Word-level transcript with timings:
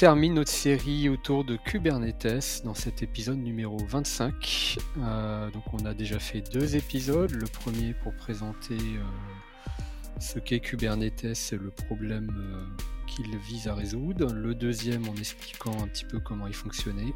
termine 0.00 0.32
notre 0.32 0.50
série 0.50 1.10
autour 1.10 1.44
de 1.44 1.56
Kubernetes 1.56 2.62
dans 2.64 2.72
cet 2.72 3.02
épisode 3.02 3.36
numéro 3.36 3.76
25. 3.76 4.78
Euh, 4.96 5.50
donc 5.50 5.62
on 5.74 5.84
a 5.84 5.92
déjà 5.92 6.18
fait 6.18 6.40
deux 6.40 6.74
épisodes, 6.74 7.30
le 7.32 7.44
premier 7.44 7.92
pour 7.92 8.14
présenter 8.14 8.78
euh, 8.78 9.02
ce 10.18 10.38
qu'est 10.38 10.60
Kubernetes 10.60 11.52
et 11.52 11.56
le 11.56 11.70
problème 11.70 12.30
qu'il 13.06 13.36
vise 13.40 13.68
à 13.68 13.74
résoudre, 13.74 14.32
le 14.32 14.54
deuxième 14.54 15.06
en 15.06 15.14
expliquant 15.16 15.78
un 15.82 15.86
petit 15.86 16.06
peu 16.06 16.18
comment 16.18 16.46
il 16.46 16.54
fonctionnait. 16.54 17.12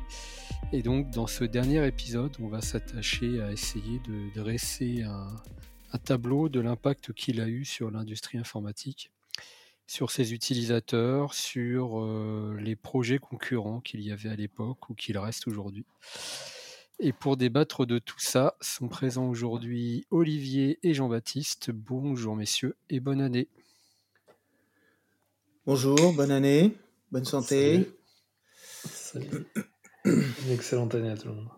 Et 0.75 0.83
donc 0.83 1.09
dans 1.09 1.27
ce 1.27 1.45
dernier 1.45 1.87
épisode, 1.87 2.37
on 2.39 2.49
va 2.49 2.61
s'attacher 2.61 3.41
à 3.41 3.51
essayer 3.51 3.99
de 4.07 4.39
dresser 4.39 5.05
un, 5.05 5.99
tableau 6.05 6.51
de 6.51 6.61
l'impact 6.61 7.15
qu'il 7.15 7.41
a 7.41 7.49
eu 7.49 7.65
sur 7.65 7.91
l'industrie 7.91 8.37
informatique, 8.37 9.11
sur 9.87 10.11
ses 10.11 10.33
utilisateurs, 10.33 11.35
sur 11.35 12.01
euh, 12.01 12.57
les 12.61 12.77
projets 12.77 13.19
concurrents 13.19 13.81
qu'il 13.81 14.01
y 14.01 14.11
avait 14.11 14.31
à 14.31 14.37
l'époque 14.37 14.89
ou 14.89 14.95
qu'il 14.95 15.19
reste 15.19 15.47
aujourd'hui. 15.47 15.85
Et 17.01 17.13
pour 17.13 17.37
débattre 17.37 17.87
de 17.87 17.99
tout 17.99 18.19
ça, 18.19 18.57
sont 18.61 18.89
présents 18.89 19.29
aujourd'hui 19.29 20.07
Olivier 20.11 20.79
et 20.83 20.95
Jean-Baptiste. 20.95 21.71
Bonjour 21.71 22.37
messieurs 22.37 22.77
et 22.89 23.01
bonne 23.01 23.21
année. 23.21 23.49
Bonjour, 25.67 26.13
bonne 26.13 26.31
année, 26.31 26.77
bonne 27.11 27.25
santé. 27.25 27.91
Salut. 28.85 29.47
Une 30.05 30.51
excellente 30.53 30.95
année 30.95 31.11
à 31.11 31.17
tout 31.17 31.29
le 31.29 31.35
monde. 31.35 31.49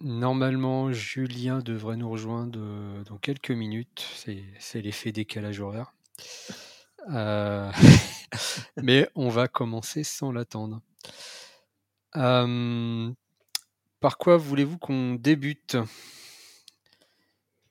Normalement, 0.00 0.92
Julien 0.92 1.58
devrait 1.58 1.96
nous 1.96 2.08
rejoindre 2.08 3.02
dans 3.04 3.16
quelques 3.16 3.50
minutes. 3.50 4.06
C'est 4.58 4.80
l'effet 4.80 5.10
décalage 5.10 5.60
horaire. 5.60 5.92
Euh, 7.10 7.70
mais 8.82 9.08
on 9.14 9.28
va 9.28 9.48
commencer 9.48 10.04
sans 10.04 10.32
l'attendre. 10.32 10.80
Par 14.00 14.16
quoi 14.18 14.36
voulez-vous 14.36 14.78
qu'on 14.78 15.14
débute? 15.14 15.76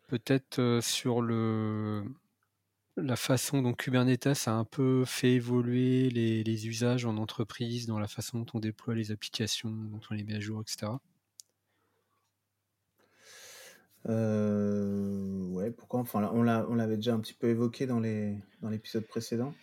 Peut-être 0.08 0.80
sur 0.82 1.22
la 2.98 3.16
façon 3.16 3.62
dont 3.62 3.74
Kubernetes 3.74 4.48
a 4.48 4.52
un 4.52 4.64
peu 4.64 5.06
fait 5.06 5.34
évoluer 5.34 6.10
les, 6.10 6.68
usages 6.68 7.06
en 7.06 7.18
entreprise, 7.18 7.88
dans 7.88 8.00
la 8.00 8.08
façon 8.08 8.40
dont 8.40 8.46
on 8.54 8.60
déploie 8.60 8.96
les 8.96 9.12
applications, 9.12 9.70
dont 9.70 10.02
on 10.10 10.14
les 10.14 10.24
met 10.24 10.36
à 10.36 10.40
jour, 10.40 10.62
etc. 10.62 10.92
Euh, 14.06 15.48
ouais, 15.50 15.72
pourquoi? 15.72 16.00
Enfin, 16.00 16.30
on 16.34 16.44
l'avait 16.44 16.96
déjà 16.96 17.14
un 17.14 17.20
petit 17.20 17.34
peu 17.34 17.50
évoqué 17.50 17.88
dans 17.88 18.00
les 18.00 18.38
dans 18.62 18.70
l'épisode 18.70 19.06
précédent. 19.08 19.54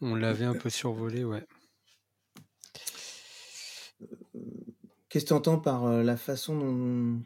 On 0.00 0.14
l'avait 0.14 0.44
un 0.44 0.54
peu 0.54 0.70
survolé, 0.70 1.24
ouais. 1.24 1.44
Qu'est-ce 5.08 5.24
que 5.24 5.28
tu 5.28 5.34
entends 5.34 5.58
par 5.58 5.86
euh, 5.86 6.02
la 6.02 6.16
façon 6.16 6.58
dont, 6.58 7.22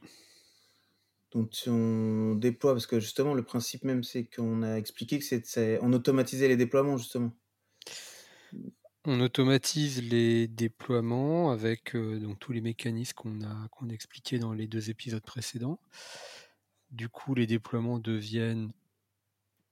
dont 1.33 1.51
on 1.67 2.35
déploie, 2.37 2.73
parce 2.73 2.87
que 2.87 3.01
justement, 3.01 3.35
le 3.35 3.43
principe 3.43 3.85
même, 3.85 4.05
c'est 4.05 4.25
qu'on 4.25 4.63
a 4.63 4.77
expliqué 4.77 5.19
que 5.19 5.25
c'est 5.25 5.79
on 5.83 5.93
automatisait 5.93 6.49
les 6.49 6.57
déploiements, 6.57 6.97
justement. 6.97 7.33
On 9.05 9.19
automatise 9.21 10.01
les 10.01 10.47
déploiements 10.47 11.51
avec 11.51 11.97
tous 12.39 12.53
les 12.53 12.61
mécanismes 12.61 13.15
qu'on 13.17 13.43
a, 13.43 13.93
expliqués 13.93 14.39
dans 14.39 14.53
les 14.53 14.69
deux 14.69 14.91
épisodes 14.91 15.25
précédents. 15.25 15.81
Du 16.93 17.09
coup, 17.09 17.35
les 17.35 17.49
déploiements 17.49 17.99
deviennent 17.99 18.71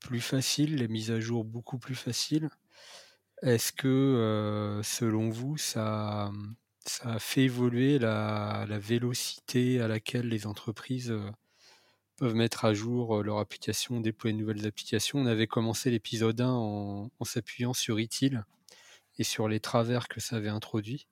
plus 0.00 0.20
faciles, 0.20 0.76
les 0.76 0.88
mises 0.88 1.12
à 1.12 1.20
jour 1.20 1.44
beaucoup 1.44 1.78
plus 1.78 1.94
faciles. 1.94 2.50
Est-ce 3.42 3.72
que, 3.72 4.80
selon 4.82 5.30
vous, 5.30 5.56
ça, 5.56 6.32
ça 6.84 7.12
a 7.12 7.18
fait 7.20 7.44
évoluer 7.44 8.00
la, 8.00 8.66
vélocité 8.80 9.80
à 9.80 9.86
laquelle 9.86 10.28
les 10.28 10.48
entreprises 10.48 11.14
peuvent 12.16 12.34
mettre 12.34 12.64
à 12.64 12.74
jour 12.74 13.22
leur 13.22 13.38
application, 13.38 14.00
déployer 14.00 14.34
de 14.34 14.40
nouvelles 14.40 14.66
applications? 14.66 15.20
On 15.20 15.26
avait 15.26 15.46
commencé 15.46 15.88
l'épisode 15.90 16.40
1 16.40 16.50
en, 16.50 17.10
s'appuyant 17.22 17.74
sur 17.74 18.00
ITIL 18.00 18.44
et 19.20 19.24
sur 19.24 19.48
les 19.48 19.60
travers 19.60 20.08
que 20.08 20.18
ça 20.18 20.36
avait 20.36 20.48
introduit. 20.48 21.06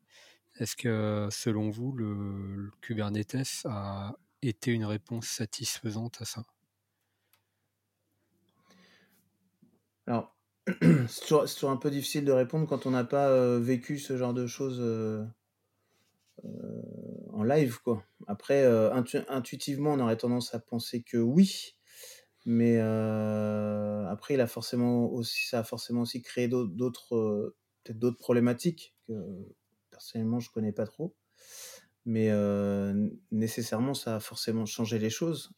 Est-ce 0.58 0.74
que, 0.76 1.28
selon 1.30 1.68
vous, 1.68 1.92
le, 1.92 2.70
Kubernetes 2.80 3.62
a 3.66 4.16
été 4.40 4.72
une 4.72 4.86
réponse 4.86 5.26
satisfaisante 5.26 6.16
à 6.22 6.24
ça? 6.24 6.42
Alors, 10.06 10.34
c'est 11.08 11.20
toujours, 11.20 11.70
un 11.70 11.76
peu 11.76 11.90
difficile 11.90 12.24
de 12.24 12.32
répondre 12.32 12.66
quand 12.66 12.86
on 12.86 12.90
n'a 12.90 13.04
pas 13.04 13.28
euh, 13.28 13.60
vécu 13.60 13.98
ce 13.98 14.16
genre 14.16 14.32
de 14.32 14.46
choses 14.46 14.80
euh, 14.80 15.22
en 17.34 17.42
live, 17.42 17.78
quoi. 17.84 18.02
Après, 18.26 18.64
euh, 18.64 18.90
intuitivement, 19.28 19.92
on 19.92 20.00
aurait 20.00 20.16
tendance 20.16 20.54
à 20.54 20.60
penser 20.60 21.02
que 21.02 21.18
oui, 21.18 21.76
mais 22.46 22.78
euh, 22.78 24.06
après, 24.08 24.34
il 24.34 24.40
a 24.40 24.46
forcément 24.46 25.12
aussi, 25.12 25.46
ça 25.46 25.58
a 25.58 25.62
forcément 25.62 26.00
aussi 26.00 26.22
créé 26.22 26.48
d'autres, 26.48 27.14
euh, 27.14 27.56
d'autres 27.92 28.18
problématiques 28.18 28.94
que 29.06 29.12
personnellement 29.90 30.40
je 30.40 30.50
connais 30.50 30.72
pas 30.72 30.86
trop. 30.86 31.14
Mais 32.04 32.30
nécessairement, 33.30 33.92
ça 33.92 34.16
a 34.16 34.20
forcément 34.20 34.64
changé 34.64 34.98
les 34.98 35.10
choses 35.10 35.52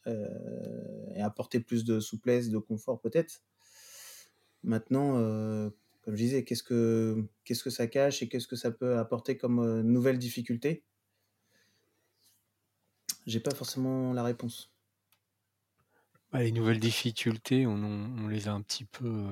et 1.15 1.21
apporté 1.21 1.61
plus 1.61 1.85
de 1.85 1.99
souplesse, 1.99 2.49
de 2.49 2.57
confort 2.57 2.99
peut-être. 2.99 3.41
Maintenant, 4.63 5.13
comme 6.01 6.15
je 6.15 6.23
disais, 6.23 6.43
qu'est-ce 6.43 6.63
que, 6.63 7.25
qu'est-ce 7.45 7.63
que 7.63 7.69
ça 7.69 7.87
cache 7.87 8.21
et 8.21 8.27
qu'est-ce 8.27 8.47
que 8.47 8.57
ça 8.57 8.71
peut 8.71 8.97
apporter 8.97 9.37
comme 9.37 9.81
nouvelles 9.81 10.19
difficultés? 10.19 10.83
J'ai 13.27 13.39
pas 13.39 13.55
forcément 13.55 14.13
la 14.13 14.23
réponse. 14.23 14.73
Bah, 16.31 16.39
les 16.41 16.51
nouvelles 16.51 16.79
difficultés, 16.79 17.67
on, 17.67 18.27
les 18.27 18.47
a 18.47 18.53
un 18.53 18.61
petit 18.61 18.85
peu 18.85 19.27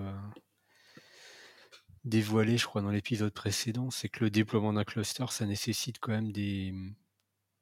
dévoilées, 2.06 2.58
je 2.58 2.66
crois, 2.66 2.82
dans 2.82 2.92
l'épisode 2.92 3.34
précédent. 3.34 3.92
C'est 3.92 4.10
que 4.10 4.24
le 4.24 4.30
déploiement 4.30 4.74
d'un 4.74 4.84
cluster, 4.84 5.26
ça 5.30 5.46
nécessite 5.46 6.00
quand 6.00 6.12
même 6.12 6.32
des 6.32 6.74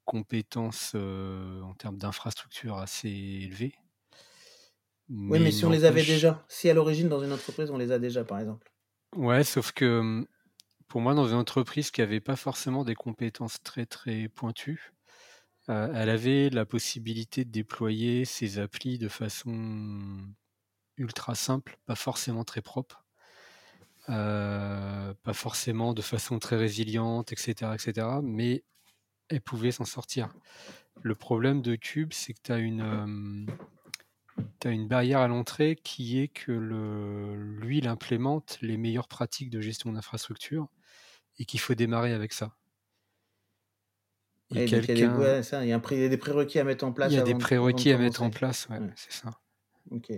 compétences 0.05 0.93
euh, 0.95 1.61
en 1.61 1.73
termes 1.73 1.97
d'infrastructure 1.97 2.77
assez 2.77 3.09
élevées. 3.09 3.75
oui, 5.09 5.39
mais 5.39 5.51
si 5.51 5.65
on 5.65 5.69
les 5.69 5.85
avait 5.85 6.03
déjà, 6.03 6.45
si 6.47 6.69
à 6.69 6.73
l'origine 6.73 7.09
dans 7.09 7.23
une 7.23 7.31
entreprise 7.33 7.69
on 7.71 7.77
les 7.77 7.91
a 7.91 7.99
déjà, 7.99 8.23
par 8.23 8.39
exemple. 8.39 8.71
Ouais, 9.15 9.43
sauf 9.43 9.71
que 9.73 9.99
hum, 9.99 10.27
pour 10.87 11.01
moi, 11.01 11.13
dans 11.13 11.27
une 11.27 11.35
entreprise 11.35 11.91
qui 11.91 12.01
n'avait 12.01 12.21
pas 12.21 12.35
forcément 12.35 12.83
des 12.85 12.95
compétences 12.95 13.61
très 13.61 13.85
très 13.85 14.29
pointues, 14.29 14.93
euh, 15.69 15.91
elle 15.93 16.09
avait 16.09 16.49
la 16.49 16.65
possibilité 16.65 17.43
de 17.43 17.51
déployer 17.51 18.23
ses 18.25 18.59
applis 18.59 18.97
de 18.97 19.09
façon 19.09 20.17
ultra 20.97 21.35
simple, 21.35 21.77
pas 21.85 21.95
forcément 21.95 22.45
très 22.45 22.61
propre, 22.61 23.05
euh, 24.09 25.13
pas 25.23 25.33
forcément 25.33 25.93
de 25.93 26.01
façon 26.01 26.39
très 26.39 26.55
résiliente, 26.55 27.31
etc., 27.31 27.71
etc. 27.73 28.07
Mais 28.23 28.63
elle 29.29 29.41
pouvait 29.41 29.71
s'en 29.71 29.85
sortir. 29.85 30.29
Le 31.01 31.15
problème 31.15 31.61
de 31.61 31.75
Cube, 31.75 32.13
c'est 32.13 32.33
que 32.33 32.39
tu 32.43 32.51
as 32.51 32.57
une, 32.57 33.17
euh, 34.65 34.71
une 34.71 34.87
barrière 34.87 35.19
à 35.19 35.27
l'entrée 35.27 35.75
qui 35.75 36.19
est 36.19 36.29
que 36.29 36.51
le, 36.51 37.35
lui, 37.35 37.79
il 37.79 37.87
implémente 37.87 38.57
les 38.61 38.77
meilleures 38.77 39.07
pratiques 39.07 39.49
de 39.49 39.61
gestion 39.61 39.91
d'infrastructure 39.91 40.69
et 41.39 41.45
qu'il 41.45 41.59
faut 41.59 41.75
démarrer 41.75 42.13
avec 42.13 42.33
ça. 42.33 42.55
Il 44.49 44.57
y, 44.57 44.73
a 44.73 44.79
des 46.09 46.17
prérequis 46.17 46.59
à 46.59 46.63
mettre 46.63 46.85
en 46.85 46.93
place. 46.93 47.11
Il 47.11 47.15
y 47.15 47.19
a 47.19 47.23
des 47.23 47.35
prérequis 47.35 47.91
à 47.91 47.97
mettre 47.97 48.23
en 48.23 48.29
place, 48.29 48.69
ouais, 48.69 48.79
c'est 48.95 49.11
ça. 49.11 49.31
Ok. 49.91 50.13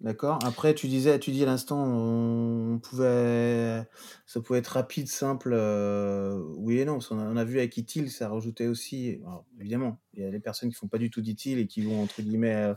D'accord. 0.00 0.38
Après, 0.46 0.74
tu 0.74 0.88
disais, 0.88 1.18
tu 1.18 1.30
dis 1.30 1.42
à 1.42 1.46
l'instant, 1.46 1.84
on 1.84 2.78
pouvait, 2.78 3.86
ça 4.24 4.40
pouvait 4.40 4.60
être 4.60 4.68
rapide, 4.68 5.08
simple. 5.08 5.50
Euh, 5.52 6.42
oui 6.56 6.78
et 6.78 6.86
non. 6.86 7.00
on, 7.10 7.36
a, 7.36 7.44
vu 7.44 7.58
avec 7.58 7.76
ITIL, 7.76 8.10
ça 8.10 8.30
rajoutait 8.30 8.66
aussi. 8.66 9.20
évidemment, 9.60 10.00
il 10.14 10.22
y 10.22 10.24
a 10.24 10.30
des 10.30 10.40
personnes 10.40 10.70
qui 10.70 10.74
font 10.74 10.88
pas 10.88 10.96
du 10.96 11.10
tout 11.10 11.20
d'ITIL 11.20 11.58
et 11.58 11.66
qui 11.66 11.82
vont 11.82 12.02
entre 12.02 12.22
guillemets 12.22 12.54
euh, 12.54 12.74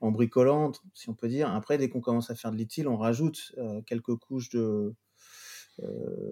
en 0.00 0.10
bricolant, 0.10 0.72
si 0.94 1.10
on 1.10 1.14
peut 1.14 1.28
dire. 1.28 1.50
Après, 1.50 1.76
dès 1.76 1.90
qu'on 1.90 2.00
commence 2.00 2.30
à 2.30 2.34
faire 2.34 2.50
de 2.50 2.56
l'ITIL, 2.56 2.88
on 2.88 2.96
rajoute 2.96 3.52
euh, 3.58 3.82
quelques 3.82 4.16
couches 4.16 4.48
de, 4.48 4.94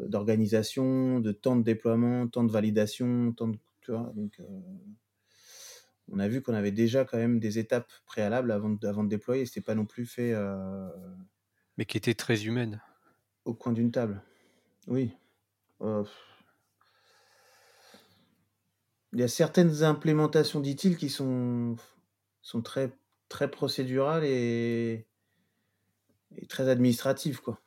d'organisation, 0.08 1.20
de 1.20 1.32
temps 1.32 1.56
de 1.56 1.62
déploiement, 1.62 2.26
temps 2.26 2.44
de 2.44 2.52
validation, 2.52 3.32
temps 3.32 3.48
de, 3.48 3.58
euh, 3.90 4.00
on 6.10 6.18
a 6.18 6.28
vu 6.28 6.42
qu'on 6.42 6.54
avait 6.54 6.72
déjà 6.72 7.04
quand 7.04 7.18
même 7.18 7.38
des 7.38 7.58
étapes 7.58 7.90
préalables 8.06 8.50
avant 8.50 8.70
de, 8.70 8.86
avant 8.86 9.04
de 9.04 9.08
déployer. 9.08 9.46
C'était 9.46 9.60
pas 9.60 9.74
non 9.74 9.86
plus 9.86 10.06
fait. 10.06 10.32
Euh, 10.32 10.88
Mais 11.78 11.84
qui 11.84 11.96
étaient 11.96 12.14
très 12.14 12.44
humaines. 12.44 12.80
Au 13.44 13.54
coin 13.54 13.72
d'une 13.72 13.90
table. 13.92 14.22
Oui. 14.88 15.12
euh, 15.80 16.04
il 19.12 19.20
y 19.20 19.22
a 19.22 19.28
certaines 19.28 19.82
implémentations 19.82 20.60
d'ITIL 20.60 20.96
qui 20.96 21.10
sont, 21.10 21.76
sont 22.40 22.62
très, 22.62 22.96
très 23.28 23.50
procédurales 23.50 24.24
et, 24.24 25.06
et 26.36 26.46
très 26.46 26.68
administratives, 26.68 27.40
quoi. 27.40 27.60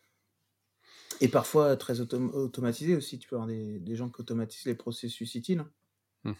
Et 1.21 1.29
parfois 1.29 1.77
très 1.77 2.01
automatisées 2.01 2.95
aussi. 2.95 3.19
Tu 3.19 3.29
peux 3.29 3.35
avoir 3.35 3.47
des, 3.47 3.79
des 3.79 3.95
gens 3.95 4.09
qui 4.09 4.19
automatisent 4.19 4.65
les 4.65 4.75
processus 4.75 5.35
ITIL. 5.35 5.59
Hein. 5.59 5.71
Mmh 6.23 6.33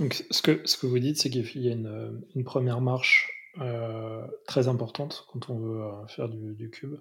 Donc, 0.00 0.24
ce 0.30 0.40
que, 0.40 0.62
ce 0.64 0.78
que 0.78 0.86
vous 0.86 0.98
dites, 0.98 1.18
c'est 1.18 1.28
qu'il 1.28 1.62
y 1.62 1.68
a 1.68 1.72
une, 1.72 2.22
une 2.34 2.42
première 2.42 2.80
marche 2.80 3.30
euh, 3.60 4.26
très 4.46 4.66
importante 4.66 5.26
quand 5.30 5.50
on 5.50 5.58
veut 5.58 5.82
euh, 5.82 6.06
faire 6.06 6.30
du, 6.30 6.54
du 6.54 6.70
cube, 6.70 6.96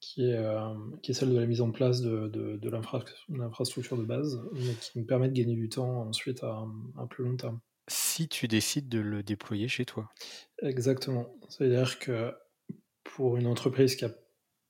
qui 0.00 0.30
est, 0.30 0.36
euh, 0.36 0.74
qui 1.02 1.12
est 1.12 1.14
celle 1.14 1.30
de 1.30 1.38
la 1.38 1.46
mise 1.46 1.62
en 1.62 1.70
place 1.70 2.02
de, 2.02 2.28
de, 2.28 2.56
de 2.56 2.70
l'infrastructure 2.70 3.96
de 3.96 4.04
base, 4.04 4.38
mais 4.52 4.74
qui 4.74 4.98
nous 4.98 5.06
permet 5.06 5.28
de 5.28 5.34
gagner 5.34 5.54
du 5.54 5.70
temps 5.70 6.02
ensuite 6.02 6.42
à 6.42 6.66
un, 6.98 7.06
plus 7.06 7.24
long 7.24 7.36
terme. 7.36 7.58
Si 7.88 8.28
tu 8.28 8.48
décides 8.48 8.88
de 8.88 9.00
le 9.00 9.22
déployer 9.22 9.68
chez 9.68 9.86
toi. 9.86 10.10
Exactement. 10.62 11.34
C'est-à-dire 11.48 11.98
que 11.98 12.32
pour 13.02 13.38
une 13.38 13.46
entreprise 13.46 13.96
qui 13.96 14.04
n'a 14.04 14.12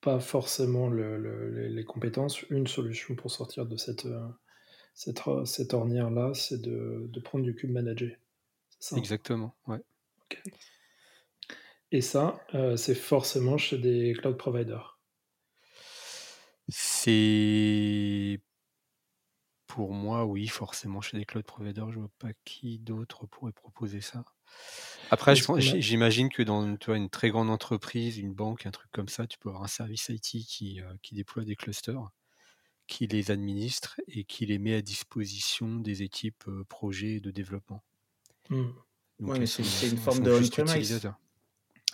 pas 0.00 0.20
forcément 0.20 0.88
le, 0.88 1.18
le, 1.18 1.66
les 1.66 1.84
compétences, 1.84 2.42
une 2.48 2.66
solution 2.68 3.16
pour 3.16 3.30
sortir 3.30 3.66
de 3.66 3.76
cette, 3.76 4.06
cette, 4.94 5.22
cette 5.44 5.74
ornière-là, 5.74 6.32
c'est 6.34 6.60
de, 6.60 7.06
de, 7.08 7.20
prendre 7.20 7.44
du 7.44 7.54
cube 7.54 7.70
managé. 7.70 8.18
Ça 8.78 8.96
Exactement, 8.96 9.54
ouais. 9.66 9.80
Et 11.92 12.00
ça, 12.00 12.40
euh, 12.54 12.76
c'est 12.76 12.94
forcément 12.94 13.58
chez 13.58 13.78
des 13.78 14.14
cloud 14.18 14.36
providers. 14.36 14.98
C'est 16.68 18.40
pour 19.66 19.92
moi, 19.92 20.24
oui, 20.24 20.46
forcément 20.46 21.00
chez 21.00 21.18
des 21.18 21.24
cloud 21.24 21.44
providers. 21.44 21.90
Je 21.90 21.98
vois 21.98 22.10
pas 22.18 22.32
qui 22.44 22.78
d'autre 22.78 23.26
pourrait 23.26 23.52
proposer 23.52 24.00
ça. 24.00 24.24
Après, 25.10 25.34
j'imagine 25.34 26.28
que 26.28 26.42
dans 26.42 26.76
toi, 26.76 26.96
une 26.96 27.10
très 27.10 27.30
grande 27.30 27.50
entreprise, 27.50 28.18
une 28.18 28.32
banque, 28.32 28.66
un 28.66 28.70
truc 28.70 28.90
comme 28.92 29.08
ça, 29.08 29.26
tu 29.26 29.38
peux 29.38 29.48
avoir 29.48 29.64
un 29.64 29.68
service 29.68 30.08
IT 30.08 30.44
qui, 30.46 30.80
euh, 30.80 30.92
qui 31.02 31.14
déploie 31.14 31.44
des 31.44 31.56
clusters 31.56 32.10
qui 32.90 33.06
les 33.06 33.30
administre 33.30 34.00
et 34.08 34.24
qui 34.24 34.44
les 34.44 34.58
met 34.58 34.74
à 34.74 34.82
disposition 34.82 35.76
des 35.76 36.02
équipes 36.02 36.44
projets 36.68 37.20
de 37.20 37.30
développement. 37.30 37.82
Mmh. 38.50 39.46
c'est 39.46 39.88
une 39.88 39.96
forme 39.96 40.20
de 40.24 40.32
on-premise. 40.32 41.08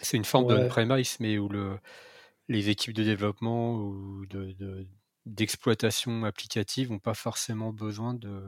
C'est 0.01 0.17
une 0.17 0.25
forme 0.25 0.49
de 0.49 0.55
on-premise, 0.55 1.19
mais 1.21 1.37
où 1.39 1.49
le, 1.49 1.79
les 2.49 2.71
équipes 2.71 2.95
de 2.95 3.05
développement 3.05 3.77
ou 3.77 4.25
de, 4.27 4.87
d'exploitation 5.27 6.25
applicative 6.25 6.91
n'ont 6.91 6.99
pas 6.99 7.15
forcément 7.15 7.73
besoin 7.73 8.15
de, 8.15 8.43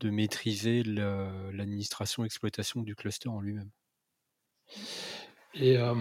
de 0.00 0.10
maîtriser 0.10 0.82
l'administration 0.82 2.24
exploitation 2.24 2.82
du 2.82 2.94
cluster 2.94 3.30
en 3.30 3.40
lui-même. 3.40 3.70
Et 5.54 5.78
euh, 5.78 5.94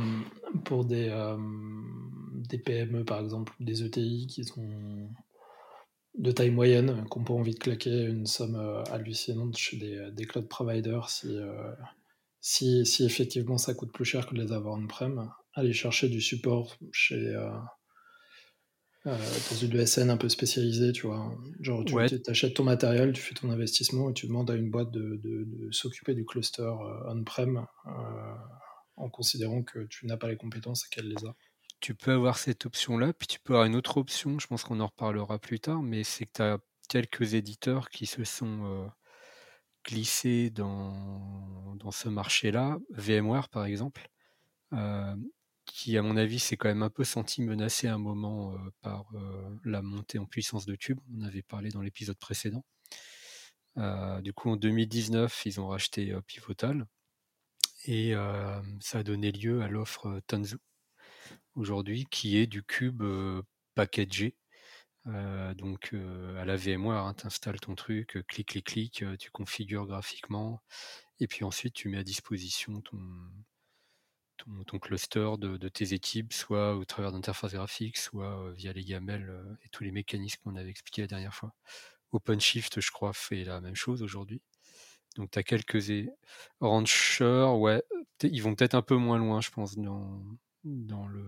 pour 0.66 0.84
des, 0.84 1.08
euh, 1.10 1.38
des 2.36 2.58
PME, 2.58 3.06
par 3.06 3.22
exemple, 3.22 3.54
des 3.60 3.84
ETI 3.84 4.28
qui 4.28 4.44
sont 4.44 5.10
de 6.16 6.32
taille 6.32 6.52
moyenne, 6.52 6.90
euh, 6.90 6.96
n'ont 7.16 7.24
pas 7.24 7.34
envie 7.34 7.54
de 7.54 7.60
claquer 7.60 8.04
une 8.04 8.26
somme 8.26 8.56
euh, 8.56 8.84
hallucinante 8.92 9.58
chez 9.58 9.78
des, 9.78 9.96
euh, 9.96 10.12
des 10.12 10.26
cloud 10.26 10.48
providers 10.48 11.10
si, 11.10 11.38
si, 12.40 12.86
si, 12.86 13.06
effectivement 13.06 13.58
ça 13.58 13.74
coûte 13.74 13.92
plus 13.92 14.06
cher 14.06 14.28
que 14.28 14.36
de 14.36 14.42
les 14.42 14.52
avoir 14.52 14.76
on-prem, 14.78 15.32
aller 15.54 15.74
chercher 15.74 16.10
du 16.10 16.22
support 16.22 16.78
chez 16.92 17.34
dans 19.04 19.56
une 19.62 19.86
SN 19.86 20.12
un 20.12 20.18
peu 20.18 20.30
spécialisée, 20.30 20.92
tu 20.92 21.08
vois. 21.08 21.36
Genre, 21.60 21.84
tu 21.86 21.96
achètes 22.28 22.54
ton 22.54 22.64
matériel, 22.64 23.14
tu 23.14 23.22
fais 23.22 23.34
ton 23.34 23.50
investissement 23.50 24.12
et 24.12 24.14
tu 24.14 24.28
demandes 24.28 24.50
à 24.52 24.56
une 24.56 24.70
boîte 24.70 24.92
de, 24.92 25.20
de, 25.24 25.46
de 25.46 25.72
s'occuper 25.72 26.14
du 26.14 26.24
cluster 26.24 26.72
on-prem 27.08 27.66
en 28.96 29.10
considérant 29.10 29.64
que 29.64 29.86
tu 29.86 30.06
n'as 30.06 30.18
pas 30.18 30.28
les 30.28 30.38
compétences 30.38 30.86
et 30.86 30.90
qu'elle 30.94 31.10
les 31.10 31.26
a 31.26 31.36
tu 31.82 31.96
peux 31.96 32.12
avoir 32.12 32.38
cette 32.38 32.66
option-là, 32.66 33.12
puis 33.14 33.28
tu 33.28 33.40
peux 33.40 33.54
avoir 33.54 33.66
une 33.66 33.76
autre 33.76 33.98
option, 33.98 34.40
je 34.40 34.48
pense 34.48 34.64
qu'on 34.64 34.80
en 34.80 34.88
reparlera 34.88 35.40
plus 35.40 35.60
tard, 35.60 35.82
mais 35.82 36.04
c'est 36.04 36.26
que 36.26 36.32
tu 36.34 36.42
as 36.44 36.60
quelques 36.88 37.34
éditeurs 37.34 37.90
qui 37.90 38.06
se 38.06 38.24
sont 38.24 38.66
euh, 38.66 38.88
glissés 39.86 40.52
dans, 40.52 41.76
dans 41.76 41.92
ce 41.92 42.08
marché-là, 42.10 42.78
VMware 42.92 43.50
par 43.50 43.66
exemple, 43.66 44.10
euh, 44.74 45.16
qui 45.66 45.98
à 45.98 46.04
mon 46.04 46.18
avis 46.18 46.40
s'est 46.40 46.58
quand 46.58 46.70
même 46.70 46.84
un 46.84 46.90
peu 46.90 47.04
senti 47.04 47.42
menacé 47.42 47.88
à 47.88 47.96
un 47.96 47.98
moment 47.98 48.54
euh, 48.54 48.58
par 48.82 49.06
la 49.66 49.82
montée 49.82 50.20
en 50.20 50.26
puissance 50.26 50.66
de 50.66 50.76
Cube, 50.76 51.00
on 51.18 51.24
avait 51.24 51.44
parlé 51.44 51.70
dans 51.70 51.82
l'épisode 51.82 52.18
précédent. 52.18 52.64
du 54.22 54.34
coup 54.34 54.52
en 54.52 54.56
2019, 54.56 55.46
ils 55.46 55.60
ont 55.60 55.68
racheté 55.68 56.16
Pivotal, 56.28 56.86
et 57.88 58.14
ça 58.80 59.00
a 59.00 59.04
donné 59.04 59.32
lieu 59.32 59.64
à 59.64 59.68
l'offre 59.68 60.22
Tanzu 60.28 60.58
aujourd'hui, 61.56 62.06
qui 62.10 62.38
est 62.38 62.48
du 62.48 62.64
cube 62.64 63.04
packagé. 63.76 64.36
donc 65.06 65.94
à 66.38 66.46
la 66.46 66.56
VMware, 66.56 67.06
hein, 67.06 67.14
tu 67.14 67.28
installes 67.28 67.60
ton 67.60 67.76
truc, 67.76 68.20
clic, 68.28 68.48
clic, 68.50 68.66
clic, 68.66 69.06
tu 69.20 69.32
configures 69.32 69.86
graphiquement, 69.86 70.62
et 71.20 71.28
puis 71.28 71.44
ensuite 71.44 71.74
tu 71.74 71.90
mets 71.90 71.98
à 72.00 72.04
disposition 72.04 72.82
ton, 72.82 73.00
ton, 74.66 74.80
cluster 74.80 75.32
de, 75.38 75.70
tes 75.70 75.94
équipes, 75.94 76.34
soit 76.34 76.76
au 76.76 76.86
travers 76.86 77.12
d'interfaces 77.12 77.54
graphiques, 77.54 77.98
soit 77.98 78.52
via 78.54 78.74
les 78.74 78.84
gamelles 78.84 79.32
et 79.64 79.70
tous 79.70 79.84
les 79.84 79.92
mécanismes 79.92 80.42
qu'on 80.44 80.56
avait 80.56 80.70
expliqués 80.70 81.02
la 81.02 81.08
dernière 81.08 81.34
fois. 81.34 81.54
OpenShift, 82.12 82.82
je 82.82 82.92
crois, 82.92 83.14
fait 83.14 83.44
la 83.44 83.62
même 83.62 83.76
chose 83.76 84.04
aujourd'hui. 84.04 84.42
Donc 85.16 85.32
tu 85.32 85.40
as 85.40 85.44
quelques 85.44 85.84
Rancher, 86.60 87.46
ouais, 87.58 87.84
ils 88.24 88.42
vont 88.42 88.56
peut-être 88.56 88.76
un 88.76 88.82
peu 88.82 88.96
moins 88.96 89.18
loin, 89.18 89.42
je 89.42 89.50
pense, 89.52 89.78
dans, 89.78 90.24
dans 90.64 91.08
le, 91.08 91.22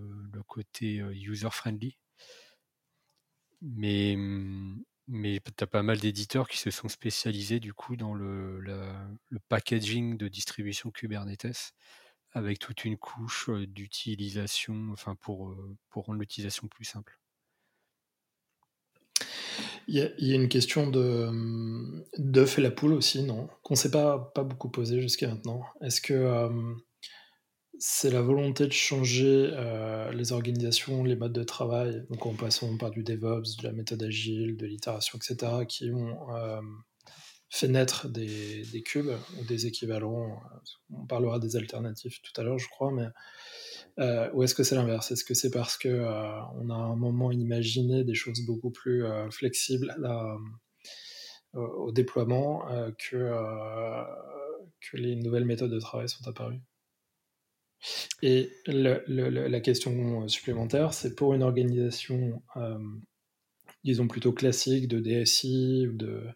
côté 0.46 0.96
user-friendly. 0.96 1.96
Mais, 3.62 4.16
mais 5.08 5.40
tu 5.40 5.64
as 5.64 5.66
pas 5.66 5.82
mal 5.82 5.98
d'éditeurs 5.98 6.48
qui 6.48 6.58
se 6.58 6.70
sont 6.70 6.88
spécialisés 6.88 7.60
du 7.60 7.72
coup 7.72 7.96
dans 7.96 8.14
le, 8.14 8.62
packaging 9.48 10.16
de 10.16 10.28
distribution 10.28 10.90
Kubernetes 10.90 11.74
avec 12.32 12.58
toute 12.58 12.84
une 12.84 12.98
couche 12.98 13.48
d'utilisation, 13.50 14.90
enfin 14.92 15.14
pour, 15.14 15.56
pour 15.88 16.06
rendre 16.06 16.18
l'utilisation 16.18 16.66
plus 16.66 16.84
simple. 16.84 17.18
Il 19.86 19.96
y, 19.96 20.32
a, 20.32 20.34
une 20.34 20.48
question 20.48 20.86
d'œuf 20.88 22.58
et 22.58 22.62
la 22.62 22.70
poule 22.70 22.94
aussi, 22.94 23.22
non? 23.22 23.48
Qu'on 23.62 23.74
ne 23.74 23.78
s'est 23.78 23.90
pas, 23.90 24.18
pas 24.34 24.42
beaucoup 24.42 24.70
posé 24.70 25.00
jusqu'à 25.00 25.28
maintenant. 25.28 25.62
Est-ce 25.82 26.00
que 26.00 26.48
c'est 27.78 28.10
la 28.10 28.22
volonté 28.22 28.66
de 28.66 28.72
changer 28.72 29.50
euh, 29.52 30.12
les 30.12 30.32
organisations, 30.32 31.04
les 31.04 31.16
modes 31.16 31.32
de 31.32 31.42
travail, 31.42 32.04
donc 32.10 32.24
en 32.26 32.34
passant 32.34 32.76
par 32.76 32.90
du 32.90 33.02
DevOps, 33.02 33.56
de 33.58 33.66
la 33.66 33.72
méthode 33.72 34.02
agile, 34.02 34.56
de 34.56 34.66
l'itération, 34.66 35.18
etc., 35.18 35.52
qui 35.68 35.90
ont 35.90 36.34
euh, 36.36 36.60
fait 37.50 37.68
naître 37.68 38.08
des, 38.08 38.82
cubes 38.84 39.12
ou 39.40 39.44
des 39.44 39.66
équivalents. 39.66 40.40
On 40.92 41.06
parlera 41.06 41.38
des 41.38 41.56
alternatives 41.56 42.20
tout 42.22 42.38
à 42.40 42.44
l'heure, 42.44 42.58
je 42.58 42.68
crois, 42.68 42.92
mais 42.92 43.08
euh, 43.98 44.30
ou 44.34 44.42
est-ce 44.42 44.54
que 44.54 44.62
c'est 44.62 44.76
l'inverse? 44.76 45.10
Est-ce 45.10 45.24
que 45.24 45.34
c'est 45.34 45.50
parce 45.50 45.76
que 45.76 46.04
on 46.56 46.70
a 46.70 46.74
un 46.74 46.96
moment 46.96 47.32
imaginé 47.32 48.04
des 48.04 48.14
choses 48.14 48.40
beaucoup 48.46 48.70
plus 48.70 49.04
flexibles 49.30 49.94
au 51.52 51.92
déploiement 51.92 52.66
que, 52.98 53.30
que 54.80 54.96
les 54.96 55.16
nouvelles 55.16 55.44
méthodes 55.44 55.70
de 55.70 55.80
travail 55.80 56.08
sont 56.08 56.26
apparues? 56.28 56.60
Et 58.22 58.50
la 58.66 59.60
question 59.60 60.28
supplémentaire, 60.28 60.94
c'est 60.94 61.14
pour 61.14 61.34
une 61.34 61.42
organisation, 61.42 62.42
euh, 62.56 62.78
disons 63.84 64.08
plutôt 64.08 64.32
classique, 64.32 64.88
de 64.88 65.00
DSI 65.00 65.88
ou 65.88 65.96
de, 65.96 66.26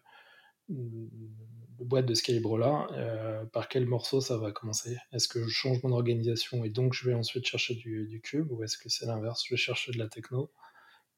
boîte 1.79 2.05
de 2.05 2.13
ce 2.13 2.23
calibre-là, 2.23 2.87
euh, 2.91 3.45
par 3.45 3.69
quel 3.69 3.85
morceau 3.85 4.21
ça 4.21 4.37
va 4.37 4.51
commencer? 4.51 4.97
Est-ce 5.11 5.27
que 5.27 5.43
je 5.43 5.49
change 5.49 5.81
mon 5.83 5.91
organisation 5.91 6.63
et 6.63 6.69
donc 6.69 6.93
je 6.93 7.07
vais 7.09 7.15
ensuite 7.15 7.45
chercher 7.45 7.75
du, 7.75 8.21
cube, 8.23 8.51
ou 8.51 8.63
est-ce 8.63 8.77
que 8.77 8.89
c'est 8.89 9.05
l'inverse 9.05 9.43
Je 9.47 9.53
vais 9.53 9.57
chercher 9.57 9.91
de 9.91 9.97
la 9.97 10.07
techno 10.07 10.51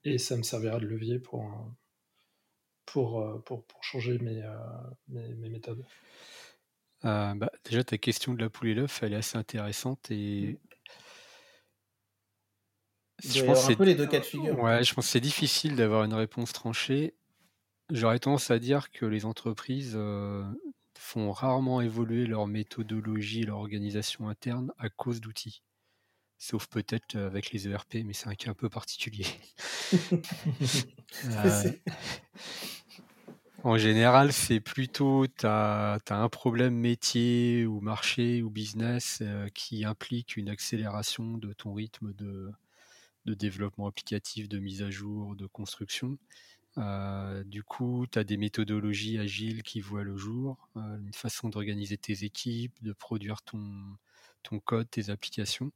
et 0.03 0.17
ça 0.17 0.37
me 0.37 0.43
servira 0.43 0.79
de 0.79 0.85
levier 0.85 1.19
pour, 1.19 1.43
pour, 2.85 3.21
euh, 3.21 3.39
pour, 3.39 3.65
changer 3.81 4.19
mes, 4.19 4.41
mes 5.09 5.49
méthodes? 5.49 5.83
Euh, 7.05 7.33
bah, 7.35 7.51
déjà, 7.65 7.83
ta 7.83 7.97
question 7.97 8.33
de 8.33 8.39
la 8.39 8.49
poule 8.49 8.69
et 8.69 8.73
l'œuf, 8.73 9.03
elle 9.03 9.13
est 9.13 9.17
assez 9.17 9.37
intéressante 9.37 10.09
et 10.11 10.59
je 13.23 13.43
pense 13.43 13.69
un 13.69 13.75
peu 13.75 13.83
les 13.83 13.95
deux 13.95 14.07
cas 14.07 14.19
de 14.19 14.25
figure. 14.25 14.59
Ouais, 14.59 14.83
je 14.83 14.93
pense 14.93 15.05
que 15.05 15.11
c'est 15.11 15.19
difficile 15.19 15.75
d'avoir 15.75 16.03
une 16.03 16.13
réponse 16.13 16.53
tranchée. 16.53 17.13
J'aurais 17.91 18.19
tendance 18.19 18.49
à 18.51 18.57
dire 18.57 18.91
que 18.91 19.05
les 19.05 19.25
entreprises 19.25 19.93
euh, 19.95 20.43
font 20.97 21.31
rarement 21.31 21.81
évoluer 21.81 22.25
leur 22.25 22.47
méthodologie, 22.47 23.43
leur 23.43 23.57
organisation 23.57 24.29
interne 24.29 24.71
à 24.77 24.89
cause 24.89 25.21
d'outils. 25.21 25.61
sauf 26.37 26.67
peut-être 26.67 27.15
avec 27.15 27.51
les 27.51 27.67
ERP, 27.67 27.95
mais 28.05 28.13
c'est 28.13 28.27
un 28.27 28.35
cas 28.35 28.51
un 28.51 28.55
peu 28.55 28.69
particulier. 28.69 29.25
en 33.63 33.77
général, 33.77 34.33
c'est 34.33 34.59
plutôt, 34.59 35.27
tu 35.27 35.45
un 35.45 36.29
problème 36.29 36.75
métier 36.75 37.65
ou 37.65 37.79
marché 37.79 38.41
ou 38.41 38.49
business 38.49 39.21
qui 39.53 39.85
implique 39.85 40.37
une 40.37 40.49
accélération 40.49 41.37
de 41.37 41.53
ton 41.53 41.73
rythme 41.73 42.13
de, 42.13 42.51
développement 43.25 43.87
applicatif, 43.87 44.49
de 44.49 44.59
mise 44.59 44.81
à 44.81 44.89
jour, 44.89 45.35
de 45.35 45.45
construction. 45.45 46.17
Euh, 46.77 47.43
du 47.43 47.63
coup, 47.63 48.05
tu 48.11 48.17
as 48.17 48.23
des 48.23 48.37
méthodologies 48.37 49.19
agiles 49.19 49.61
qui 49.63 49.81
voient 49.81 50.03
le 50.03 50.15
jour, 50.15 50.69
euh, 50.77 50.97
une 50.99 51.13
façon 51.13 51.49
d'organiser 51.49 51.97
tes 51.97 52.23
équipes, 52.23 52.73
de 52.81 52.93
produire 52.93 53.41
ton 53.41 54.59
code, 54.63 54.89
tes 54.89 55.09
applications. 55.09 55.71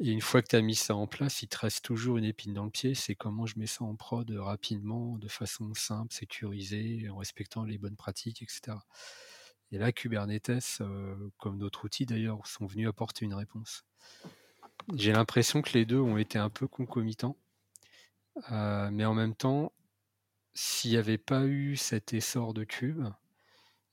Et 0.00 0.10
une 0.10 0.20
fois 0.20 0.42
que 0.42 0.48
tu 0.48 0.56
as 0.56 0.62
mis 0.62 0.74
ça 0.74 0.96
en 0.96 1.06
place, 1.06 1.42
il 1.42 1.48
te 1.48 1.58
reste 1.58 1.84
toujours 1.84 2.16
une 2.16 2.24
épine 2.24 2.52
dans 2.52 2.64
le 2.64 2.70
pied, 2.70 2.94
c'est 2.94 3.14
comment 3.14 3.46
je 3.46 3.58
mets 3.58 3.66
ça 3.66 3.84
en 3.84 3.94
prod 3.94 4.28
rapidement, 4.30 5.18
de 5.18 5.28
façon 5.28 5.72
simple, 5.74 6.12
sécurisée, 6.12 7.08
en 7.08 7.16
respectant 7.16 7.64
les 7.64 7.78
bonnes 7.78 7.96
pratiques, 7.96 8.42
etc. 8.42 8.76
Et 9.70 9.78
là, 9.78 9.92
Kubernetes, 9.92 10.78
euh, 10.80 11.16
comme 11.38 11.58
d'autres 11.58 11.84
outils 11.84 12.06
d'ailleurs, 12.06 12.46
sont 12.46 12.66
venus 12.66 12.88
apporter 12.88 13.24
une 13.24 13.34
réponse. 13.34 13.84
J'ai 14.94 15.12
l'impression 15.12 15.62
que 15.62 15.72
les 15.72 15.86
deux 15.86 16.00
ont 16.00 16.18
été 16.18 16.38
un 16.38 16.50
peu 16.50 16.66
concomitants, 16.66 17.36
mais 18.50 19.04
en 19.04 19.14
même 19.14 19.34
temps, 19.34 19.72
s'il 20.54 20.92
n'y 20.92 20.96
avait 20.96 21.18
pas 21.18 21.46
eu 21.46 21.76
cet 21.76 22.12
essor 22.12 22.54
de 22.54 22.64
Cube, 22.64 23.04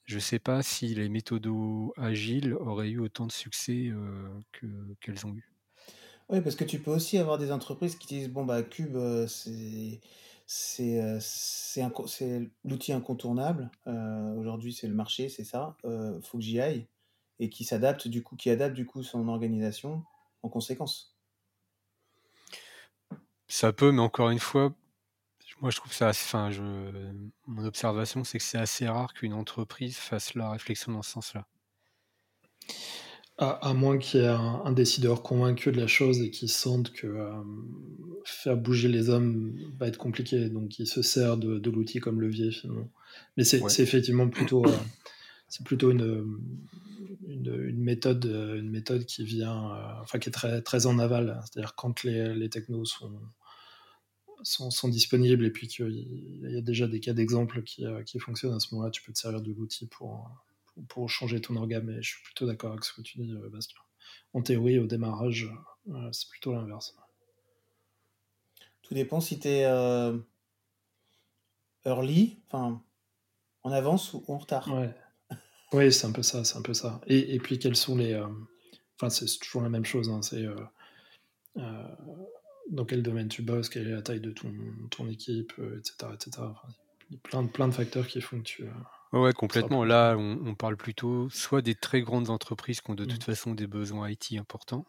je 0.05 0.15
ne 0.15 0.19
sais 0.19 0.39
pas 0.39 0.61
si 0.61 0.93
les 0.93 1.09
méthodos 1.09 1.93
agiles 1.97 2.53
auraient 2.53 2.89
eu 2.89 2.99
autant 2.99 3.27
de 3.27 3.31
succès 3.31 3.87
euh, 3.87 4.29
qu'elles 4.99 5.25
ont 5.25 5.35
eu. 5.35 5.50
Oui, 6.31 6.41
parce 6.41 6.55
que 6.55 6.63
tu 6.63 6.79
peux 6.79 6.91
aussi 6.91 7.17
avoir 7.17 7.37
des 7.37 7.51
entreprises 7.51 7.95
qui 7.97 8.07
disent 8.07 8.29
bon 8.29 8.45
bah 8.45 8.63
Cube 8.63 8.95
euh, 8.95 9.27
c'est 9.27 9.99
c'est 10.47 11.01
euh, 11.01 12.45
l'outil 12.63 12.93
incontournable. 12.93 13.69
Aujourd'hui 14.37 14.73
c'est 14.73 14.87
le 14.87 14.95
marché, 14.95 15.29
c'est 15.29 15.43
ça. 15.43 15.77
faut 16.23 16.37
que 16.37 16.43
j'y 16.43 16.59
aille 16.59 16.87
et 17.39 17.49
qui 17.49 17.63
s'adapte 17.63 18.07
du 18.07 18.23
coup, 18.23 18.35
qui 18.35 18.49
adapte 18.49 18.75
du 18.75 18.85
coup 18.85 19.03
son 19.03 19.27
organisation 19.27 20.03
en 20.43 20.49
conséquence. 20.49 21.17
Ça 23.47 23.73
peut, 23.73 23.91
mais 23.91 24.01
encore 24.01 24.29
une 24.29 24.39
fois, 24.39 24.73
moi, 25.61 25.69
je 25.69 25.77
trouve 25.77 25.93
ça 25.93 26.09
enfin, 26.09 26.49
je, 26.49 26.63
mon 27.45 27.65
observation, 27.65 28.23
c'est 28.23 28.39
que 28.39 28.43
c'est 28.43 28.57
assez 28.57 28.87
rare 28.87 29.13
qu'une 29.13 29.33
entreprise 29.33 29.97
fasse 29.97 30.33
la 30.33 30.49
réflexion 30.49 30.91
dans 30.91 31.03
ce 31.03 31.11
sens-là. 31.11 31.45
À, 33.37 33.73
moins 33.73 33.97
qu'il 33.97 34.19
y 34.19 34.23
ait 34.23 34.27
un, 34.27 34.71
décideur 34.71 35.23
convaincu 35.23 35.71
de 35.71 35.79
la 35.79 35.87
chose 35.87 36.21
et 36.21 36.29
qui 36.29 36.47
sente 36.47 36.91
que 36.91 37.07
euh, 37.07 37.31
faire 38.23 38.55
bouger 38.55 38.87
les 38.87 39.09
hommes 39.09 39.55
va 39.79 39.87
être 39.87 39.97
compliqué, 39.97 40.47
donc 40.49 40.77
il 40.77 40.85
se 40.85 41.01
sert 41.01 41.37
de, 41.37 41.69
l'outil 41.71 41.99
comme 41.99 42.21
levier 42.21 42.51
finalement. 42.51 42.91
Mais 43.37 43.43
c'est 43.43 43.79
effectivement 43.79 44.29
plutôt, 44.29 44.63
euh, 44.63 44.77
c'est 45.47 45.65
plutôt 45.65 45.89
une, 45.89 46.37
une, 47.27 47.79
méthode, 47.79 48.25
une 48.25 48.69
méthode 48.69 49.05
qui 49.05 49.23
vient, 49.23 49.71
euh, 49.71 50.01
enfin 50.01 50.19
qui 50.19 50.29
est 50.29 50.33
très, 50.33 50.61
très 50.61 50.85
en 50.85 50.99
aval, 50.99 51.41
c'est-à-dire 51.45 51.73
quand 51.73 52.03
les, 52.03 52.35
les 52.35 52.49
technos 52.49 52.85
sont 52.85 53.11
sont, 54.43 54.87
disponibles 54.87 55.45
et 55.45 55.51
puis 55.51 55.67
qu'il 55.67 56.41
y 56.43 56.57
a 56.57 56.61
déjà 56.61 56.87
des 56.87 56.99
cas 56.99 57.13
d'exemple 57.13 57.63
qui, 57.63 57.85
qui, 58.05 58.19
fonctionnent, 58.19 58.53
à 58.53 58.59
ce 58.59 58.73
moment-là, 58.73 58.91
tu 58.91 59.01
peux 59.03 59.13
te 59.13 59.19
servir 59.19 59.41
de 59.41 59.51
l'outil 59.51 59.87
pour, 59.87 60.29
pour, 60.87 61.09
changer 61.09 61.41
ton 61.41 61.55
organe. 61.55 61.85
Mais 61.85 62.01
je 62.01 62.09
suis 62.09 62.23
plutôt 62.23 62.45
d'accord 62.45 62.71
avec 62.71 62.83
ce 62.83 62.93
que 62.93 63.01
tu 63.01 63.19
dis, 63.19 63.31
euh, 63.31 63.49
Bastien. 63.49 63.79
En 64.33 64.41
théorie, 64.41 64.79
au 64.79 64.87
démarrage, 64.87 65.49
euh, 65.89 66.11
c'est 66.11 66.29
plutôt 66.29 66.53
l'inverse. 66.53 66.95
Tout 68.81 68.93
dépend 68.93 69.21
si 69.21 69.39
tu 69.39 69.47
es 69.47 69.61
early, 71.85 72.39
enfin 72.47 72.83
en 73.63 73.71
avance 73.71 74.13
ou 74.13 74.23
en 74.27 74.37
retard. 74.37 74.69
Oui, 75.71 75.93
c'est 75.93 76.07
un 76.07 76.11
peu 76.11 76.23
ça, 76.23 76.43
c'est 76.43 76.57
un 76.57 76.61
peu 76.61 76.73
ça. 76.73 76.99
Et, 77.07 77.35
et, 77.35 77.39
puis 77.39 77.59
quels 77.59 77.75
sont 77.75 77.95
les, 77.95 78.19
enfin 78.95 79.09
c'est 79.09 79.25
toujours 79.39 79.61
la 79.61 79.69
même 79.69 79.85
chose. 79.85 80.09
Hein, 80.09 80.21
c'est 80.21 80.45
dans 82.71 82.85
quel 82.85 83.03
domaine 83.03 83.27
tu 83.27 83.41
bosses, 83.41 83.69
quelle 83.69 83.87
est 83.87 83.91
la 83.91 84.01
taille 84.01 84.21
de 84.21 84.31
ton, 84.31 84.51
ton 84.89 85.07
équipe, 85.09 85.53
etc. 85.77 85.95
Euh, 86.03 86.13
etc. 86.13 86.31
il 87.09 87.15
y 87.15 87.19
a 87.19 87.43
plein 87.47 87.67
de 87.67 87.73
facteurs 87.73 88.07
qui 88.07 88.21
font 88.21 88.39
que 88.39 88.43
tu. 88.43 88.65
Euh, 89.13 89.19
ouais, 89.19 89.33
complètement. 89.33 89.83
Là, 89.83 90.15
on, 90.17 90.55
parle 90.55 90.77
plutôt 90.77 91.29
soit 91.29 91.61
des 91.61 91.75
très 91.75 92.01
grandes 92.01 92.29
entreprises 92.29 92.81
qui 92.81 92.91
ont 92.91 92.95
de 92.95 93.05
toute 93.05 93.21
mmh. 93.21 93.25
façon 93.25 93.53
des 93.53 93.67
besoins 93.67 94.09
IT 94.09 94.33
importants. 94.33 94.85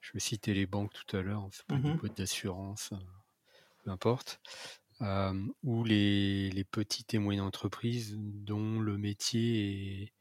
Je 0.00 0.12
vais 0.12 0.20
citer 0.20 0.54
les 0.54 0.66
banques 0.66 0.92
tout 0.92 1.16
à 1.16 1.22
l'heure, 1.22 1.46
c'est 1.50 1.66
pas 1.66 1.76
mmh 1.76 1.96
boîtes 1.96 2.16
d'assurance, 2.16 2.90
euh, 2.92 2.96
peu 3.84 3.90
importe. 3.90 4.40
ou 5.62 5.84
les, 5.84 6.50
les, 6.50 6.64
petites 6.64 7.14
et 7.14 7.18
moyennes 7.18 7.42
entreprises 7.42 8.16
dont 8.18 8.80
le 8.80 8.96
métier 8.96 10.02
est, 10.02 10.12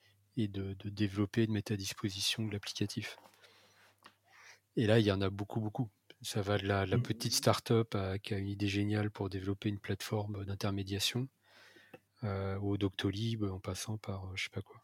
est 0.44 0.48
de, 0.48 0.74
de, 0.74 0.90
développer, 0.90 1.46
de 1.48 1.52
mettre 1.52 1.72
à 1.72 1.76
disposition 1.76 2.46
de 2.46 2.52
l'applicatif. 2.52 3.18
Et 4.76 4.88
là, 4.88 5.00
il 5.00 5.06
y 5.06 5.12
en 5.12 5.22
a 5.22 5.30
beaucoup, 5.30 5.62
beaucoup. 5.62 5.90
Ça 6.22 6.42
va 6.42 6.58
de 6.58 6.66
la, 6.68 6.86
mmh. 6.86 7.02
petite 7.02 7.34
start-up 7.34 7.96
qui 8.24 8.34
a 8.34 8.38
une 8.38 8.50
idée 8.50 8.68
géniale 8.68 9.12
pour 9.12 9.30
développer 9.30 9.70
une 9.70 9.80
plateforme 9.80 10.44
d'intermédiation 10.44 11.22
euh, 11.22 11.38
au 12.24 12.78
Doctolib 12.78 13.44
en 13.44 13.60
passant 13.60 13.98
par 13.98 14.36
je 14.36 14.44
sais 14.46 14.50
pas 14.50 14.62
quoi. 14.62 14.84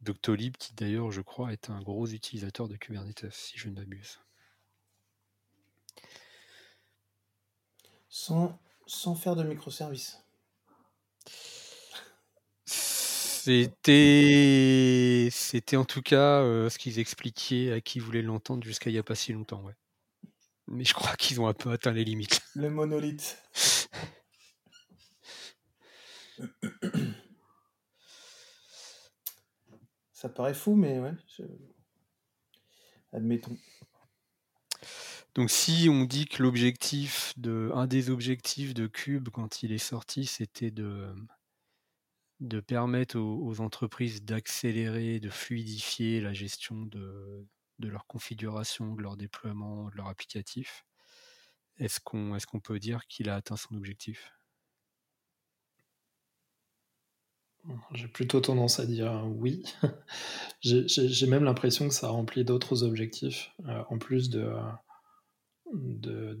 Doctolib 0.00 0.56
qui 0.56 0.74
d'ailleurs 0.74 1.10
je 1.10 1.20
crois 1.20 1.52
est 1.52 1.70
un 1.70 1.80
gros 1.80 2.06
utilisateur 2.06 2.68
de 2.68 2.76
Kubernetes 2.76 3.30
si 3.32 3.58
je 3.58 3.68
ne 3.68 3.74
m'abuse. 3.74 4.20
Sans, 8.08 8.58
sans 8.86 9.14
faire 9.14 9.34
de 9.34 9.42
microservices. 9.42 10.24
C'était, 13.46 15.28
c'était 15.30 15.76
en 15.76 15.84
tout 15.84 16.00
cas 16.00 16.40
euh, 16.40 16.70
ce 16.70 16.78
qu'ils 16.78 16.98
expliquaient 16.98 17.72
à 17.72 17.80
qui 17.82 17.98
voulait 17.98 18.22
l'entendre 18.22 18.64
jusqu'à 18.64 18.88
il 18.88 18.94
n'y 18.94 18.98
a 18.98 19.02
pas 19.02 19.14
si 19.14 19.34
longtemps, 19.34 19.62
ouais. 19.64 19.74
Mais 20.66 20.84
je 20.84 20.94
crois 20.94 21.14
qu'ils 21.16 21.42
ont 21.42 21.46
un 21.46 21.52
peu 21.52 21.70
atteint 21.70 21.92
les 21.92 22.04
limites. 22.04 22.40
Le 22.54 22.70
monolithe. 22.70 23.36
Ça 30.12 30.28
paraît 30.28 30.54
fou, 30.54 30.74
mais 30.74 31.00
ouais. 31.00 31.12
Admettons. 33.12 33.56
Donc 35.34 35.50
si 35.50 35.88
on 35.90 36.04
dit 36.04 36.26
que 36.26 36.42
l'objectif 36.42 37.34
de, 37.36 37.70
un 37.74 37.86
des 37.86 38.08
objectifs 38.10 38.72
de 38.72 38.86
Cube 38.86 39.28
quand 39.30 39.62
il 39.62 39.72
est 39.72 39.78
sorti, 39.78 40.26
c'était 40.26 40.70
de 40.70 41.12
de 42.40 42.60
permettre 42.60 43.18
aux, 43.18 43.60
entreprises 43.60 44.24
d'accélérer, 44.24 45.20
de 45.20 45.30
fluidifier 45.30 46.20
la 46.20 46.32
gestion 46.32 46.82
de, 46.86 47.46
leur 47.78 48.06
configuration, 48.06 48.94
de 48.94 49.02
leur 49.02 49.16
déploiement, 49.16 49.88
de 49.90 49.96
leur 49.96 50.08
applicatif. 50.08 50.84
Est-ce 51.78 52.00
qu'on 52.00 52.36
est 52.36 52.46
qu'on 52.46 52.60
peut 52.60 52.78
dire 52.78 53.06
qu'il 53.06 53.28
a 53.28 53.36
atteint 53.36 53.56
son 53.56 53.74
objectif? 53.74 54.32
J'ai 57.94 58.08
plutôt 58.08 58.40
tendance 58.40 58.78
à 58.78 58.86
dire 58.86 59.24
oui. 59.36 59.62
J'ai 60.60 61.26
même 61.26 61.44
l'impression 61.44 61.88
que 61.88 61.94
ça 61.94 62.08
remplit 62.08 62.44
d'autres 62.44 62.82
objectifs, 62.82 63.52
euh, 63.66 63.82
en 63.88 63.98
plus 63.98 64.28
de, 64.30 64.46
de, 65.72 66.36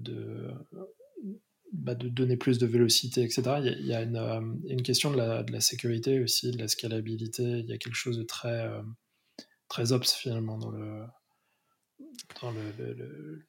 bah, 1.74 1.96
de 1.96 2.08
donner 2.08 2.36
plus 2.36 2.58
de 2.58 2.66
vélocité, 2.66 3.22
etc. 3.22 3.42
Il 3.58 3.86
y 3.86 3.94
a, 3.94 4.00
euh, 4.00 4.54
une, 4.68 4.82
question 4.82 5.10
de 5.10 5.16
la, 5.16 5.60
sécurité 5.60 6.20
aussi, 6.20 6.52
de 6.52 6.58
la 6.58 6.68
scalabilité. 6.68 7.42
Il 7.42 7.66
y 7.66 7.72
a 7.72 7.78
quelque 7.78 7.96
chose 7.96 8.16
de 8.16 8.22
très, 8.22 8.68
euh, 8.68 8.82
très 9.68 9.90
ops 9.90 10.14
finalement 10.14 10.56
dans, 10.56 10.70
le, 10.70 11.04
dans 12.40 12.52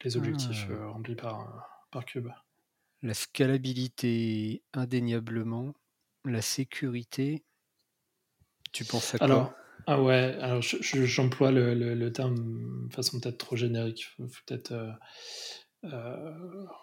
les 0.03 0.17
objectifs 0.17 0.65
ah. 0.69 0.73
euh, 0.73 0.89
remplis 0.89 1.15
par, 1.15 1.85
par 1.91 2.03
Cube. 2.05 2.29
La 3.03 3.13
scalabilité, 3.13 4.63
indéniablement. 4.73 5.73
La 6.23 6.41
sécurité, 6.41 7.43
tu 8.75 8.83
penses 8.83 9.15
à 9.15 9.17
quoi 9.17 9.25
alors, 9.25 9.53
Ah 9.87 10.01
ouais, 10.01 10.35
alors 10.41 10.61
j'emploie 10.61 11.51
le, 11.51 12.09
terme 12.09 12.35
de 12.87 12.93
façon 12.93 13.19
peut-être 13.21 13.37
trop 13.37 13.55
générique. 13.55 14.05
Faut, 14.17 14.27
peut-être 14.45 14.73
euh, 15.85 16.21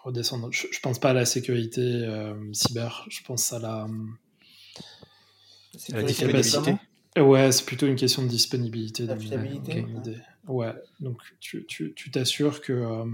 redescendre. 0.03 0.49
Je, 0.51 0.79
pense 0.81 0.99
pas 0.99 1.11
à 1.11 1.13
la 1.13 1.25
sécurité 1.25 1.81
euh, 1.81 2.33
cyber, 2.51 3.05
je 3.09 3.21
pense 3.23 3.53
à 3.53 3.59
la, 3.59 3.87
la 5.89 6.03
disponibilité. 6.03 6.75
Ouais, 7.17 7.51
c'est 7.51 7.65
plutôt 7.65 7.85
une 7.85 7.95
question 7.95 8.23
de 8.23 8.27
disponibilité. 8.27 9.05
La 9.05 9.17
fiabilité. 9.17 9.85
Ouais, 10.47 10.73
donc 10.99 11.21
tu 11.39 12.11
t'assures 12.11 12.59
que 12.61 12.73
euh, 12.73 13.05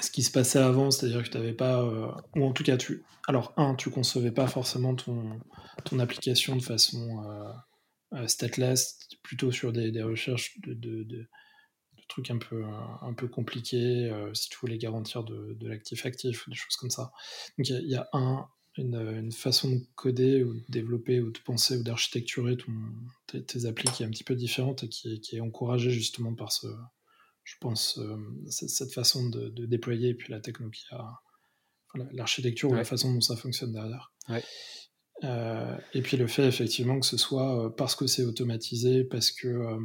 ce 0.00 0.10
qui 0.10 0.22
se 0.22 0.30
passait 0.30 0.58
avant, 0.58 0.90
c'est-à-dire 0.90 1.22
que 1.22 1.28
tu 1.28 1.36
n'avais 1.36 1.52
pas, 1.52 1.84
ou 2.34 2.44
en 2.44 2.52
tout 2.52 2.64
cas, 2.64 2.78
tu, 2.78 3.02
alors 3.28 3.52
un, 3.58 3.74
tu 3.74 3.90
concevais 3.90 4.30
pas 4.30 4.46
forcément 4.46 4.94
ton, 4.94 5.38
ton 5.84 5.98
application 5.98 6.56
de 6.56 6.62
façon 6.62 7.22
stateless, 8.26 8.98
plutôt 9.22 9.52
sur 9.52 9.72
des, 9.72 9.90
des 9.90 10.02
recherches 10.02 10.58
de, 10.60 10.74
de, 10.74 11.04
de 11.04 11.26
trucs 12.08 12.30
un 12.30 12.38
peu, 12.38 12.64
un 12.64 13.14
peu 13.14 13.28
compliqués, 13.28 14.12
si 14.34 14.48
tu 14.48 14.58
voulais 14.58 14.78
garantir 14.78 15.24
de, 15.24 15.54
de 15.54 15.68
l'actif 15.68 16.06
actif 16.06 16.46
ou 16.46 16.50
des 16.50 16.56
choses 16.56 16.76
comme 16.76 16.90
ça. 16.90 17.12
Donc 17.56 17.68
il 17.68 17.88
y, 17.88 17.94
a 17.94 18.08
un, 18.12 18.48
une, 18.76 19.32
façon 19.32 19.70
de 19.70 19.80
coder 19.94 20.42
ou 20.42 20.54
de 20.54 20.64
développer 20.68 21.20
ou 21.20 21.30
de 21.30 21.38
penser 21.38 21.76
ou 21.76 21.82
d'architecturer 21.82 22.56
tes, 23.26 23.44
tes, 23.44 23.66
applis 23.66 23.90
qui 23.92 24.02
est 24.02 24.06
un 24.06 24.10
petit 24.10 24.24
peu 24.24 24.34
différente 24.34 24.84
et 24.84 24.88
qui, 24.88 25.20
qui 25.20 25.36
est 25.36 25.40
encouragée 25.40 25.90
justement 25.90 26.34
par 26.34 26.52
ce, 26.52 26.66
je 27.44 27.54
pense, 27.60 28.00
cette 28.48 28.92
façon 28.92 29.28
de, 29.28 29.66
déployer 29.66 30.10
et 30.10 30.14
puis 30.14 30.32
la 30.32 30.40
techno 30.40 30.70
qui 30.70 30.84
a, 30.92 31.20
l'architecture 32.12 32.70
ou 32.70 32.74
la 32.74 32.84
façon 32.84 33.12
dont 33.12 33.20
ça 33.20 33.36
fonctionne 33.36 33.72
derrière. 33.72 34.12
Euh, 35.24 35.76
et 35.92 36.00
puis 36.02 36.16
le 36.16 36.26
fait 36.26 36.46
effectivement 36.46 36.98
que 36.98 37.06
ce 37.06 37.18
soit 37.18 37.66
euh, 37.66 37.70
parce 37.70 37.94
que 37.94 38.06
c'est 38.06 38.24
automatisé, 38.24 39.04
parce 39.04 39.30
que 39.30 39.78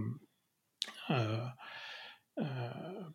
euh, 1.10 1.46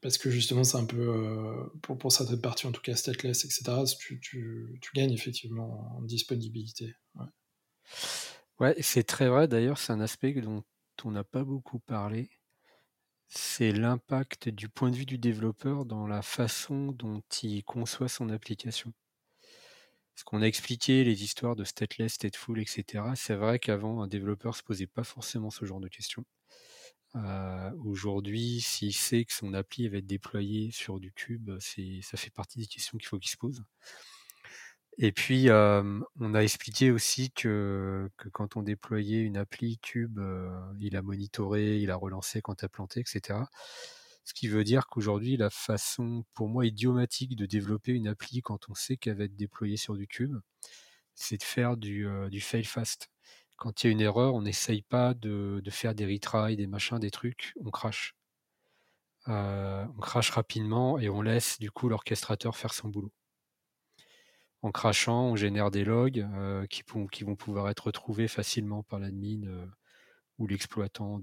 parce 0.03 0.19
que 0.19 0.31
justement 0.31 0.65
c'est 0.65 0.77
un 0.77 0.85
peu 0.85 1.71
pour, 1.83 1.97
pour 1.99 2.13
certaines 2.13 2.41
parties 2.41 2.67
en 2.67 2.73
tout 2.73 2.83
cas 2.83 2.95
stateless 2.95 3.45
etc. 3.45 3.63
Tu, 3.99 4.21
tu, 4.21 4.79
tu 4.81 4.91
gagnes 4.95 5.13
effectivement 5.13 5.97
en 5.97 6.03
disponibilité. 6.03 6.95
Ouais, 7.15 7.27
ouais 8.61 8.77
c'est 8.81 9.05
très 9.05 9.29
vrai. 9.29 9.49
D'ailleurs 9.49 9.79
c'est 9.79 9.93
un 9.93 10.01
aspect 10.01 10.33
dont 10.35 10.63
on 11.05 11.11
n'a 11.11 11.25
pas 11.25 11.45
beaucoup 11.45 11.79
parlé. 11.79 12.31
C'est 13.29 13.73
l'impact 13.73 14.49
du 14.49 14.69
point 14.69 14.91
de 14.91 14.97
vue 14.97 15.07
du 15.07 15.17
développeur 15.17 15.85
dans 15.85 16.07
la 16.07 16.21
façon 16.21 16.93
dont 16.93 17.23
il 17.43 17.63
conçoit 17.63 18.09
son 18.09 18.29
application. 18.29 18.93
Ce 20.21 20.25
qu'on 20.27 20.43
a 20.43 20.47
expliqué, 20.47 21.03
les 21.03 21.25
histoires 21.25 21.57
de 21.57 21.65
stateless, 21.65 22.13
stateful, 22.13 22.61
etc., 22.61 23.05
c'est 23.15 23.37
vrai 23.37 23.59
qu'avant, 23.59 24.03
un 24.03 24.07
développeur 24.07 24.53
ne 24.53 24.57
se 24.57 24.63
posait 24.63 24.87
pas 24.87 25.03
forcément 25.03 25.49
ce 25.49 25.65
genre 25.65 25.81
de 25.81 25.89
questions. 25.89 26.27
Euh, 27.15 27.71
aujourd'hui, 27.83 28.61
s'il 28.61 28.93
sait 28.93 29.25
que 29.25 29.33
son 29.33 29.55
appli 29.55 29.89
va 29.89 29.97
être 29.97 30.07
déployé 30.07 30.73
sur 30.73 31.01
du 31.01 31.11
cube, 31.11 31.59
ça 31.59 32.19
fait 32.19 32.29
partie 32.29 32.59
des 32.59 32.67
questions 32.67 32.99
qu'il 32.99 33.09
faut 33.09 33.19
qu'il 33.19 33.31
se 33.31 33.39
pose. 33.39 33.65
Et 34.99 35.11
puis, 35.11 35.49
on 35.51 36.35
a 36.35 36.41
expliqué 36.41 36.91
aussi 36.91 37.31
que, 37.31 38.11
quand 38.35 38.59
on 38.59 38.63
déployait 38.63 39.23
une 39.23 39.39
appli 39.39 39.79
Cube, 39.79 40.21
il 40.81 40.97
a 40.97 41.01
monitoré, 41.01 41.79
il 41.79 41.91
a 41.91 41.97
relancé 41.97 42.43
quand 42.43 42.57
tu 42.57 42.67
as 42.67 42.69
planté, 42.69 43.01
etc. 43.01 43.39
Ce 44.25 44.35
qui 44.35 44.49
veut 44.49 44.65
dire 44.65 44.87
qu'aujourd'hui, 44.87 45.37
la 45.37 45.51
façon, 45.51 46.25
pour 46.35 46.49
moi, 46.49 46.67
idiomatique 46.67 47.37
de 47.37 47.47
développer 47.47 47.93
une 47.93 48.09
appli 48.09 48.43
quand 48.43 48.69
on 48.69 48.75
sait 48.75 48.97
qu'elle 48.97 49.17
va 49.17 49.25
être 49.25 49.37
déployée 49.37 49.77
sur 49.77 49.97
du 49.97 50.07
Cube, 50.07 50.37
c'est 51.15 51.39
de 51.39 51.43
faire 51.43 51.77
du, 51.77 52.07
fail 52.41 52.65
fast. 52.65 53.11
Quand 53.57 53.83
il 53.83 53.89
y 53.89 53.91
a 53.91 53.93
une 53.93 54.01
erreur, 54.01 54.35
on 54.35 54.43
n'essaye 54.43 54.83
pas 54.83 55.15
de, 55.15 55.63
faire 55.71 55.95
des 55.95 56.07
retries, 56.07 56.57
des 56.57 56.67
machins, 56.67 56.99
des 56.99 57.11
trucs, 57.11 57.55
on 57.65 57.71
crache. 57.71 58.15
on 59.27 60.01
crache 60.01 60.31
rapidement 60.31 60.99
et 60.99 61.09
on 61.09 61.23
laisse 61.23 61.59
du 61.59 61.71
coup 61.71 61.89
l'orchestrateur 61.89 62.57
faire 62.57 62.75
son 62.75 62.89
boulot 62.89 63.13
en 64.63 64.73
crachant, 64.73 65.25
on 65.31 65.37
génère 65.37 65.71
des 65.71 65.85
logs 65.85 66.21
euh, 66.35 66.67
qui, 66.67 66.83
vont 67.25 67.37
pouvoir 67.37 67.69
être 67.71 67.87
retrouvés 67.87 68.29
facilement 68.29 68.83
par 68.83 68.99
l'admin 68.99 69.47
euh, 69.47 69.67
ou 70.39 70.47
l'exploitant 70.47 71.21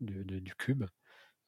du 0.00 0.54
cube. 0.56 0.84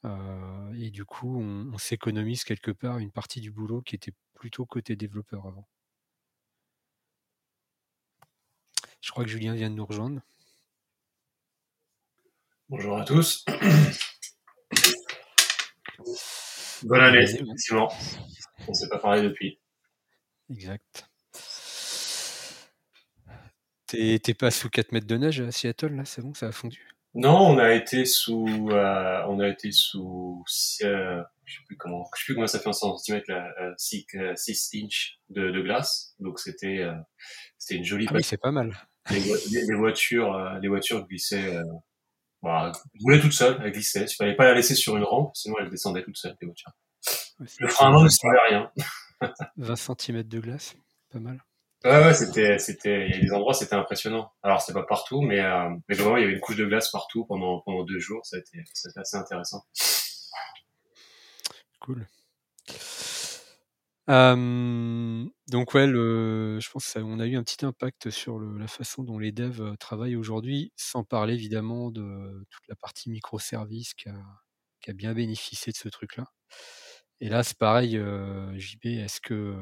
Euh, 0.04 0.72
et 0.74 0.90
du 0.90 1.04
coup, 1.04 1.40
on, 1.40 1.78
s'économise 1.78 2.44
quelque 2.44 2.70
part 2.70 2.98
une 2.98 3.10
partie 3.10 3.40
du 3.40 3.50
boulot 3.50 3.82
qui 3.82 3.94
était 3.94 4.12
plutôt 4.34 4.66
côté 4.66 4.96
développeur 4.96 5.46
avant. 5.46 5.66
Je 9.00 9.10
crois 9.10 9.24
que 9.24 9.30
Julien 9.30 9.54
vient 9.54 9.70
de 9.70 9.74
nous 9.74 9.86
rejoindre. 9.86 10.20
Bonjour 12.68 12.98
à 12.98 13.04
tous. 13.04 13.44
Bonne 16.82 17.00
année, 17.00 17.22
effectivement. 17.22 17.90
On 18.66 18.72
ne 18.72 18.74
s'est 18.74 18.88
pas 18.88 18.98
parlé 18.98 19.22
depuis. 19.22 19.60
Exact. 20.50 21.08
T'es 23.86 24.34
pas 24.34 24.50
sous 24.50 24.68
4 24.68 24.92
mètres 24.92 25.06
de 25.06 25.16
neige 25.16 25.40
à 25.40 25.50
Seattle, 25.52 25.94
là? 25.94 26.04
C'est 26.04 26.20
bon, 26.20 26.34
ça 26.34 26.48
a 26.48 26.52
fondu? 26.52 26.95
Non, 27.18 27.48
on 27.48 27.58
a 27.58 27.72
été 27.72 28.04
sous, 28.04 28.68
euh, 28.70 29.22
on 29.26 29.40
a 29.40 29.48
été 29.48 29.72
sous, 29.72 30.44
euh, 30.82 31.22
je 31.46 31.54
sais 31.56 31.64
plus 31.64 31.76
comment, 31.78 32.04
je 32.14 32.20
sais 32.20 32.24
plus 32.26 32.34
comment 32.34 32.46
ça 32.46 32.60
fait 32.60 32.68
en 32.68 32.74
centimètres, 32.74 33.30
là, 33.30 33.54
6, 33.78 34.06
euh, 34.16 34.34
inches 34.74 35.18
de, 35.30 35.50
de, 35.50 35.62
glace. 35.62 36.14
Donc 36.20 36.38
c'était, 36.38 36.86
c'était 37.56 37.78
une 37.78 37.84
jolie. 37.84 38.06
Ah 38.10 38.12
oui, 38.14 38.22
c'est 38.22 38.36
pas 38.36 38.50
mal. 38.50 38.76
Les, 39.10 39.74
voitures, 39.74 40.58
les 40.60 40.68
voitures 40.68 41.08
glissaient, 41.08 41.58
bah, 42.42 42.70
roulaient 43.02 43.20
toutes 43.20 43.32
seules, 43.32 43.58
elles 43.64 43.72
glissaient. 43.72 44.04
Il 44.04 44.14
fallait 44.14 44.36
pas 44.36 44.44
la 44.44 44.54
laisser 44.54 44.74
sur 44.74 44.98
une 44.98 45.04
rampe, 45.04 45.34
sinon 45.34 45.56
elles 45.58 45.70
descendaient 45.70 46.04
toutes 46.04 46.18
seules, 46.18 46.36
les 46.42 46.46
voitures. 46.46 46.72
Le 47.60 47.68
frein 47.68 47.88
à 47.88 47.90
main 47.92 48.04
ne 48.04 48.08
servait 48.10 48.38
à 48.38 48.48
rien. 48.50 48.72
20 49.56 49.76
cm 49.76 50.22
de 50.22 50.40
glace, 50.40 50.76
pas 51.10 51.20
mal. 51.20 51.40
Ouais, 51.84 52.04
ouais, 52.04 52.14
c'était, 52.14 52.58
c'était, 52.58 53.06
il 53.06 53.14
y 53.14 53.18
a 53.18 53.20
des 53.20 53.32
endroits, 53.32 53.54
c'était 53.54 53.76
impressionnant. 53.76 54.32
Alors, 54.42 54.60
c'était 54.60 54.78
pas 54.78 54.86
partout, 54.86 55.20
mais, 55.20 55.40
euh, 55.40 55.68
mais 55.88 55.94
vraiment, 55.94 56.16
il 56.16 56.22
y 56.22 56.24
avait 56.24 56.34
une 56.34 56.40
couche 56.40 56.56
de 56.56 56.64
glace 56.64 56.90
partout 56.90 57.24
pendant, 57.26 57.60
pendant 57.60 57.84
deux 57.84 57.98
jours. 57.98 58.24
Ça 58.24 58.36
a 58.36 58.40
été, 58.40 58.64
assez 58.96 59.16
intéressant. 59.16 59.64
Cool. 61.80 62.06
Euh, 64.08 65.26
donc 65.48 65.74
ouais, 65.74 65.86
le, 65.86 66.58
je 66.60 66.70
pense 66.70 66.92
qu'on 66.92 67.18
a 67.18 67.26
eu 67.26 67.36
un 67.36 67.42
petit 67.42 67.64
impact 67.66 68.10
sur 68.10 68.38
la 68.38 68.68
façon 68.68 69.02
dont 69.02 69.18
les 69.18 69.32
devs 69.32 69.60
euh, 69.60 69.76
travaillent 69.76 70.14
aujourd'hui, 70.14 70.72
sans 70.76 71.02
parler 71.02 71.34
évidemment 71.34 71.90
de 71.90 72.46
toute 72.50 72.68
la 72.68 72.76
partie 72.76 73.10
microservice 73.10 73.94
qui 73.94 74.08
a, 74.08 74.92
bien 74.94 75.14
bénéficié 75.14 75.72
de 75.72 75.76
ce 75.76 75.88
truc-là. 75.88 76.24
Et 77.20 77.28
là, 77.28 77.42
c'est 77.42 77.58
pareil, 77.58 78.00
JB, 78.56 78.86
est-ce 78.86 79.20
que 79.20 79.56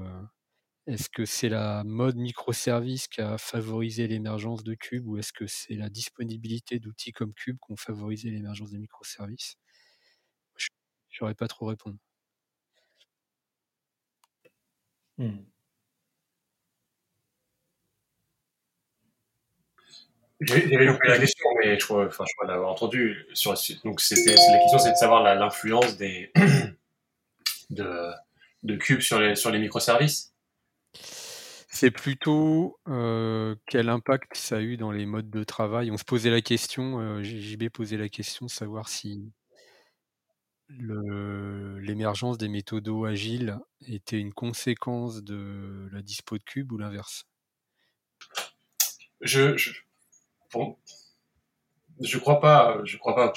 est-ce 0.87 1.09
que 1.09 1.25
c'est 1.25 1.49
la 1.49 1.83
mode 1.85 2.17
microservice 2.17 3.09
qui 3.09 3.21
a 3.23 3.39
favorisé 3.39 4.07
l'émergence 4.07 4.65
de 4.65 4.75
Cube 4.75 5.07
ou 5.07 5.17
est-ce 5.17 5.33
que 5.33 5.47
c'est 5.47 5.75
la 5.75 5.89
disponibilité 5.89 6.79
d'outils 6.79 7.13
comme 7.13 7.33
Cube 7.33 7.57
qui 7.65 7.73
ont 7.73 7.77
favorisé 7.77 8.31
l'émergence 8.31 8.71
des 8.71 8.79
microservices? 8.79 9.57
Je 10.57 10.69
ne 11.13 11.17
saurais 11.19 11.35
pas 11.35 11.49
trop 11.49 11.67
répondre. 11.67 11.97
Mmh. 15.19 15.39
J'avais 20.41 20.85
loupé 20.85 21.09
la 21.09 21.19
question, 21.19 21.49
mais 21.63 21.79
je 21.79 21.85
crois, 21.87 22.07
enfin, 22.07 22.25
je 22.29 22.35
crois 22.35 22.47
l'avoir 22.47 22.71
entendu. 22.73 23.27
Sur, 23.33 23.55
donc, 23.85 24.01
c'était, 24.01 24.35
la 24.35 24.59
question, 24.59 24.79
c'est 24.79 24.91
de 24.91 24.97
savoir 24.97 25.23
l'influence 25.23 25.97
des, 25.97 26.31
de, 27.71 28.11
de 28.65 28.77
Cube 28.77 29.01
sur 29.01 29.19
les 29.21 29.59
microservices 29.59 30.34
c'est 31.75 31.91
plutôt 31.91 32.79
quel 33.67 33.89
impact 33.89 34.37
ça 34.37 34.57
a 34.57 34.61
eu 34.61 34.77
dans 34.77 34.93
les 34.93 35.07
modes 35.07 35.31
de 35.31 35.45
travail? 35.45 35.91
On 35.91 35.97
se 35.97 36.05
posait 36.05 36.31
la 36.31 36.41
question, 36.41 37.23
JB 37.23 37.69
posait 37.69 37.97
la 37.97 38.09
question 38.09 38.47
de 38.47 38.51
savoir 38.51 38.89
si 38.89 39.33
l'émergence 40.69 42.39
des 42.39 42.49
méthodos 42.49 43.05
agiles 43.05 43.59
était 43.87 44.19
une 44.19 44.33
conséquence 44.33 45.23
de 45.23 45.89
la 45.93 46.01
dispo 46.01 46.39
de 46.39 46.43
Cube 46.43 46.73
ou 46.73 46.79
l'inverse? 46.79 47.27
Je, 49.21 49.57
je, 49.57 49.73
je 52.01 52.19
crois 52.19 52.41
pas, 52.41 52.81
je 52.85 52.97
crois 52.97 53.15
pas 53.15 53.33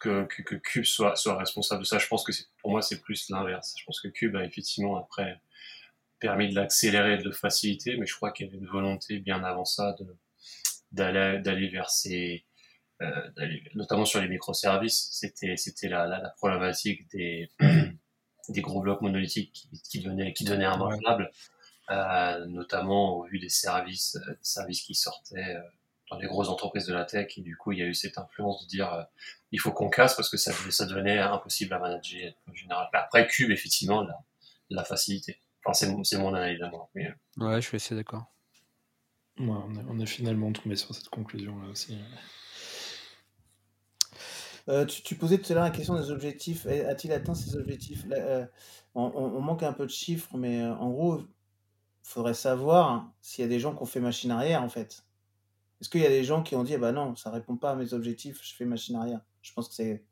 que, 0.00 0.24
que, 0.24 0.54
Cube 0.54 0.84
soit, 0.84 1.16
soit 1.16 1.36
responsable 1.36 1.82
de 1.82 1.86
ça. 1.86 1.98
Je 1.98 2.06
pense 2.06 2.24
que 2.24 2.32
pour 2.60 2.70
moi, 2.70 2.82
c'est 2.82 3.00
plus 3.00 3.30
l'inverse. 3.30 3.74
Je 3.78 3.84
pense 3.84 4.00
que 4.00 4.08
Cube 4.08 4.36
a 4.36 4.44
effectivement 4.44 4.96
après 4.96 5.40
permis 6.20 6.48
de 6.48 6.54
l'accélérer 6.54 7.14
et 7.14 7.18
de 7.18 7.24
le 7.24 7.32
faciliter, 7.32 7.96
mais 7.96 8.06
je 8.06 8.14
crois 8.14 8.32
qu'il 8.32 8.46
y 8.46 8.48
avait 8.48 8.58
une 8.58 8.66
volonté 8.66 9.18
bien 9.18 9.42
avant 9.44 9.64
ça 9.64 9.94
de 9.98 10.06
d'aller 10.92 11.38
d'aller 11.40 11.68
vers 11.68 11.90
ces 11.90 12.44
euh, 13.02 13.30
notamment 13.74 14.04
sur 14.04 14.20
les 14.20 14.28
microservices, 14.28 15.08
c'était 15.12 15.56
c'était 15.56 15.88
la, 15.88 16.06
la, 16.06 16.30
problématique 16.30 17.08
des 17.10 17.50
des 18.48 18.60
gros 18.60 18.80
blocs 18.80 19.02
monolithiques 19.02 19.52
qui, 19.52 19.82
qui 19.82 20.00
devenaient 20.00 20.32
qui 20.32 20.44
devenaient 20.44 20.64
immangeables, 20.64 21.30
euh, 21.90 22.46
notamment 22.46 23.18
au 23.18 23.24
vu 23.24 23.38
des 23.38 23.48
services 23.48 24.16
euh, 24.16 24.32
des 24.32 24.38
services 24.42 24.82
qui 24.82 24.94
sortaient 24.94 25.56
euh, 25.56 25.60
dans 26.10 26.18
les 26.18 26.26
grosses 26.26 26.48
entreprises 26.48 26.86
de 26.86 26.94
la 26.94 27.04
tech 27.04 27.36
et 27.36 27.42
du 27.42 27.56
coup 27.56 27.72
il 27.72 27.78
y 27.78 27.82
a 27.82 27.86
eu 27.86 27.94
cette 27.94 28.18
influence 28.18 28.64
de 28.64 28.68
dire 28.68 28.92
euh, 28.92 29.02
il 29.52 29.60
faut 29.60 29.72
qu'on 29.72 29.90
casse 29.90 30.14
parce 30.14 30.28
que 30.28 30.36
ça, 30.36 30.52
ça 30.70 30.86
devenait 30.86 31.18
impossible 31.18 31.72
à 31.74 31.78
manager 31.78 32.32
en 32.50 32.54
général. 32.54 32.88
Après 32.92 33.26
Cube 33.26 33.50
effectivement 33.50 34.02
la, 34.02 34.18
la 34.70 34.84
facilité. 34.84 35.40
Enfin 35.64 35.74
c'est 35.74 35.88
mon, 35.88 36.02
mon 36.22 36.34
analyse 36.34 36.62
à 36.62 36.70
moi. 36.70 36.88
Mais... 36.94 37.06
Euh. 37.06 37.46
Ouais 37.46 37.60
je 37.60 37.66
suis 37.66 37.76
assez 37.76 37.94
d'accord. 37.94 38.24
Ouais, 39.38 39.46
on, 39.46 39.74
est, 39.74 39.84
on, 39.88 40.00
est, 40.00 40.06
finalement 40.06 40.52
tombé 40.52 40.74
sur 40.74 40.94
cette 40.94 41.08
conclusion 41.10 41.60
là 41.60 41.68
aussi. 41.68 41.96
Euh, 44.68 44.84
tu, 44.84 45.02
tu, 45.02 45.14
posais 45.14 45.38
tout 45.38 45.52
à 45.52 45.54
l'heure 45.54 45.64
la 45.64 45.70
question 45.70 45.94
des 45.94 46.10
objectifs. 46.10 46.66
A-t-il 46.66 47.12
atteint 47.12 47.34
ses 47.34 47.56
objectifs? 47.56 48.04
Là, 48.06 48.48
on, 48.94 49.04
on, 49.04 49.40
manque 49.40 49.62
un 49.62 49.72
peu 49.72 49.86
de 49.86 49.90
chiffres, 49.90 50.36
mais 50.36 50.66
en 50.66 50.90
gros, 50.90 51.20
il 51.20 51.26
faudrait 52.02 52.34
savoir 52.34 53.10
s'il 53.22 53.42
y 53.42 53.46
a 53.46 53.48
des 53.48 53.60
gens 53.60 53.74
qui 53.74 53.82
ont 53.82 53.86
fait 53.86 54.00
machine 54.00 54.30
arrière 54.30 54.62
en 54.62 54.68
fait. 54.68 55.04
Est-ce 55.80 55.88
qu'il 55.88 56.00
y 56.00 56.06
a 56.06 56.10
des 56.10 56.24
gens 56.24 56.42
qui 56.42 56.56
ont 56.56 56.64
dit, 56.64 56.76
bah 56.76 56.92
non, 56.92 57.14
ça 57.14 57.30
répond 57.30 57.56
pas 57.56 57.70
à 57.70 57.76
mes 57.76 57.94
objectifs, 57.94 58.40
je 58.42 58.54
fais 58.54 58.64
machine 58.64 58.96
arrière? 58.96 59.20
Je 59.42 59.52
pense 59.52 59.68
que 59.68 59.74
c'est. 59.74 60.04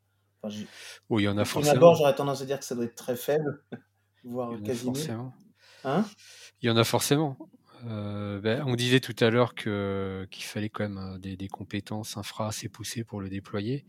oui, 0.44 1.22
il 1.22 1.24
y 1.24 1.28
en 1.28 1.38
a 1.38 1.44
forcément. 1.44 1.74
D'abord, 1.74 1.96
j'aurais 1.96 2.14
tendance 2.14 2.40
à 2.40 2.44
dire 2.44 2.58
que 2.58 2.64
ça 2.64 2.74
doit 2.74 2.84
être 2.84 2.94
très 2.94 3.16
faible, 3.16 3.64
voire 4.26 4.52
il 4.52 4.58
y 4.58 4.60
en 4.60 4.64
a 4.64 4.66
quasi 4.66 4.86
nul. 4.86 4.94
forcément. 4.94 5.34
Hein? 5.84 6.04
Il 6.62 6.66
y 6.66 6.70
en 6.70 6.76
a 6.76 6.84
forcément. 6.84 7.36
Euh, 7.86 8.40
ben, 8.40 8.64
on 8.66 8.74
disait 8.74 9.00
tout 9.00 9.14
à 9.20 9.30
l'heure 9.30 9.54
qu'il 9.54 10.44
fallait 10.44 10.70
quand 10.70 10.84
même 10.84 10.98
euh, 10.98 11.18
des, 11.18 11.36
des 11.36 11.48
compétences 11.48 12.16
infra 12.16 12.48
assez 12.48 12.68
poussées 12.68 13.04
pour 13.04 13.20
le 13.20 13.28
déployer. 13.28 13.84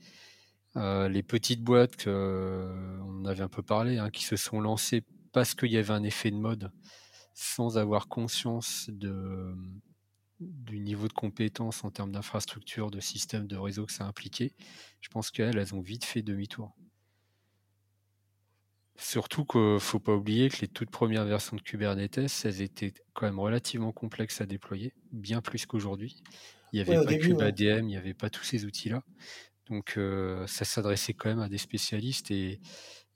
Euh, 0.76 1.10
les 1.10 1.23
petites 1.23 1.63
boîtes, 1.63 1.95
que, 1.95 3.00
on 3.04 3.26
avait 3.26 3.41
un 3.41 3.47
peu 3.47 3.63
parlé, 3.63 3.97
hein, 3.97 4.10
qui 4.12 4.23
se 4.23 4.36
sont 4.36 4.60
lancées 4.60 5.04
parce 5.32 5.56
qu'il 5.56 5.71
y 5.71 5.78
avait 5.78 5.93
un 5.93 6.04
effet 6.04 6.30
de 6.30 6.36
mode, 6.36 6.71
sans 7.34 7.78
avoir 7.78 8.08
conscience 8.08 8.89
de, 8.89 9.56
du 10.39 10.80
niveau 10.80 11.08
de 11.08 11.13
compétence 11.13 11.84
en 11.84 11.89
termes 11.89 12.12
d'infrastructure, 12.12 12.91
de 12.91 13.00
système, 13.00 13.47
de 13.47 13.56
réseau 13.56 13.86
que 13.86 13.93
ça 13.93 14.06
impliquait, 14.06 14.54
je 15.02 15.10
pense 15.10 15.32
qu'elles, 15.32 15.58
elles 15.58 15.73
ont 15.73 15.82
vite 15.82 16.06
fait 16.06 16.21
demi-tour. 16.21 16.76
Surtout 18.99 19.45
qu'il 19.45 19.62
ne 19.62 19.79
faut 19.79 19.99
pas 19.99 20.15
oublier 20.15 20.49
que 20.49 20.57
les 20.62 20.67
toutes 20.67 20.89
premières 20.89 21.25
versions 21.25 21.55
de 21.55 21.62
Kubernetes, 21.62 22.17
elles 22.43 22.62
étaient 22.62 22.93
quand 23.13 23.27
même 23.27 23.39
relativement 23.39 23.91
complexes 23.91 24.41
à 24.41 24.45
déployer, 24.47 24.93
bien 25.12 25.41
plus 25.41 25.65
qu'aujourd'hui. 25.67 26.15
Il 26.73 26.77
n'y 26.77 26.81
avait 26.81 26.97
Ouais, 26.97 27.05
pas 27.05 27.12
début, 27.12 27.27
ouais. 27.33 27.51
KubeADM, 27.53 27.83
il 27.83 27.88
n'y 27.88 27.97
avait 27.97 28.15
pas 28.15 28.29
tous 28.31 28.43
ces 28.43 28.65
outils-là. 28.65 29.03
Donc 29.69 29.97
euh, 29.97 30.47
ça 30.47 30.65
s'adressait 30.65 31.13
quand 31.13 31.29
même 31.29 31.39
à 31.39 31.49
des 31.49 31.57
spécialistes 31.60 32.31
et, 32.31 32.60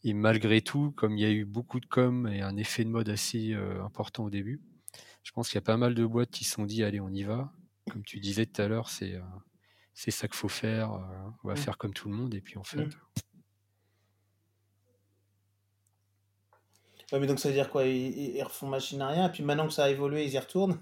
et 0.03 0.13
malgré 0.13 0.61
tout, 0.61 0.91
comme 0.91 1.17
il 1.17 1.21
y 1.21 1.25
a 1.25 1.31
eu 1.31 1.45
beaucoup 1.45 1.79
de 1.79 1.85
com 1.87 2.27
et 2.27 2.41
un 2.41 2.57
effet 2.57 2.83
de 2.83 2.89
mode 2.89 3.09
assez 3.09 3.53
euh, 3.53 3.83
important 3.83 4.25
au 4.25 4.29
début, 4.29 4.61
je 5.23 5.31
pense 5.31 5.49
qu'il 5.49 5.55
y 5.55 5.59
a 5.59 5.61
pas 5.63 5.77
mal 5.77 5.95
de 5.95 6.05
boîtes 6.05 6.31
qui 6.31 6.43
se 6.45 6.53
sont 6.53 6.65
dit 6.65 6.83
allez 6.83 6.99
on 6.99 7.09
y 7.09 7.23
va. 7.23 7.51
Comme 7.89 8.03
tu 8.03 8.19
disais 8.19 8.45
tout 8.45 8.61
à 8.61 8.67
l'heure, 8.67 8.89
c'est 8.89 9.15
euh, 9.15 9.21
c'est 9.93 10.11
ça 10.11 10.27
qu'il 10.27 10.37
faut 10.37 10.49
faire. 10.49 10.91
on 11.43 11.47
va 11.47 11.55
Mm. 11.55 11.57
faire 11.57 11.77
comme 11.77 11.93
tout 11.93 12.09
le 12.09 12.15
monde 12.15 12.33
et 12.35 12.41
puis 12.41 12.57
en 12.57 12.63
fait, 12.63 12.87
Ouais, 17.11 17.19
mais 17.19 17.27
donc 17.27 17.39
ça 17.39 17.49
veut 17.49 17.55
dire 17.55 17.69
quoi? 17.69 17.85
Ils, 17.85 18.41
refont 18.43 18.67
machine 18.67 19.01
à 19.01 19.09
rien, 19.09 19.27
et 19.27 19.31
puis 19.31 19.43
maintenant 19.43 19.67
que 19.67 19.73
ça 19.73 19.85
a 19.85 19.89
évolué, 19.89 20.25
ils 20.25 20.31
y 20.31 20.39
retournent? 20.39 20.79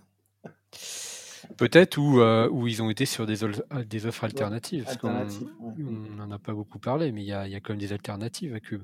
Peut-être 1.58 1.98
où, 1.98 2.20
euh, 2.20 2.50
ils 2.68 2.82
ont 2.84 2.89
été 2.89 3.06
sur 3.06 3.26
des, 3.26 3.44
euh, 3.44 3.54
des 3.86 4.06
offres 4.06 4.24
Ouais, 4.24 4.30
alternatives. 4.30 4.84
Parce. 4.84 5.39
Ouais. 5.39 5.44
on 5.60 6.15
n'en 6.15 6.32
a 6.32 6.38
pas 6.38 6.54
beaucoup 6.54 6.80
parlé, 6.80 7.12
mais 7.12 7.22
il 7.22 7.28
y 7.28 7.34
a, 7.34 7.48
y 7.48 7.56
a 7.56 7.60
quand 7.60 7.74
même 7.74 7.80
des 7.80 7.94
alternatives 7.94 8.54
à 8.54 8.60
Cube. 8.60 8.84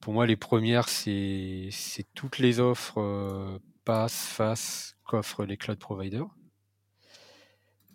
Pour 0.00 0.12
moi, 0.12 0.26
les 0.26 0.36
premières, 0.36 0.88
c'est 0.88 1.68
c'est 1.70 2.06
toutes 2.14 2.38
les 2.38 2.60
offres 2.60 2.98
euh, 2.98 3.58
pass, 3.84 4.26
face 4.26 4.96
qu'offrent 5.04 5.44
les 5.44 5.56
cloud 5.56 5.78
providers. 5.78 6.28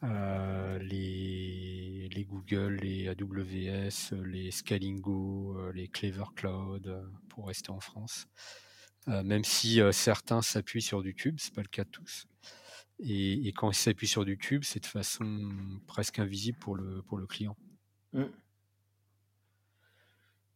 Euh, 0.04 0.80
les, 0.80 2.10
les 2.12 2.26
Google, 2.26 2.78
les 2.82 3.08
AWS, 3.08 4.16
les 4.26 4.50
Scalingo, 4.52 5.58
euh, 5.58 5.72
les 5.74 5.88
Clever 5.88 6.26
Cloud, 6.36 6.88
euh, 6.88 7.04
pour 7.30 7.48
rester 7.48 7.70
en 7.70 7.80
France. 7.80 8.28
Euh, 9.08 9.24
même 9.24 9.44
si 9.44 9.82
euh, 9.82 9.92
certains 9.92 10.42
s'appuient 10.42 10.82
sur 10.82 11.02
du 11.02 11.14
cube, 11.14 11.38
c'est 11.40 11.54
pas 11.54 11.62
le 11.62 11.68
cas 11.68 11.84
de 11.84 11.90
tous. 11.90 12.28
Et, 13.00 13.48
et 13.48 13.52
quand 13.52 13.72
ils 13.72 13.76
s'appuient 13.76 14.08
sur 14.08 14.26
du 14.26 14.38
cube, 14.38 14.64
c'est 14.64 14.82
de 14.82 14.86
façon 14.86 15.50
presque 15.88 16.20
invisible 16.20 16.58
pour 16.60 16.76
le, 16.76 17.02
pour 17.02 17.18
le 17.18 17.26
client. 17.26 17.58
Mm. 18.14 18.26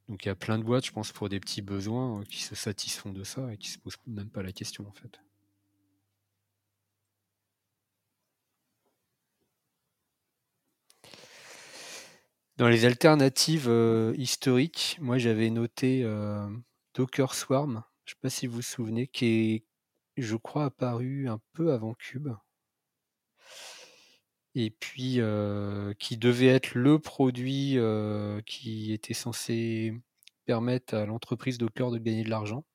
Donc 0.07 0.23
il 0.23 0.27
y 0.27 0.31
a 0.31 0.35
plein 0.35 0.59
de 0.59 0.63
boîtes, 0.63 0.85
je 0.85 0.91
pense, 0.91 1.11
pour 1.11 1.29
des 1.29 1.39
petits 1.39 1.63
besoins 1.63 2.21
euh, 2.21 2.23
qui 2.23 2.43
se 2.43 2.53
satisfont 2.53 3.11
de 3.11 3.23
ça 3.23 3.51
et 3.51 3.57
qui 3.57 3.69
se 3.69 3.79
posent 3.79 3.97
même 4.05 4.29
pas 4.29 4.43
la 4.43 4.51
question 4.51 4.87
en 4.87 4.91
fait. 4.91 5.19
Dans 12.57 12.69
les 12.69 12.85
alternatives 12.85 13.67
euh, 13.67 14.13
historiques, 14.17 14.97
moi 15.01 15.17
j'avais 15.17 15.49
noté 15.49 16.03
euh, 16.03 16.47
Docker 16.93 17.35
Swarm, 17.35 17.83
je 18.05 18.13
sais 18.13 18.19
pas 18.21 18.29
si 18.29 18.47
vous 18.47 18.55
vous 18.55 18.61
souvenez, 18.61 19.07
qui 19.07 19.25
est, 19.25 19.65
je 20.15 20.37
crois, 20.37 20.65
apparu 20.65 21.27
un 21.27 21.41
peu 21.51 21.73
avant 21.73 21.93
Cube. 21.95 22.29
Et 24.53 24.69
puis 24.71 25.19
euh, 25.19 25.93
qui 25.99 26.15
devait 26.15 26.47
être 26.47 26.75
le 26.75 26.97
produit 26.97 27.77
qui 28.45 28.93
était 28.93 29.13
censé 29.13 29.93
permettre 30.45 30.93
à 30.93 31.05
l'entreprise 31.05 31.57
Docker 31.57 31.91
de 31.91 31.97
gagner 31.97 32.23
de 32.23 32.29
l'argent. 32.29 32.65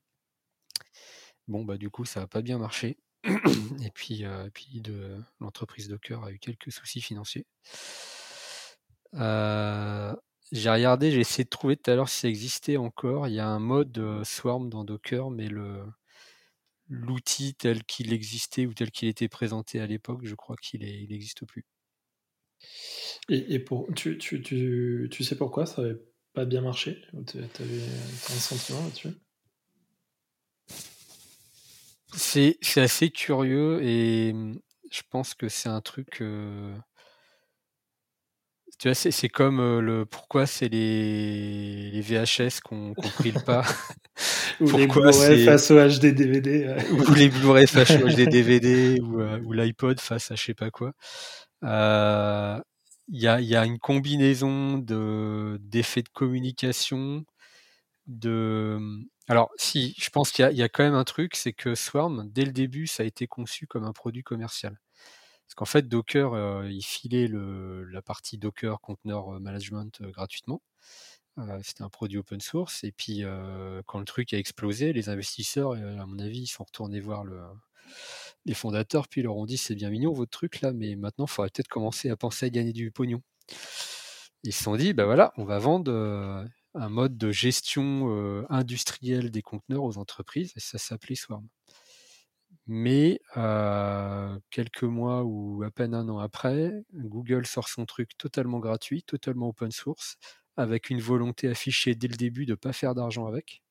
Bon, 1.49 1.65
bah 1.65 1.79
du 1.79 1.89
coup, 1.89 2.05
ça 2.05 2.21
n'a 2.21 2.27
pas 2.27 2.43
bien 2.43 2.59
marché. 2.59 2.99
Et 3.83 3.91
puis, 3.95 4.25
puis 4.53 4.83
l'entreprise 5.41 5.89
Docker 5.89 6.23
a 6.23 6.33
eu 6.33 6.39
quelques 6.39 6.71
soucis 6.71 7.01
financiers. 7.01 7.47
Euh, 9.15 10.15
j'ai 10.53 10.71
regardé, 10.71 11.11
j'ai 11.11 11.21
essayé 11.21 11.45
de 11.45 11.49
trouver 11.49 11.77
tout 11.77 11.91
à 11.91 11.95
l'heure 11.97 12.09
si 12.09 12.21
ça 12.21 12.29
existait 12.29 12.77
encore. 12.77 13.29
Il 13.29 13.35
y 13.35 13.41
a 13.41 13.49
un 13.49 13.59
mode 13.61 13.97
euh, 13.99 14.25
Swarm 14.25 14.69
dans 14.71 14.85
Docker, 14.85 15.31
mais 15.31 15.49
le 15.49 15.85
l'outil 16.91 17.55
tel 17.55 17.85
qu'il 17.85 18.13
existait 18.13 18.67
ou 18.67 18.75
tel 18.75 18.91
qu'il 18.91 19.09
était 19.09 19.29
présenté 19.29 19.81
à 19.81 19.87
l'époque, 19.87 20.27
je 20.27 20.35
crois 20.35 20.57
qu'il 20.57 20.81
n'existe 20.83 21.47
plus. 21.47 21.65
Et, 23.29 23.55
et 23.55 23.59
pour, 23.59 23.89
tu, 23.95 24.19
tu, 24.19 24.43
tu, 24.43 25.09
tu 25.11 25.25
sais 25.25 25.37
pourquoi 25.37 25.67
ça 25.67 25.83
n'avait 25.83 26.01
pas 26.33 26.45
bien 26.45 26.61
marché? 26.61 27.03
Tu 27.27 27.39
as 27.39 27.43
un 27.43 28.39
sentiment 28.39 28.83
là-dessus? 28.85 29.09
C'est 32.15 32.59
c'est 32.61 32.81
assez 32.83 33.11
curieux 33.11 33.83
et 33.83 34.33
hum, 34.33 34.61
je 34.91 35.03
pense 35.11 35.35
que 35.35 35.49
c'est 35.49 35.69
un 35.69 35.81
truc. 35.81 36.21
euh, 36.21 36.77
tu 38.81 38.89
vois, 38.89 38.95
c'est 38.95 39.11
c'est 39.11 39.29
comme 39.29 39.61
euh, 39.61 39.81
le 39.81 40.07
pourquoi 40.07 40.47
c'est 40.47 40.69
les, 40.69 41.91
les 41.91 42.01
VHS 42.01 42.61
qu'on 42.65 42.95
qu'on 42.95 43.09
pris 43.09 43.31
le 43.33 43.41
pas. 43.41 43.63
Ou 44.61 44.77
les 44.77 44.87
Pourquoi 44.87 45.11
Blu-ray 45.13 45.39
c'est- 45.39 45.45
face 45.47 45.71
au 45.71 45.77
HD 45.77 46.13
DVD 46.13 46.77
ou 46.93 47.15
les 47.15 47.29
Blu-ray 47.31 47.67
face 47.67 47.91
au 48.03 48.09
des 48.09 48.27
DVD 48.27 49.01
ou, 49.01 49.21
euh, 49.21 49.41
ou 49.45 49.53
l'iPod 49.53 49.99
face 50.01 50.31
à 50.31 50.35
je 50.35 50.45
sais 50.45 50.55
pas 50.55 50.71
quoi. 50.71 50.93
Euh, 51.65 52.59
Il 53.09 53.21
y, 53.21 53.27
a, 53.29 53.41
il 53.41 53.47
y 53.47 53.57
a 53.57 53.65
une 53.65 53.79
combinaison 53.79 54.79
de 54.79 55.59
d'effets 55.63 56.03
de 56.03 56.09
communication, 56.11 57.25
de 58.07 58.79
alors 59.29 59.51
si 59.57 59.95
je 59.99 60.11
pense 60.11 60.31
qu'il 60.33 60.43
y, 60.45 60.47
a- 60.47 60.51
il 60.53 60.59
y 60.59 60.63
a 60.63 60.69
quand 60.69 60.83
même 60.85 60.95
un 60.95 61.05
truc, 61.05 61.37
c'est 61.37 61.53
que 61.53 61.75
Swarm 61.75 62.29
dès 62.31 62.45
le 62.45 62.53
début 62.53 62.87
ça 62.87 63.03
a 63.03 63.07
été 63.07 63.27
conçu 63.27 63.67
comme 63.67 63.85
un 63.85 63.93
produit 63.93 64.23
commercial. 64.23 64.79
Parce 65.51 65.57
qu'en 65.57 65.65
fait 65.65 65.89
Docker 65.89 66.33
euh, 66.33 66.69
il 66.71 66.83
filait 66.83 67.29
la 67.29 68.03
partie 68.03 68.39
Docker 68.39 68.81
Container 68.81 69.41
Management 69.41 70.01
euh, 70.01 70.11
gratuitement. 70.13 70.63
Euh, 71.39 71.59
C'était 71.65 71.83
un 71.83 71.89
produit 71.89 72.19
open 72.19 72.41
source. 72.41 72.85
Et 72.85 72.93
puis, 72.93 73.25
euh, 73.25 73.83
quand 73.87 73.99
le 73.99 74.05
truc 74.05 74.33
a 74.33 74.39
explosé, 74.39 74.93
les 74.93 75.09
investisseurs, 75.09 75.73
euh, 75.73 75.99
à 75.99 76.07
mon 76.07 76.19
avis, 76.21 76.43
ils 76.43 76.47
sont 76.47 76.65
retournés 76.65 77.01
voir 77.01 77.25
le, 77.25 77.41
les 78.45 78.55
fondateurs, 78.55 79.09
puis 79.09 79.21
ils 79.23 79.25
leur 79.25 79.37
ont 79.37 79.47
dit 79.47 79.57
c'est 79.57 79.75
bien 79.75 79.91
mignon 79.91 80.13
votre 80.13 80.31
truc 80.31 80.61
là, 80.61 80.73
mais 80.73 80.95
maintenant, 80.97 81.27
il 81.27 81.31
faudrait 81.31 81.51
peut-être 81.51 81.69
commencer 81.69 82.11
à 82.11 82.17
penser 82.17 82.47
à 82.47 82.51
gagner 82.51 82.73
du 82.73 82.91
pognon. 82.93 83.23
Ils 84.45 84.53
se 84.53 84.63
sont 84.65 84.77
dit 84.77 84.93
bah 84.95 85.05
voilà, 85.05 85.33
on 85.37 85.45
va 85.45 85.59
vendre 85.59 85.91
euh, 85.93 86.45
un 86.75 86.89
mode 86.89 87.19
de 87.19 87.33
gestion 87.33 88.09
euh, 88.11 88.47
industrielle 88.51 89.31
des 89.31 89.43
conteneurs 89.43 89.83
aux 89.85 89.99
entreprises, 89.99 90.53
et 90.57 90.61
ça 90.61 90.79
s'appelait 90.79 91.17
Swarm. 91.17 91.47
Mais 92.67 93.21
quelques 94.51 94.83
mois 94.85 95.25
ou 95.25 95.63
à 95.65 95.71
peine 95.71 95.95
un 95.95 96.09
an 96.09 96.19
après, 96.19 96.73
Google 96.95 97.47
sort 97.47 97.69
son 97.69 97.87
truc 97.87 98.17
totalement 98.17 98.59
gratuit, 98.61 99.03
totalement 99.03 99.49
open 99.49 99.71
source, 99.71 100.17
avec 100.57 100.91
une 100.91 101.01
volonté 101.01 101.49
affichée 101.49 101.95
dès 101.95 102.09
le 102.09 102.17
début 102.17 102.47
de 102.47 102.53
ne 102.53 102.57
pas 102.57 102.73
faire 102.73 102.95
d'argent 102.95 103.27
avec, 103.27 103.63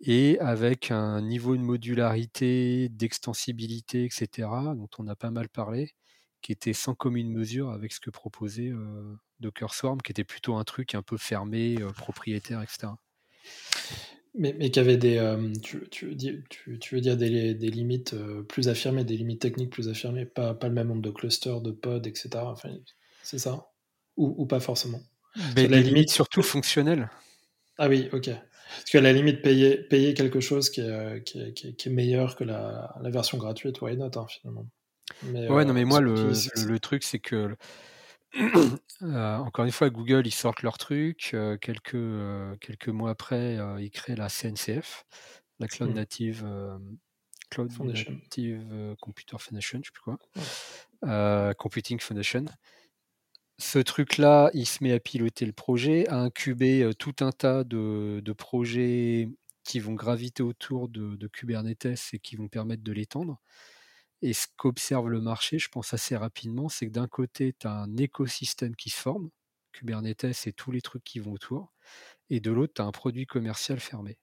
et 0.00 0.38
avec 0.40 0.90
un 0.90 1.20
niveau 1.22 1.56
de 1.56 1.62
modularité, 1.62 2.88
d'extensibilité, 2.88 4.04
etc., 4.04 4.48
dont 4.76 4.88
on 4.98 5.08
a 5.08 5.16
pas 5.16 5.30
mal 5.30 5.48
parlé, 5.48 5.92
qui 6.40 6.52
était 6.52 6.72
sans 6.72 6.94
commune 6.94 7.32
mesure 7.32 7.70
avec 7.70 7.92
ce 7.92 8.00
que 8.00 8.10
proposait 8.10 8.72
Docker 9.40 9.74
Swarm, 9.74 10.00
qui 10.00 10.12
était 10.12 10.24
plutôt 10.24 10.54
un 10.56 10.64
truc 10.64 10.94
un 10.94 11.02
peu 11.02 11.16
fermé, 11.16 11.76
propriétaire, 11.96 12.62
etc. 12.62 12.88
Mais, 14.34 14.54
mais 14.58 14.70
qui 14.70 14.78
avait 14.78 14.96
des. 14.96 15.16
euh, 15.18 15.52
tu, 15.62 15.88
tu, 15.90 16.16
tu, 16.48 16.78
tu 16.78 16.94
veux 16.94 17.00
dire 17.00 17.16
des, 17.16 17.54
des 17.54 17.70
limites 17.70 18.14
euh, 18.14 18.42
plus 18.42 18.68
affirmées, 18.68 19.04
des 19.04 19.16
limites 19.16 19.40
techniques 19.40 19.70
plus 19.70 19.88
affirmées, 19.88 20.26
pas, 20.26 20.54
pas 20.54 20.68
le 20.68 20.74
même 20.74 20.88
nombre 20.88 21.02
de 21.02 21.10
clusters, 21.10 21.60
de 21.60 21.72
pods, 21.72 22.02
etc. 22.06 22.50
Enfin, 22.52 22.70
c'est 23.22 23.38
ça? 23.38 23.70
Ou, 24.16 24.34
ou 24.38 24.46
pas 24.46 24.60
forcément? 24.60 25.00
Mais 25.56 25.66
la 25.66 25.80
limite- 25.80 26.10
surtout 26.10 26.42
fonctionnelles. 26.42 27.10
Ah 27.78 27.88
oui, 27.88 28.08
ok. 28.12 28.28
Parce 28.70 28.90
qu'à 28.90 29.00
la 29.00 29.12
limite, 29.12 29.40
payer, 29.42 29.78
payer 29.78 30.14
quelque 30.14 30.40
chose 30.40 30.70
qui 30.70 30.80
est, 30.80 30.84
euh, 30.90 31.20
qui 31.20 31.40
est, 31.40 31.52
qui 31.54 31.68
est- 31.68 31.74
qui 31.74 31.88
est 31.88 31.92
meilleur 31.92 32.36
que 32.36 32.44
la, 32.44 32.94
la 33.00 33.10
version 33.10 33.38
gratuite, 33.38 33.80
why 33.80 33.96
not, 33.96 34.10
hein, 34.16 34.26
finalement? 34.28 34.68
Mais, 35.22 35.48
Ouais, 35.48 35.64
non, 35.64 35.72
mais 35.72 35.84
moi, 35.84 36.00
le, 36.00 36.32
le 36.54 36.80
truc, 36.80 37.02
c'est 37.02 37.18
que, 37.18 37.56
euh, 39.02 39.36
encore 39.36 39.64
une 39.64 39.72
fois, 39.72 39.90
Google, 39.90 40.26
ils 40.26 40.30
sortent 40.34 40.62
leur 40.62 40.78
truc. 40.78 41.30
euh, 41.34 41.56
quelques, 41.56 41.94
euh, 41.94 42.56
quelques 42.60 42.88
mois 42.88 43.10
après, 43.10 43.58
ils 43.80 43.90
créent 43.90 44.16
la 44.16 44.28
CNCF, 44.28 45.04
la 45.58 45.68
Cloud 45.68 45.90
Hmm. 45.90 45.94
Native, 45.94 46.46
Cloud 47.50 47.72
Foundation. 47.72 48.12
Native 48.12 48.96
Computer 49.00 49.36
Foundation, 49.38 49.80
je 49.82 49.88
sais 49.88 49.92
plus 49.92 50.02
quoi. 50.02 50.18
Ouais. 50.36 50.48
Computing 51.58 52.00
Foundation. 52.00 52.44
ce 53.58 53.78
truc-là, 53.78 54.50
il 54.54 54.66
se 54.66 54.82
met 54.84 54.92
à 54.92 55.00
piloter 55.00 55.44
le 55.46 55.52
projet, 55.52 56.06
à 56.08 56.18
incuber 56.18 56.90
tout 56.98 57.14
un 57.20 57.32
tas 57.32 57.64
de, 57.64 58.20
de 58.24 58.32
projets 58.32 59.28
qui 59.64 59.80
vont 59.80 59.94
graviter 59.94 60.42
autour 60.42 60.88
de, 60.88 61.16
de 61.16 61.26
Kubernetes 61.26 62.10
et 62.12 62.18
qui 62.20 62.36
vont 62.36 62.48
permettre 62.48 62.82
de 62.84 62.92
l'étendre. 62.92 63.40
Et 64.22 64.32
ce 64.32 64.46
qu'observe 64.56 65.08
le 65.08 65.20
marché, 65.20 65.58
je 65.58 65.68
pense 65.68 65.92
assez 65.94 66.16
rapidement, 66.16 66.68
c'est 66.68 66.86
que 66.86 66.92
d'un 66.92 67.08
côté, 67.08 67.54
tu 67.58 67.66
as 67.66 67.72
un 67.72 67.96
écosystème 67.96 68.76
qui 68.76 68.90
se 68.90 69.00
forme, 69.00 69.30
Kubernetes 69.72 70.46
et 70.46 70.52
tous 70.52 70.70
les 70.72 70.82
trucs 70.82 71.04
qui 71.04 71.18
vont 71.20 71.32
autour, 71.32 71.72
et 72.30 72.40
de 72.40 72.50
l'autre, 72.52 72.74
tu 72.76 72.82
as 72.82 72.86
un 72.86 72.92
produit 72.92 73.26
commercial 73.26 73.80
fermé. 73.80 74.18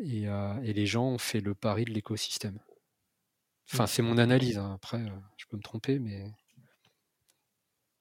Et, 0.00 0.26
euh, 0.28 0.60
et 0.62 0.72
les 0.72 0.86
gens 0.86 1.04
ont 1.06 1.18
fait 1.18 1.40
le 1.40 1.54
pari 1.54 1.84
de 1.84 1.92
l'écosystème. 1.92 2.58
Enfin, 3.72 3.86
c'est 3.86 4.02
mon 4.02 4.18
analyse. 4.18 4.58
hein. 4.58 4.72
Après, 4.74 4.98
euh, 5.00 5.16
je 5.36 5.46
peux 5.46 5.56
me 5.56 5.62
tromper, 5.62 5.98
mais 6.00 6.32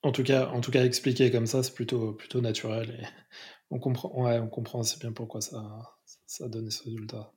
En 0.02 0.12
tout 0.12 0.24
cas, 0.24 0.48
en 0.50 0.60
tout 0.62 0.72
cas, 0.72 0.84
expliqué 0.86 1.30
comme 1.32 1.46
ça, 1.46 1.62
c'est 1.64 1.74
plutôt, 1.76 2.14
plutôt 2.14 2.42
naturel. 2.42 3.00
Et 3.02 3.06
on 3.70 3.80
comprend, 3.80 4.10
ouais, 4.24 4.40
on 4.40 4.50
comprend 4.50 4.80
assez 4.82 4.98
bien 5.00 5.12
pourquoi 5.14 5.42
ça, 5.42 6.00
ça 6.26 6.46
a 6.46 6.50
donné 6.50 6.72
ce 6.72 6.84
résultat. 6.84 7.34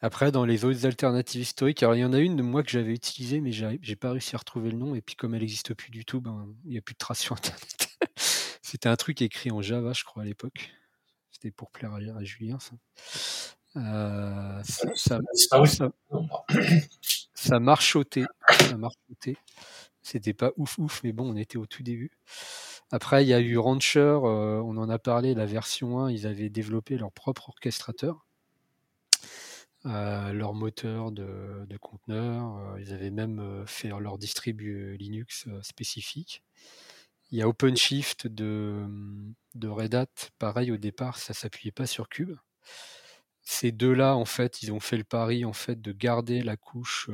Après, 0.00 0.30
dans 0.30 0.44
les 0.44 0.64
autres 0.64 0.86
alternatives 0.86 1.40
historiques, 1.40 1.82
alors 1.82 1.96
il 1.96 2.00
y 2.00 2.04
en 2.04 2.12
a 2.12 2.18
une 2.18 2.36
de 2.36 2.42
moi 2.42 2.62
que 2.62 2.70
j'avais 2.70 2.92
utilisée, 2.92 3.40
mais 3.40 3.52
j'ai 3.52 3.96
pas 3.96 4.12
réussi 4.12 4.34
à 4.36 4.38
retrouver 4.38 4.70
le 4.70 4.76
nom. 4.78 4.94
Et 4.94 5.00
puis, 5.00 5.16
comme 5.16 5.34
elle 5.34 5.40
n'existe 5.40 5.74
plus 5.74 5.90
du 5.90 6.04
tout, 6.04 6.20
ben, 6.20 6.54
il 6.64 6.70
n'y 6.70 6.78
a 6.78 6.80
plus 6.80 6.94
de 6.94 6.98
traces 6.98 7.20
sur 7.20 7.36
Internet. 7.36 7.88
C'était 8.62 8.88
un 8.88 8.96
truc 8.96 9.22
écrit 9.22 9.50
en 9.50 9.62
Java, 9.62 9.92
je 9.94 10.04
crois, 10.04 10.22
à 10.22 10.26
l'époque. 10.26 10.70
C'était 11.30 11.50
pour 11.50 11.70
plaire 11.70 11.92
à, 11.92 11.98
à 11.98 12.24
Julien, 12.24 12.58
ça. 12.60 12.74
Euh, 13.76 14.62
ça, 14.64 14.88
ça. 14.94 15.90
Ça 18.54 18.76
marchotait. 18.76 19.36
C'était 20.02 20.34
pas 20.34 20.52
ouf 20.56 20.78
ouf, 20.78 21.02
mais 21.04 21.12
bon, 21.12 21.32
on 21.32 21.36
était 21.36 21.58
au 21.58 21.66
tout 21.66 21.82
début. 21.82 22.10
Après, 22.90 23.24
il 23.24 23.28
y 23.28 23.34
a 23.34 23.40
eu 23.40 23.58
Rancher, 23.58 24.00
euh, 24.00 24.62
on 24.64 24.76
en 24.78 24.88
a 24.88 24.98
parlé, 24.98 25.34
la 25.34 25.46
version 25.46 26.00
1, 26.00 26.10
ils 26.10 26.26
avaient 26.26 26.48
développé 26.48 26.96
leur 26.96 27.12
propre 27.12 27.50
orchestrateur, 27.50 28.26
leur 30.32 30.54
moteur 30.54 31.12
de, 31.12 31.64
de 31.66 31.76
conteneur, 31.78 32.56
euh, 32.56 32.80
ils 32.80 32.92
avaient 32.92 33.10
même 33.10 33.40
euh, 33.40 33.66
fait 33.66 33.88
leur 33.88 34.18
distribu 34.18 34.96
Linux 34.98 35.46
euh, 35.48 35.62
spécifique. 35.62 36.42
Il 37.30 37.38
y 37.38 37.42
a 37.42 37.48
OpenShift 37.48 38.26
de, 38.26 38.86
de 39.54 39.68
Red 39.68 39.94
Hat, 39.94 40.30
pareil 40.38 40.72
au 40.72 40.76
départ, 40.78 41.18
ça 41.18 41.34
s'appuyait 41.34 41.72
pas 41.72 41.86
sur 41.86 42.08
Cube. 42.08 42.36
Ces 43.42 43.72
deux-là, 43.72 44.16
en 44.16 44.24
fait, 44.24 44.62
ils 44.62 44.72
ont 44.72 44.80
fait 44.80 44.96
le 44.96 45.04
pari 45.04 45.44
en 45.44 45.52
fait 45.52 45.80
de 45.80 45.92
garder 45.92 46.42
la 46.42 46.56
couche 46.56 47.10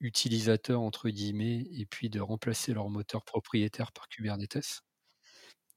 utilisateur 0.00 0.80
entre 0.80 1.10
guillemets 1.10 1.66
et 1.72 1.86
puis 1.86 2.10
de 2.10 2.20
remplacer 2.20 2.72
leur 2.74 2.88
moteur 2.90 3.24
propriétaire 3.24 3.92
par 3.92 4.08
Kubernetes. 4.08 4.82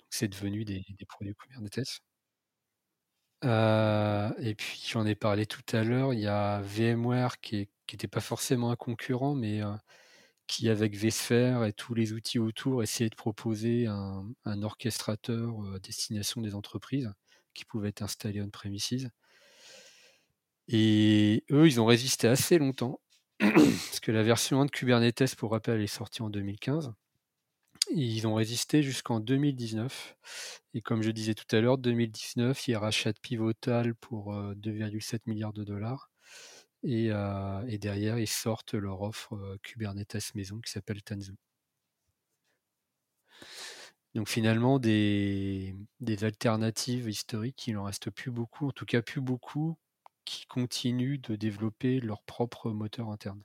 C'est 0.10 0.27
devenu 0.27 0.65
des 0.65 0.84
produits 1.08 1.36
Kubernetes. 1.36 2.01
Euh, 3.43 4.29
et 4.39 4.56
puis 4.56 4.82
j'en 4.89 5.06
ai 5.06 5.15
parlé 5.15 5.45
tout 5.45 5.63
à 5.73 5.84
l'heure, 5.84 6.13
il 6.13 6.19
y 6.21 6.27
a 6.27 6.62
VMware 6.62 7.39
qui 7.41 7.69
n'était 7.91 8.08
pas 8.08 8.21
forcément 8.21 8.71
un 8.71 8.75
concurrent, 8.75 9.36
mais 9.36 9.62
euh, 9.62 9.71
qui 10.47 10.69
avec 10.69 10.95
vSphere 10.95 11.65
et 11.65 11.73
tous 11.73 11.93
les 11.95 12.13
outils 12.13 12.39
autour 12.39 12.84
essayait 12.84 13.10
de 13.10 13.15
proposer 13.15 13.88
un, 13.88 14.25
un 14.45 14.63
orchestrateur 14.63 15.63
euh, 15.65 15.75
à 15.75 15.79
destination 15.79 16.41
des 16.41 16.56
entreprises 16.56 17.12
qui 17.53 17.65
pouvait 17.65 17.89
être 17.89 18.01
installé 18.03 18.41
on-premises. 18.41 19.10
Et 20.67 21.43
eux, 21.51 21.67
ils 21.67 21.82
ont 21.82 21.86
résisté 21.86 22.27
assez 22.27 22.58
longtemps, 22.58 23.01
parce 23.39 23.99
que 23.99 24.12
la 24.12 24.23
version 24.23 24.62
1 24.62 24.65
de 24.65 24.71
Kubernetes, 24.71 25.36
pour 25.36 25.51
rappel, 25.51 25.82
est 25.82 25.88
sortie 25.88 26.21
en 26.21 26.29
2015. 26.29 26.93
Ils 27.91 28.28
ont 28.28 28.36
résisté 28.36 28.82
jusqu'en 28.84 29.19
2019. 29.19 30.17
Et 30.74 30.82
comme 30.82 31.02
je 31.02 31.12
disais 31.12 31.34
tout 31.34 31.56
à 31.56 31.60
l'heure, 31.62 31.78
2019, 31.78 32.67
ils 32.67 32.76
rachètent 32.76 33.19
Pivotal 33.19 33.96
pour 33.96 34.34
euh, 34.34 34.54
2,7 34.56 35.19
milliards 35.28 35.54
de 35.54 35.63
dollars. 35.63 36.10
Et, 36.84 37.12
euh, 37.12 37.65
et 37.67 37.78
derrière, 37.78 38.19
ils 38.19 38.28
sortent 38.28 38.74
leur 38.74 39.02
offre 39.02 39.36
euh, 39.36 39.58
Kubernetes 39.63 40.36
maison 40.36 40.60
qui 40.60 40.72
s'appelle 40.72 41.02
Tanzu. 41.04 41.36
Donc 44.15 44.30
finalement, 44.30 44.80
des, 44.80 45.76
alternatives 46.22 47.10
historiques, 47.10 47.67
il 47.67 47.74
n'en 47.74 47.86
reste 47.86 48.12
plus 48.12 48.32
beaucoup, 48.32 48.67
en 48.67 48.72
tout 48.72 48.86
cas 48.86 49.02
plus 49.02 49.22
beaucoup, 49.22 49.78
qui 50.26 50.46
continuent 50.46 51.19
de 51.19 51.36
développer 51.36 52.00
leur 52.00 52.22
propre 52.24 52.72
moteur 52.72 53.10
interne. 53.10 53.41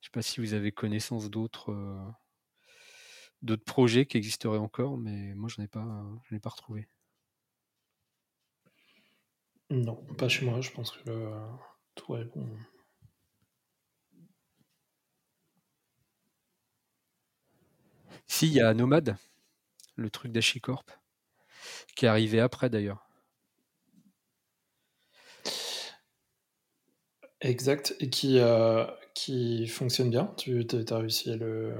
Je 0.00 0.06
ne 0.06 0.08
sais 0.08 0.10
pas 0.12 0.22
si 0.22 0.40
vous 0.40 0.54
avez 0.54 0.72
connaissance 0.72 1.30
d'autres 1.30 1.72
euh, 1.72 2.10
d'autres 3.42 3.64
projets 3.64 4.06
qui 4.06 4.16
existeraient 4.16 4.58
encore, 4.58 4.96
mais 4.98 5.34
moi 5.34 5.48
je 5.48 5.60
n'en 5.60 5.64
ai 5.64 5.68
pas, 5.68 6.04
je 6.24 6.34
n'ai 6.34 6.40
pas 6.40 6.50
retrouvé. 6.50 6.88
Non, 9.70 9.96
pas 10.18 10.28
chez 10.28 10.44
moi, 10.44 10.60
je 10.60 10.70
pense 10.70 10.90
que 10.90 11.08
le, 11.10 11.30
tout 11.94 12.16
est 12.16 12.24
bon. 12.24 12.46
Si, 18.26 18.46
il 18.46 18.52
y 18.54 18.60
a 18.60 18.72
Nomad, 18.74 19.16
le 19.96 20.10
truc 20.10 20.32
d'Achicorp, 20.32 20.84
qui 21.94 22.06
est 22.06 22.08
arrivé 22.08 22.40
après 22.40 22.70
d'ailleurs. 22.70 23.06
Exact, 27.40 27.94
et 28.00 28.10
qui, 28.10 28.38
euh, 28.38 28.84
qui 29.14 29.66
fonctionne 29.66 30.10
bien. 30.10 30.34
Tu 30.36 30.66
as 30.90 30.96
réussi 30.96 31.30
à, 31.32 31.36
le, 31.36 31.74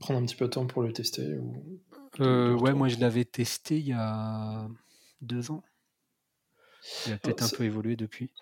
prendre 0.00 0.18
un 0.20 0.26
petit 0.26 0.36
peu 0.36 0.46
de 0.46 0.50
temps 0.50 0.66
pour 0.66 0.82
le 0.82 0.92
tester 0.92 1.36
ou 1.36 1.80
Euh, 2.20 2.54
ouais, 2.54 2.72
moi 2.74 2.88
je 2.88 2.98
l'avais 2.98 3.24
testé 3.24 3.78
il 3.78 3.86
y 3.86 3.92
a 3.92 4.68
deux 5.20 5.50
ans. 5.50 5.62
Il 7.06 7.12
a 7.12 7.18
peut-être 7.18 7.42
Alors, 7.42 7.54
un 7.54 7.56
peu 7.56 7.64
évolué 7.64 7.96
depuis. 7.96 8.32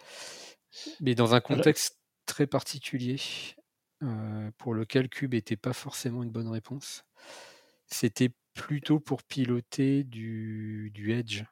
Mais 1.00 1.14
dans 1.14 1.34
un 1.34 1.40
contexte 1.40 1.98
très 2.26 2.46
particulier, 2.46 3.20
euh, 4.02 4.50
pour 4.58 4.74
lequel 4.74 5.08
Cube 5.08 5.34
n'était 5.34 5.56
pas 5.56 5.72
forcément 5.72 6.22
une 6.22 6.30
bonne 6.30 6.48
réponse. 6.48 7.04
C'était 7.86 8.30
plutôt 8.54 9.00
pour 9.00 9.22
piloter 9.24 10.04
du, 10.04 10.90
du 10.94 11.12
edge, 11.12 11.44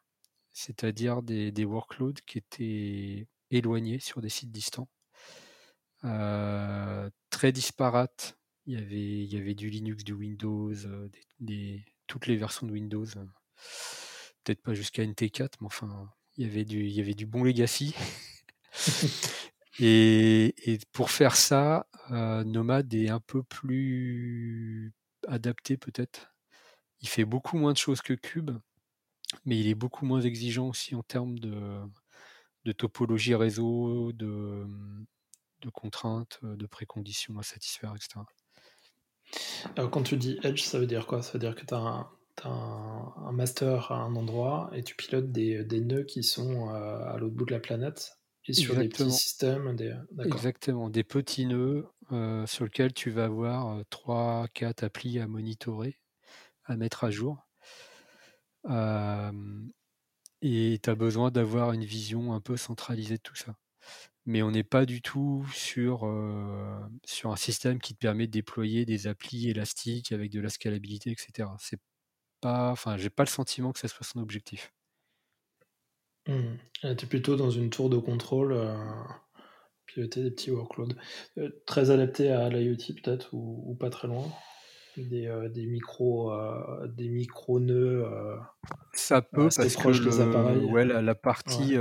c'est-à-dire 0.52 1.22
des, 1.22 1.50
des 1.52 1.64
workloads 1.64 2.20
qui 2.26 2.38
étaient 2.38 3.26
éloignés 3.50 3.98
sur 4.00 4.20
des 4.20 4.28
sites 4.28 4.52
distants, 4.52 4.88
euh, 6.04 7.10
très 7.30 7.52
disparates. 7.52 8.38
Il 8.66 8.74
y, 8.74 8.76
avait, 8.76 9.24
il 9.24 9.32
y 9.32 9.38
avait 9.38 9.54
du 9.54 9.70
Linux, 9.70 10.04
du 10.04 10.12
Windows, 10.12 10.70
euh, 10.84 11.08
des, 11.08 11.20
des- 11.40 11.84
toutes 12.06 12.26
les 12.26 12.36
versions 12.36 12.66
de 12.66 12.72
Windows. 12.72 13.06
euh, 13.16 13.24
Peut-être 14.44 14.62
pas 14.62 14.74
jusqu'à 14.74 15.02
NT4, 15.02 15.58
mais 15.60 15.66
enfin, 15.66 16.10
il 16.36 16.46
y 16.46 16.50
avait 16.50 16.64
du, 16.64 16.84
il 16.84 16.92
y 16.92 17.00
avait 17.00 17.14
du 17.14 17.26
bon 17.26 17.42
legacy. 17.44 17.94
Et, 19.78 20.54
et 20.72 20.78
pour 20.92 21.10
faire 21.10 21.36
ça, 21.36 21.86
euh, 22.10 22.44
Nomad 22.44 22.92
est 22.94 23.08
un 23.10 23.20
peu 23.20 23.42
plus 23.42 24.92
adapté 25.28 25.76
peut-être. 25.76 26.34
Il 27.02 27.08
fait 27.08 27.24
beaucoup 27.26 27.58
moins 27.58 27.72
de 27.72 27.78
choses 27.78 28.02
que 28.02 28.14
Cube, 28.14 28.52
mais 29.46 29.58
il 29.60 29.68
est 29.68 29.74
beaucoup 29.76 30.06
moins 30.06 30.20
exigeant 30.22 30.68
aussi 30.68 30.94
en 30.96 31.02
termes 31.04 31.38
de, 31.38 31.80
de 32.64 32.72
topologie 32.72 33.34
réseau, 33.36 34.12
de, 34.12 34.66
de 35.60 35.68
contraintes, 35.70 36.40
de 36.42 36.66
préconditions 36.66 37.38
à 37.38 37.42
satisfaire, 37.42 37.94
etc. 37.94 38.26
Alors, 39.76 39.90
quand 39.90 40.02
tu 40.02 40.16
dis 40.16 40.38
edge, 40.42 40.62
ça 40.62 40.78
veut 40.78 40.86
dire 40.86 41.06
quoi? 41.06 41.22
Ça 41.22 41.32
veut 41.32 41.38
dire 41.38 41.54
que 41.54 41.64
tu 41.64 41.74
as, 41.74 41.78
un, 41.78 42.08
t'as 42.36 42.48
un- 42.48 43.12
un 43.28 43.32
master 43.32 43.90
à 43.92 43.96
un 43.96 44.14
endroit 44.16 44.70
et 44.72 44.82
tu 44.82 44.94
pilotes 44.94 45.30
des, 45.32 45.64
des 45.64 45.80
nœuds 45.80 46.04
qui 46.04 46.22
sont 46.22 46.70
euh, 46.70 47.04
à 47.04 47.16
l'autre 47.18 47.34
bout 47.34 47.44
de 47.44 47.52
la 47.52 47.60
planète 47.60 48.18
et 48.46 48.52
sur 48.52 48.76
des 48.76 48.88
Exactement. 48.88 49.10
petits 49.10 49.18
systèmes. 49.18 49.76
Des... 49.76 49.94
Exactement, 50.24 50.90
des 50.90 51.04
petits 51.04 51.46
nœuds 51.46 51.86
euh, 52.12 52.46
sur 52.46 52.64
lesquels 52.64 52.92
tu 52.92 53.10
vas 53.10 53.24
avoir 53.26 53.80
3, 53.90 54.46
4 54.54 54.82
applis 54.84 55.18
à 55.20 55.26
monitorer, 55.26 55.98
à 56.64 56.76
mettre 56.76 57.04
à 57.04 57.10
jour. 57.10 57.46
Euh, 58.66 59.32
et 60.42 60.80
tu 60.82 60.88
as 60.90 60.94
besoin 60.94 61.30
d'avoir 61.30 61.72
une 61.72 61.84
vision 61.84 62.32
un 62.32 62.40
peu 62.40 62.56
centralisée 62.56 63.18
de 63.18 63.22
tout 63.22 63.34
ça. 63.36 63.54
Mais 64.26 64.42
on 64.42 64.50
n'est 64.50 64.64
pas 64.64 64.86
du 64.86 65.02
tout 65.02 65.46
sur, 65.54 66.04
euh, 66.04 66.80
sur 67.04 67.30
un 67.30 67.36
système 67.36 67.78
qui 67.80 67.94
te 67.94 67.98
permet 67.98 68.26
de 68.26 68.32
déployer 68.32 68.84
des 68.84 69.06
applis 69.06 69.48
élastiques 69.48 70.12
avec 70.12 70.32
de 70.32 70.40
la 70.40 70.48
scalabilité, 70.48 71.10
etc. 71.12 71.48
C'est 71.58 71.80
pas, 72.40 72.70
enfin, 72.72 72.96
j'ai 72.96 73.10
pas 73.10 73.22
le 73.22 73.28
sentiment 73.28 73.72
que 73.72 73.78
ça 73.78 73.88
soit 73.88 74.04
son 74.04 74.20
objectif. 74.20 74.72
Hmm. 76.26 76.56
tu 76.82 76.88
es 76.88 77.08
plutôt 77.08 77.36
dans 77.36 77.50
une 77.50 77.70
tour 77.70 77.88
de 77.88 77.98
contrôle, 77.98 78.52
euh, 78.52 78.74
piloter 79.86 80.24
des 80.24 80.30
petits 80.32 80.50
workloads. 80.50 80.96
Euh, 81.38 81.62
très 81.66 81.90
adapté 81.90 82.30
à 82.30 82.48
l'IoT 82.48 82.94
peut-être 83.00 83.32
ou 83.32 83.76
pas 83.78 83.90
très 83.90 84.08
loin? 84.08 84.28
Des, 84.96 85.26
euh, 85.26 85.48
des 85.48 85.66
micro 85.66 86.32
euh, 86.32 86.86
des 86.88 87.08
micro 87.08 87.60
nœuds. 87.60 88.04
euh, 88.04 88.36
Ça 88.94 89.20
peut 89.20 89.48
parce 89.56 89.76
que 89.76 89.88
le- 89.88 90.64
ouais, 90.66 90.84
la, 90.86 91.02
la 91.02 91.14
partie 91.14 91.76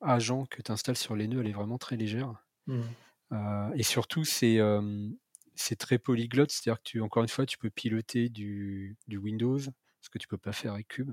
agent 0.00 0.46
que 0.46 0.62
tu 0.62 0.72
installes 0.72 0.96
sur 0.96 1.16
les 1.16 1.28
nœuds, 1.28 1.40
elle 1.40 1.48
est 1.48 1.52
vraiment 1.52 1.78
très 1.78 1.96
légère. 1.96 2.34
hmm. 2.66 2.80
et 3.74 3.82
surtout, 3.82 4.24
c'est 4.24 4.58
c'est 5.54 5.76
très 5.76 5.98
polyglotte, 5.98 6.50
c'est-à-dire 6.50 6.78
que 6.82 6.88
tu, 6.88 7.00
encore 7.02 7.22
une 7.22 7.28
fois, 7.28 7.44
tu 7.44 7.58
peux 7.58 7.68
piloter 7.68 8.30
du, 8.30 8.96
du 9.08 9.18
Windows, 9.18 9.58
ce 9.58 10.08
que 10.10 10.16
tu 10.18 10.26
peux 10.26 10.38
pas 10.38 10.52
faire 10.52 10.72
avec 10.72 10.88
Cube. 10.88 11.12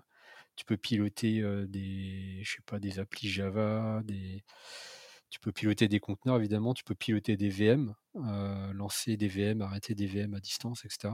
Tu 0.56 0.66
peux 0.66 0.78
piloter 0.78 1.42
des, 1.68 2.42
je 2.44 2.52
sais 2.54 2.63
pas, 2.66 2.80
des 2.80 3.00
applis 3.00 3.30
Java, 3.30 4.02
des, 4.06 4.44
tu 5.30 5.40
peux 5.40 5.52
piloter 5.52 5.88
des 5.88 6.00
conteneurs 6.00 6.38
évidemment, 6.38 6.74
tu 6.74 6.84
peux 6.84 6.96
piloter 6.96 7.38
des 7.38 7.50
VM, 7.50 7.94
lancer 8.74 9.18
des 9.18 9.28
VM, 9.28 9.62
arrêter 9.62 9.96
des 9.96 10.08
VM 10.08 10.34
à 10.34 10.40
distance, 10.40 10.86
etc. 10.86 11.13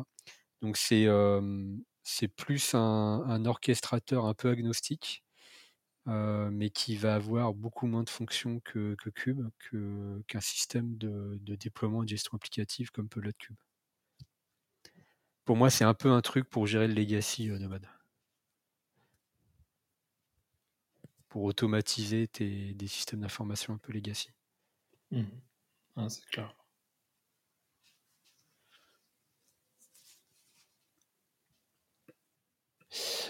Donc 0.62 0.78
c'est 0.78 2.28
plus 2.28 2.74
un, 2.76 3.46
orchestrateur 3.46 4.26
un 4.26 4.34
peu 4.34 4.50
agnostique, 4.50 5.24
mais 6.06 6.70
qui 6.70 6.96
va 6.96 7.16
avoir 7.16 7.54
beaucoup 7.54 7.88
moins 7.88 8.04
de 8.04 8.10
fonctions 8.10 8.60
que, 8.62 8.96
Cube, 9.16 9.48
qu'un 10.28 10.42
système 10.42 10.98
de, 10.98 11.56
déploiement 11.56 12.04
et 12.04 12.06
de 12.06 12.10
gestion 12.10 12.32
applicative 12.36 12.92
comme 12.92 13.10
peut 13.10 13.22
l'être 13.22 13.38
Cube. 13.38 13.58
Pour 15.46 15.58
moi, 15.58 15.70
c'est 15.70 15.84
un 15.84 15.94
peu 15.94 16.10
un 16.10 16.22
truc 16.22 16.50
pour 16.50 16.68
gérer 16.68 16.88
le 16.88 16.94
legacy 16.94 17.48
Nomad. 17.48 17.86
Pour 21.34 21.46
automatiser 21.46 22.30
des 22.38 22.88
systèmes 22.88 23.22
d'information 23.22 23.74
un 23.74 23.80
peu 23.80 23.92
legacy. 23.92 24.30
Mmh. 25.10 25.24
c'est 26.08 26.24
clair. 26.28 26.56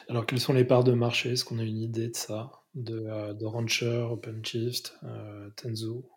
Alors, 0.10 0.26
quelles 0.26 0.42
sont 0.42 0.52
les 0.52 0.66
parts 0.66 0.84
de 0.84 0.92
marché? 0.92 1.32
Est-ce 1.32 1.46
qu'on 1.46 1.60
a 1.60 1.64
une 1.64 1.78
idée 1.78 2.10
de 2.10 2.16
ça? 2.18 2.52
De, 2.76 3.06
euh, 3.08 3.34
Rancher, 3.48 4.06
OpenShift, 4.12 4.98
euh, 5.04 5.50
Tenzo 5.52 6.12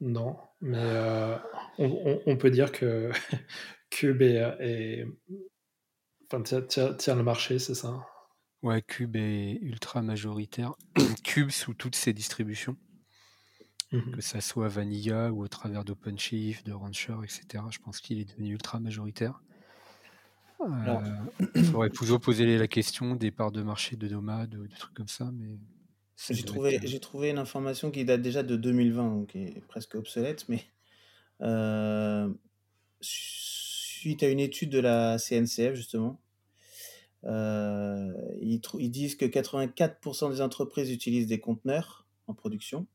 Non, 0.00 0.36
mais 0.60 0.78
euh, 0.80 1.36
on, 1.78 2.36
peut 2.36 2.50
dire 2.50 2.72
que 2.72 3.12
Cube 3.90 4.24
tient, 6.98 7.14
le 7.14 7.22
marché, 7.22 7.60
c'est 7.60 7.76
ça? 7.76 8.04
Ouais, 8.64 8.80
Cube 8.80 9.14
est 9.16 9.58
ultra 9.60 10.00
majoritaire. 10.00 10.72
Cube 11.22 11.50
sous 11.50 11.74
toutes 11.74 11.96
ses 11.96 12.14
distributions, 12.14 12.78
mmh 13.92 14.12
que 14.12 14.22
ça 14.22 14.40
soit 14.40 14.68
Vanilla 14.68 15.30
ou 15.30 15.44
au 15.44 15.48
travers 15.48 15.84
d'OpenShift, 15.84 16.64
de 16.64 16.72
Rancher, 16.72 17.16
etc. 17.22 17.62
Je 17.70 17.78
pense 17.80 18.00
qu'il 18.00 18.18
est 18.18 18.24
devenu 18.24 18.52
ultra 18.52 18.80
majoritaire. 18.80 19.42
Euh, 20.62 20.94
il 21.54 21.64
faudrait 21.66 21.90
plutôt 21.90 22.18
poser 22.18 22.56
la 22.56 22.66
question 22.66 23.16
des 23.16 23.30
parts 23.30 23.52
de 23.52 23.62
marché 23.62 23.96
de 23.96 24.08
nomades 24.08 24.54
ou 24.54 24.66
des 24.66 24.76
trucs 24.76 24.94
comme 24.94 25.08
ça, 25.08 25.30
mais 25.34 25.58
j'ai 26.30 26.42
trouvé, 26.44 26.80
j'ai 26.82 27.00
trouvé 27.00 27.28
une 27.28 27.38
information 27.38 27.90
qui 27.90 28.06
date 28.06 28.22
déjà 28.22 28.42
de 28.42 28.56
2020, 28.56 29.10
donc 29.10 29.26
qui 29.26 29.42
est 29.42 29.66
presque 29.68 29.94
obsolète, 29.94 30.48
mais 30.48 30.64
euh, 31.42 32.32
suite 33.02 34.22
à 34.22 34.28
une 34.30 34.40
étude 34.40 34.70
de 34.70 34.78
la 34.78 35.18
CNCF, 35.18 35.74
justement, 35.74 36.18
euh, 37.26 38.12
ils, 38.40 38.60
ils, 38.78 38.90
disent 38.90 39.16
que 39.16 39.24
84% 39.24 40.30
des 40.30 40.40
entreprises 40.40 40.90
utilisent 40.90 41.26
des 41.26 41.40
conteneurs 41.40 42.06
en 42.26 42.34
production, 42.34 42.86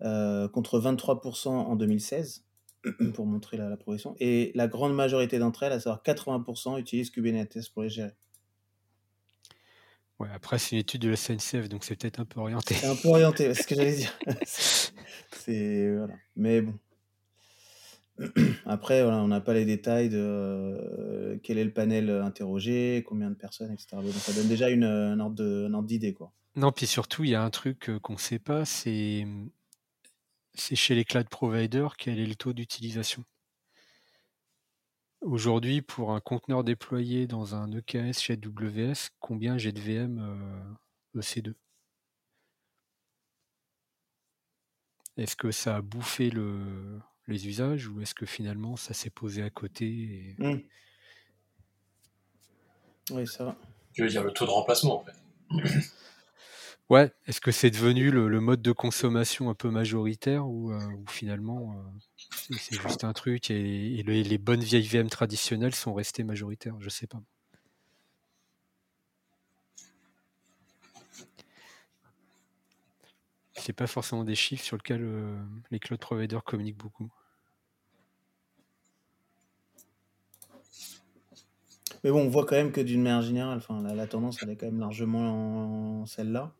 contre 0.00 0.80
23% 0.80 1.48
en 1.48 1.76
2016. 1.76 2.44
pour 3.14 3.26
montrer 3.26 3.56
la, 3.56 3.76
progression. 3.76 4.16
Et 4.20 4.52
la 4.54 4.68
grande 4.68 4.94
majorité 4.94 5.38
d'entre 5.38 5.62
elles, 5.62 5.72
à 5.72 5.80
savoir 5.80 6.02
80%, 6.02 6.78
utilisent 6.78 7.10
Kubernetes 7.10 7.70
pour 7.72 7.82
les 7.82 7.90
gérer. 7.90 8.12
Ouais, 10.18 10.28
après, 10.34 10.58
c'est 10.58 10.72
une 10.72 10.80
étude 10.80 11.02
de 11.02 11.08
la 11.08 11.16
CNCF, 11.16 11.68
donc 11.68 11.84
c'est 11.84 11.96
peut-être 11.96 12.20
un 12.20 12.26
peu 12.26 12.40
orienté. 12.40 12.74
C'est 12.74 12.86
un 12.86 12.96
peu 12.96 13.08
orienté, 13.08 13.54
c'est 13.54 13.62
ce 13.62 13.66
que 13.66 13.74
j'allais 13.74 13.96
dire. 13.96 14.18
c'est, 14.44 15.96
voilà. 15.96 16.14
Mais 16.36 16.60
bon. 16.60 16.74
Après, 18.66 19.02
on 19.02 19.28
n'a 19.28 19.40
pas 19.40 19.54
les 19.54 19.64
détails 19.64 20.08
de 20.08 20.18
euh, 20.18 21.38
quel 21.42 21.58
est 21.58 21.64
le 21.64 21.72
panel 21.72 22.10
interrogé, 22.10 23.04
combien 23.06 23.30
de 23.30 23.34
personnes, 23.34 23.72
etc. 23.72 23.88
Donc 23.94 24.12
ça 24.12 24.32
donne 24.32 24.48
déjà 24.48 24.70
une, 24.70 24.84
un 24.84 25.18
ordre 25.20 25.82
d'idée. 25.82 26.12
Quoi. 26.12 26.32
Non, 26.56 26.72
puis 26.72 26.86
surtout, 26.86 27.24
il 27.24 27.30
y 27.30 27.34
a 27.34 27.42
un 27.42 27.50
truc 27.50 27.88
euh, 27.88 27.98
qu'on 28.00 28.14
ne 28.14 28.18
sait 28.18 28.38
pas, 28.38 28.64
c'est 28.64 29.24
chez 30.54 30.94
les 30.94 31.04
cloud 31.04 31.28
providers 31.28 31.96
quel 31.96 32.18
est 32.18 32.26
le 32.26 32.34
taux 32.34 32.52
d'utilisation. 32.52 33.24
Aujourd'hui, 35.20 35.82
pour 35.82 36.12
un 36.12 36.20
conteneur 36.20 36.64
déployé 36.64 37.26
dans 37.26 37.54
un 37.54 37.70
EKS 37.72 38.20
chez 38.20 38.34
AWS, 38.34 39.10
combien 39.20 39.58
j'ai 39.58 39.70
de 39.70 39.80
VM 39.80 40.18
EC2 41.14 41.48
euh, 41.48 41.52
e 41.52 41.54
Est-ce 45.18 45.36
que 45.36 45.50
ça 45.50 45.76
a 45.76 45.82
bouffé 45.82 46.30
les 47.30 47.48
usages 47.48 47.88
ou 47.88 48.00
est-ce 48.00 48.14
que 48.14 48.26
finalement 48.26 48.76
ça 48.76 48.94
s'est 48.94 49.10
posé 49.10 49.42
à 49.42 49.50
côté 49.50 50.36
mmh. 50.38 50.56
Oui, 53.12 53.26
ça 53.26 53.44
va. 53.44 53.56
Tu 53.92 54.02
veux 54.02 54.08
dire 54.08 54.22
le 54.22 54.32
taux 54.32 54.46
de 54.46 54.50
remplacement 54.50 55.00
en 55.00 55.04
fait? 55.04 55.14
Ouais, 56.90 57.12
est-ce 57.28 57.40
que 57.40 57.52
c'est 57.52 57.70
devenu 57.70 58.10
le, 58.10 58.40
mode 58.40 58.62
de 58.62 58.72
consommation 58.72 59.48
un 59.48 59.54
peu 59.54 59.70
majoritaire 59.70 60.48
ou, 60.48 60.72
euh, 60.72 60.80
finalement 61.08 61.72
euh, 61.76 62.56
c'est 62.58 62.82
juste 62.82 63.04
un 63.04 63.12
truc 63.12 63.48
et, 63.48 64.02
les, 64.02 64.38
bonnes 64.38 64.64
vieilles 64.64 64.88
VM 64.88 65.08
traditionnelles 65.08 65.74
sont 65.74 65.94
restées 65.94 66.24
majoritaires? 66.24 66.74
Je 66.80 66.88
sais 66.88 67.06
pas. 67.06 67.22
C'est 73.54 73.72
pas 73.72 73.86
forcément 73.86 74.24
des 74.24 74.34
chiffres 74.34 74.64
sur 74.64 74.76
lesquels 74.76 75.04
euh, 75.04 75.38
les 75.70 75.78
cloud 75.78 76.00
providers 76.00 76.42
communiquent 76.42 76.78
beaucoup. 76.78 77.08
Mais 82.02 82.10
bon, 82.10 82.22
on 82.22 82.28
voit 82.28 82.46
quand 82.46 82.56
même 82.56 82.72
que 82.72 82.80
d'une 82.80 83.02
manière 83.02 83.22
générale, 83.22 83.58
enfin, 83.58 83.82
la, 83.82 84.06
tendance, 84.06 84.38
elle 84.42 84.50
est 84.50 84.56
quand 84.56 84.66
même 84.66 84.80
largement 84.80 86.06
celle-là. 86.06 86.52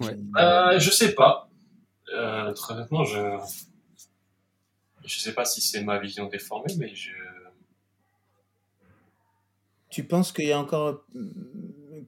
Ouais. 0.00 0.18
Euh, 0.36 0.78
je 0.78 0.90
sais 0.90 1.14
pas. 1.14 1.48
Euh, 2.14 2.52
très 2.52 2.74
honnêtement, 2.74 3.04
je 3.04 3.38
je 5.04 5.18
sais 5.18 5.32
pas 5.32 5.44
si 5.44 5.60
c'est 5.60 5.82
ma 5.82 5.98
vision 5.98 6.26
déformée, 6.26 6.74
mais 6.78 6.94
je. 6.94 7.12
Tu 9.90 10.04
penses 10.04 10.32
qu'il 10.32 10.44
y 10.44 10.52
a 10.52 10.58
encore 10.58 11.06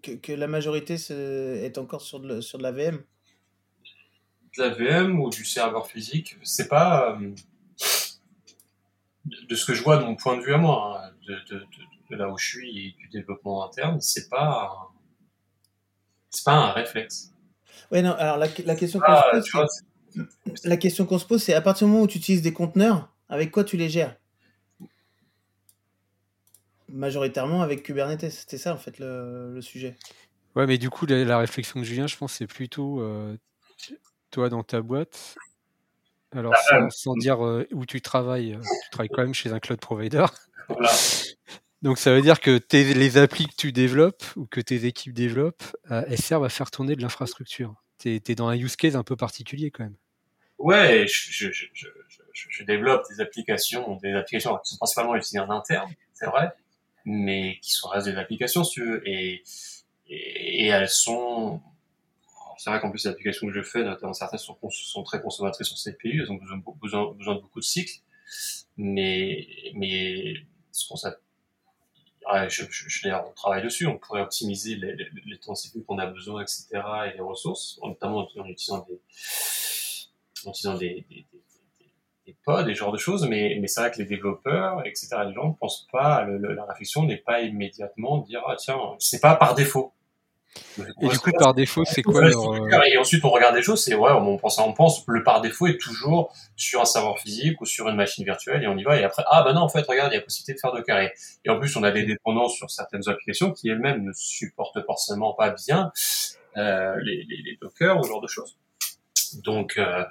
que, 0.02 0.12
que 0.12 0.32
la 0.32 0.46
majorité 0.46 0.94
est 0.94 1.78
encore 1.78 2.02
sur 2.02 2.20
de, 2.20 2.40
sur 2.40 2.58
de 2.58 2.62
la 2.62 2.72
VM 2.72 3.02
De 4.56 4.62
la 4.62 4.68
VM 4.68 5.18
ou 5.18 5.30
du 5.30 5.44
serveur 5.44 5.86
physique 5.86 6.36
C'est 6.42 6.68
pas 6.68 7.16
euh, 7.18 7.34
de 9.48 9.54
ce 9.54 9.64
que 9.64 9.74
je 9.74 9.82
vois 9.82 9.96
de 9.96 10.04
mon 10.04 10.14
point 10.14 10.36
de 10.36 10.42
vue 10.42 10.54
à 10.54 10.58
moi, 10.58 11.02
hein, 11.02 11.09
de, 11.30 11.56
de, 11.56 11.66
de, 12.10 12.16
là 12.16 12.28
où 12.30 12.38
je 12.38 12.46
suis 12.46 12.86
et 12.86 12.92
du 12.98 13.08
développement 13.08 13.66
interne, 13.66 14.00
c'est 14.00 14.28
pas 14.28 14.90
c'est 16.30 16.44
pas 16.44 16.54
un 16.54 16.72
réflexe. 16.72 17.32
Ouais, 17.90 18.02
non, 18.02 18.12
alors 18.12 18.36
la, 18.36 18.46
la 18.64 18.76
question 18.76 19.00
qu'on 19.00 19.06
ah, 19.08 19.40
se 19.40 19.50
pose, 19.50 19.82
la 20.64 20.76
question 20.76 21.06
qu'on 21.06 21.18
se 21.18 21.26
pose, 21.26 21.42
c'est 21.42 21.54
à 21.54 21.60
partir 21.60 21.86
du 21.86 21.92
moment 21.92 22.04
où 22.04 22.08
tu 22.08 22.18
utilises 22.18 22.42
des 22.42 22.52
conteneurs, 22.52 23.12
avec 23.28 23.50
quoi 23.50 23.64
tu 23.64 23.76
les 23.76 23.88
gères? 23.88 24.16
Majoritairement 26.88 27.62
avec 27.62 27.84
Kubernetes, 27.84 28.30
c'était 28.30 28.58
ça 28.58 28.74
en 28.74 28.78
fait 28.78 28.98
le, 28.98 29.54
le, 29.54 29.60
sujet. 29.60 29.96
Ouais, 30.56 30.66
mais 30.66 30.78
du 30.78 30.90
coup, 30.90 31.06
la, 31.06 31.38
réflexion 31.38 31.80
de 31.80 31.84
Julien, 31.84 32.08
je 32.08 32.16
pense, 32.16 32.32
c'est 32.32 32.48
plutôt 32.48 33.00
euh, 33.00 33.36
toi 34.30 34.48
dans 34.48 34.64
ta 34.64 34.82
boîte. 34.82 35.36
Alors, 36.32 36.54
ah, 36.70 36.88
sans, 36.90 37.14
dire 37.14 37.44
euh, 37.44 37.66
où 37.72 37.86
tu 37.86 38.00
travailles, 38.00 38.54
euh, 38.54 38.60
tu 38.84 38.90
travailles 38.90 39.08
quand 39.08 39.22
même 39.22 39.34
chez 39.34 39.52
un 39.52 39.58
cloud 39.58 39.80
provider. 39.80 40.26
Voilà. 40.70 40.90
Donc 41.82 41.98
ça 41.98 42.12
veut 42.12 42.20
dire 42.20 42.40
que 42.40 42.58
tes, 42.58 42.92
les 42.94 43.16
applis 43.16 43.46
que 43.46 43.54
tu 43.56 43.72
développes 43.72 44.24
ou 44.36 44.46
que 44.46 44.60
tes 44.60 44.84
équipes 44.84 45.14
développent, 45.14 45.64
euh, 45.90 46.04
elles 46.08 46.20
servent 46.20 46.44
à 46.44 46.50
faire 46.50 46.70
tourner 46.70 46.94
de 46.94 47.00
l'infrastructure. 47.00 47.74
Tu 47.98 48.20
es, 48.26 48.34
dans 48.34 48.48
un 48.48 48.56
use 48.56 48.76
case 48.76 48.96
un 48.96 49.02
peu 49.02 49.16
particulier 49.16 49.70
quand 49.70 49.84
même. 49.84 49.96
Ouais, 50.58 51.06
je, 51.06 51.50
je, 51.50 51.66
je, 51.72 51.88
je, 52.32 52.64
développe 52.64 53.02
des 53.08 53.22
applications, 53.22 53.96
des 53.96 54.12
applications 54.12 54.58
qui 54.58 54.72
sont 54.72 54.76
principalement 54.76 55.16
utilisées 55.16 55.38
en 55.38 55.48
interne, 55.48 55.90
c'est 56.12 56.26
vrai, 56.26 56.52
mais 57.06 57.58
qui 57.62 57.72
sont 57.72 57.88
restent 57.88 58.08
des 58.08 58.16
applications, 58.16 58.62
si 58.62 58.72
tu 58.72 58.84
veux, 58.84 59.08
et, 59.08 59.42
et, 60.06 60.66
elles 60.66 60.90
sont... 60.90 61.62
C'est 62.58 62.68
vrai 62.68 62.78
qu'en 62.78 62.90
plus, 62.90 63.06
les 63.06 63.10
applications 63.10 63.46
que 63.46 63.54
je 63.54 63.62
fais, 63.62 63.82
notamment 63.82 64.12
certaines, 64.12 64.38
sont, 64.38 64.58
sont 64.68 65.02
très 65.02 65.22
consommatrices 65.22 65.68
sur 65.68 65.92
CPU, 65.92 66.20
elles 66.20 66.30
ont 66.30 66.34
besoin, 66.34 66.62
besoin, 66.78 67.12
besoin 67.14 67.36
de 67.36 67.40
beaucoup 67.40 67.60
de 67.60 67.64
cycles, 67.64 68.02
mais, 68.76 69.48
mais 69.74 70.34
je, 72.48 73.08
on 73.12 73.32
travaille 73.32 73.62
dessus, 73.62 73.86
on 73.86 73.98
pourrait 73.98 74.22
optimiser 74.22 74.76
les, 74.76 75.38
temps 75.38 75.54
CPU 75.54 75.82
qu'on 75.84 75.98
a 75.98 76.06
besoin, 76.06 76.42
etc., 76.42 76.66
et 77.06 77.14
les 77.14 77.20
ressources, 77.20 77.80
notamment 77.82 78.28
en, 78.36 78.44
utilisant 78.46 78.86
des, 78.86 79.00
en 80.46 80.52
pods, 82.44 82.64
des 82.64 82.74
genres 82.74 82.92
de 82.92 82.98
choses, 82.98 83.26
mais, 83.26 83.60
c'est 83.66 83.80
vrai 83.80 83.90
que 83.90 83.98
les 83.98 84.04
développeurs, 84.04 84.86
etc., 84.86 85.08
les 85.26 85.34
gens 85.34 85.48
ne 85.48 85.54
pensent 85.54 85.86
pas, 85.92 86.24
la 86.24 86.64
réflexion 86.64 87.04
n'est 87.04 87.16
pas 87.16 87.40
immédiatement 87.40 88.18
dire, 88.18 88.42
ah 88.46 88.56
tiens, 88.56 88.78
c'est 88.98 89.20
pas 89.20 89.36
par 89.36 89.54
défaut. 89.54 89.92
Et 91.00 91.08
du 91.08 91.18
coup, 91.18 91.30
par 91.38 91.54
défaut, 91.54 91.84
c'est 91.84 92.02
quoi 92.02 92.22
leur... 92.22 92.52
Euh, 92.52 92.82
et 92.90 92.98
ensuite, 92.98 93.24
on 93.24 93.30
regarde 93.30 93.54
des 93.54 93.62
choses, 93.62 93.84
c'est 93.84 93.94
ouais, 93.94 94.10
on 94.12 94.36
pense, 94.36 94.58
on 94.58 94.72
pense, 94.72 95.04
le 95.06 95.22
par 95.22 95.40
défaut 95.40 95.68
est 95.68 95.78
toujours 95.78 96.34
sur 96.56 96.80
un 96.80 96.84
serveur 96.84 97.18
physique 97.18 97.60
ou 97.60 97.66
sur 97.66 97.88
une 97.88 97.96
machine 97.96 98.24
virtuelle 98.24 98.62
et 98.64 98.66
on 98.66 98.76
y 98.76 98.82
va. 98.82 98.98
Et 98.98 99.04
après, 99.04 99.22
ah 99.28 99.42
bah 99.42 99.52
non, 99.52 99.60
en 99.60 99.68
fait, 99.68 99.86
regarde, 99.86 100.12
il 100.12 100.16
y 100.16 100.18
a 100.18 100.22
possibilité 100.22 100.54
de 100.54 100.58
faire 100.58 100.72
Docker. 100.72 100.98
Et, 100.98 101.12
et 101.44 101.50
en 101.50 101.58
plus, 101.58 101.76
on 101.76 101.82
a 101.82 101.90
des 101.92 102.04
dépendances 102.04 102.56
sur 102.56 102.70
certaines 102.70 103.08
applications 103.08 103.52
qui 103.52 103.68
elles-mêmes 103.68 104.04
ne 104.04 104.12
supportent 104.12 104.84
forcément 104.84 105.34
pas 105.34 105.50
bien 105.50 105.92
euh, 106.56 106.96
les, 107.04 107.24
les, 107.28 107.42
les, 107.44 107.58
Docker 107.60 107.98
ou 107.98 108.02
ce 108.02 108.08
genre 108.08 108.20
de 108.20 108.28
choses. 108.28 108.56
Donc, 109.44 109.78
euh, 109.78 110.04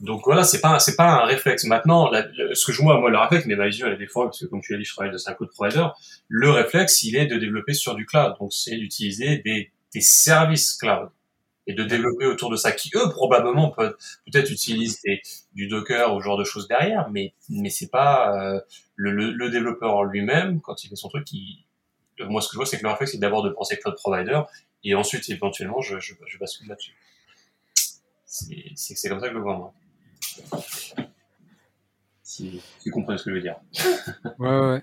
donc 0.00 0.22
voilà, 0.24 0.44
c'est 0.44 0.60
pas 0.60 0.78
c'est 0.78 0.96
pas 0.96 1.22
un 1.22 1.24
réflexe. 1.24 1.64
Maintenant, 1.64 2.10
ce 2.54 2.64
que 2.64 2.72
je 2.72 2.80
vois 2.80 2.98
moi 2.98 3.10
le 3.10 3.18
réflexe, 3.18 3.44
mais 3.46 3.56
ma 3.56 3.66
vision 3.66 3.86
elle 3.86 3.94
est 3.94 3.98
des 3.98 4.06
fois 4.06 4.26
parce 4.26 4.40
que 4.40 4.46
comme 4.46 4.62
tu 4.62 4.72
l'as 4.72 4.78
dit, 4.78 4.84
je 4.84 4.94
travaille 4.94 5.12
de 5.12 5.18
5 5.18 5.36
cloud 5.36 5.50
provider. 5.50 5.86
Le 6.28 6.50
réflexe, 6.50 7.02
il 7.02 7.16
est 7.16 7.26
de 7.26 7.36
développer 7.36 7.74
sur 7.74 7.94
du 7.94 8.06
cloud. 8.06 8.34
Donc 8.40 8.52
c'est 8.52 8.76
d'utiliser 8.76 9.38
des 9.38 9.72
des 9.94 10.00
services 10.00 10.74
cloud 10.74 11.10
et 11.66 11.74
de 11.74 11.84
développer 11.84 12.26
autour 12.26 12.50
de 12.50 12.56
ça, 12.56 12.72
qui 12.72 12.90
eux 12.96 13.10
probablement 13.10 13.70
peuvent 13.70 13.96
peut-être 14.26 14.50
utiliser 14.50 15.22
du 15.52 15.68
Docker 15.68 16.14
ou 16.14 16.20
ce 16.20 16.24
genre 16.24 16.38
de 16.38 16.44
choses 16.44 16.66
derrière, 16.68 17.10
mais 17.10 17.34
mais 17.48 17.70
c'est 17.70 17.90
pas 17.90 18.36
euh, 18.36 18.60
le, 18.96 19.12
le, 19.12 19.32
le, 19.32 19.50
développeur 19.50 20.04
lui-même 20.04 20.60
quand 20.60 20.82
il 20.84 20.88
fait 20.88 20.96
son 20.96 21.08
truc. 21.08 21.24
Qui, 21.24 21.64
moi, 22.18 22.40
ce 22.40 22.48
que 22.48 22.52
je 22.52 22.56
vois, 22.56 22.66
c'est 22.66 22.78
que 22.78 22.82
le 22.82 22.90
réflexe, 22.90 23.12
c'est 23.12 23.18
d'abord 23.18 23.42
de 23.42 23.50
penser 23.50 23.78
cloud 23.78 23.94
provider 23.94 24.40
et 24.82 24.94
ensuite 24.94 25.28
éventuellement 25.28 25.80
je, 25.80 25.98
je, 26.00 26.14
je 26.26 26.38
bascule 26.38 26.68
là-dessus. 26.68 26.94
C'est 28.24 29.08
comme 29.08 29.20
ça 29.20 29.26
que 29.26 29.32
je 29.32 29.38
le 29.38 29.42
vois 29.42 29.56
moi. 29.56 29.74
Si 32.22 32.62
tu 32.82 32.90
comprends 32.90 33.18
ce 33.18 33.24
que 33.24 33.30
je 33.30 33.34
veux 33.34 33.42
dire. 33.42 33.56
ouais, 34.38 34.58
ouais. 34.60 34.82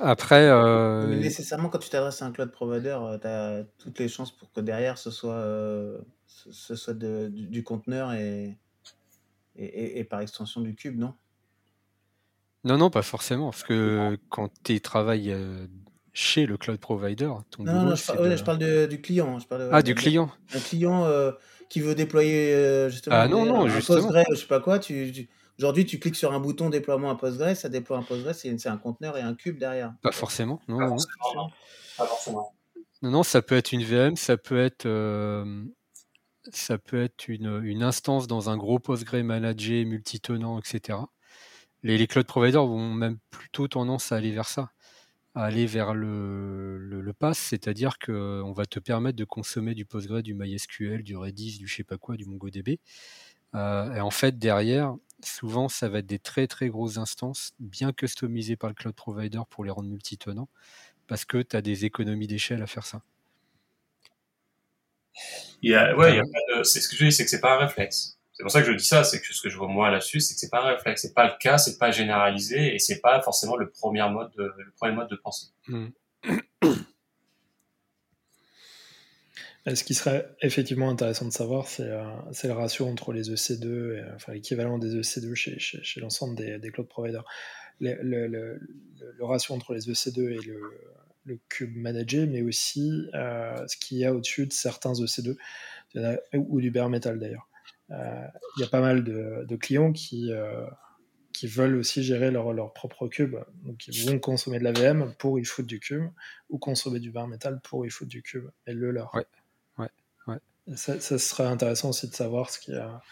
Après. 0.00 0.48
Euh... 0.48 1.06
Mais 1.06 1.16
nécessairement, 1.16 1.68
quand 1.68 1.78
tu 1.78 1.88
t'adresses 1.88 2.22
à 2.22 2.26
un 2.26 2.32
cloud 2.32 2.50
provider, 2.50 2.96
euh, 3.00 3.18
tu 3.18 3.26
as 3.26 3.64
toutes 3.78 3.98
les 3.98 4.08
chances 4.08 4.30
pour 4.30 4.52
que 4.52 4.60
derrière 4.60 4.98
ce 4.98 5.10
soit, 5.10 5.34
euh, 5.34 5.98
ce 6.26 6.74
soit 6.74 6.94
de, 6.94 7.28
du, 7.28 7.46
du, 7.46 7.62
conteneur 7.62 8.12
et, 8.12 8.56
et, 9.56 9.98
et, 9.98 10.04
par 10.04 10.20
extension 10.20 10.60
du 10.60 10.74
cube, 10.74 10.98
non? 10.98 11.14
Non, 12.64 12.78
non, 12.78 12.90
pas 12.90 13.02
forcément. 13.02 13.50
Parce 13.50 13.62
que 13.62 14.18
quand 14.30 14.50
tu 14.62 14.80
travailles 14.80 15.36
chez 16.12 16.46
le 16.46 16.56
cloud 16.56 16.78
provider, 16.78 17.30
ton 17.50 17.64
non, 17.64 17.72
boulot, 17.72 17.90
non, 17.90 17.94
je, 17.94 18.06
parle, 18.06 18.30
de... 18.30 18.36
je 18.36 18.44
parle 18.44 18.58
de, 18.58 18.86
du 18.86 19.00
client. 19.00 19.38
Je 19.38 19.46
parle 19.46 19.68
ah, 19.72 19.82
du 19.82 19.94
client. 19.94 20.30
Un 20.54 20.60
client 20.60 21.04
euh, 21.04 21.32
qui 21.68 21.80
veut 21.80 21.94
déployer 21.94 22.88
justement 22.88 23.16
ah, 23.16 23.28
non, 23.28 23.44
non, 23.44 23.66
un 23.66 23.68
justement. 23.68 24.00
Postgre, 24.00 24.24
je 24.30 24.36
sais 24.36 24.46
pas 24.46 24.60
quoi, 24.60 24.78
tu, 24.78 25.12
tu 25.12 25.28
Aujourd'hui, 25.58 25.86
tu 25.86 26.00
cliques 26.00 26.16
sur 26.16 26.32
un 26.32 26.40
bouton 26.40 26.68
déploiement 26.68 27.10
à 27.10 27.14
Postgres, 27.14 27.56
ça 27.56 27.68
déploie 27.68 27.96
un 27.96 28.02
Postgres, 28.02 28.34
c'est 28.34 28.66
un 28.66 28.76
conteneur 28.76 29.16
et 29.16 29.20
un 29.20 29.34
cube 29.34 29.58
derrière. 29.58 29.94
Pas 30.02 30.12
forcément, 30.12 30.60
non. 30.66 30.78
Pas 30.78 30.88
non. 30.88 30.90
forcément, 30.90 31.34
non. 31.34 31.50
Pas 31.96 32.06
forcément. 32.06 32.54
Non, 33.02 33.10
non, 33.10 33.22
ça 33.22 33.40
peut 33.40 33.54
être 33.54 33.72
une 33.72 33.84
VM, 33.84 34.16
ça 34.16 34.36
peut 34.36 34.58
être, 34.58 34.86
euh, 34.86 35.64
ça 36.50 36.78
peut 36.78 37.02
être 37.02 37.28
une, 37.28 37.60
une, 37.62 37.82
instance 37.82 38.26
dans 38.26 38.50
un 38.50 38.56
gros 38.56 38.80
Postgre 38.80 39.22
managé, 39.22 39.84
multitenant, 39.84 40.58
etc. 40.58 40.98
Les, 41.82 41.98
les, 41.98 42.06
cloud 42.06 42.26
providers 42.26 42.66
vont 42.66 42.92
même 42.92 43.18
plutôt 43.30 43.68
tendance 43.68 44.10
à 44.10 44.16
aller 44.16 44.32
vers 44.32 44.48
ça, 44.48 44.72
à 45.34 45.44
aller 45.44 45.66
vers 45.66 45.94
le, 45.94 46.78
le, 46.78 47.00
le 47.00 47.12
pass, 47.12 47.38
c'est-à-dire 47.38 47.98
qu'on 47.98 48.52
va 48.52 48.66
te 48.66 48.80
permettre 48.80 49.16
de 49.16 49.24
consommer 49.24 49.74
du 49.74 49.84
Postgre, 49.84 50.22
du 50.22 50.34
MySQL, 50.34 51.04
du 51.04 51.16
Redis, 51.16 51.58
du 51.58 51.68
je 51.68 51.76
sais 51.76 51.84
pas 51.84 51.98
quoi, 51.98 52.16
du 52.16 52.24
MongoDB. 52.24 52.80
Euh, 53.54 53.94
et 53.94 54.00
en 54.00 54.10
fait, 54.10 54.38
derrière, 54.38 54.96
souvent, 55.24 55.68
ça 55.68 55.88
va 55.88 55.98
être 55.98 56.06
des 56.06 56.18
très 56.18 56.46
très 56.46 56.68
grosses 56.68 56.98
instances, 56.98 57.52
bien 57.58 57.92
customisées 57.92 58.56
par 58.56 58.70
le 58.70 58.74
cloud 58.74 58.94
provider 58.94 59.40
pour 59.50 59.64
les 59.64 59.70
rendre 59.70 59.88
multitenants, 59.88 60.48
parce 61.06 61.24
que 61.24 61.42
tu 61.42 61.56
as 61.56 61.62
des 61.62 61.84
économies 61.84 62.26
d'échelle 62.26 62.62
à 62.62 62.66
faire 62.66 62.86
ça. 62.86 63.02
Il 65.62 65.70
y 65.70 65.74
a, 65.74 65.96
ouais, 65.96 66.12
il 66.12 66.16
y 66.16 66.18
a 66.18 66.22
pas 66.22 66.58
de, 66.58 66.62
c'est 66.62 66.80
ce 66.80 66.88
que 66.88 66.96
je 66.96 67.04
dis, 67.06 67.12
c'est 67.12 67.24
que 67.24 67.30
c'est 67.30 67.40
pas 67.40 67.54
un 67.54 67.58
réflexe. 67.58 68.18
C'est 68.32 68.42
pour 68.42 68.50
ça 68.50 68.62
que 68.62 68.66
je 68.66 68.76
dis 68.76 68.84
ça, 68.84 69.04
c'est 69.04 69.20
que 69.20 69.32
ce 69.32 69.40
que 69.40 69.48
je 69.48 69.56
vois 69.56 69.68
moi 69.68 69.90
là-dessus, 69.90 70.20
c'est 70.20 70.34
que 70.34 70.40
c'est 70.40 70.50
pas 70.50 70.60
un 70.60 70.74
réflexe, 70.74 71.02
c'est 71.02 71.14
pas 71.14 71.26
le 71.26 71.34
cas, 71.38 71.56
c'est 71.56 71.78
pas 71.78 71.92
généralisé 71.92 72.74
et 72.74 72.78
c'est 72.80 73.00
pas 73.00 73.22
forcément 73.22 73.56
le 73.56 73.70
premier 73.70 74.08
mode 74.10 74.32
de, 74.36 74.52
le 74.58 74.72
premier 74.76 74.92
mode 74.92 75.08
de 75.08 75.16
pensée. 75.16 75.46
Mmh. 75.68 75.86
Ce 79.66 79.82
qui 79.82 79.94
serait 79.94 80.28
effectivement 80.42 80.90
intéressant 80.90 81.24
de 81.26 81.32
savoir, 81.32 81.68
c'est 81.68 81.88
euh, 81.88 82.04
le 82.44 82.52
ratio 82.52 82.86
entre 82.86 83.12
les 83.12 83.30
EC2, 83.30 83.96
et, 83.96 84.04
enfin 84.14 84.34
l'équivalent 84.34 84.78
des 84.78 84.94
EC2 85.00 85.34
chez, 85.34 86.00
l'ensemble 86.00 86.36
des, 86.36 86.70
cloud 86.70 86.86
providers. 86.86 87.24
Le, 87.80 88.58
ratio 89.20 89.54
entre 89.54 89.72
les 89.72 89.90
EC2 89.90 90.20
et 90.20 90.40
le, 91.24 91.40
cube 91.48 91.74
managé, 91.76 92.26
mais 92.26 92.42
aussi 92.42 93.08
euh, 93.14 93.66
ce 93.66 93.78
qu'il 93.78 93.96
y 93.96 94.04
a 94.04 94.12
au-dessus 94.12 94.46
de 94.46 94.52
certains 94.52 94.92
EC2, 94.92 95.36
ou 96.34 96.60
du 96.60 96.70
bare 96.70 96.90
metal 96.90 97.18
d'ailleurs. 97.18 97.48
Euh, 97.90 98.26
il 98.56 98.60
y 98.60 98.64
a 98.64 98.68
pas 98.68 98.80
mal 98.80 99.04
de, 99.04 99.56
clients 99.56 99.92
qui, 99.92 100.32
euh, 100.32 100.66
qui 101.32 101.46
veulent 101.46 101.76
aussi 101.76 102.02
gérer 102.02 102.30
leur, 102.30 102.52
leur, 102.52 102.72
propre 102.72 103.08
cube. 103.08 103.36
Donc 103.64 103.86
ils 103.86 104.10
vont 104.10 104.18
consommer 104.18 104.58
de 104.58 104.64
la 104.64 104.72
VM 104.72 105.14
pour 105.18 105.38
y 105.38 105.44
foutre 105.44 105.68
du 105.68 105.80
cube, 105.80 106.08
ou 106.48 106.58
consommer 106.58 107.00
du 107.00 107.10
bare 107.10 107.28
metal 107.28 107.60
pour 107.62 107.86
y 107.86 107.90
foutre 107.90 108.10
du 108.10 108.22
cube, 108.22 108.50
et 108.66 108.72
le 108.72 108.90
leur. 108.90 109.14
Ça, 110.76 110.98
ça, 110.98 111.18
serait 111.18 111.44
intéressant 111.44 111.90
aussi 111.90 112.08
de 112.08 112.14
savoir 112.14 112.50
ce 112.50 112.58
qu'il 112.58 112.74
y 112.74 112.78
a. 112.78 113.02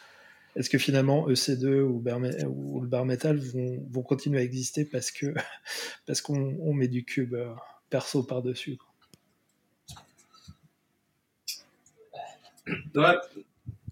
Est-ce 0.56 0.70
que 0.70 0.78
finalement 0.78 1.28
EC2 1.28 1.80
ou, 1.80 1.98
bar, 1.98 2.20
ou 2.46 2.80
le 2.80 2.86
bar 2.86 3.04
metal 3.04 3.38
vont, 3.38 3.86
vont, 3.90 4.02
continuer 4.02 4.40
à 4.40 4.42
exister 4.42 4.84
parce 4.84 5.10
que 5.10 5.34
parce 6.06 6.20
qu'on 6.20 6.56
on 6.60 6.72
met 6.72 6.88
du 6.88 7.04
cube 7.04 7.34
euh, 7.34 7.52
perso 7.90 8.22
par 8.22 8.42
dessus 8.42 8.78
ouais. 12.66 13.16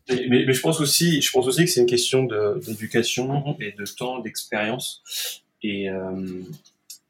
mais, 0.09 0.45
mais, 0.47 0.53
je 0.53 0.61
pense 0.61 0.81
aussi, 0.81 1.21
je 1.21 1.31
pense 1.31 1.47
aussi 1.47 1.65
que 1.65 1.71
c'est 1.71 1.81
une 1.81 1.87
question 1.87 2.25
d'éducation 2.25 3.57
et 3.61 3.73
de 3.73 3.85
temps, 3.85 4.21
d'expérience, 4.21 5.43
et, 5.63 5.89
euh, 5.89 6.43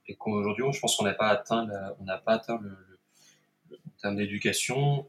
et 0.06 0.14
qu'aujourd'hui, 0.14 0.64
je 0.72 0.80
pense 0.80 0.96
qu'on 0.96 1.04
n'a 1.04 1.14
pas 1.14 1.28
atteint, 1.28 1.66
la, 1.66 1.96
on 2.00 2.04
n'a 2.04 2.18
pas 2.18 2.34
atteint 2.34 2.58
le, 2.62 2.68
le, 2.68 2.98
le 3.70 3.78
terme 4.00 4.16
d'éducation 4.16 5.08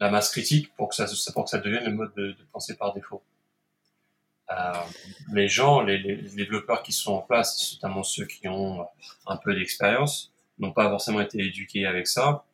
la 0.00 0.10
masse 0.10 0.30
critique 0.30 0.74
pour 0.76 0.88
que 0.88 0.94
ça, 0.94 1.06
pour 1.32 1.44
que 1.44 1.50
ça 1.50 1.58
devienne 1.58 1.84
le 1.84 1.92
mode 1.92 2.14
de, 2.16 2.28
de 2.28 2.46
pensée 2.52 2.76
par 2.76 2.94
défaut. 2.94 3.22
Euh, 4.50 4.72
les 5.32 5.48
gens, 5.48 5.82
les, 5.82 5.98
développeurs 5.98 6.82
qui 6.82 6.92
sont 6.92 7.12
en 7.12 7.20
place, 7.20 7.74
notamment 7.74 8.02
ceux 8.02 8.24
qui 8.24 8.48
ont 8.48 8.86
un 9.26 9.36
peu 9.36 9.54
d'expérience, 9.54 10.32
n'ont 10.58 10.72
pas 10.72 10.88
forcément 10.88 11.20
été 11.20 11.38
éduqués 11.38 11.86
avec 11.86 12.06
ça 12.06 12.44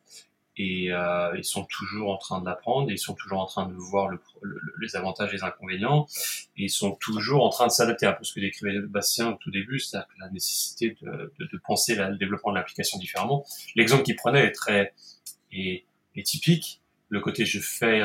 et 0.57 0.91
euh, 0.91 1.35
ils 1.37 1.43
sont 1.43 1.65
toujours 1.65 2.11
en 2.11 2.17
train 2.17 2.41
d'apprendre, 2.41 2.89
ils 2.89 2.97
sont 2.97 3.13
toujours 3.13 3.39
en 3.39 3.45
train 3.45 3.67
de 3.67 3.73
voir 3.73 4.07
le, 4.07 4.21
le, 4.41 4.61
les 4.81 4.95
avantages 4.95 5.29
et 5.33 5.37
les 5.37 5.43
inconvénients, 5.43 6.07
ils 6.55 6.69
sont 6.69 6.93
toujours 6.95 7.43
en 7.43 7.49
train 7.49 7.67
de 7.67 7.71
s'adapter 7.71 8.05
un 8.05 8.13
peu 8.13 8.23
ce 8.23 8.33
que 8.33 8.39
décrivait 8.39 8.79
Bastien 8.79 9.31
au 9.31 9.33
tout 9.35 9.51
début, 9.51 9.79
c'est-à-dire 9.79 10.07
la 10.19 10.29
nécessité 10.29 10.95
de, 11.01 11.33
de, 11.39 11.45
de 11.51 11.57
penser 11.57 11.95
le 11.95 12.15
développement 12.15 12.51
de 12.51 12.57
l'application 12.57 12.97
différemment. 12.99 13.45
L'exemple 13.75 14.03
qu'il 14.03 14.15
prenait 14.15 14.45
est 14.45 14.51
très 14.51 14.93
est, 15.51 15.83
est 16.15 16.23
typique, 16.23 16.81
le 17.09 17.19
côté 17.19 17.45
je 17.45 17.59
fais 17.59 18.01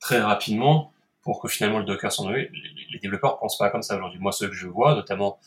très 0.00 0.20
rapidement 0.20 0.92
pour 1.22 1.40
que 1.40 1.48
finalement 1.48 1.78
le 1.78 1.84
Docker 1.84 2.10
s'en 2.10 2.30
Les, 2.30 2.50
les 2.90 2.98
développeurs 3.00 3.38
pensent 3.38 3.58
pas 3.58 3.70
comme 3.70 3.82
ça 3.82 3.96
aujourd'hui. 3.96 4.18
Moi, 4.18 4.32
ceux 4.32 4.48
que 4.48 4.54
je 4.54 4.66
vois, 4.66 4.94
notamment 4.94 5.38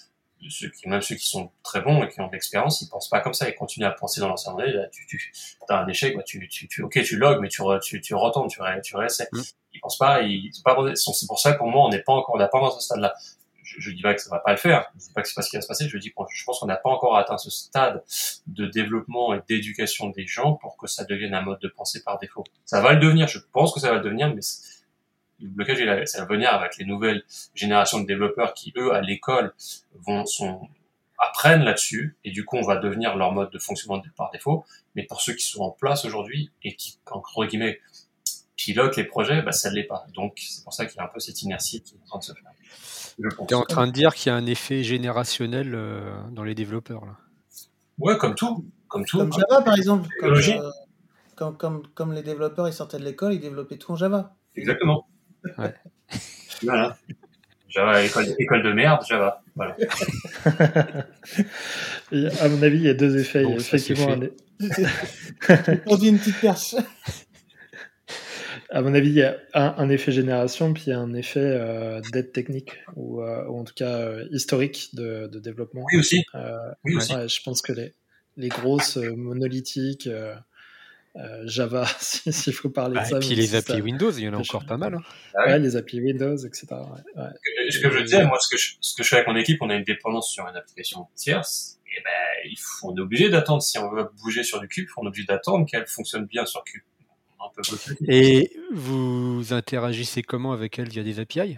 ceux 0.49 0.70
qui, 0.70 0.89
même 0.89 1.01
ceux 1.01 1.16
qui 1.16 1.28
sont 1.28 1.51
très 1.64 1.82
bons 1.82 2.03
et 2.03 2.09
qui 2.09 2.20
ont 2.22 2.28
de 2.28 2.34
l'expérience, 2.34 2.82
ils 2.82 2.89
pensent 2.89 3.09
pas 3.09 3.20
comme 3.20 3.34
ça. 3.34 3.47
Ils 3.47 3.55
continuent 3.55 3.86
à 3.86 3.91
penser 3.91 4.22
dans 4.22 4.28
l'ancien 4.28 4.55
Là, 4.57 4.88
tu, 4.89 5.05
tu 5.05 5.34
as 5.70 5.78
un 5.78 5.88
échec, 5.88 6.16
bah, 6.16 6.24
tu, 6.24 6.47
tu, 6.49 6.68
tu, 6.68 6.84
ok, 6.84 7.01
tu 7.03 7.18
logs, 7.18 7.41
mais 7.41 7.47
tu, 7.47 7.62
tu, 7.82 8.01
tu 8.01 8.16
retournes, 8.16 8.47
tu, 8.47 8.59
tu 8.84 8.95
réessais. 8.95 9.28
Mmh. 9.32 9.39
Ils 9.74 9.80
pensent 9.80 9.97
pas, 9.97 10.22
ils, 10.22 10.51
pas, 10.64 10.78
c'est 10.95 11.28
pour 11.28 11.39
ça 11.39 11.53
que 11.53 11.57
pour 11.59 11.68
moi, 11.68 11.86
on 11.86 11.89
n'est 11.89 12.01
pas 12.01 12.14
encore, 12.14 12.36
on 12.36 12.39
n'a 12.39 12.47
pas 12.47 12.59
dans 12.59 12.72
ce 12.72 12.82
stade-là 12.82 13.14
je, 13.80 13.90
je 13.90 13.92
dis 13.92 14.02
pas 14.02 14.14
que 14.14 14.22
ça 14.22 14.30
va 14.30 14.40
pas 14.40 14.52
le 14.52 14.58
faire, 14.58 14.92
je 14.96 15.06
dis 15.06 15.14
pas 15.14 15.22
que 15.22 15.28
c'est 15.28 15.36
pas 15.36 15.42
ce 15.42 15.50
qui 15.50 15.56
va 15.56 15.62
se 15.62 15.68
passer, 15.68 15.88
je 15.88 15.98
dis 15.98 16.14
je 16.32 16.44
pense 16.44 16.60
qu'on 16.60 16.66
n'a 16.66 16.76
pas 16.76 16.90
encore 16.90 17.18
atteint 17.18 17.38
ce 17.38 17.50
stade 17.50 18.04
de 18.48 18.66
développement 18.66 19.34
et 19.34 19.42
d'éducation 19.48 20.10
des 20.10 20.28
gens 20.28 20.54
pour 20.54 20.78
que 20.78 20.88
ça 20.88 21.06
devienne 21.06 21.34
un 21.34 21.42
mode 21.42 21.60
de 21.60 21.68
pensée 21.68 22.04
par 22.04 22.20
défaut. 22.20 22.44
Ça 22.66 22.82
va 22.82 22.94
le 22.94 23.00
devenir, 23.00 23.28
je 23.28 23.40
pense 23.52 23.74
que 23.74 23.80
ça 23.80 23.90
va 23.90 23.98
le 23.98 24.04
devenir, 24.04 24.34
mais 24.34 24.42
le 25.40 25.50
blocage, 25.50 26.06
ça 26.06 26.20
va 26.20 26.26
venir 26.26 26.54
avec 26.54 26.78
les 26.78 26.86
nouvelles 26.86 27.24
générations 27.56 28.00
de 28.00 28.06
développeurs 28.06 28.54
qui, 28.54 28.74
eux, 28.78 28.94
à 28.94 29.02
l'école, 29.02 29.54
vont, 29.96 30.26
sont, 30.26 30.68
apprennent 31.18 31.64
là-dessus, 31.64 32.18
et 32.24 32.32
du 32.32 32.46
coup, 32.46 32.58
on 32.58 32.64
va 32.64 32.78
devenir 32.78 33.16
leur 33.16 33.32
mode 33.32 33.52
de 33.52 33.60
fonctionnement 33.60 34.02
par 34.16 34.32
défaut. 34.32 34.66
Mais 34.96 35.04
pour 35.04 35.22
ceux 35.22 35.34
qui 35.34 35.46
sont 35.46 35.62
en 35.62 35.72
place 35.72 36.06
aujourd'hui 36.06 36.52
et 36.64 36.76
qui, 36.76 36.98
entre 37.10 37.46
guillemets, 37.46 37.80
pilotent 38.56 38.98
les 38.98 39.04
projets, 39.04 39.42
bah, 39.42 39.52
ça 39.52 39.70
ne 39.70 39.76
l'est 39.76 39.84
pas. 39.84 40.06
Donc, 40.14 40.38
c'est 40.38 40.64
pour 40.64 40.74
ça 40.74 40.86
qu'il 40.86 40.98
y 40.98 41.00
a 41.00 41.04
un 41.04 41.08
peu 41.08 41.20
cette 41.20 41.42
inertie 41.42 41.82
qui 41.82 41.96
est 41.96 41.98
en 42.04 42.06
train 42.06 42.20
de 42.20 42.24
se 42.24 42.34
faire. 42.34 42.44
Tu 43.48 43.54
es 43.54 43.58
en 43.58 43.64
train 43.64 43.88
de 43.88 43.92
dire 43.92 44.14
qu'il 44.14 44.32
y 44.32 44.34
a 44.34 44.36
un 44.36 44.46
effet 44.46 44.84
générationnel 44.84 45.74
euh, 45.76 46.12
dans 46.32 46.44
les 46.44 46.56
développeurs. 46.56 47.06
Là. 47.06 47.18
Ouais, 48.00 48.18
comme 48.18 48.36
tout. 48.36 48.66
Comme, 48.88 49.06
tout. 49.06 49.20
comme 49.20 49.32
Java, 49.32 49.62
par 49.62 49.76
exemple. 49.76 50.10
Comme, 50.20 50.34
euh, 50.34 50.72
comme, 51.36 51.58
comme, 51.58 51.84
comme, 51.94 52.14
les 52.14 52.24
développeurs, 52.24 52.68
ils 52.68 52.74
sortaient 52.74 53.00
de 53.00 53.06
l'école, 53.06 53.34
ils 53.34 53.40
développaient 53.40 53.78
tout 53.78 53.92
en 53.92 53.96
Java. 53.96 54.34
Exactement. 54.56 55.08
Ouais. 55.58 55.74
voilà. 56.64 56.98
Java, 57.70 58.04
école, 58.04 58.26
école 58.38 58.64
de 58.64 58.74
merde, 58.74 59.02
Java. 59.08 59.42
Voilà. 59.56 59.78
Et 62.12 62.28
à 62.28 62.50
mon 62.50 62.62
avis, 62.62 62.78
il 62.78 62.84
y 62.84 62.90
a 62.90 62.94
deux 62.94 63.18
effets. 63.18 63.44
Bon, 63.44 63.52
il 63.52 63.54
y 63.54 63.58
a 63.58 63.60
ça, 63.60 63.78
c'est 63.78 63.92
effectivement 63.92 64.28
On 65.88 65.96
dit 65.96 66.10
une 66.10 66.20
petite 66.20 66.40
perche. 66.40 66.76
À 68.74 68.82
mon 68.82 68.94
avis, 68.94 69.10
il 69.10 69.16
y 69.16 69.22
a 69.24 69.38
un, 69.54 69.76
un 69.78 69.90
effet 69.90 70.12
génération, 70.14 70.74
puis 70.74 70.84
il 70.88 70.90
y 70.92 70.94
a 70.94 71.00
un 71.00 71.14
effet 71.14 71.40
euh, 71.42 72.00
d'aide 72.14 72.32
technique, 72.32 72.78
ou, 72.96 73.22
euh, 73.22 73.46
ou 73.48 73.60
en 73.60 73.64
tout 73.66 73.74
cas 73.76 73.98
euh, 73.98 74.26
historique 74.32 74.90
de, 74.96 75.28
de 75.28 75.40
développement. 75.40 75.86
Oui, 75.92 76.00
aussi. 76.00 76.24
Euh, 76.36 76.56
Oui, 76.86 76.96
aussi. 76.96 77.14
ouais, 77.14 77.28
je 77.28 77.42
pense 77.44 77.62
que 77.62 77.74
les, 77.74 77.94
les 78.38 78.48
grosses 78.48 78.96
monolithiques, 78.98 80.08
euh, 80.08 80.34
euh, 81.18 81.44
Java, 81.46 81.86
si- 82.00 82.32
s'il 82.32 82.54
faut 82.54 82.70
parler 82.70 82.96
Bah, 82.96 83.02
de 83.02 83.08
et 83.08 83.10
ça. 83.10 83.20
puis 83.20 83.30
même 83.32 83.38
les 83.40 83.56
applis 83.56 83.74
ça- 83.74 83.80
Windows, 83.84 84.12
il 84.12 84.24
y 84.24 84.30
en 84.30 84.34
a 84.34 84.38
encore 84.38 84.66
pas 84.66 84.78
mal. 84.78 84.94
hein. 84.96 85.02
Ah 85.36 85.46
ouais. 85.48 85.52
Ouais, 85.54 85.60
les 85.60 85.76
applis 85.76 86.00
Windows, 86.00 86.38
etc. 86.38 86.68
ouais, 86.72 87.22
ouais. 87.22 87.70
Ce 87.72 87.80
que 87.80 87.92
je 87.92 88.04
disais, 88.04 88.26
moi, 88.26 88.38
ce 88.40 88.56
que 88.56 88.58
je, 88.62 88.76
ce 88.80 88.96
que 88.96 89.04
je 89.04 89.10
fais 89.10 89.18
avec 89.18 89.28
mon 89.28 89.36
équipe, 89.36 89.58
on 89.62 89.70
a 89.70 89.76
une 89.76 89.84
dépendance 89.84 90.32
sur 90.32 90.48
une 90.48 90.56
application 90.56 91.08
tierce. 91.16 91.78
Et 91.94 92.02
ben, 92.06 92.50
il 92.50 92.58
faut, 92.58 92.92
on 92.92 92.96
est 92.96 93.02
obligé 93.02 93.28
d'attendre. 93.30 93.62
Si 93.62 93.78
on 93.78 93.92
veut 93.92 94.08
bouger 94.24 94.44
sur 94.44 94.62
du 94.62 94.70
cube, 94.70 94.88
on 94.96 95.04
est 95.04 95.08
obligé 95.10 95.26
d'attendre 95.28 95.66
qu'elle 95.70 95.86
fonctionne 95.88 96.26
bien 96.26 96.46
sur 96.46 96.64
cube. 96.64 96.84
On. 97.44 98.06
Et 98.08 98.52
vous 98.74 99.54
interagissez 99.54 100.22
comment 100.24 100.52
avec 100.54 100.78
elle 100.80 100.89
via 100.89 101.04
des 101.04 101.20
API 101.20 101.58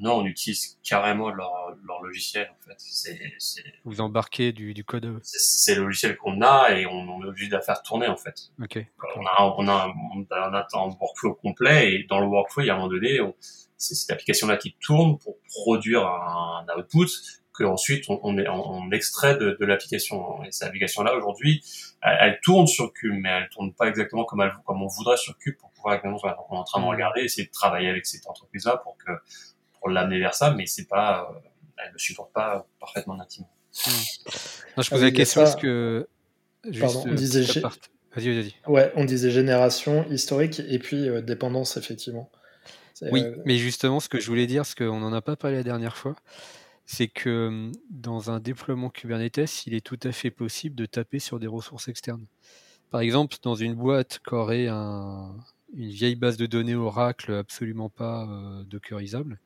Non, 0.00 0.16
on 0.18 0.26
utilise 0.26 0.78
carrément 0.82 1.30
leur, 1.30 1.50
leur 1.86 2.02
logiciel, 2.02 2.50
en 2.50 2.68
fait. 2.68 2.76
Vous 3.84 4.00
embarquez 4.00 4.52
du, 4.52 4.74
du 4.74 4.84
code 4.84 5.18
c'est, 5.22 5.74
le 5.74 5.84
logiciel 5.84 6.16
qu'on 6.16 6.42
a 6.42 6.70
et 6.72 6.86
on, 6.86 6.90
on 6.92 7.22
est 7.24 7.28
obligé 7.28 7.46
de 7.48 7.52
la 7.54 7.60
faire 7.62 7.82
tourner, 7.82 8.08
en 8.08 8.16
fait. 8.16 8.50
Ok. 8.62 8.84
on 9.16 9.26
a, 9.26 9.54
on 9.58 9.68
a, 9.68 9.94
on 10.14 10.26
a, 10.30 10.50
on 10.50 10.54
a 10.54 10.66
un 10.74 10.96
workflow 11.00 11.34
complet 11.34 11.94
et 11.94 12.04
dans 12.04 12.20
le 12.20 12.26
workflow, 12.26 12.62
il 12.62 12.66
y 12.66 12.70
a 12.70 12.74
un 12.74 12.76
moment 12.76 12.88
donné, 12.88 13.20
on- 13.20 13.34
c'est 13.78 13.94
cette 13.94 14.10
application-là 14.10 14.56
qui 14.56 14.74
tourne 14.80 15.18
pour 15.18 15.36
produire 15.54 16.06
un, 16.06 16.64
un 16.66 16.78
output 16.78 17.06
que 17.56 17.64
ensuite 17.64 18.04
on, 18.08 18.20
on, 18.22 18.90
extrait 18.92 19.36
de, 19.36 19.56
de 19.58 19.66
l'application. 19.66 20.42
Et 20.44 20.52
cette 20.52 20.68
application-là, 20.68 21.14
aujourd'hui, 21.16 21.62
elle, 22.02 22.16
elle 22.20 22.40
tourne 22.42 22.66
sur 22.66 22.92
Cube, 22.92 23.14
mais 23.14 23.30
elle 23.30 23.48
tourne 23.48 23.72
pas 23.72 23.88
exactement 23.88 24.24
comme, 24.24 24.42
elle, 24.42 24.52
comme 24.66 24.82
on 24.82 24.86
voudrait 24.88 25.16
sur 25.16 25.36
Cube 25.38 25.56
pour 25.58 25.70
pouvoir 25.70 25.94
exactement. 25.94 26.18
voilà. 26.18 26.36
Donc, 26.36 26.46
on 26.50 26.56
est 26.56 26.58
en 26.58 26.64
train 26.64 26.80
de 26.80 26.84
Mhm. 26.84 26.90
regarder, 26.92 27.20
essayer 27.22 27.46
de 27.46 27.52
travailler 27.52 27.88
avec 27.88 28.06
cette 28.06 28.26
entreprise-là 28.26 28.78
pour 28.78 28.96
que 28.98 29.12
pour 29.78 29.88
l'amener 29.90 30.18
vers 30.18 30.34
ça, 30.34 30.52
mais 30.52 30.66
c'est 30.66 30.88
pas, 30.88 31.28
euh, 31.30 31.38
elle 31.84 31.92
ne 31.92 31.98
supporte 31.98 32.32
pas 32.32 32.66
parfaitement 32.80 33.16
nativement. 33.16 33.50
Non, 33.86 33.92
je 33.92 34.30
Ah 34.80 34.82
pose 34.90 34.92
oui, 35.00 35.00
la 35.02 35.10
question 35.10 35.42
parce 35.42 35.56
que. 35.56 36.08
Juste, 36.64 36.80
Pardon, 36.80 37.02
on 37.06 37.12
euh, 37.12 37.14
disait 37.14 37.42
petit 37.42 37.52
G- 37.52 37.58
apart. 37.60 37.76
Vas-y, 38.16 38.34
vas-y. 38.34 38.54
Ouais, 38.66 38.90
on 38.96 39.04
disait 39.04 39.30
génération, 39.30 40.06
historique, 40.10 40.60
et 40.60 40.78
puis 40.78 41.08
euh, 41.08 41.20
dépendance, 41.20 41.76
effectivement. 41.76 42.30
Oui, 43.02 43.22
euh, 43.22 43.36
mais 43.44 43.58
justement, 43.58 44.00
ce 44.00 44.08
que 44.08 44.18
je 44.18 44.26
voulais 44.26 44.46
dire, 44.46 44.62
parce 44.62 44.74
qu'on 44.74 44.98
n'en 45.00 45.12
a 45.12 45.20
pas 45.20 45.36
parlé 45.36 45.58
la 45.58 45.62
dernière 45.62 45.96
fois, 45.96 46.16
c'est 46.86 47.08
que 47.08 47.70
dans 47.90 48.30
un 48.30 48.40
déploiement 48.40 48.90
Kubernetes, 48.90 49.66
il 49.66 49.74
est 49.74 49.84
tout 49.84 49.98
à 50.04 50.12
fait 50.12 50.30
possible 50.30 50.76
de 50.76 50.86
taper 50.86 51.18
sur 51.18 51.38
des 51.38 51.46
ressources 51.48 51.88
externes. 51.88 52.26
Par 52.90 53.00
exemple, 53.00 53.36
dans 53.42 53.56
une 53.56 53.74
boîte 53.74 54.20
qui 54.26 54.34
aurait 54.34 54.68
un- 54.68 55.36
une 55.74 55.90
vieille 55.90 56.14
base 56.16 56.36
de 56.36 56.46
données 56.46 56.76
Oracle 56.76 57.32
absolument 57.32 57.90
pas 57.90 58.28
dockerisable, 58.68 59.40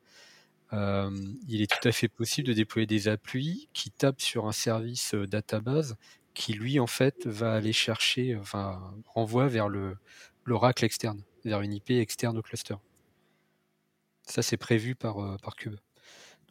il 0.73 1.61
est 1.61 1.69
tout 1.69 1.87
à 1.87 1.91
fait 1.91 2.07
possible 2.07 2.47
de 2.47 2.53
déployer 2.53 2.85
des 2.87 3.07
applis 3.07 3.67
qui 3.73 3.91
tapent 3.91 4.21
sur 4.21 4.47
un 4.47 4.51
service 4.53 5.15
database 5.15 5.97
qui, 6.33 6.53
lui, 6.53 6.79
en 6.79 6.87
fait, 6.87 7.25
va 7.27 7.53
aller 7.53 7.73
chercher, 7.73 8.37
enfin, 8.37 8.93
renvoie 9.05 9.47
vers 9.47 9.67
le- 9.67 9.97
l'Oracle 10.45 10.85
externe, 10.85 11.23
vers 11.43 11.61
une 11.61 11.73
IP 11.73 11.91
externe 11.99 12.37
au 12.37 12.41
cluster. 12.41 12.75
Ça, 14.23 14.41
c'est 14.41 14.57
prévu 14.57 14.95
par, 14.95 15.37
par 15.41 15.55
Cube. 15.55 15.75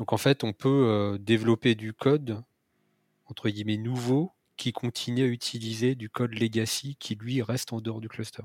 Donc, 0.01 0.12
en 0.14 0.16
fait, 0.16 0.42
on 0.44 0.53
peut 0.55 0.68
euh, 0.88 1.18
développer 1.18 1.74
du 1.74 1.92
code, 1.92 2.42
entre 3.26 3.51
guillemets, 3.51 3.76
nouveau, 3.76 4.32
qui 4.57 4.72
continue 4.72 5.22
à 5.24 5.26
utiliser 5.26 5.94
du 5.94 6.09
code 6.09 6.32
legacy 6.32 6.96
qui, 6.98 7.14
lui, 7.16 7.42
reste 7.42 7.72
en 7.74 7.80
dehors 7.82 8.01
du 8.01 8.09
cluster. 8.09 8.42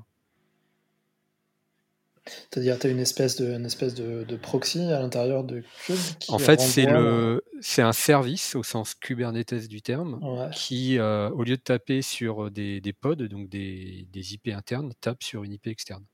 C'est-à-dire, 2.26 2.78
tu 2.78 2.88
as 2.88 2.90
une 2.90 2.98
espèce 2.98 3.36
de, 3.36 3.52
une 3.54 3.64
espèce 3.64 3.94
de, 3.94 4.24
de 4.24 4.36
proxy 4.36 4.80
à 4.80 5.00
l'intérieur 5.00 5.44
de 5.44 5.62
Cube 5.86 5.96
qui 6.18 6.30
En 6.32 6.38
fait, 6.38 6.60
c'est 6.60 6.84
renvoie- 6.84 7.00
le, 7.00 7.44
c'est 7.60 7.82
un 7.82 7.92
service 7.92 8.54
au 8.56 8.62
sens 8.62 8.94
Kubernetes 8.94 9.68
du 9.68 9.80
terme, 9.80 10.18
Ouais. 10.22 10.50
qui, 10.52 10.98
euh, 10.98 11.30
au 11.30 11.42
lieu 11.44 11.56
de 11.56 11.62
taper 11.62 12.02
sur 12.02 12.50
des, 12.50 12.80
des 12.82 12.92
pods, 12.92 13.14
donc 13.28 13.48
des, 13.48 14.06
des 14.12 14.34
IP 14.34 14.48
internes, 14.48 14.92
tape 15.00 15.22
sur 15.22 15.44
une 15.44 15.52
IP 15.52 15.68
externe. 15.68 16.04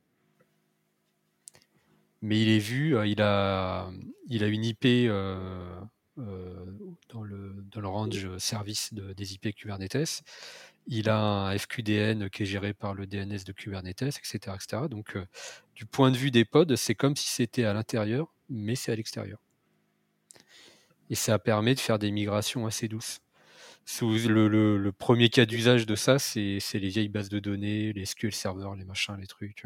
Mais 2.22 2.40
il 2.40 2.48
est 2.48 2.58
vu, 2.60 2.96
euh, 2.96 3.04
il 3.06 3.20
a, 3.20 3.90
une 4.30 4.64
IP 4.64 4.84
euh, 4.84 5.80
euh, 6.18 6.66
dans, 7.08 7.22
le, 7.22 7.54
range 7.82 8.36
service 8.38 8.94
de- 8.94 9.12
des 9.12 9.34
IP 9.34 9.52
Kubernetes. 9.54 10.22
Il 10.86 11.08
a 11.08 11.18
un 11.18 11.58
FQDN 11.58 12.30
qui 12.30 12.44
est 12.44 12.46
géré 12.46 12.74
par 12.74 12.94
le 12.94 13.06
DNS 13.06 13.44
de 13.44 13.52
Kubernetes, 13.52 14.02
etc. 14.02 14.56
etc. 14.56 14.82
Donc, 14.88 15.16
du 15.74 15.84
point 15.84 16.10
de 16.10 16.16
vue 16.16 16.30
des 16.30 16.44
pods, 16.44 16.76
c'est 16.76 16.94
comme 16.94 17.16
si 17.16 17.28
c'était 17.28 17.64
à 17.64 17.72
l'intérieur, 17.72 18.32
mais 18.48 18.76
c'est 18.76 18.92
à 18.92 18.96
l'extérieur. 18.96 19.38
Et 21.10 21.14
ça 21.14 21.38
permet 21.38 21.74
de 21.74 21.80
faire 21.80 21.98
des 21.98 22.10
migrations 22.10 22.66
assez 22.66 22.88
douces. 22.88 23.20
Le, 24.00 24.48
le- 24.48 24.92
premier 24.92 25.28
cas 25.28 25.44
d'usage 25.44 25.86
de 25.86 25.94
ça, 25.96 26.18
c'est 26.18 26.58
les 26.74 26.88
vieilles 26.88 27.08
bases 27.08 27.28
de 27.28 27.40
données, 27.40 27.92
les 27.92 28.06
SQL 28.06 28.32
serveurs, 28.32 28.76
les 28.76 28.84
machins, 28.84 29.16
les 29.18 29.26
trucs. 29.26 29.64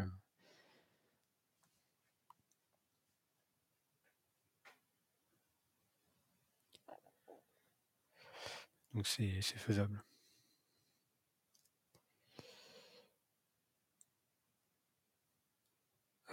Donc 8.97 9.05
c'est 9.05 9.41
faisable. 9.59 10.03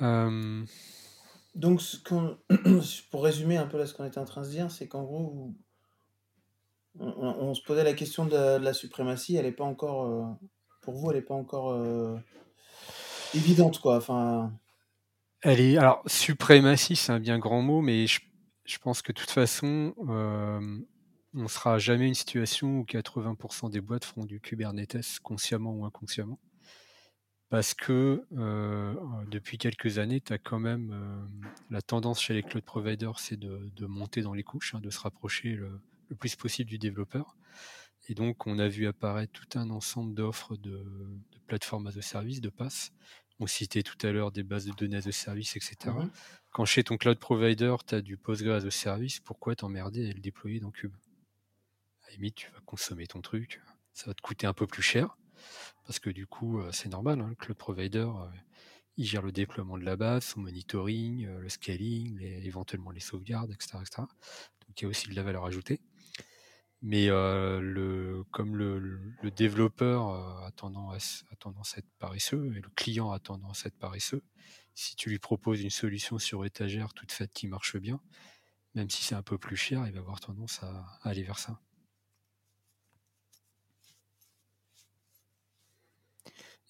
Euh, 0.01 0.65
Donc, 1.55 1.83
ce 1.83 1.99
qu'on- 1.99 2.39
pour 3.11 3.23
résumer 3.23 3.59
un 3.59 3.67
peu 3.67 3.77
là, 3.77 3.87
ce 3.87 3.93
qu'on 3.93 4.07
était 4.07 4.19
en 4.19 4.25
train 4.25 4.41
de 4.41 4.47
se 4.47 4.51
dire, 4.53 4.71
c'est 4.71 4.89
qu'en 4.89 5.03
gros, 5.03 5.55
on, 6.99 7.53
se 7.53 7.62
posait 7.62 7.85
la 7.85 7.93
question 7.93 8.25
de 8.25 8.33
la, 8.33 8.59
de 8.59 8.65
la 8.65 8.73
suprématie, 8.73 9.37
elle 9.37 9.45
n'est 9.45 9.53
pas 9.53 9.65
encore, 9.65 10.07
euh, 10.07 10.25
pour 10.81 10.95
vous, 10.95 11.11
elle 11.11 11.19
n'est 11.19 11.23
pas 11.23 11.35
encore 11.35 11.73
euh, 11.73 12.17
évidente, 13.35 13.79
quoi. 13.79 13.99
Enfin, 13.99 14.55
Elle 15.43 15.61
est 15.61 15.77
alors 15.77 16.03
suprématie, 16.07 16.97
c'est 16.97 17.12
un 17.12 17.21
bien 17.21 17.39
grand 17.39 17.61
mot, 17.61 17.83
mais 17.83 18.07
je, 18.07 18.21
je 18.65 18.79
pense 18.79 19.03
que 19.03 19.12
de 19.12 19.21
toute 19.21 19.31
façon, 19.31 19.95
on 21.35 21.49
sera 21.49 21.78
jamais 21.78 22.07
une 22.07 22.14
situation 22.14 22.80
où 22.80 22.85
80% 22.85 23.70
des 23.70 23.80
boîtes 23.80 24.05
feront 24.05 24.24
du 24.24 24.41
Kubernetes 24.41 25.18
consciemment 25.22 25.72
ou 25.72 25.85
inconsciemment. 25.85 26.39
Parce 27.51 27.74
que 27.74 28.24
euh, 28.37 28.95
depuis 29.28 29.59
quelques 29.59 29.99
années, 29.99 30.20
tu 30.20 30.32
as 30.32 30.39
quand 30.39 30.59
même 30.59 30.91
euh, 30.93 31.47
la 31.70 31.82
tendance 31.82 32.20
chez 32.20 32.35
les 32.35 32.43
cloud 32.43 32.64
providers, 32.64 33.18
c'est 33.20 33.37
de, 33.37 33.70
de 33.76 33.87
monter 33.87 34.22
dans 34.22 34.35
les 34.35 34.43
couches, 34.43 34.74
hein, 34.74 34.80
de 34.80 34.91
se 34.91 34.99
rapprocher 34.99 35.51
le, 35.51 35.80
le 36.09 36.16
plus 36.16 36.35
possible 36.37 36.70
du 36.70 36.78
développeur. 36.78 37.37
Et 38.09 38.14
donc, 38.14 38.47
on 38.47 38.59
a 38.59 38.68
vu 38.68 38.87
apparaître 38.87 39.32
tout 39.32 39.59
un 39.59 39.70
ensemble 39.70 40.14
d'offres 40.14 40.57
de, 40.57 40.70
de 40.72 41.39
plateformes 41.47 41.87
as 41.87 41.97
a 41.97 42.03
service, 42.03 42.41
de 42.41 42.49
PaaS. 42.49 42.91
On 43.41 43.47
citait 43.47 43.82
tout 43.82 44.05
à 44.07 44.12
l'heure 44.12 44.30
des 44.30 44.43
bases 44.43 44.66
de 44.66 44.72
données 44.72 44.97
as 44.97 45.07
a 45.07 45.12
service, 45.12 45.57
etc. 45.57 45.76
Mhm. 45.87 46.11
Quand 46.51 46.64
chez 46.64 46.85
ton 46.85 46.97
cloud 46.97 47.18
provider, 47.18 47.74
tu 47.87 47.95
as 47.95 48.01
du 48.01 48.16
Postgre 48.16 48.53
as 48.53 48.64
a 48.64 48.70
service, 48.70 49.20
pourquoi 49.20 49.57
t'emmerder 49.57 50.03
et 50.03 50.12
le 50.12 50.20
déployer 50.20 50.61
dans 50.61 50.70
Cube? 50.70 50.95
Limite, 52.15 52.37
tu 52.37 52.51
vas 52.51 52.61
consommer 52.65 53.07
ton 53.07 53.21
truc, 53.21 53.61
ça 53.93 54.07
va 54.07 54.15
te 54.15 54.23
coûter 54.23 54.47
un 54.47 54.53
peu 54.53 54.67
plus 54.67 54.83
cher, 54.83 55.17
parce 55.87 55.99
que 55.99 56.11
du 56.11 56.27
coup, 56.27 56.61
euh, 56.61 56.71
c'est 56.73 56.89
normal, 56.89 57.21
hein, 57.21 57.29
le 57.29 57.35
cloud 57.35 57.57
provider, 57.57 57.99
euh, 57.99 58.29
il 58.97 59.07
gère 59.07 59.23
le 59.23 59.33
déploiement 59.33 59.77
de 59.77 59.85
la 59.85 59.97
base, 59.97 60.25
son 60.25 60.41
monitoring, 60.41 61.27
euh, 61.27 61.41
le 61.41 61.49
scaling, 61.49 62.21
éventuellement 62.21 62.91
les 62.91 63.01
sauvegardes, 63.01 63.51
etc., 63.53 63.79
etc. 63.81 64.03
Donc 64.67 64.81
il 64.81 64.83
y 64.83 64.87
a 64.87 64.89
aussi 64.89 65.09
de 65.09 65.15
la 65.15 65.23
valeur 65.23 65.45
ajoutée. 65.45 65.81
Mais 66.83 67.07
le, 67.07 68.25
comme 68.31 68.57
le, 68.57 69.31
développeur 69.31 70.07
a, 70.45 70.53
tendance 70.53 71.25
à, 71.31 71.79
être 71.79 71.89
paresseux 71.99 72.53
et 72.55 72.61
le 72.61 72.69
client 72.77 73.11
a 73.11 73.19
tendance 73.19 73.65
à 73.65 73.69
être 73.69 73.79
paresseux, 73.79 74.23
si 74.75 74.95
tu 74.95 75.09
lui 75.09 75.19
proposes 75.19 75.62
une 75.62 75.71
solution 75.71 76.19
sur 76.19 76.45
étagère 76.45 76.93
toute 76.93 77.11
faite 77.11 77.33
qui 77.33 77.49
marche 77.49 77.79
bien, 77.79 78.01
même 78.75 78.91
si 78.91 79.03
c'est 79.03 79.15
un 79.15 79.23
peu 79.23 79.39
plus 79.39 79.57
cher, 79.57 79.87
il 79.87 79.95
va 79.95 80.01
avoir 80.01 80.21
tendance 80.21 80.62
à 80.62 80.85
aller 81.03 81.23
vers 81.23 81.39
ça. 81.39 81.59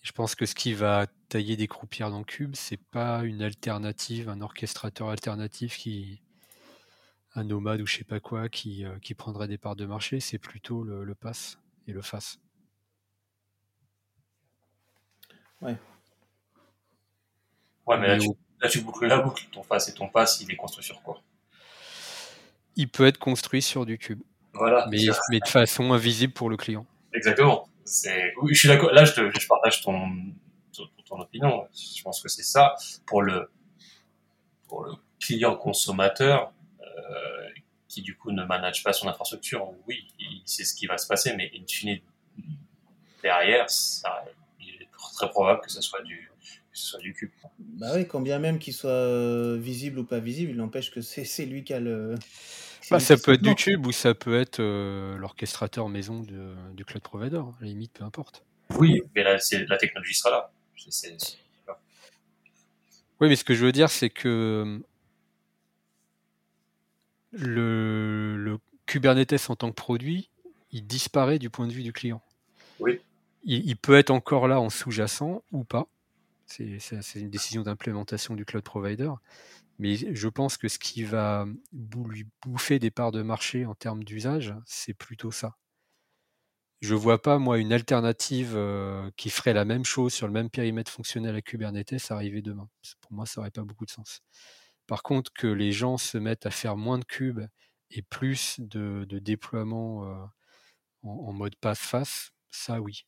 Je 0.05 0.12
pense 0.12 0.36
que 0.36 0.46
ce 0.46 0.55
qui 0.55 0.72
va 0.74 1.07
tailler 1.28 1.57
des 1.57 1.66
croupières 1.66 2.11
dans 2.11 2.22
Cube, 2.22 2.55
c'est 2.55 2.76
pas 2.76 3.24
une 3.24 3.42
alternative, 3.42 4.28
un 4.28 4.40
orchestrateur 4.42 5.09
alternatif 5.09 5.76
qui, 5.78 6.22
un 7.34 7.42
nomade 7.44 7.80
ou 7.80 7.86
je 7.86 7.96
sais 7.96 8.05
pas 8.05 8.20
quoi, 8.20 8.48
qui, 8.48 8.84
euh, 8.84 8.98
qui 9.00 9.14
prendrait 9.14 9.48
des 9.48 9.59
parts 9.59 9.76
de 9.76 9.86
marché, 9.86 10.20
c'est 10.20 10.38
plutôt 10.38 10.84
le, 10.84 11.05
le 11.05 11.14
pass 11.16 11.59
et 11.88 11.92
le 11.92 12.02
face. 12.02 12.38
ouais. 15.62 15.76
Ouais, 17.86 17.98
mais 17.98 18.09
là, 18.09 18.18
tu, 18.18 18.28
au- 18.28 18.36
Là, 18.61 18.68
tu 18.68 18.80
boucles 18.80 19.07
la 19.07 19.20
boucle. 19.20 19.46
Ton 19.52 19.62
face 19.62 19.88
et 19.88 19.94
ton 19.94 20.09
pass, 20.09 20.40
il 20.40 20.50
est 20.50 20.57
construit 20.57 20.84
sur 20.84 21.02
quoi? 21.02 21.20
Il 22.76 22.88
peut 22.88 23.07
être 23.07 23.18
construit 23.18 23.62
sur 23.62 23.84
du 23.86 23.98
cube. 23.98 24.22
Voilà. 24.55 24.86
Mais, 24.90 24.98
mais 25.30 25.40
de 25.40 25.48
façon 25.48 25.92
invisible 25.92 26.32
pour 26.32 26.48
le 26.48 26.57
client. 26.57 26.86
Exactement. 27.12 27.68
Oui, 28.43 28.55
je 28.55 28.59
suis 28.59 28.68
d'accord. 28.68 28.93
Là, 28.93 29.05
je, 29.05 29.47
partage 29.47 29.82
ton, 29.82 30.01
opinion. 31.11 31.66
Je 31.72 32.03
pense 32.03 32.20
que 32.20 32.28
c'est 32.28 32.43
ça. 32.43 32.74
Pour 33.07 33.22
le, 33.22 33.49
client 35.20 35.57
consommateur, 35.57 36.53
euh, 36.80 37.49
qui 37.89 38.03
du 38.03 38.16
coup 38.16 38.32
ne 38.32 38.45
manage 38.45 38.82
pas 38.82 38.93
son 38.93 39.09
infrastructure, 39.09 39.70
oui, 39.87 40.07
il 40.18 40.43
sait 40.45 40.64
ce 40.64 40.74
qui 40.74 40.87
va 40.87 40.99
se 40.99 41.07
passer, 41.07 41.35
mais 41.37 41.51
in 41.57 41.64
fine, 41.66 42.01
derrière, 43.22 43.66
il 44.61 44.82
est 44.82 44.89
très 44.93 45.30
probable 45.30 45.61
que 45.61 45.70
ce 45.70 45.80
soit 45.80 46.03
du, 46.03 46.30
soit 46.72 47.01
du 47.01 47.14
cube. 47.14 47.30
Bah 47.59 47.93
oui, 47.95 48.07
quand 48.07 48.20
bien 48.20 48.39
même 48.39 48.59
qu'il 48.59 48.74
soit 48.74 48.91
euh, 48.91 49.57
visible 49.59 50.01
ou 50.01 50.05
pas 50.05 50.18
visible, 50.18 50.51
il 50.51 50.57
n'empêche 50.57 50.91
que 50.91 51.01
c'est 51.01 51.47
lui 51.47 51.64
qui 51.64 51.72
a 51.72 51.80
le. 51.80 52.16
Bah, 52.91 53.01
ça 53.01 53.16
peut 53.16 53.32
être 53.35 53.43
du 53.43 53.55
cube 53.55 53.87
ou 53.87 53.93
ça 53.93 54.14
peut 54.14 54.39
être 54.39 54.61
euh, 54.61 55.16
l'orchestrateur 55.16 55.89
maison 55.89 56.20
de, 56.20 56.55
du 56.74 56.85
cloud 56.85 57.03
provider, 57.03 57.39
à 57.39 57.55
la 57.61 57.66
limite, 57.66 57.93
peu 57.93 58.05
importe. 58.05 58.45
Oui, 58.78 59.03
mais 59.14 59.22
là, 59.22 59.39
la 59.68 59.76
technologie 59.76 60.14
sera 60.14 60.30
là. 60.30 60.51
Oui, 63.20 63.28
mais 63.28 63.37
ce 63.37 63.45
que 63.45 63.55
je 63.55 63.64
veux 63.64 63.72
dire, 63.72 63.91
c'est 63.91 64.11
que 64.11 64.82
le, 67.32 68.37
le, 68.37 68.59
Kubernetes 68.87 69.49
en 69.49 69.57
tant 69.57 69.70
que 69.70 69.74
produit, 69.74 70.28
il 70.72 70.87
disparaît 70.87 71.39
du 71.39 71.49
point 71.49 71.66
de 71.66 71.72
vue 71.72 71.82
du 71.82 71.93
client. 71.93 72.22
Oui. 72.80 73.01
Il, 73.45 73.66
il 73.66 73.76
peut 73.76 73.97
être 73.97 74.11
encore 74.11 74.47
là 74.47 74.61
en 74.61 74.68
sous-jacent 74.68 75.43
ou 75.53 75.64
pas. 75.64 75.87
C'est 76.80 77.20
une 77.20 77.30
décision 77.30 77.62
d'implémentation 77.62 78.34
du 78.34 78.44
cloud 78.44 78.64
provider. 78.64 79.11
Mais 79.78 79.96
je 79.96 80.28
pense 80.28 80.57
que 80.57 80.68
ce 80.68 80.78
qui 80.78 81.02
va 81.02 81.46
lui 81.72 82.26
bouffer 82.44 82.78
des 82.78 82.90
parts 82.90 83.12
de 83.12 83.22
marché 83.22 83.66
en 83.66 83.74
termes 83.74 84.05
d'usage, 84.05 84.55
c'est 84.66 84.94
plutôt 84.94 85.30
ça. 85.30 85.57
Je 86.80 86.94
vois 86.94 87.20
pas, 87.22 87.38
moi, 87.38 87.59
une 87.59 87.72
alternative 87.72 88.52
euh, 88.57 89.11
qui 89.16 89.30
ferait 89.30 89.55
la 89.55 89.64
même 89.64 89.84
chose 89.84 90.12
sur 90.12 90.26
le 90.26 90.32
même 90.32 90.50
périmètre 90.50 90.92
fonctionnel 90.92 91.34
à 91.34 91.40
Kubernetes 91.40 92.11
arriver 92.11 92.42
demain. 92.42 92.68
Pour 93.00 93.12
moi, 93.12 93.26
ça 93.26 93.40
n'aurait 93.40 93.50
pas 93.50 93.62
beaucoup 93.62 93.86
de 93.86 93.90
sens. 93.90 94.20
Par 94.86 95.02
contre, 95.02 95.32
que 95.32 95.46
les 95.46 95.72
gens 95.72 95.96
se 95.96 96.18
mettent 96.18 96.46
à 96.46 96.50
faire 96.50 96.76
moins 96.76 96.98
de 96.98 97.05
cubes 97.05 97.46
et 97.90 98.02
plus 98.02 98.57
de, 98.61 99.07
de 99.09 99.18
déploiement 99.18 100.05
euh, 100.05 100.26
en, 101.02 101.28
en, 101.28 101.32
mode 101.32 101.57
passe-face, 101.57 102.32
ça 102.50 102.80
oui. 102.80 103.07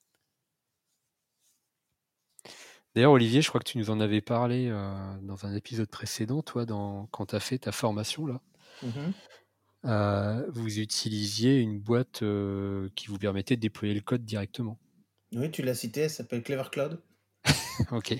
D'ailleurs, 2.96 3.12
Olivier, 3.12 3.42
je 3.42 3.48
crois 3.50 3.60
que 3.60 3.68
tu 3.68 3.76
nous 3.76 3.90
en 3.90 4.00
avais 4.00 4.22
parlé 4.22 4.68
euh, 4.70 4.94
dans 5.20 5.44
un 5.44 5.54
épisode 5.54 5.90
précédent, 5.90 6.40
toi, 6.40 6.64
dans, 6.64 7.04
quand 7.12 7.26
tu 7.26 7.36
as 7.36 7.40
fait 7.40 7.58
ta 7.58 7.70
formation 7.70 8.26
là. 8.26 8.40
Mmh 8.82 8.88
euh, 9.84 10.44
vous 10.50 10.80
utilisiez 10.80 11.60
une 11.60 11.78
boîte 11.78 12.22
euh, 12.22 12.88
qui 12.96 13.06
vous 13.06 13.18
permettait 13.18 13.54
de 13.54 13.60
déployer 13.60 13.94
le 13.94 14.00
code 14.00 14.24
directement. 14.24 14.80
Oui, 15.32 15.48
tu 15.52 15.62
l'as 15.62 15.76
cité, 15.76 16.00
elle 16.00 16.10
s'appelle 16.10 16.42
Clever 16.42 16.64
Cloud. 16.72 17.00
ok. 17.92 18.16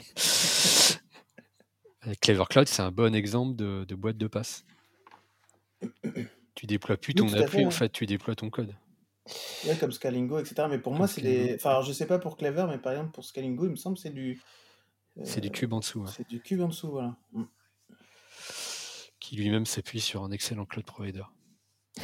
Clever 2.21 2.45
Cloud, 2.49 2.69
c'est 2.69 2.83
un 2.83 2.93
bon 2.93 3.17
exemple 3.17 3.57
de, 3.57 3.85
de, 3.85 3.95
boîte 3.97 4.17
de 4.17 4.29
passe. 4.29 4.65
tu 6.55 6.67
déploies 6.67 6.99
plus 6.99 7.15
ton 7.15 7.27
Oui, 7.27 7.37
appli, 7.37 7.51
fait, 7.51 7.65
en 7.65 7.69
ouais. 7.69 7.75
fait, 7.75 7.89
tu 7.89 8.07
déploies 8.07 8.37
ton 8.37 8.51
code. 8.51 8.77
Ouais, 9.67 9.77
comme 9.81 9.91
Scalingo, 9.91 10.39
etc. 10.39 10.69
Mais 10.71 10.79
pour 10.79 10.95
moi, 10.95 11.09
c'est 11.09 11.23
des. 11.23 11.55
Enfin, 11.57 11.71
alors, 11.71 11.83
je 11.83 11.93
sais 11.93 12.07
pas 12.07 12.21
pour 12.21 12.37
Clever, 12.37 12.67
mais 12.69 12.79
par 12.79 12.93
exemple, 12.93 13.11
pour 13.11 13.25
Scalingo, 13.25 13.65
il 13.65 13.71
me 13.71 13.77
semble 13.77 13.97
que 13.97 14.03
c'est 14.03 14.15
du. 14.15 14.41
C'est 15.25 15.41
du 15.41 15.49
euh, 15.49 15.51
cube 15.51 15.73
en 15.73 15.81
dessous, 15.81 16.01
ouais, 16.01 16.11
C'est 16.15 16.29
du 16.29 16.41
cube 16.41 16.61
en 16.61 16.69
dessous, 16.69 16.91
voilà. 16.91 17.17
Mm. 17.33 17.45
qui 19.21 19.37
lui-même 19.37 19.67
s'appuie 19.67 20.01
sur 20.01 20.23
un 20.25 20.31
excellent 20.31 20.67
cloud 20.67 20.85
provider. 20.85 21.25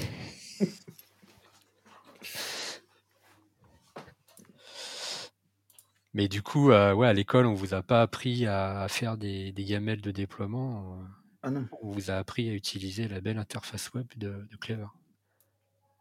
Mais 6.15 6.29
du 6.29 6.43
coup, 6.43 6.71
euh, 6.71 6.93
ouais, 6.95 7.09
à 7.09 7.13
l'école, 7.13 7.47
on 7.47 7.55
vous 7.55 7.73
a 7.75 7.83
pas 7.83 8.03
appris 8.03 8.47
à, 8.47 8.83
à 8.83 8.89
faire 8.89 9.17
des, 9.17 9.51
des 9.53 9.63
YAML 9.63 10.01
de 10.03 10.11
déploiement. 10.11 10.99
euh, 11.01 11.05
Ah 11.43 11.51
non. 11.51 11.67
On 11.81 11.91
vous 11.91 12.11
a 12.11 12.15
appris 12.15 12.49
à 12.51 12.53
utiliser 12.53 13.09
la 13.09 13.21
belle 13.21 13.39
interface 13.39 13.93
web 13.95 14.07
de, 14.17 14.47
de 14.51 14.57
Clever. 14.57 14.87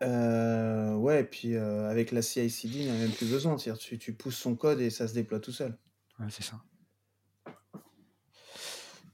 Euh, 0.03 0.95
ouais, 0.95 1.21
et 1.21 1.23
puis 1.23 1.55
euh, 1.55 1.89
avec 1.89 2.11
la 2.11 2.21
CI/CD, 2.21 2.79
il 2.79 2.85
n'y 2.85 2.89
a 2.89 2.93
même 2.93 3.11
plus 3.11 3.29
besoin. 3.29 3.55
Tu, 3.55 3.97
tu 3.99 4.13
pousses 4.13 4.37
son 4.37 4.55
code 4.55 4.81
et 4.81 4.89
ça 4.89 5.07
se 5.07 5.13
déploie 5.13 5.39
tout 5.39 5.51
seul. 5.51 5.77
Ouais, 6.19 6.25
c'est 6.29 6.43
ça. 6.43 6.61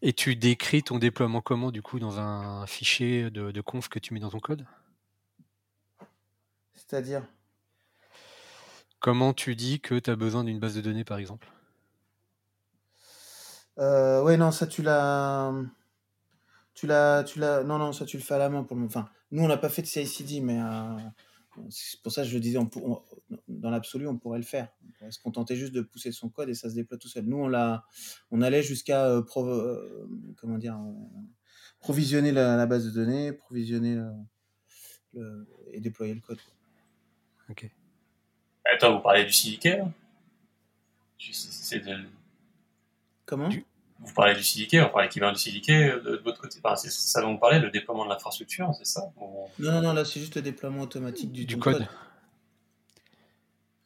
Et 0.01 0.13
tu 0.13 0.35
décris 0.35 0.83
ton 0.83 0.99
déploiement 0.99 1.41
comment, 1.41 1.71
du 1.71 1.81
coup, 1.81 1.99
dans 1.99 2.19
un 2.19 2.65
fichier 2.67 3.29
de, 3.31 3.51
de 3.51 3.61
conf 3.61 3.89
que 3.89 3.99
tu 3.99 4.13
mets 4.13 4.19
dans 4.19 4.29
ton 4.29 4.39
code? 4.39 4.65
C'est-à-dire, 6.75 7.23
Comment 8.99 9.33
tu 9.33 9.55
dis 9.55 9.79
que 9.79 9.99
tu 9.99 10.09
as 10.09 10.15
besoin 10.15 10.43
d'une 10.43 10.59
base 10.59 10.75
de 10.75 10.81
données, 10.81 11.03
par 11.03 11.19
exemple? 11.19 11.47
Euh, 13.77 14.23
ouais, 14.23 14.37
non, 14.37 14.51
ça 14.51 14.65
tu 14.65 14.81
l'as, 14.81 15.53
tu 16.73 16.87
l'as, 16.87 17.23
tu 17.23 17.39
l'as, 17.39 17.63
non, 17.63 17.77
non, 17.77 17.93
ça 17.93 18.05
tu 18.05 18.17
le 18.17 18.23
fais 18.23 18.33
à 18.33 18.39
la 18.39 18.49
main 18.49 18.63
pour 18.63 18.75
le 18.75 18.81
moment. 18.81 18.89
Enfin, 18.89 19.07
nous 19.31 19.43
on 19.43 19.47
n'a 19.47 19.57
pas 19.57 19.69
fait 19.69 19.83
de 19.83 19.87
CI/CD, 19.87 20.41
mais 20.41 20.59
euh, 20.59 20.97
c'est 21.69 22.01
pour 22.01 22.11
ça 22.11 22.23
que 22.23 22.27
je 22.29 22.33
le 22.33 22.39
disais, 22.39 22.57
on 22.57 22.65
dans 23.47 23.69
l'absolu, 23.69 24.07
on 24.07 24.17
pourrait 24.17 24.39
le 24.39 24.45
faire. 24.45 24.69
On 24.87 24.91
pourrait 24.91 25.11
se 25.11 25.19
contenter 25.19 25.55
juste 25.55 25.73
de 25.73 25.81
pousser 25.81 26.11
son 26.11 26.29
code 26.29 26.49
et 26.49 26.53
ça 26.53 26.69
se 26.69 26.75
déploie 26.75 26.97
tout 26.97 27.07
seul. 27.07 27.25
Nous, 27.25 27.37
on 27.37 27.47
l'a, 27.47 27.85
on 28.31 28.41
allait 28.41 28.63
jusqu'à 28.63 29.05
euh, 29.05 29.21
euh, 29.49 30.07
comment 30.37 30.57
dire, 30.57 30.75
euh, 30.75 30.93
provisionner 31.79 32.31
la, 32.31 32.55
la 32.57 32.65
base 32.65 32.85
de 32.85 32.91
données, 32.91 33.31
provisionner 33.33 33.95
le- 33.95 34.11
le- 35.13 35.47
et 35.71 35.79
déployer 35.79 36.13
le 36.13 36.21
code. 36.21 36.39
Ok. 37.49 37.69
Attends, 38.65 38.97
vous 38.97 39.01
parlez 39.01 39.25
du 39.25 39.31
c'est 41.33 41.79
de- 41.79 42.05
Comment? 43.25 43.49
Du- 43.49 43.65
Vous 43.99 44.13
parlez 44.13 44.35
du 44.35 44.43
CDK, 44.43 44.85
on 44.87 44.89
parlait 44.89 45.09
qui 45.09 45.19
vient 45.19 45.31
du 45.31 45.39
CDK 45.39 45.67
de, 45.69 45.99
de 46.17 46.21
votre 46.23 46.39
côté. 46.41 46.59
Enfin, 46.63 46.75
c'est 46.75 46.91
ça 46.91 47.21
dont 47.21 47.33
vous 47.33 47.39
parlez, 47.39 47.59
le 47.59 47.71
déploiement 47.71 48.05
de 48.05 48.09
l'infrastructure, 48.09 48.71
c'est 48.77 48.85
ça 48.85 49.11
Ou- 49.17 49.47
Non, 49.59 49.71
non, 49.73 49.81
non, 49.81 49.93
là 49.93 50.05
c'est 50.05 50.19
juste 50.19 50.35
le 50.35 50.41
déploiement 50.41 50.81
automatique 50.81 51.31
du, 51.31 51.45
Du 51.45 51.57
code. 51.57 51.87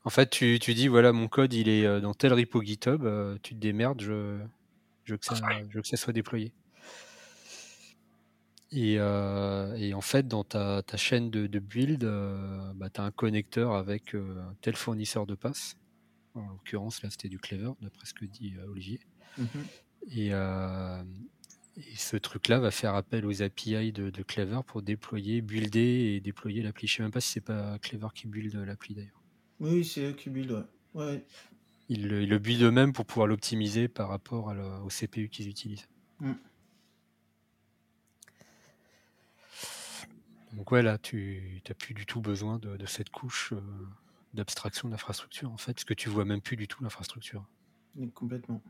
En 0.04 0.10
fait, 0.10 0.30
tu, 0.30 0.58
tu 0.60 0.74
dis, 0.74 0.88
voilà, 0.88 1.12
mon 1.14 1.28
code, 1.28 1.54
il 1.54 1.70
est 1.70 1.86
euh, 1.86 2.00
dans 2.02 2.14
tel 2.14 2.34
repo 2.34 2.62
GitHub, 2.62 3.04
euh, 3.06 3.38
tu 3.44 3.54
te 3.54 3.60
démerdes, 3.60 4.02
je, 4.02 4.40
je, 5.06 5.14
veux 5.14 5.18
que 5.18 5.26
ça, 5.26 5.36
je 5.70 5.76
veux 5.76 5.82
que 5.82 5.88
ça 5.88 5.96
soit 5.98 6.12
déployé. 6.14 6.52
Et, 8.74 8.96
euh, 9.00 9.76
et 9.76 9.94
en 9.94 10.02
fait, 10.02 10.28
dans 10.28 10.44
ta, 10.44 10.82
ta 10.82 10.98
chaîne 10.98 11.30
de, 11.30 11.46
de 11.46 11.60
build, 11.60 12.04
euh, 12.04 12.72
bah, 12.76 12.90
tu 12.90 13.02
as 13.02 13.04
un 13.04 13.12
connecteur 13.12 13.74
avec 13.76 14.16
euh, 14.16 14.42
tel 14.62 14.76
fournisseur 14.76 15.26
de 15.28 15.36
passe. 15.36 15.76
En 16.36 16.48
l'occurrence, 16.48 17.04
là, 17.04 17.10
c'était 17.10 17.28
du 17.28 17.38
Clever, 17.38 17.72
d'après 17.82 18.06
ce 18.06 18.14
que 18.14 18.26
dit 18.26 18.54
euh, 18.58 18.72
Olivier. 18.72 19.02
Mhm. 19.38 19.48
Et, 20.10 20.30
euh, 20.32 21.04
et 21.78 21.96
ce 21.96 22.18
truc-là 22.18 22.60
va 22.60 22.72
faire 22.72 22.96
appel 22.96 23.26
aux 23.26 23.42
API 23.42 23.92
de, 23.92 24.10
de 24.10 24.24
Clever 24.24 24.62
pour 24.66 24.82
déployer, 24.82 25.42
builder 25.42 26.16
et 26.16 26.20
déployer 26.20 26.62
l'appli. 26.62 26.88
Je 26.88 26.98
sais 26.98 27.04
même 27.04 27.12
pas 27.12 27.22
si 27.22 27.30
c'est 27.30 27.42
pas 27.42 27.78
Clever 27.80 28.08
qui 28.14 28.28
build 28.28 28.54
l'appli 28.56 28.96
d'ailleurs. 28.96 29.22
Oui, 29.60 29.86
c'est 29.86 30.10
eux 30.10 30.14
qui 30.14 30.30
build, 30.30 30.52
ouais. 30.52 30.64
ouais. 30.96 31.26
Ils 31.90 32.08
le, 32.08 32.24
ils 32.24 32.30
le 32.30 32.40
buildent 32.40 32.64
eux-mêmes 32.64 32.94
pour 32.94 33.06
pouvoir 33.06 33.28
l'optimiser 33.28 33.88
par 33.88 34.10
rapport 34.10 34.50
à 34.50 34.82
au 34.84 34.88
CPU 34.88 35.30
qu'ils 35.30 35.50
utilisent. 35.50 35.88
Mm. 36.20 36.34
Donc 40.54 40.72
ouais, 40.72 40.82
là, 40.82 40.98
tu 40.98 41.62
n'as 41.68 41.76
plus 41.76 41.94
du 41.94 42.06
tout 42.06 42.22
besoin 42.22 42.60
de, 42.60 42.76
de 42.76 42.86
cette 42.86 43.10
couche 43.10 43.54
euh, 43.54 43.62
d'abstraction 44.34 44.90
d'infrastructure, 44.90 45.52
en 45.52 45.58
fait, 45.58 45.74
parce 45.74 45.86
que 45.86 45.94
tu 45.94 46.10
vois 46.10 46.26
même 46.26 46.42
plus 46.42 46.58
du 46.58 46.68
tout 46.68 46.84
l'infrastructure. 46.84 47.46
Complètement. 48.14 48.62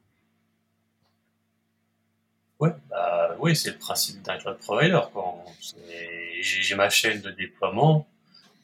Ouais, 2.62 2.70
bah, 2.91 3.36
oui, 3.39 3.55
c'est 3.55 3.72
le 3.72 3.78
principe 3.80 4.22
d'un 4.22 4.38
cloud 4.38 4.59
provider. 4.59 5.01
J'ai 6.41 6.76
ma 6.76 6.91
chaîne 6.91 7.20
de 7.20 7.32
déploiement 7.32 8.07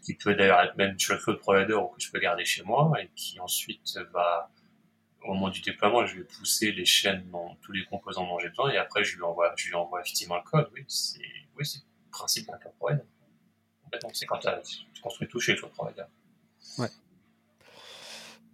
qui 0.03 0.13
peut 0.13 0.35
d'ailleurs 0.35 0.61
être 0.61 0.77
même 0.77 0.99
sur 0.99 1.15
le 1.15 1.19
cloud 1.19 1.39
provider 1.39 1.73
ou 1.73 1.87
que 1.87 2.01
je 2.01 2.11
peux 2.11 2.19
garder 2.19 2.45
chez 2.45 2.61
moi 2.61 2.91
et 3.01 3.09
qui 3.15 3.39
ensuite 3.39 3.99
va, 4.13 4.51
au 5.23 5.33
moment 5.33 5.49
du 5.49 5.61
déploiement, 5.61 6.05
je 6.05 6.17
vais 6.17 6.23
pousser 6.23 6.71
les 6.71 6.85
chaînes 6.85 7.27
dans 7.31 7.57
tous 7.63 7.71
les 7.71 7.85
composants 7.85 8.27
dont 8.27 8.37
j'ai 8.37 8.49
besoin 8.49 8.69
et 8.69 8.77
après 8.77 9.03
je 9.03 9.15
lui 9.15 9.23
envoie, 9.23 9.51
je 9.57 9.67
lui 9.67 9.75
envoie 9.75 10.01
effectivement 10.01 10.37
le 10.37 10.43
code. 10.43 10.69
Oui, 10.75 10.85
c'est 10.87 11.19
oui, 11.57 11.65
c'est 11.65 11.79
le 11.79 12.11
principe 12.11 12.45
d'un 12.45 12.57
cloud 12.57 12.75
provider. 12.77 13.03
C'est 14.13 14.27
quand 14.27 14.37
tu 14.37 15.01
construis 15.01 15.27
tout 15.27 15.39
chez 15.39 15.53
le 15.53 15.57
cloud 15.57 15.71
provider. 15.71 16.03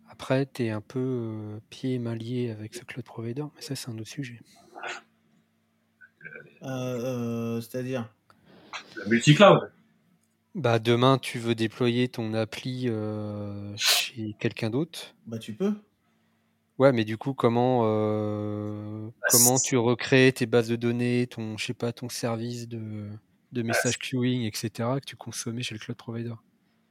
Après, 0.09 0.45
tu 0.45 0.65
es 0.65 0.69
un 0.69 0.79
peu 0.79 0.99
euh, 0.99 1.59
pied 1.69 1.95
et 1.95 1.99
main 1.99 2.15
lié 2.15 2.51
avec 2.51 2.75
ce 2.75 2.83
cloud 2.83 3.03
provider, 3.03 3.43
mais 3.55 3.61
ça, 3.61 3.75
c'est 3.75 3.89
un 3.89 3.97
autre 3.97 4.07
sujet. 4.07 4.39
Euh, 6.63 6.67
euh, 7.57 7.61
C'est-à-dire 7.61 8.09
Le 8.95 9.05
multi-cloud. 9.09 9.71
Bah, 10.55 10.77
demain, 10.77 11.17
tu 11.17 11.39
veux 11.39 11.55
déployer 11.55 12.09
ton 12.09 12.33
appli 12.35 12.85
euh, 12.87 13.73
chez 13.75 14.35
quelqu'un 14.39 14.69
d'autre. 14.69 15.15
Bah 15.25 15.39
tu 15.39 15.53
peux. 15.53 15.73
Ouais, 16.77 16.91
mais 16.91 17.05
du 17.05 17.17
coup, 17.17 17.33
comment, 17.33 17.81
euh, 17.85 19.07
Bah, 19.07 19.27
comment 19.31 19.57
tu 19.57 19.77
recrées 19.77 20.31
tes 20.31 20.45
bases 20.45 20.69
de 20.69 20.75
données, 20.75 21.25
ton, 21.27 21.57
je 21.57 21.65
sais 21.65 21.73
pas, 21.73 21.91
ton 21.91 22.07
service 22.09 22.67
de, 22.67 23.07
de 23.51 23.61
message 23.63 23.97
queuing, 23.97 24.43
etc., 24.45 24.69
que 24.99 25.05
tu 25.05 25.15
consommais 25.15 25.63
chez 25.63 25.73
le 25.73 25.79
cloud 25.79 25.97
provider? 25.97 26.33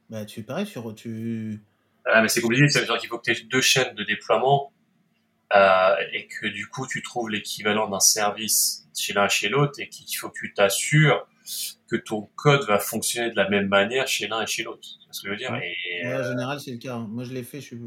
Bah, 0.09 0.25
tu 0.25 0.43
pareil, 0.43 0.65
tu, 0.65 0.77
re- 0.79 0.93
tu... 0.93 1.61
Ah, 2.05 2.21
mais 2.21 2.27
c'est 2.27 2.41
compliqué, 2.41 2.67
ça 2.67 2.81
veut 2.81 2.85
dire 2.85 2.97
qu'il 2.97 3.07
faut 3.07 3.17
que 3.17 3.23
tu 3.23 3.31
aies 3.31 3.45
deux 3.49 3.61
chaînes 3.61 3.95
de 3.95 4.03
déploiement 4.03 4.72
euh, 5.55 5.95
et 6.13 6.27
que 6.27 6.47
du 6.47 6.67
coup 6.67 6.87
tu 6.87 7.01
trouves 7.01 7.29
l'équivalent 7.29 7.89
d'un 7.89 7.99
service 7.99 8.87
chez 8.95 9.13
l'un 9.13 9.25
et 9.25 9.29
chez 9.29 9.49
l'autre 9.49 9.79
et 9.79 9.89
qu'il 9.89 10.15
faut 10.17 10.29
que 10.29 10.39
tu 10.39 10.53
t'assures 10.53 11.27
que 11.89 11.95
ton 11.95 12.29
code 12.35 12.65
va 12.67 12.79
fonctionner 12.79 13.29
de 13.31 13.35
la 13.35 13.49
même 13.49 13.67
manière 13.67 14.07
chez 14.07 14.27
l'un 14.27 14.41
et 14.41 14.47
chez 14.47 14.63
l'autre. 14.63 14.87
C'est 15.11 15.17
ce 15.17 15.21
que 15.21 15.27
je 15.27 15.31
veux 15.31 15.37
dire. 15.37 15.51
Ouais. 15.51 15.73
Et, 16.01 16.07
Ouais, 16.07 16.13
euh, 16.13 16.21
en 16.25 16.29
général, 16.29 16.59
c'est 16.59 16.71
le 16.71 16.77
cas. 16.77 16.95
hein. 16.95 17.07
Moi, 17.09 17.23
je 17.23 17.33
l'ai 17.33 17.43
fait. 17.43 17.59
Je 17.61 17.65
suis... 17.65 17.77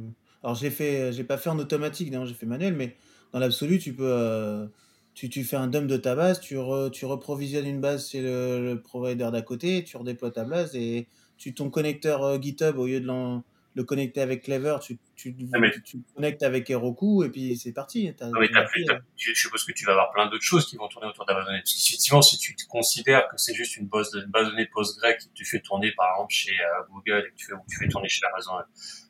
Alors, 0.42 0.54
je 0.54 0.62
l'ai 0.64 0.70
fait. 0.70 1.12
J'ai 1.12 1.24
pas 1.24 1.38
fait 1.38 1.48
en 1.50 1.58
automatique, 1.58 2.12
j'ai 2.12 2.34
fait 2.34 2.46
manuel, 2.46 2.74
mais 2.74 2.96
dans 3.32 3.38
l'absolu, 3.38 3.78
tu 3.78 3.94
peux. 3.94 4.04
euh, 4.06 4.66
Tu, 5.14 5.30
tu 5.30 5.42
fais 5.44 5.56
un 5.56 5.66
dump 5.66 5.86
de 5.88 5.96
ta 5.96 6.14
base, 6.14 6.40
tu, 6.40 6.56
re- 6.56 6.90
tu 6.90 7.06
reprovisionnes 7.06 7.66
une 7.66 7.80
base 7.80 8.10
chez 8.10 8.20
le, 8.20 8.60
le 8.62 8.82
provider 8.82 9.30
d'à 9.32 9.40
côté, 9.42 9.82
tu 9.82 9.96
redéploies 9.96 10.30
ta 10.30 10.44
base 10.44 10.76
et 10.76 11.08
tu 11.38 11.54
ton 11.54 11.70
connecteur 11.70 12.22
euh, 12.22 12.38
GitHub 12.38 12.76
au 12.78 12.86
lieu 12.86 13.00
de 13.00 13.06
l'en- 13.06 13.42
le 13.76 13.84
connecter 13.84 14.22
avec 14.22 14.42
Clever, 14.42 14.78
tu, 14.80 14.98
tu, 15.14 15.36
Ah, 15.52 15.58
mais- 15.58 15.70
tu, 15.84 16.02
connectes 16.14 16.42
avec 16.42 16.70
Heroku 16.70 17.24
et 17.24 17.28
puis 17.28 17.58
c'est 17.58 17.72
parti. 17.72 18.06
Non, 18.22 18.40
mais 18.40 18.48
t'as 18.48 18.62
t'as 18.62 18.68
plus, 18.68 18.86
je 19.16 19.34
suppose 19.34 19.64
que 19.64 19.72
tu 19.72 19.84
vas 19.84 19.92
avoir 19.92 20.12
plein 20.12 20.26
d'autres 20.30 20.42
choses 20.42 20.66
qui 20.66 20.76
vont 20.76 20.88
tourner 20.88 21.08
autour 21.08 21.26
de 21.26 21.32
la 21.32 21.36
base 21.36 21.44
de 21.44 21.50
données. 21.50 21.60
Parce 21.60 21.74
qu'effectivement, 21.74 22.22
si 22.22 22.38
tu 22.38 22.56
considères 22.70 23.28
que 23.28 23.36
c'est 23.36 23.54
juste 23.54 23.76
une 23.76 23.86
base 23.86 24.10
de, 24.12 24.22
une 24.22 24.30
base 24.30 24.46
de 24.46 24.52
données 24.52 24.66
PostgreSQL 24.72 25.18
que 25.18 25.34
tu 25.34 25.44
fais 25.44 25.60
tourner 25.60 25.92
par 25.92 26.06
exemple 26.14 26.32
chez 26.32 26.52
euh, 26.52 26.84
Google 26.90 27.26
et 27.26 27.30
que 27.30 27.36
tu 27.36 27.46
fais, 27.46 27.52
ou 27.52 27.58
que 27.58 27.66
tu 27.68 27.76
fais 27.76 27.88
tourner 27.88 28.08
chez 28.08 28.24
Amazon, 28.32 28.52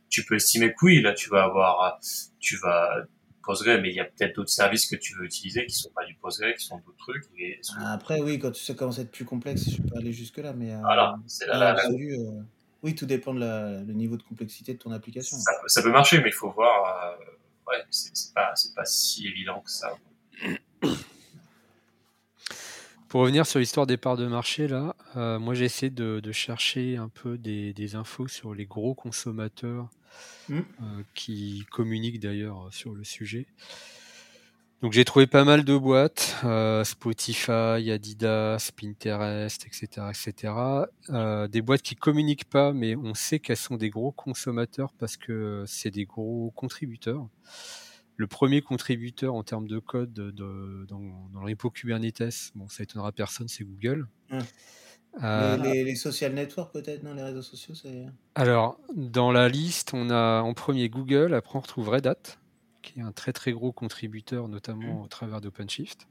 tu 0.09 0.25
peux 0.25 0.35
estimer 0.35 0.71
que 0.71 0.85
oui, 0.85 1.01
là 1.01 1.13
tu 1.13 1.31
vas 1.31 1.45
avoir, 1.45 1.85
euh, 1.85 1.91
tu 2.41 2.57
vas 2.57 3.07
PostgreSQL, 3.45 3.83
mais 3.83 3.91
il 3.91 3.95
y 3.95 4.01
a 4.01 4.05
peut-être 4.05 4.35
d'autres 4.35 4.51
services 4.51 4.87
que 4.87 4.97
tu 4.97 5.15
veux 5.15 5.27
utiliser 5.27 5.65
qui 5.67 5.77
sont 5.77 5.91
pas 5.95 6.05
du 6.05 6.17
PostgreSQL, 6.17 6.59
qui 6.59 6.67
sont 6.67 6.79
d'autres 6.79 6.99
trucs. 6.99 7.25
Et, 7.39 7.61
Après, 7.85 8.21
oui, 8.21 8.41
quand 8.41 8.53
ça 8.57 8.75
commence 8.75 8.99
à 8.99 9.03
être 9.03 9.13
plus 9.13 9.25
complexe, 9.25 9.71
je 9.71 9.81
peux 9.81 9.91
pas 9.91 9.99
aller 9.99 10.13
jusque-là, 10.13 10.53
mais 10.55 10.75
euh, 10.75 10.81
voilà, 10.81 11.17
c'est 11.29 11.47
l'absolu, 11.47 12.15
euh, 12.15 12.43
oui, 12.83 12.95
tout 12.95 13.07
dépend 13.07 13.35
de 13.35 13.41
la, 13.41 13.83
le 13.83 13.93
niveau 13.95 14.17
de 14.17 14.23
complexité 14.23 14.75
de 14.75 14.79
ton 14.79 14.91
application. 14.93 15.37
ça, 15.39 15.53
peut- 15.61 15.69
ça 15.69 15.83
peut 15.83 15.91
marcher, 15.91 16.21
mais 16.21 16.29
il 16.29 16.35
faut 16.35 16.51
voir. 16.51 17.15
euh, 17.21 17.25
ouais, 17.69 17.83
c'est 17.91 18.17
c'est 18.17 18.33
pas, 18.35 18.53
c'est 18.55 18.75
pas 18.75 18.85
si 18.85 19.27
évident 19.27 19.61
que 19.61 19.71
ça. 19.71 19.97
Pour 23.09 23.21
revenir 23.21 23.47
sur 23.47 23.61
l'histoire 23.61 23.87
des 23.87 23.97
parts 23.97 24.17
de 24.17 24.27
marché, 24.27 24.67
là, 24.69 24.97
euh, 25.17 25.39
moi 25.39 25.55
j'ai 25.55 25.65
essayé 25.65 25.91
de, 25.91 26.21
de 26.21 26.33
chercher 26.33 26.97
un 26.97 27.09
peu 27.09 27.39
des, 27.39 27.73
des 27.73 27.95
infos 27.95 28.27
sur 28.29 28.55
les 28.55 28.67
gros 28.67 28.95
consommateurs 28.95 29.89
Hmm. 30.49 30.61
euh, 30.81 31.03
qui 31.15 31.67
communiquent 31.71 32.21
d'ailleurs 32.21 32.69
sur 32.73 32.95
le 32.95 33.05
sujet. 33.05 33.47
Donc 34.87 34.93
j'ai 34.93 35.05
trouvé 35.05 35.27
pas 35.27 35.43
mal 35.43 35.65
de 35.65 35.77
boîtes, 35.77 36.37
euh, 36.45 36.85
Spotify, 36.85 37.91
Adidas, 37.91 38.71
Pinterest, 38.81 39.67
etc., 39.67 40.07
etc. 40.11 40.53
Euh, 41.11 41.49
des 41.49 41.61
boîtes 41.61 41.83
qui 41.83 41.97
communiquent 41.97 42.49
pas, 42.49 42.73
mais 42.73 42.95
on 42.95 43.13
sait 43.13 43.41
qu'elles 43.41 43.57
sont 43.57 43.75
des 43.75 43.91
gros 43.91 44.13
consommateurs 44.13 44.93
parce 44.97 45.17
que 45.17 45.65
c'est 45.67 45.91
des 45.91 46.05
gros 46.05 46.53
contributeurs. 46.55 47.27
Le 48.17 48.29
premier 48.29 48.63
contributeur 48.63 49.35
en 49.35 49.43
termes 49.43 49.67
de 49.67 49.81
code 49.81 50.13
de- 50.13 50.31
de- 50.31 50.87
dans, 50.89 51.01
dans 51.35 51.41
le 51.41 51.47
repo 51.51 51.69
Kubernetes, 51.69 52.53
bon, 52.55 52.69
ça 52.69 52.85
étonnera 52.85 53.11
personne, 53.11 53.49
c'est 53.49 53.65
Google. 53.65 54.07
Ouais. 54.31 54.39
Euh, 55.25 55.57
Les, 55.65 55.73
les, 55.73 55.85
les 55.85 55.95
social 55.97 56.33
networks, 56.33 56.73
peut-être, 56.73 57.03
non 57.03 57.15
Les 57.15 57.25
réseaux 57.25 57.43
sociaux, 57.43 57.75
c'est. 57.75 58.07
alors, 58.37 58.79
dans 58.95 59.33
la 59.33 59.49
liste, 59.49 59.95
on 59.95 60.11
a 60.11 60.43
en 60.43 60.55
premier 60.55 60.89
Google, 60.89 61.35
après 61.35 61.57
on 61.57 61.61
retrouve 61.63 61.89
Red 61.89 62.07
Hat, 62.07 62.39
qui 62.93 63.01
est 63.01 63.03
un 63.03 63.13
très 63.13 63.33
très 63.33 63.53
gros 63.53 63.73
contributeur, 63.73 64.49
notamment 64.49 65.03
au 65.03 65.09
travers 65.09 65.41
d'OpenShift. 65.41 66.07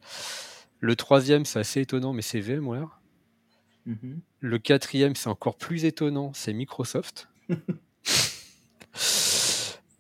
Le 0.80 0.96
troisième, 0.96 1.46
c'est 1.46 1.60
assez 1.60 1.82
étonnant, 1.82 2.14
mais 2.14 2.22
c'est 2.22 2.40
VMware. 2.42 3.02
Mhm. 3.86 4.20
Le 4.40 4.58
quatrième, 4.60 5.16
c'est 5.16 5.30
encore 5.30 5.58
plus 5.58 5.86
étonnant, 5.86 6.32
c'est 6.34 6.54
Microsoft. 6.54 7.30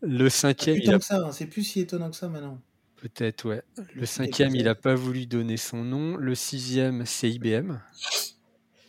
Le 0.01 0.29
cinquième, 0.29 0.77
Plus 0.77 0.89
a 0.89 0.99
que 0.99 1.05
ça, 1.05 1.17
hein, 1.25 1.31
c'est 1.31 1.47
plus 1.47 1.63
si 1.63 1.79
étonnant 1.79 2.11
que 2.11 2.15
ça 2.15 2.29
maintenant. 2.29 2.61
peut-être, 2.97 3.45
ouais. 3.49 3.63
Le 3.95 4.05
cinquième, 4.05 4.55
il 4.55 4.65
n'a 4.65 4.75
pas 4.75 4.93
voulu 4.95 5.25
donner 5.25 5.57
son 5.57 5.83
nom. 5.83 6.15
Le 6.17 6.35
sixième, 6.35 7.05
c'est 7.05 7.29
IBM. 7.31 7.79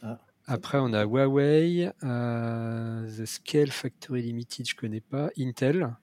Ah. 0.03 0.21
Après, 0.47 0.79
on 0.79 0.93
a 0.93 1.05
Huawei, 1.05 1.91
euh, 2.03 3.09
The 3.17 3.25
Scale 3.25 3.71
Factory 3.71 4.23
Limited, 4.23 4.69
je 4.69 4.75
connais 4.75 5.01
pas, 5.01 5.31
Intel, 5.39 5.97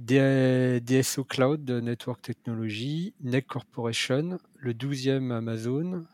DSO 0.00 1.24
Cloud 1.24 1.70
Network 1.70 2.22
Technology, 2.22 3.12
NEC 3.20 3.46
Corporation, 3.46 4.38
le 4.58 4.72
12e 4.72 5.30
Amazon. 5.30 6.06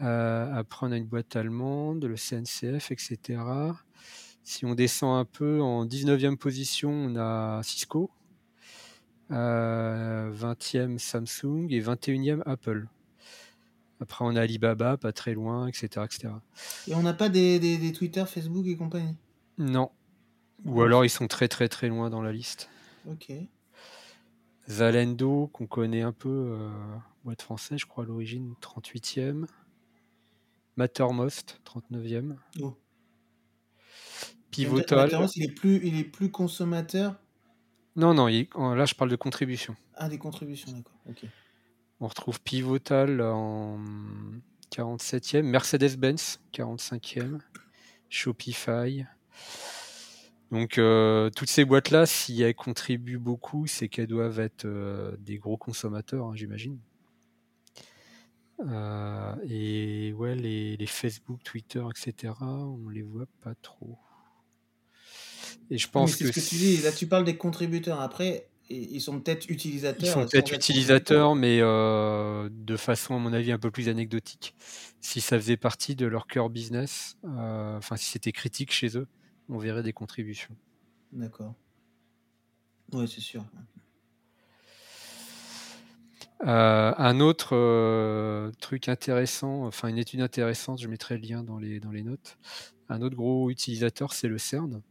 Euh, 0.00 0.52
après, 0.52 0.86
on 0.86 0.92
a 0.92 0.96
une 0.96 1.06
boîte 1.06 1.36
allemande, 1.36 2.04
le 2.04 2.16
CNCF, 2.16 2.90
etc. 2.90 3.40
Si 4.42 4.64
on 4.64 4.74
descend 4.74 5.18
un 5.18 5.24
peu, 5.24 5.60
en 5.60 5.86
19e 5.86 6.36
position, 6.36 6.90
on 6.90 7.16
a 7.16 7.60
Cisco, 7.62 8.10
euh, 9.30 10.32
20e 10.32 10.98
Samsung 10.98 11.68
et 11.70 11.80
21e 11.80 12.42
Apple. 12.46 12.88
Après, 14.00 14.24
on 14.24 14.34
a 14.34 14.40
Alibaba, 14.40 14.96
pas 14.96 15.12
très 15.12 15.34
loin, 15.34 15.68
etc. 15.68 15.86
etc. 16.04 16.34
Et 16.88 16.94
on 16.96 17.02
n'a 17.02 17.14
pas 17.14 17.28
des, 17.28 17.60
des, 17.60 17.78
des 17.78 17.92
Twitter, 17.92 18.24
Facebook 18.26 18.66
et 18.66 18.76
compagnie? 18.76 19.14
Non. 19.58 19.90
Ou 20.64 20.82
alors 20.82 21.04
ils 21.04 21.10
sont 21.10 21.26
très 21.28 21.48
très 21.48 21.68
très 21.68 21.88
loin 21.88 22.10
dans 22.10 22.22
la 22.22 22.32
liste. 22.32 22.68
Ok. 23.08 23.32
Zalendo, 24.68 25.48
qu'on 25.48 25.66
connaît 25.66 26.02
un 26.02 26.12
peu, 26.12 26.28
euh, 26.58 26.70
boîte 27.24 27.42
française, 27.42 27.78
je 27.80 27.86
crois 27.86 28.04
à 28.04 28.06
l'origine, 28.06 28.54
38e. 28.60 29.46
Mattermost, 30.76 31.60
39e. 31.64 32.36
Oh. 32.60 32.74
Pivotal. 34.50 34.98
Mattermost, 35.00 35.36
il 35.36 35.44
est 35.44 35.52
plus, 35.54 35.80
il 35.84 35.98
est 35.98 36.04
plus 36.04 36.30
consommateur? 36.30 37.16
Non, 37.96 38.14
non, 38.14 38.28
il- 38.28 38.48
là 38.56 38.84
je 38.86 38.94
parle 38.94 39.10
de 39.10 39.16
contribution. 39.16 39.76
Ah, 39.94 40.08
des 40.08 40.18
contributions, 40.18 40.72
d'accord. 40.72 40.98
Ok. 41.08 41.24
On 42.00 42.06
retrouve 42.08 42.40
Pivotal 42.40 43.20
en 43.20 43.78
47e, 44.70 45.46
Mercedes-Benz 45.46 46.40
45e, 46.52 47.40
Shopify. 48.08 49.04
Donc 50.52 50.76
euh, 50.76 51.30
toutes 51.30 51.48
ces 51.48 51.64
boîtes-là, 51.64 52.06
si 52.06 52.42
elles 52.42 52.54
contribuent 52.54 53.18
beaucoup, 53.18 53.66
c'est 53.66 53.88
qu'elles 53.88 54.06
doivent 54.06 54.38
être 54.38 54.66
euh, 54.66 55.16
des 55.18 55.38
gros 55.38 55.56
consommateurs, 55.56 56.26
hein, 56.26 56.32
j'imagine. 56.34 56.78
Euh, 58.68 59.34
et 59.48 60.12
ouais, 60.12 60.34
les, 60.34 60.76
les 60.76 60.86
Facebook, 60.86 61.42
Twitter, 61.42 61.82
etc., 61.90 62.34
on 62.42 62.90
les 62.90 63.02
voit 63.02 63.26
pas 63.42 63.54
trop. 63.62 63.98
Et 65.70 65.78
je 65.78 65.88
pense 65.88 66.12
c'est 66.12 66.24
que 66.24 66.32
ce 66.32 66.38
que 66.38 66.48
tu 66.48 66.54
dis. 66.56 66.76
Là, 66.82 66.92
tu 66.92 67.06
parles 67.06 67.24
des 67.24 67.36
contributeurs. 67.36 68.00
Après, 68.00 68.46
ils 68.68 69.00
sont 69.00 69.20
peut-être 69.20 69.48
utilisateurs. 69.48 70.02
Ils 70.02 70.12
sont 70.12 70.26
peut-être 70.26 70.52
être 70.52 70.54
utilisateurs, 70.54 71.34
mais 71.34 71.58
euh, 71.60 72.50
de 72.52 72.76
façon, 72.76 73.16
à 73.16 73.18
mon 73.18 73.32
avis, 73.32 73.52
un 73.52 73.58
peu 73.58 73.70
plus 73.70 73.88
anecdotique. 73.88 74.54
Si 75.00 75.22
ça 75.22 75.38
faisait 75.38 75.56
partie 75.56 75.96
de 75.96 76.04
leur 76.04 76.26
cœur 76.26 76.50
business, 76.50 77.16
euh, 77.24 77.78
enfin, 77.78 77.96
si 77.96 78.10
c'était 78.10 78.32
critique 78.32 78.70
chez 78.70 78.98
eux, 78.98 79.08
on 79.48 79.58
verrait 79.58 79.82
des 79.82 79.92
contributions. 79.92 80.56
D'accord. 81.12 81.54
Ouais, 82.92 83.06
c'est 83.06 83.20
sûr. 83.20 83.44
Euh, 86.44 86.92
un 86.98 87.20
autre 87.20 87.50
euh, 87.54 88.50
truc 88.60 88.88
intéressant, 88.88 89.64
enfin, 89.64 89.88
une 89.88 89.98
étude 89.98 90.20
intéressante, 90.20 90.80
je 90.80 90.88
mettrai 90.88 91.16
le 91.16 91.22
lien 91.26 91.44
dans 91.44 91.58
les, 91.58 91.78
dans 91.78 91.92
les 91.92 92.02
notes. 92.02 92.36
Un 92.88 93.00
autre 93.00 93.14
gros 93.14 93.48
utilisateur, 93.48 94.12
c'est 94.12 94.26
le 94.28 94.38
CERN, 94.38 94.82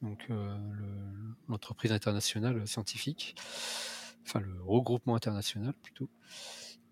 donc 0.00 0.26
euh, 0.30 0.56
le- 0.74 1.34
l'entreprise 1.48 1.90
internationale 1.92 2.66
scientifique, 2.68 3.34
enfin, 4.24 4.40
le 4.40 4.54
regroupement 4.64 5.16
international 5.16 5.74
plutôt. 5.82 6.08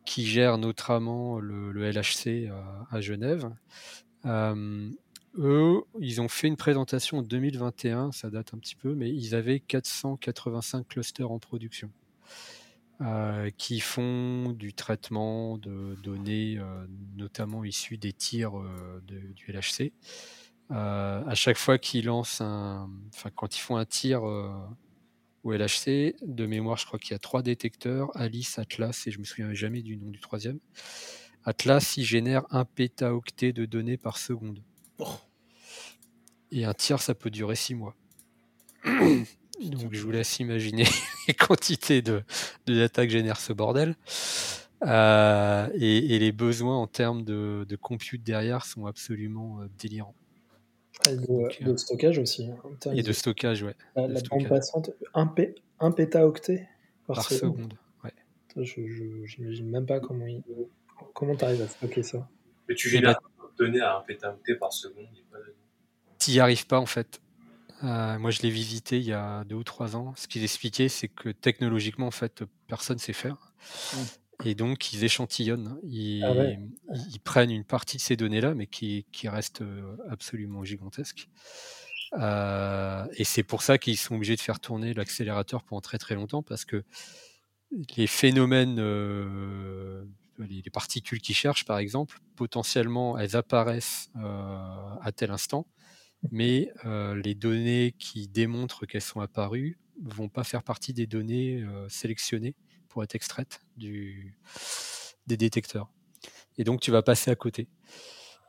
qui 0.04 0.26
gère 0.26 0.58
notamment 0.58 1.38
le, 1.38 1.72
le 1.72 1.84
LHC 1.90 2.48
à, 2.50 2.86
à 2.90 3.00
Genève. 3.00 3.50
Eux, 5.38 5.82
ils 5.98 6.20
ont 6.20 6.28
fait 6.28 6.48
une 6.48 6.56
présentation 6.56 7.18
en 7.18 7.22
2021, 7.22 8.12
ça 8.12 8.28
date 8.28 8.52
un 8.52 8.58
petit 8.58 8.76
peu, 8.76 8.94
mais 8.94 9.10
ils 9.10 9.34
avaient 9.34 9.60
485 9.60 10.86
clusters 10.86 11.30
en 11.30 11.38
production 11.38 11.90
euh, 13.00 13.50
qui 13.56 13.80
font 13.80 14.52
du 14.52 14.74
traitement 14.74 15.56
de 15.56 15.96
données, 16.02 16.58
euh, 16.58 16.86
notamment 17.16 17.64
issues 17.64 17.96
des 17.96 18.12
tirs 18.12 18.58
euh, 18.58 19.02
du 19.08 19.50
LHC. 19.50 19.92
À 20.70 21.34
chaque 21.34 21.58
fois 21.58 21.78
qu'ils 21.78 22.06
lancent 22.06 22.40
un, 22.40 22.88
quand 23.34 23.56
ils 23.56 23.60
font 23.60 23.76
un 23.76 23.84
tir 23.84 24.22
au 24.22 25.52
LHC, 25.52 26.14
de 26.22 26.46
mémoire, 26.46 26.78
je 26.78 26.86
crois 26.86 26.98
qu'il 26.98 27.12
y 27.12 27.14
a 27.14 27.18
trois 27.18 27.42
détecteurs, 27.42 28.10
Alice, 28.16 28.58
Atlas, 28.58 29.06
et 29.06 29.10
je 29.10 29.18
me 29.18 29.24
souviens 29.24 29.52
jamais 29.52 29.82
du 29.82 29.98
nom 29.98 30.10
du 30.10 30.20
troisième. 30.20 30.60
Atlas, 31.44 31.96
il 31.98 32.04
génère 32.04 32.44
un 32.50 32.64
pétaoctet 32.64 33.52
de 33.52 33.66
données 33.66 33.98
par 33.98 34.16
seconde. 34.16 34.62
Oh. 34.98 35.14
Et 36.50 36.64
un 36.64 36.74
tir, 36.74 37.00
ça 37.00 37.14
peut 37.14 37.30
durer 37.30 37.56
six 37.56 37.74
mois. 37.74 37.94
Donc 38.84 39.92
je 39.92 40.02
vous 40.02 40.10
laisse 40.10 40.38
imaginer 40.38 40.84
les 41.28 41.34
quantités 41.34 42.02
de, 42.02 42.22
de 42.66 42.74
data 42.74 43.06
que 43.06 43.12
génère 43.12 43.38
ce 43.38 43.52
bordel. 43.52 43.96
Euh, 44.84 45.68
et, 45.74 46.14
et, 46.14 46.18
les 46.18 46.32
besoins 46.32 46.76
en 46.76 46.88
termes 46.88 47.22
de, 47.22 47.64
de 47.68 47.76
compute 47.76 48.24
derrière 48.24 48.64
sont 48.64 48.86
absolument 48.86 49.60
euh, 49.60 49.68
délirants. 49.78 50.16
Et 51.08 51.16
de, 51.16 51.26
Donc, 51.26 51.62
de, 51.62 51.76
stockage 51.76 52.18
aussi. 52.18 52.48
Hein. 52.50 52.92
Et 52.92 53.02
de 53.02 53.12
stockage, 53.12 53.62
ouais. 53.62 53.76
La, 53.94 54.08
de 54.08 54.14
la 54.14 54.18
stockage. 54.18 54.42
bande 54.42 54.48
passante, 54.48 54.90
1, 55.14 55.26
p, 55.28 55.54
1 55.78 55.92
pétaoctet 55.92 56.68
par, 57.06 57.16
par 57.16 57.24
seconde. 57.24 57.56
seconde. 57.56 57.74
Ouais. 58.02 58.64
Je 58.64 59.24
j'imagine 59.24 59.70
même 59.70 59.86
pas 59.86 60.00
comment 60.00 60.26
il, 60.26 60.42
comment 61.14 61.36
tu 61.36 61.44
arrives 61.44 61.62
à 61.62 61.68
stocker 61.68 62.02
ça. 62.02 62.28
Mais 62.68 62.74
tu 62.74 62.88
génères 62.88 63.20
donner 63.64 63.80
à 63.80 63.96
un 63.96 64.00
pétaoctet 64.00 64.56
par 64.56 64.72
seconde. 64.72 65.06
Tu 66.18 66.32
n'y 66.32 66.40
arrives 66.40 66.66
pas 66.66 66.78
en 66.78 66.86
fait. 66.86 67.20
Euh, 67.84 68.16
moi, 68.18 68.30
je 68.30 68.42
l'ai 68.42 68.50
visité 68.50 68.98
il 68.98 69.04
y 69.04 69.12
a 69.12 69.42
deux 69.44 69.56
ou 69.56 69.64
trois 69.64 69.96
ans. 69.96 70.14
Ce 70.16 70.28
qu'ils 70.28 70.44
expliquaient, 70.44 70.88
c'est 70.88 71.08
que 71.08 71.30
technologiquement, 71.30 72.06
en 72.06 72.12
fait, 72.12 72.44
personne 72.68 72.98
sait 72.98 73.12
faire. 73.12 73.52
Mmh. 73.92 73.98
Et 74.44 74.54
donc, 74.54 74.92
ils 74.92 75.02
échantillonnent. 75.02 75.80
Ils, 75.82 76.22
ah 76.22 76.32
ouais. 76.32 76.60
ils, 77.10 77.18
prennent 77.18 77.50
une 77.50 77.64
partie 77.64 77.96
de 77.96 78.02
ces 78.02 78.16
données-là, 78.16 78.54
mais 78.54 78.68
qui, 78.68 79.04
qui 79.10 79.28
restent 79.28 79.64
absolument 80.08 80.62
gigantesques. 80.62 81.28
Euh, 82.18 83.06
et 83.16 83.24
c'est 83.24 83.42
pour 83.42 83.62
ça 83.62 83.78
qu'ils 83.78 83.96
sont 83.96 84.16
obligés 84.16 84.36
de 84.36 84.40
faire 84.40 84.60
tourner 84.60 84.92
l'accélérateur 84.94 85.62
pendant 85.64 85.80
très 85.80 85.98
très 85.98 86.14
longtemps, 86.14 86.42
parce 86.42 86.64
que 86.64 86.84
les 87.96 88.06
phénomènes, 88.06 88.78
euh, 88.78 90.04
les, 90.38 90.62
les, 90.62 90.70
particules 90.70 91.20
qu'ils 91.20 91.34
cherchent, 91.34 91.64
par 91.64 91.78
exemple, 91.78 92.18
potentiellement, 92.36 93.18
elles 93.18 93.36
apparaissent 93.36 94.10
euh, 94.16 94.94
à 95.00 95.12
tel 95.14 95.30
instant 95.30 95.66
mais 96.30 96.72
euh, 96.84 97.20
les 97.20 97.34
données 97.34 97.94
qui 97.98 98.28
démontrent 98.28 98.86
qu'elles 98.86 99.02
sont 99.02 99.20
apparues 99.20 99.78
vont 100.02 100.28
pas 100.28 100.44
faire 100.44 100.62
partie 100.62 100.92
des 100.92 101.06
données 101.06 101.62
euh, 101.62 101.88
sélectionnées 101.88 102.54
pour 102.88 103.02
être 103.02 103.14
extraites 103.14 103.60
des 103.76 104.32
détecteurs. 105.26 105.90
Et 106.58 106.64
donc 106.64 106.80
tu 106.80 106.90
vas 106.90 107.02
passer 107.02 107.30
à 107.30 107.34
côté. 107.34 107.68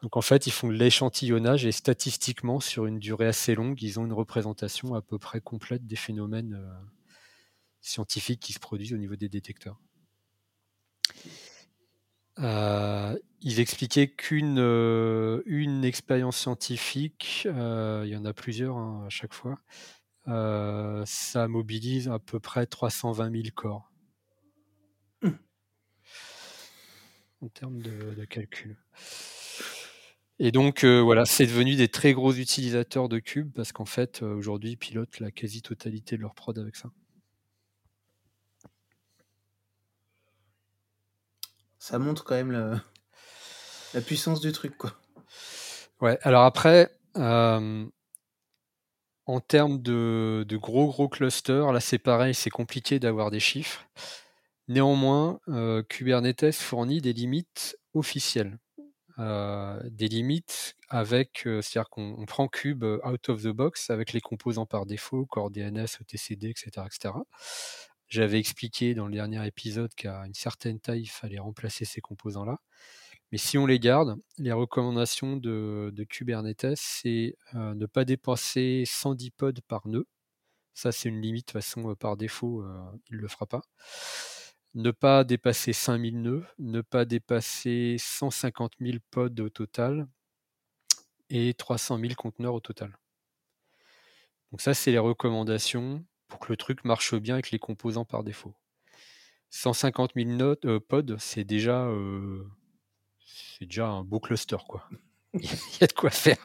Donc 0.02 0.18
en 0.18 0.22
fait, 0.22 0.48
ils 0.48 0.52
font 0.52 0.70
l'échantillonnage 0.70 1.66
et 1.66 1.72
statistiquement, 1.72 2.60
sur 2.60 2.86
une 2.86 3.00
durée 3.00 3.28
assez 3.28 3.56
longue, 3.56 3.82
ils 3.82 4.00
ont 4.00 4.06
une 4.06 4.14
représentation 4.14 4.96
à 4.96 5.02
peu 5.02 5.18
près 5.18 5.40
complète 5.40 5.88
des 5.88 5.96
phénomènes 5.96 6.56
euh, 6.56 6.86
scientifiques 7.80 8.42
qui 8.42 8.52
se 8.54 8.60
produisent 8.60 8.94
au 8.94 8.98
niveau 8.98 9.16
des 9.16 9.30
détecteurs. 9.30 9.80
Euh, 12.40 13.18
ils 13.42 13.60
expliquaient 13.60 14.08
qu'une 14.08 14.58
euh, 14.60 15.44
une 15.46 15.84
expérience 15.84 16.38
scientifique, 16.38 17.44
euh, 17.46 18.04
il 18.06 18.12
y 18.12 18.18
en 18.18 18.26
a 18.26 18.34
plusieurs 18.34 18.78
hein, 18.78 19.04
à 19.06 19.10
chaque 19.10 19.34
fois, 19.34 19.60
ça 20.26 21.48
mobilise 21.48 22.08
à 22.10 22.20
peu 22.20 22.40
près 22.40 22.66
320 22.66 23.32
000 23.32 23.44
corps. 23.54 23.92
Mmh. 25.22 25.30
En 27.42 27.48
termes 27.50 27.82
de, 27.82 28.14
de 28.16 28.26
calcul. 28.26 28.78
Et 30.40 30.52
donc 30.52 30.84
voilà, 30.84 31.26
c'est 31.26 31.46
devenu 31.46 31.76
des 31.76 31.90
très 31.90 32.14
gros 32.14 32.34
utilisateurs 32.34 33.10
de 33.10 33.20
Cube 33.20 33.52
parce 33.54 33.72
qu'en 33.72 33.86
fait, 33.86 34.24
aujourd'hui, 34.24 34.72
ils 34.72 34.78
pilotent 34.78 35.20
la 35.20 35.32
quasi-totalité 35.32 36.18
de 36.18 36.22
leur 36.22 36.34
prod 36.34 36.58
avec 36.58 36.76
ça. 36.76 36.90
Ça 41.84 42.00
montre 42.00 42.24
quand 42.24 42.36
même 42.36 42.54
la, 43.94 44.02
puissance 44.02 44.40
du 44.40 44.54
truc, 44.54 44.78
quoi. 44.78 44.94
Ouais, 46.00 46.18
alors 46.22 46.44
après, 46.44 46.90
euh, 47.18 47.86
en 49.26 49.40
termes 49.42 49.82
de, 49.82 50.46
gros 50.54 50.88
gros 50.88 51.10
clusters, 51.10 51.74
là 51.74 51.82
c'est 51.82 51.98
pareil, 51.98 52.34
c'est 52.34 52.50
compliqué 52.50 53.00
d'avoir 53.00 53.32
des 53.32 53.42
chiffres. 53.42 53.86
Néanmoins, 54.70 55.42
euh, 55.50 55.84
Kubernetes 55.84 56.54
fournit 56.54 57.02
des 57.02 57.12
limites 57.12 57.78
officielles. 57.94 58.60
Euh, 59.20 59.78
des 59.84 60.08
limites 60.08 60.78
avec, 60.88 61.42
c'est-à-dire 61.44 61.90
qu'on 61.90 62.26
prend 62.26 62.48
Cube 62.48 62.86
out 62.86 63.28
of 63.28 63.44
the 63.44 63.50
box 63.50 63.90
avec 63.90 64.14
les 64.14 64.22
composants 64.22 64.66
par 64.66 64.86
défaut, 64.86 65.26
Core 65.26 65.52
DNS, 65.52 65.88
etcd, 66.00 66.46
etc., 66.46 66.72
etc. 66.86 67.14
J'avais 68.14 68.38
expliqué 68.38 68.93
dans 68.93 69.07
le 69.07 69.14
dernier 69.14 69.43
épisode 69.47 69.91
qu'à 69.95 70.28
une 70.28 70.36
certaine 70.36 70.80
taille, 70.80 71.01
il 71.01 71.07
fallait 71.07 71.39
remplacer 71.39 71.84
ces 71.84 71.99
composants-là. 71.99 72.59
Mais 73.32 73.39
si 73.39 73.57
on 73.57 73.66
les 73.66 73.80
garde, 73.80 74.18
les 74.38 74.51
recommandations 74.51 75.36
de, 75.36 76.05
Kubernetes, 76.07 76.76
c'est 76.76 77.36
euh, 77.55 77.74
ne 77.74 77.88
pas 77.88 78.05
dépasser 78.05 78.84
110 78.86 79.32
pods 79.32 79.53
par 79.68 79.88
nœud. 79.88 80.05
Ça, 80.76 80.91
c'est 80.91 81.09
une 81.09 81.22
limite, 81.22 81.47
de 81.47 81.53
toute 81.53 81.64
façon, 81.64 81.89
euh, 81.89 81.95
par 81.95 82.16
défaut, 82.16 82.61
euh, 82.61 82.78
il 83.09 83.16
ne 83.16 83.22
le 83.22 83.28
fera 83.28 83.47
pas. 83.47 83.61
Ne 84.76 84.91
pas 84.91 85.24
dépasser 85.24 85.74
5000 85.74 86.22
nœuds, 86.22 86.45
ne 86.59 86.82
pas 86.82 87.05
dépasser 87.05 87.95
150 87.97 88.74
000 88.80 88.97
pods 89.09 89.41
au 89.41 89.49
total 89.49 90.07
et 91.32 91.55
300 91.55 91.97
000 91.99 92.14
conteneurs 92.16 92.53
au 92.53 92.59
total. 92.59 92.95
Donc 94.51 94.61
ça, 94.61 94.76
c'est 94.76 94.91
les 94.91 94.99
recommandations 94.99 96.05
pour 96.34 96.40
que 96.40 96.52
le 96.52 96.58
truc 96.58 96.84
marche 96.84 97.14
bien 97.14 97.36
avec 97.36 97.52
les 97.52 97.60
composants 97.60 98.06
par 98.06 98.24
défaut. 98.24 98.56
150 99.52 100.14
000 100.16 100.32
notes, 100.32 100.66
euh, 100.66 100.80
pods, 100.80 101.16
c'est 101.20 101.44
déjà, 101.44 101.86
euh, 101.86 102.42
c'est 103.24 103.66
déjà 103.66 103.86
un 103.86 104.04
beau 104.04 104.20
cluster, 104.20 104.58
quoi. 104.68 104.90
Il 105.36 105.44
y 105.80 105.84
a 105.84 105.88
de 105.88 105.94
quoi 105.94 106.10
faire. 106.10 106.44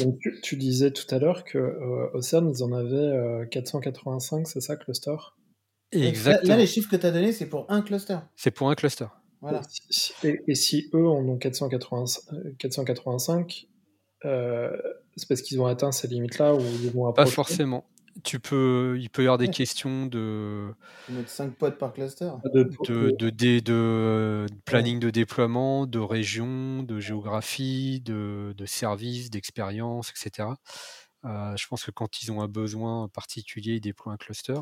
Donc, 0.00 0.18
tu, 0.18 0.40
tu, 0.42 0.56
disais 0.56 0.90
tout 0.90 1.06
à 1.14 1.20
l'heure 1.20 1.44
que 1.44 1.58
euh, 1.58 2.10
au 2.12 2.22
CERN, 2.22 2.50
ils 2.50 2.64
en 2.64 2.72
avaient 2.72 3.48
485, 3.50 4.48
c'est 4.48 4.60
ça, 4.60 4.74
cluster? 4.74 5.14
Exactement. 5.92 6.48
Là, 6.48 6.56
là, 6.56 6.60
les 6.60 6.66
chiffres 6.66 6.90
que 6.90 6.96
tu 6.96 7.06
as 7.06 7.12
donnés, 7.12 7.32
c'est 7.32 7.48
pour 7.48 7.70
un 7.70 7.82
cluster. 7.82 8.18
C'est 8.34 8.50
pour 8.50 8.68
un 8.68 8.74
cluster. 8.74 9.06
Voilà. 9.42 9.60
Et, 10.24 10.40
et, 10.48 10.54
si 10.56 10.90
eux 10.92 11.06
en 11.06 11.24
ont 11.24 11.38
485, 11.38 12.56
485 12.58 13.68
c'est 15.16 15.28
parce 15.28 15.42
qu'ils 15.42 15.60
ont 15.60 15.66
atteint 15.66 15.92
ces 15.92 16.08
limites-là 16.08 16.54
ou 16.54 16.60
ils 16.60 16.90
vont 16.90 17.12
Pas 17.12 17.26
forcément 17.26 17.84
tu 18.24 18.40
peux, 18.40 18.96
il 19.00 19.10
peut 19.10 19.22
y 19.22 19.26
avoir 19.26 19.38
des 19.38 19.46
ouais. 19.46 19.52
questions 19.52 20.06
de. 20.06 20.72
Mettre 21.08 21.28
5 21.28 21.54
pods 21.54 21.70
par 21.72 21.92
cluster. 21.92 22.30
De, 22.52 22.64
de, 22.86 23.10
de, 23.10 23.30
de, 23.30 23.58
de 23.60 24.46
planning 24.64 24.96
ouais. 24.96 25.00
de 25.00 25.10
déploiement, 25.10 25.86
de 25.86 25.98
région, 25.98 26.82
de 26.82 27.00
géographie, 27.00 28.00
de, 28.00 28.54
de 28.56 28.66
services, 28.66 29.30
d'expérience, 29.30 30.10
etc. 30.10 30.48
Euh, 31.24 31.56
je 31.56 31.66
pense 31.66 31.84
que 31.84 31.90
quand 31.90 32.22
ils 32.22 32.32
ont 32.32 32.40
un 32.40 32.48
besoin 32.48 33.08
particulier, 33.08 33.74
ils 33.74 33.80
déploient 33.80 34.12
un 34.12 34.16
cluster. 34.16 34.60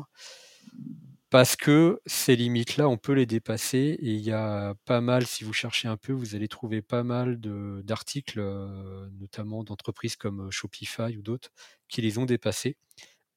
Parce 1.29 1.55
que 1.55 2.01
ces 2.07 2.35
limites-là, 2.35 2.89
on 2.89 2.97
peut 2.97 3.13
les 3.13 3.27
dépasser 3.27 3.97
et 3.99 4.13
il 4.13 4.21
y 4.21 4.31
a 4.31 4.73
pas 4.85 4.99
mal, 4.99 5.27
si 5.27 5.43
vous 5.43 5.53
cherchez 5.53 5.87
un 5.87 5.95
peu, 5.95 6.11
vous 6.11 6.33
allez 6.33 6.47
trouver 6.47 6.81
pas 6.81 7.03
mal 7.03 7.39
d'articles, 7.39 8.39
euh, 8.39 9.07
notamment 9.19 9.63
d'entreprises 9.63 10.15
comme 10.15 10.49
Shopify 10.49 11.15
ou 11.17 11.21
d'autres, 11.21 11.51
qui 11.87 12.01
les 12.01 12.17
ont 12.17 12.25
dépassés 12.25 12.77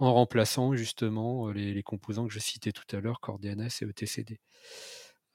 en 0.02 0.12
remplaçant 0.14 0.74
justement 0.74 1.50
les, 1.50 1.82
composants 1.84 2.26
que 2.26 2.34
je 2.34 2.40
citais 2.40 2.72
tout 2.72 2.84
à 2.94 3.00
l'heure, 3.00 3.20
Core 3.20 3.38
DNS 3.38 3.68
et 3.82 3.84
etcd. 3.84 4.40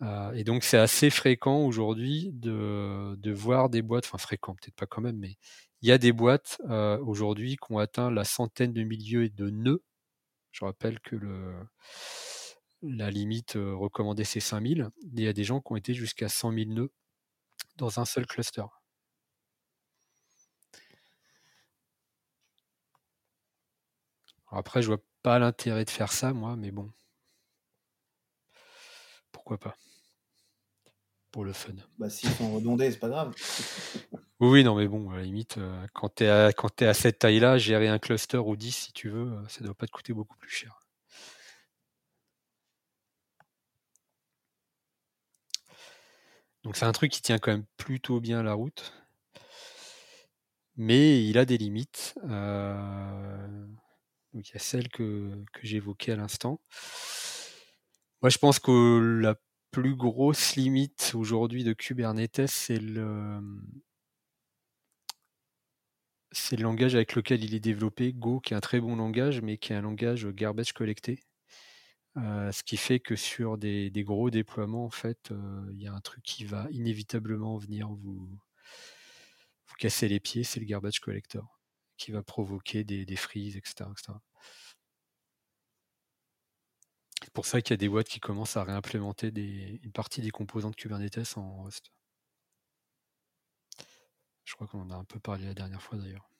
Euh, 0.01 0.31
et 0.33 0.43
donc 0.43 0.63
c'est 0.63 0.77
assez 0.77 1.09
fréquent 1.09 1.65
aujourd'hui 1.65 2.29
de, 2.33 3.31
voir 3.31 3.69
des 3.69 3.81
boîtes, 3.81 4.05
enfin 4.05 4.17
fréquent 4.17 4.55
peut-être 4.55 4.75
pas 4.75 4.85
quand 4.85 5.01
même, 5.01 5.17
mais 5.17 5.37
il 5.81 5.87
y 5.87 5.91
a 5.93 5.97
des 5.97 6.11
boîtes 6.11 6.61
aujourd'hui 7.01 7.55
qui 7.55 7.71
ont 7.71 7.77
atteint 7.77 8.11
la 8.11 8.25
centaine 8.25 8.73
de 8.73 8.83
milieux 8.83 9.29
de 9.29 9.49
nœuds. 9.49 9.83
Je 10.51 10.65
rappelle 10.65 10.99
que 10.99 11.15
la 12.81 13.09
limite 13.09 13.53
recommandée 13.55 14.25
c'est 14.25 14.41
5000. 14.41 14.89
Il 15.13 15.23
y 15.23 15.27
a 15.29 15.33
des 15.33 15.45
gens 15.45 15.61
qui 15.61 15.71
ont 15.71 15.77
été 15.77 15.93
jusqu'à 15.93 16.27
100 16.27 16.51
000 16.53 16.71
nœuds 16.71 16.91
dans 17.77 17.99
un 18.01 18.05
seul 18.05 18.25
cluster. 18.25 18.65
Après, 24.51 24.81
je 24.81 24.87
vois 24.87 25.01
pas 25.23 25.39
l'intérêt 25.39 25.85
de 25.85 25.89
faire 25.89 26.11
ça, 26.11 26.33
moi, 26.33 26.55
mais 26.55 26.71
bon. 26.71 26.91
Pourquoi 29.31 29.57
pas 29.57 29.75
Pour 31.31 31.43
le 31.43 31.53
fun. 31.53 31.73
Bah, 31.97 32.09
s'ils 32.09 32.29
sont 32.31 32.55
redondés, 32.55 32.91
c'est 32.91 32.99
pas 32.99 33.09
grave. 33.09 33.33
oui, 34.39 34.63
non, 34.63 34.75
mais 34.75 34.87
bon, 34.87 35.09
à 35.11 35.17
la 35.17 35.23
limite, 35.23 35.57
euh, 35.57 35.85
quand 35.93 36.15
tu 36.15 36.23
es, 36.23 36.87
à 36.87 36.93
cette 36.93 37.19
taille-là, 37.19 37.57
gérer 37.57 37.87
un 37.87 37.99
cluster 37.99 38.37
ou 38.37 38.55
10, 38.55 38.71
si 38.71 38.93
tu 38.93 39.09
veux, 39.09 39.37
ça 39.47 39.61
ne 39.61 39.65
doit 39.65 39.75
pas 39.75 39.85
te 39.87 39.91
coûter 39.91 40.13
beaucoup 40.13 40.37
plus 40.37 40.49
cher. 40.49 40.79
Donc 46.63 46.75
c'est 46.75 46.85
un 46.85 46.91
truc 46.91 47.11
qui 47.11 47.21
tient 47.21 47.37
quand 47.37 47.51
même 47.51 47.65
plutôt 47.77 48.19
bien 48.19 48.43
la 48.43 48.53
route. 48.53 48.93
Mais 50.75 51.23
il 51.25 51.37
a 51.37 51.45
des 51.45 51.57
limites. 51.57 52.15
Euh... 52.29 53.67
Il 54.43 54.53
y 54.53 54.55
a 54.55 54.59
celle 54.59 54.89
que, 54.89 55.31
que 55.53 55.59
j'évoquais 55.63 56.13
à 56.13 56.15
l'instant. 56.15 56.61
Moi, 58.21 58.29
je 58.29 58.37
pense 58.37 58.59
que 58.59 59.19
la 59.21 59.35
plus 59.71 59.95
grosse 59.95 60.55
limite 60.55 61.11
aujourd'hui 61.15 61.63
de 61.63 61.73
Kubernetes, 61.73 62.47
c'est 62.47 62.79
le 62.79 63.39
c'est 66.31 66.55
le 66.57 66.63
langage 66.63 66.95
avec 66.95 67.15
lequel 67.15 67.43
il 67.43 67.55
est 67.55 67.59
développé, 67.59 68.13
Go, 68.13 68.39
qui 68.39 68.53
est 68.53 68.57
un 68.57 68.61
très 68.61 68.79
bon 68.79 68.95
langage, 68.95 69.41
mais 69.41 69.57
qui 69.57 69.73
est 69.73 69.75
un 69.75 69.81
langage 69.81 70.27
garbage 70.27 70.73
collecté. 70.73 71.23
Euh, 72.17 72.51
ce 72.51 72.63
qui 72.63 72.77
fait 72.77 72.99
que 72.99 73.15
sur 73.15 73.57
des, 73.57 73.91
gros 73.97 74.29
déploiements, 74.29 74.85
en 74.85 74.89
fait, 74.89 75.31
euh, 75.31 75.67
il 75.71 75.81
y 75.81 75.87
a 75.87 75.93
un 75.93 76.01
truc 76.01 76.23
qui 76.23 76.45
va 76.45 76.67
inévitablement 76.71 77.57
venir 77.57 77.89
vous, 77.89 78.27
vous 79.67 79.75
casser 79.77 80.07
les 80.07 80.19
pieds, 80.19 80.43
c'est 80.43 80.59
le 80.59 80.65
garbage 80.65 80.99
collector, 80.99 81.59
qui 81.97 82.11
va 82.11 82.23
provoquer 82.23 82.83
des, 82.83 83.05
des 83.05 83.15
freezes, 83.15 83.57
etc. 83.57 83.85
pour 87.37 87.45
ça 87.45 87.61
qu'il 87.61 87.69
y 87.69 87.75
a 87.75 87.77
des 87.77 87.87
boîtes 87.87 88.07
qui 88.07 88.19
commencent 88.19 88.57
à 88.57 88.63
réimplémenter 88.63 89.27
une 89.83 89.91
partie 89.91 90.21
des 90.21 90.31
composants 90.31 90.71
de 90.71 90.75
Kubernetes 90.75 91.37
en 91.37 91.61
Rust. 91.61 91.91
Je 94.43 94.55
crois 94.55 94.65
qu'on 94.65 94.81
en 94.81 94.89
a 94.89 94.95
un 94.95 95.03
peu 95.03 95.19
parlé 95.19 95.45
la 95.45 95.53
dernière 95.53 95.79
fois 95.79 95.99
d'ailleurs. 95.99 96.31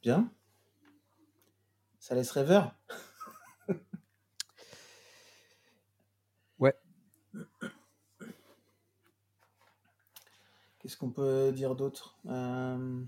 Bien. 0.00 0.32
Ça 1.98 2.14
laisse 2.14 2.30
rêveur. 2.30 2.74
Qu'est-ce 10.88 10.96
qu'on 10.96 11.10
peut 11.10 11.52
dire 11.52 11.74
d'autre 11.76 12.16
euh, 12.30 13.04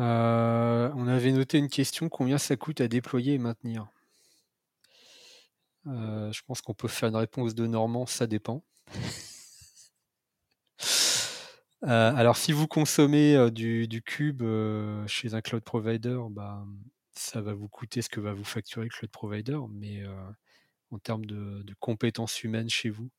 euh, 0.00 0.90
on 0.96 1.06
avait 1.08 1.30
noté 1.32 1.58
une 1.58 1.68
question 1.68 2.08
combien 2.08 2.38
ça 2.38 2.56
coûte 2.56 2.80
à 2.80 2.88
déployer 2.88 3.34
et 3.34 3.38
maintenir? 3.38 3.88
Euh, 5.88 6.32
Je 6.32 6.42
pense 6.46 6.62
qu'on 6.62 6.72
peut 6.72 6.88
faire 6.88 7.08
une 7.08 7.16
réponse 7.16 7.54
de 7.54 7.66
Normand, 7.66 8.06
ça 8.06 8.26
dépend. 8.26 8.62
Euh, 11.84 12.12
alors, 12.14 12.36
si 12.36 12.52
vous 12.52 12.66
consommez 12.66 13.36
euh, 13.36 13.50
du, 13.50 14.02
cube 14.04 14.42
euh, 14.42 15.06
chez 15.06 15.34
un 15.34 15.40
cloud 15.40 15.62
provider, 15.62 16.18
bah, 16.30 16.66
ça 17.12 17.40
va 17.40 17.54
vous 17.54 17.68
coûter 17.68 18.02
ce 18.02 18.08
que 18.08 18.20
va 18.20 18.32
vous 18.32 18.44
facturer 18.44 18.84
le 18.86 18.90
cloud 18.90 19.10
provider, 19.10 19.58
mais 19.70 20.04
en 20.90 20.98
termes 20.98 21.26
de, 21.26 21.64
compétences 21.80 22.42
humaines 22.44 22.70
chez 22.70 22.90
vous, 22.90 23.10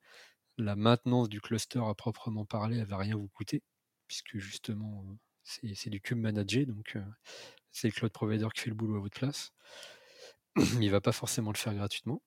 la 0.58 0.76
maintenance 0.76 1.30
du 1.30 1.42
cluster 1.42 1.82
à 1.86 1.94
proprement 1.96 2.46
parler, 2.46 2.78
elle 2.80 2.88
va 2.88 2.98
rien 2.98 3.16
vous 3.16 3.30
coûter, 3.30 3.64
puisque 4.08 4.38
justement, 4.38 5.06
c'est 5.44 5.90
du 5.90 6.02
cube 6.02 6.20
managé, 6.20 6.66
donc 6.66 6.98
c'est 7.72 7.88
le 7.90 7.94
cloud 7.94 8.12
provider 8.12 8.48
qui 8.56 8.62
fait 8.62 8.70
le 8.70 8.76
boulot 8.76 8.98
à 8.98 9.00
votre 9.02 9.18
place. 9.20 9.52
Il 10.82 10.92
va 10.92 11.02
pas 11.02 11.12
forcément 11.12 11.52
le 11.52 11.58
faire 11.58 11.74
gratuitement. 11.74 12.22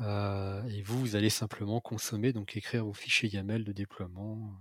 Et 0.00 0.82
vous, 0.82 0.98
vous 1.00 1.16
allez 1.16 1.30
simplement 1.30 1.80
consommer, 1.80 2.32
donc 2.32 2.56
écrire 2.56 2.84
vos 2.84 2.92
fichiers 2.92 3.28
YAML 3.28 3.64
de 3.64 3.72
déploiement, 3.72 4.52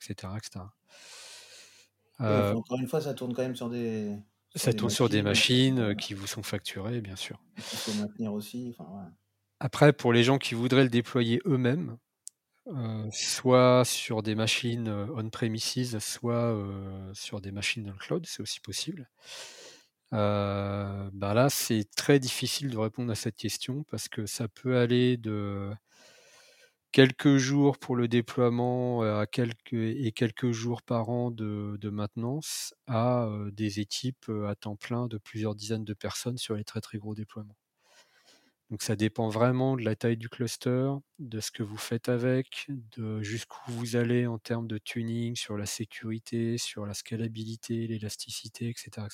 etc. 0.00 0.28
Euh, 2.20 2.54
encore 2.54 2.78
une 2.78 2.86
fois, 2.86 3.00
ça 3.00 3.14
tourne 3.14 3.34
quand 3.34 3.42
même 3.42 3.56
sur 3.56 3.68
des. 3.68 4.16
ça 4.54 4.72
tourne 4.72 4.90
sur 4.90 5.08
des 5.08 5.22
machines 5.22 5.78
euh, 5.78 5.94
qui 5.94 6.14
vous 6.14 6.26
sont 6.26 6.42
facturées, 6.42 7.00
bien 7.00 7.16
sûr. 7.16 7.40
Il 7.56 7.62
faut 7.62 8.00
maintenir 8.00 8.32
aussi. 8.32 8.76
Après, 9.60 9.92
pour 9.92 10.12
les 10.12 10.24
gens 10.24 10.38
qui 10.38 10.54
voudraient 10.54 10.84
le 10.84 10.90
déployer 10.90 11.40
eux-mêmes, 11.46 11.96
euh, 12.68 13.08
soit 13.12 13.84
sur 13.84 14.22
des 14.22 14.34
machines 14.34 14.88
on-premises, 15.16 15.98
soit 15.98 16.56
sur 17.12 17.40
des 17.40 17.50
machines 17.50 17.84
dans 17.84 17.92
le 17.92 17.98
cloud, 17.98 18.24
c'est 18.26 18.42
aussi 18.42 18.60
possible. 18.60 19.08
Bah 20.12 21.34
là, 21.34 21.48
c'est 21.50 21.84
très 21.96 22.18
difficile 22.18 22.70
de 22.70 22.78
répondre 22.78 23.10
à 23.10 23.14
cette 23.14 23.36
question 23.36 23.84
parce 23.84 24.08
que 24.08 24.26
ça 24.26 24.48
peut 24.48 24.76
aller 24.78 25.16
de 25.16 25.70
quelques 26.92 27.38
jours 27.38 27.78
pour 27.78 27.96
le 27.96 28.06
déploiement 28.06 29.02
à 29.02 29.26
quelques, 29.26 29.72
et 29.72 30.12
quelques 30.12 30.52
jours 30.52 30.82
par 30.82 31.08
an 31.08 31.30
de, 31.30 31.78
maintenance 31.90 32.74
à 32.86 33.28
des 33.52 33.80
équipes 33.80 34.30
à 34.46 34.54
temps 34.54 34.76
plein 34.76 35.06
de 35.08 35.18
plusieurs 35.18 35.54
dizaines 35.54 35.84
de 35.84 35.94
personnes 35.94 36.38
sur 36.38 36.54
les 36.54 36.64
très 36.64 36.80
très 36.80 36.98
gros 36.98 37.14
déploiements. 37.14 37.56
Donc 38.70 38.82
ça 38.82 38.96
dépend 38.96 39.28
vraiment 39.28 39.76
de 39.76 39.82
la 39.82 39.96
taille 39.96 40.16
du 40.16 40.30
cluster, 40.30 40.92
de 41.18 41.40
ce 41.40 41.50
que 41.50 41.62
vous 41.62 41.76
faites 41.76 42.08
avec, 42.08 42.66
de 42.96 43.22
jusqu'où 43.22 43.70
vous 43.70 43.96
allez 43.96 44.26
en 44.26 44.38
termes 44.38 44.66
de 44.66 44.78
tuning 44.78 45.36
sur 45.36 45.58
la 45.58 45.66
sécurité, 45.66 46.56
sur 46.56 46.86
la 46.86 46.94
scalabilité, 46.94 47.86
l'élasticité, 47.86 48.70
etc. 48.70 49.06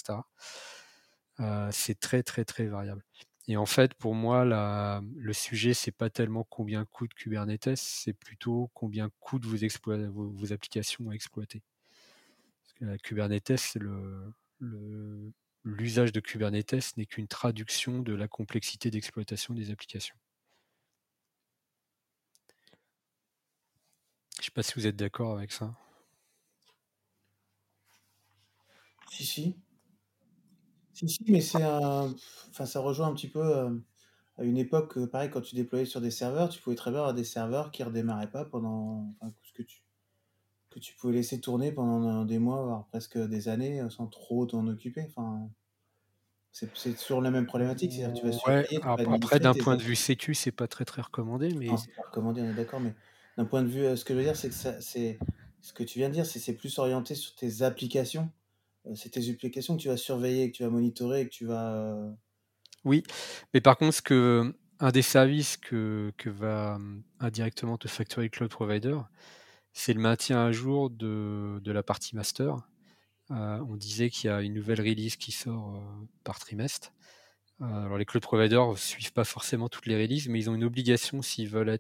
c'est 1.71 1.99
très 2.01 2.23
très 2.23 2.45
très 2.45 2.67
variable. 2.67 3.03
Et 3.49 3.57
en 3.57 3.67
fait, 3.67 3.95
pour 3.95 4.15
moi, 4.15 4.45
le 4.45 5.33
sujet, 5.33 5.73
c'est 5.73 5.91
pas 5.91 6.11
tellement 6.11 6.45
combien 6.45 6.85
coûte 6.85 7.15
Kubernetes, 7.15 7.77
c'est 7.77 8.13
plutôt 8.13 8.71
combien 8.75 9.11
coûtent 9.21 9.47
vos, 9.47 10.31
vos, 10.31 10.53
applications 10.53 11.09
à 11.09 11.15
exploiter. 11.15 11.63
Parce 12.61 12.75
que 12.75 12.97
Kubernetes, 12.99 13.79
l'usage 15.65 16.13
de 16.13 16.21
Kubernetes 16.21 16.97
n'est 16.99 17.07
qu'une 17.07 17.27
traduction 17.27 18.01
de 18.01 18.13
la 18.13 18.29
complexité 18.29 18.91
d'exploitation 18.91 19.55
des 19.55 19.71
applications. 19.71 20.17
Je 24.37 24.43
ne 24.43 24.45
sais 24.45 24.51
pas 24.51 24.63
si 24.63 24.75
vous 24.75 24.87
êtes 24.87 24.97
d'accord 24.97 25.37
avec 25.37 25.53
ça. 25.53 25.75
Si, 29.11 29.25
si. 29.25 29.57
Si, 30.99 31.09
si, 31.09 31.21
mais 31.29 31.41
c'est 31.41 31.63
un. 31.63 32.13
Enfin, 32.51 32.67
ça 32.67 32.81
rejoint 32.81 33.07
un 33.07 33.15
petit 33.15 33.29
peu 33.29 33.41
euh, 33.41 33.71
à 34.37 34.43
une 34.43 34.59
époque, 34.59 34.99
pareil, 35.07 35.31
quand 35.31 35.41
tu 35.41 35.55
déployais 35.55 35.85
sur 35.85 36.01
des 36.01 36.11
serveurs, 36.11 36.49
tu 36.49 36.61
pouvais 36.61 36.75
très 36.75 36.91
bien 36.91 37.01
avoir 37.01 37.15
des 37.15 37.25
serveurs 37.25 37.71
qui 37.71 37.85
redémarraient 37.85 38.31
pas 38.31 38.45
pendant. 38.45 39.15
Enfin, 39.21 39.33
que 39.55 39.63
tu, 39.63 39.83
que 40.71 40.81
tu 40.81 40.97
pouvais 40.97 41.15
laisser 41.15 41.41
tourner 41.41 41.71
pendant 41.71 42.25
des 42.25 42.41
mois, 42.41 42.63
voire 42.63 42.87
presque 42.87 43.17
des 43.17 43.49
années, 43.49 43.81
euh, 43.81 43.91
sans 43.91 44.09
trop 44.09 44.45
t'en 44.47 44.67
occuper. 44.67 45.05
Enfin, 45.09 45.49
c'est 46.51 46.77
c'est 46.77 46.95
toujours 46.95 47.23
la 47.23 47.31
même 47.31 47.47
problématique. 47.47 47.93
C'est-à-dire 47.93 48.21
tu 48.21 48.27
vas 48.27 48.33
surveiller, 48.33 48.81
après, 48.83 49.39
d'un 49.39 49.55
point 49.55 49.77
de 49.77 49.83
vue 49.83 49.97
sécu, 49.97 50.35
c'est 50.35 50.51
pas 50.51 50.67
très 50.67 50.85
très 50.85 51.03
recommandé, 51.03 51.55
mais. 51.55 51.67
Non, 51.67 51.77
c'est 51.77 51.95
pas 51.95 52.03
recommandé, 52.03 52.43
on 52.43 52.51
est 52.51 52.55
d'accord, 52.55 52.81
mais 52.81 52.95
d'un 53.37 53.45
point 53.45 53.63
de 53.63 53.69
vue, 53.69 53.85
euh, 53.85 53.95
ce 53.95 54.05
que 54.05 54.15
je 54.15 54.19
veux 54.19 54.25
dire, 54.25 54.35
c'est 54.35 54.49
que 54.49 54.55
ça, 54.55 54.81
c'est 54.81 55.21
ce 55.61 55.73
que 55.73 55.85
tu 55.85 56.01
viens 56.01 56.09
de 56.09 56.15
dire, 56.15 56.27
c'est 56.27 56.41
c'est 56.41 56.55
plus 56.55 56.77
orienté 56.81 57.15
sur 57.15 57.37
tes 57.37 57.63
applications 57.63 58.23
euh, 58.23 58.38
c'est 58.95 59.11
tes 59.11 59.31
applications 59.31 59.77
que 59.77 59.83
tu 59.83 59.89
vas 59.89 59.97
surveiller, 59.97 60.51
que 60.51 60.57
tu 60.57 60.63
vas 60.63 60.71
monitorer, 60.71 61.27
que 61.27 61.33
tu 61.33 61.47
vas. 61.47 61.75
Euh, 61.75 62.11
oui, 62.85 63.03
mais 63.53 63.61
par 63.61 63.77
contre, 63.77 63.93
un 64.81 64.91
des 64.91 65.03
services 65.03 65.57
que, 65.57 66.13
que 66.17 66.31
va 66.31 66.77
hum, 66.77 67.03
indirectement 67.21 67.77
te 67.77 67.89
facturer 67.89 68.27
le 68.27 68.31
cloud 68.31 68.51
provider, 68.51 68.99
c'est 69.73 69.93
le 69.93 70.01
maintien 70.01 70.45
à 70.45 70.53
jour 70.53 70.91
de, 70.91 71.61
la 71.65 71.83
partie 71.83 72.17
master. 72.17 72.57
Euh, 73.31 73.63
on 73.69 73.77
disait 73.77 74.11
qu'il 74.11 74.31
y 74.31 74.33
a 74.33 74.41
une 74.41 74.55
nouvelle 74.55 74.81
release 74.81 75.17
qui 75.17 75.33
sort 75.33 75.83
par 76.25 76.39
trimestre. 76.39 76.93
alors 77.61 77.99
les 77.99 78.07
cloud 78.07 78.23
providers 78.23 78.71
ne 78.71 78.77
suivent 78.77 79.13
pas 79.13 79.25
forcément 79.25 79.69
toutes 79.69 79.87
les 79.87 80.01
releases, 80.01 80.29
mais 80.29 80.39
ils 80.39 80.49
ont 80.49 80.55
une 80.55 80.65
obligation 80.65 81.21
veulent 81.21 81.79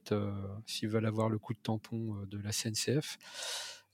s'ils 0.67 0.89
veulent 0.89 1.07
avoir 1.07 1.29
le 1.31 1.39
coup 1.39 1.55
de 1.55 1.59
tampon 1.59 2.17
de 2.27 2.39
la 2.39 2.53
CNCF 2.53 3.19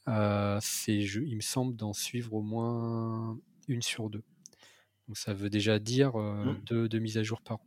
euh, 0.09 0.61
il 0.87 1.37
me 1.37 1.41
semble, 1.41 1.77
d'en 1.77 1.93
suivre 1.93 2.35
au 2.35 2.43
moins 2.43 3.39
une 3.69 3.83
sur 3.83 4.11
deux. 4.11 4.23
Donc 5.09 5.17
ça 5.17 5.35
veut 5.35 5.51
déjà 5.51 5.79
dire 5.79 6.17
euh, 6.17 6.45
mmh. 6.45 6.89
deux, 6.89 6.99
mises 6.99 7.19
à 7.19 7.23
jour 7.23 7.41
par 7.41 7.59
an. 7.59 7.67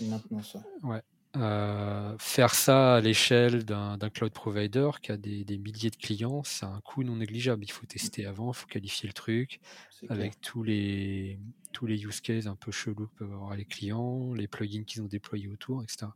une 0.00 0.08
maintenance. 0.08 0.56
Ouais. 0.82 1.02
Euh, 1.36 2.16
faire 2.18 2.54
ça 2.54 2.94
à 2.94 3.00
l'échelle 3.00 3.64
d'un, 3.64 3.98
cloud 4.12 4.32
provider 4.32 4.90
qui 5.02 5.10
a 5.10 5.16
des, 5.16 5.58
milliers 5.58 5.90
de 5.90 5.96
clients, 5.96 6.44
c'est 6.44 6.64
un 6.64 6.80
coût 6.80 7.02
non 7.02 7.16
négligeable. 7.16 7.64
Il 7.64 7.72
faut 7.72 7.86
tester 7.86 8.24
avant, 8.24 8.52
il 8.52 8.56
faut 8.56 8.66
qualifier 8.66 9.08
le 9.08 9.14
truc 9.14 9.60
avec 10.08 10.40
tous 10.40 10.62
les, 10.62 11.40
tous 11.72 11.86
les 11.86 12.04
use 12.04 12.20
cases 12.20 12.46
un 12.46 12.54
peu 12.54 12.70
chelous 12.70 13.08
que 13.08 13.14
peuvent 13.18 13.32
avoir 13.32 13.56
les 13.56 13.64
clients, 13.64 14.32
les 14.32 14.46
plugins 14.46 14.84
qu'ils 14.84 15.02
ont 15.02 15.08
déployés 15.08 15.48
autour, 15.48 15.82
etc. 15.82 16.06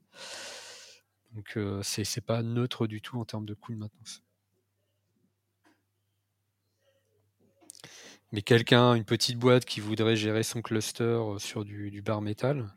Donc 1.32 1.59
c'est, 1.82 2.05
c'est 2.05 2.20
pas 2.20 2.43
neutre 2.43 2.86
du 2.86 3.01
tout 3.01 3.18
en 3.18 3.24
termes 3.24 3.47
de 3.47 3.55
coût 3.55 3.72
de 3.72 3.78
maintenance. 3.78 4.22
Mais 8.30 8.42
quelqu'un, 8.42 8.94
une 8.94 9.04
petite 9.04 9.38
boîte 9.38 9.64
qui 9.64 9.80
voudrait 9.80 10.16
gérer 10.16 10.42
son 10.42 10.60
cluster 10.60 11.02
euh, 11.02 11.38
sur 11.38 11.64
du, 11.64 12.02
bar 12.02 12.20
métal, 12.20 12.74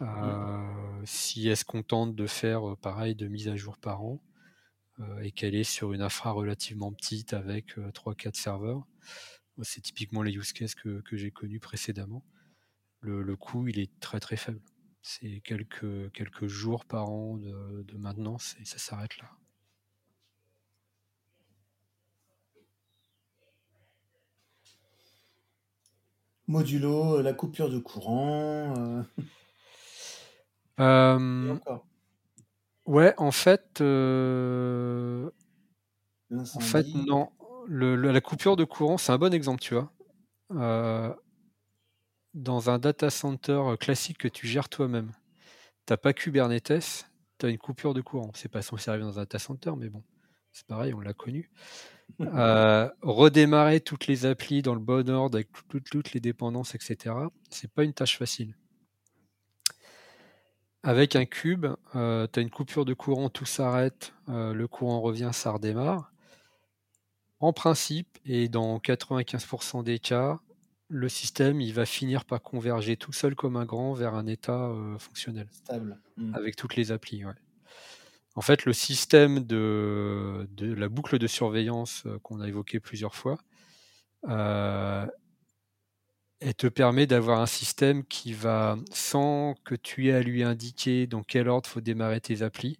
euh, 0.00 1.02
si 1.04 1.48
elle 1.48 1.56
se 1.56 1.64
contente 1.64 2.14
de 2.14 2.26
faire 2.28 2.68
euh, 2.68 2.76
pareil 2.76 3.16
de 3.16 3.26
mise 3.26 3.48
à 3.48 3.56
jour 3.56 3.76
par 3.76 4.02
an 4.02 4.22
et 5.22 5.30
qu'elle 5.30 5.54
est 5.54 5.62
sur 5.62 5.92
une 5.92 6.02
infra 6.02 6.32
relativement 6.32 6.92
petite 6.92 7.32
avec 7.32 7.78
3-4 7.78 8.34
serveurs, 8.34 8.82
c'est 9.62 9.80
typiquement 9.80 10.22
les 10.24 10.32
use 10.32 10.52
cases 10.52 10.74
que, 10.74 11.00
j'ai 11.12 11.30
connus 11.30 11.60
précédemment. 11.60 12.24
Le, 12.98 13.36
coût, 13.36 13.68
il 13.68 13.78
est 13.78 13.92
très 14.00 14.18
très 14.18 14.36
faible. 14.36 14.60
C'est 15.00 15.40
quelques, 15.44 16.10
quelques 16.10 16.48
jours 16.48 16.84
par 16.84 17.10
an 17.10 17.36
de, 17.36 17.84
de 17.84 17.96
maintenance 17.96 18.56
et 18.60 18.64
ça 18.64 18.78
s'arrête 18.78 19.16
là. 19.18 19.30
Modulo, 26.48 27.22
la 27.22 27.32
coupure 27.32 27.70
de 27.70 27.78
courant. 27.78 28.74
euh, 28.76 29.02
et 30.78 30.82
Euh, 30.82 31.54
encore, 31.54 31.86
ouais, 32.86 33.14
en 33.18 33.30
fait, 33.30 33.80
euh, 33.80 35.30
en 36.54 36.60
fait, 36.60 36.86
non. 36.94 37.30
Le- 37.66 37.96
le- 37.96 38.12
la 38.12 38.20
coupure 38.20 38.56
de 38.56 38.64
courant, 38.64 38.96
c'est 38.98 39.12
un 39.12 39.18
bon 39.18 39.32
exemple, 39.34 39.60
tu 39.60 39.74
vois. 39.74 39.92
Euh, 40.52 41.14
dans 42.34 42.70
un 42.70 42.78
data 42.78 43.10
center 43.10 43.60
classique 43.80 44.18
que 44.18 44.28
tu 44.28 44.46
gères 44.46 44.68
toi-même, 44.68 45.12
t'as 45.86 45.96
pas 45.96 46.12
Kubernetes, 46.12 47.08
tu 47.38 47.46
as 47.46 47.50
une 47.50 47.58
coupure 47.58 47.94
de 47.94 48.00
courant. 48.02 48.32
C'est 48.34 48.50
pas 48.50 48.62
censé 48.62 48.90
arriver 48.90 49.04
dans 49.06 49.18
un 49.18 49.22
data 49.22 49.38
center, 49.40 49.72
mais 49.78 49.88
bon, 49.90 50.04
c'est 50.52 50.66
pareil, 50.66 50.94
on 50.94 51.00
l'a 51.00 51.14
connu. 51.14 51.50
Euh, 52.20 52.88
redémarrer 53.02 53.80
toutes 53.80 54.06
les 54.08 54.26
applis 54.26 54.60
dans 54.62 54.74
le 54.74 54.80
bon 54.80 55.08
ordre 55.08 55.36
avec 55.36 55.52
tout- 55.52 55.62
tout- 55.68 55.80
toutes 55.80 56.12
les 56.14 56.20
dépendances, 56.20 56.74
etc. 56.74 57.14
C'est 57.50 57.70
pas 57.70 57.84
une 57.84 57.92
tâche 57.92 58.18
facile. 58.18 58.56
Avec 60.82 61.16
un 61.16 61.26
cube, 61.26 61.66
euh, 61.96 62.26
tu 62.32 62.38
as 62.38 62.42
une 62.42 62.50
coupure 62.50 62.84
de 62.84 62.94
courant, 62.94 63.28
tout 63.28 63.44
s'arrête, 63.44 64.14
euh, 64.28 64.52
le 64.54 64.66
courant 64.68 65.00
revient, 65.00 65.30
ça 65.32 65.50
redémarre. 65.52 66.12
En 67.40 67.52
principe, 67.52 68.18
et 68.24 68.48
dans 68.48 68.78
95% 68.80 69.82
des 69.82 69.98
cas, 69.98 70.40
le 70.88 71.08
système 71.08 71.60
il 71.60 71.72
va 71.74 71.84
finir 71.86 72.24
par 72.24 72.42
converger 72.42 72.96
tout 72.96 73.12
seul 73.12 73.34
comme 73.34 73.56
un 73.56 73.64
grand 73.66 73.92
vers 73.92 74.14
un 74.14 74.26
état 74.26 74.72
fonctionnel 74.98 75.46
Stable. 75.52 76.00
Mm. 76.16 76.34
avec 76.34 76.56
toutes 76.56 76.74
les 76.76 76.90
applis. 76.90 77.24
ouais. 77.24 77.32
En 78.34 78.40
fait, 78.40 78.64
le 78.64 78.72
système 78.72 79.40
de, 79.40 80.48
la 80.60 80.88
boucle 80.88 81.18
de 81.18 81.26
surveillance 81.26 82.04
qu'on 82.22 82.40
a 82.40 82.48
évoqué 82.48 82.78
plusieurs 82.78 83.14
fois, 83.14 83.38
elle 86.40 86.54
te 86.54 86.68
permet 86.68 87.06
d'avoir 87.06 87.40
un 87.40 87.46
système 87.46 88.04
qui 88.04 88.32
va, 88.32 88.76
sans 88.92 89.54
que 89.64 89.74
tu 89.74 90.08
aies 90.08 90.14
à 90.14 90.22
lui 90.22 90.42
indiquer 90.42 91.06
dans 91.06 91.22
quel 91.22 91.48
ordre 91.48 91.68
faut 91.68 91.80
démarrer 91.80 92.20
tes 92.20 92.42
applis, 92.42 92.78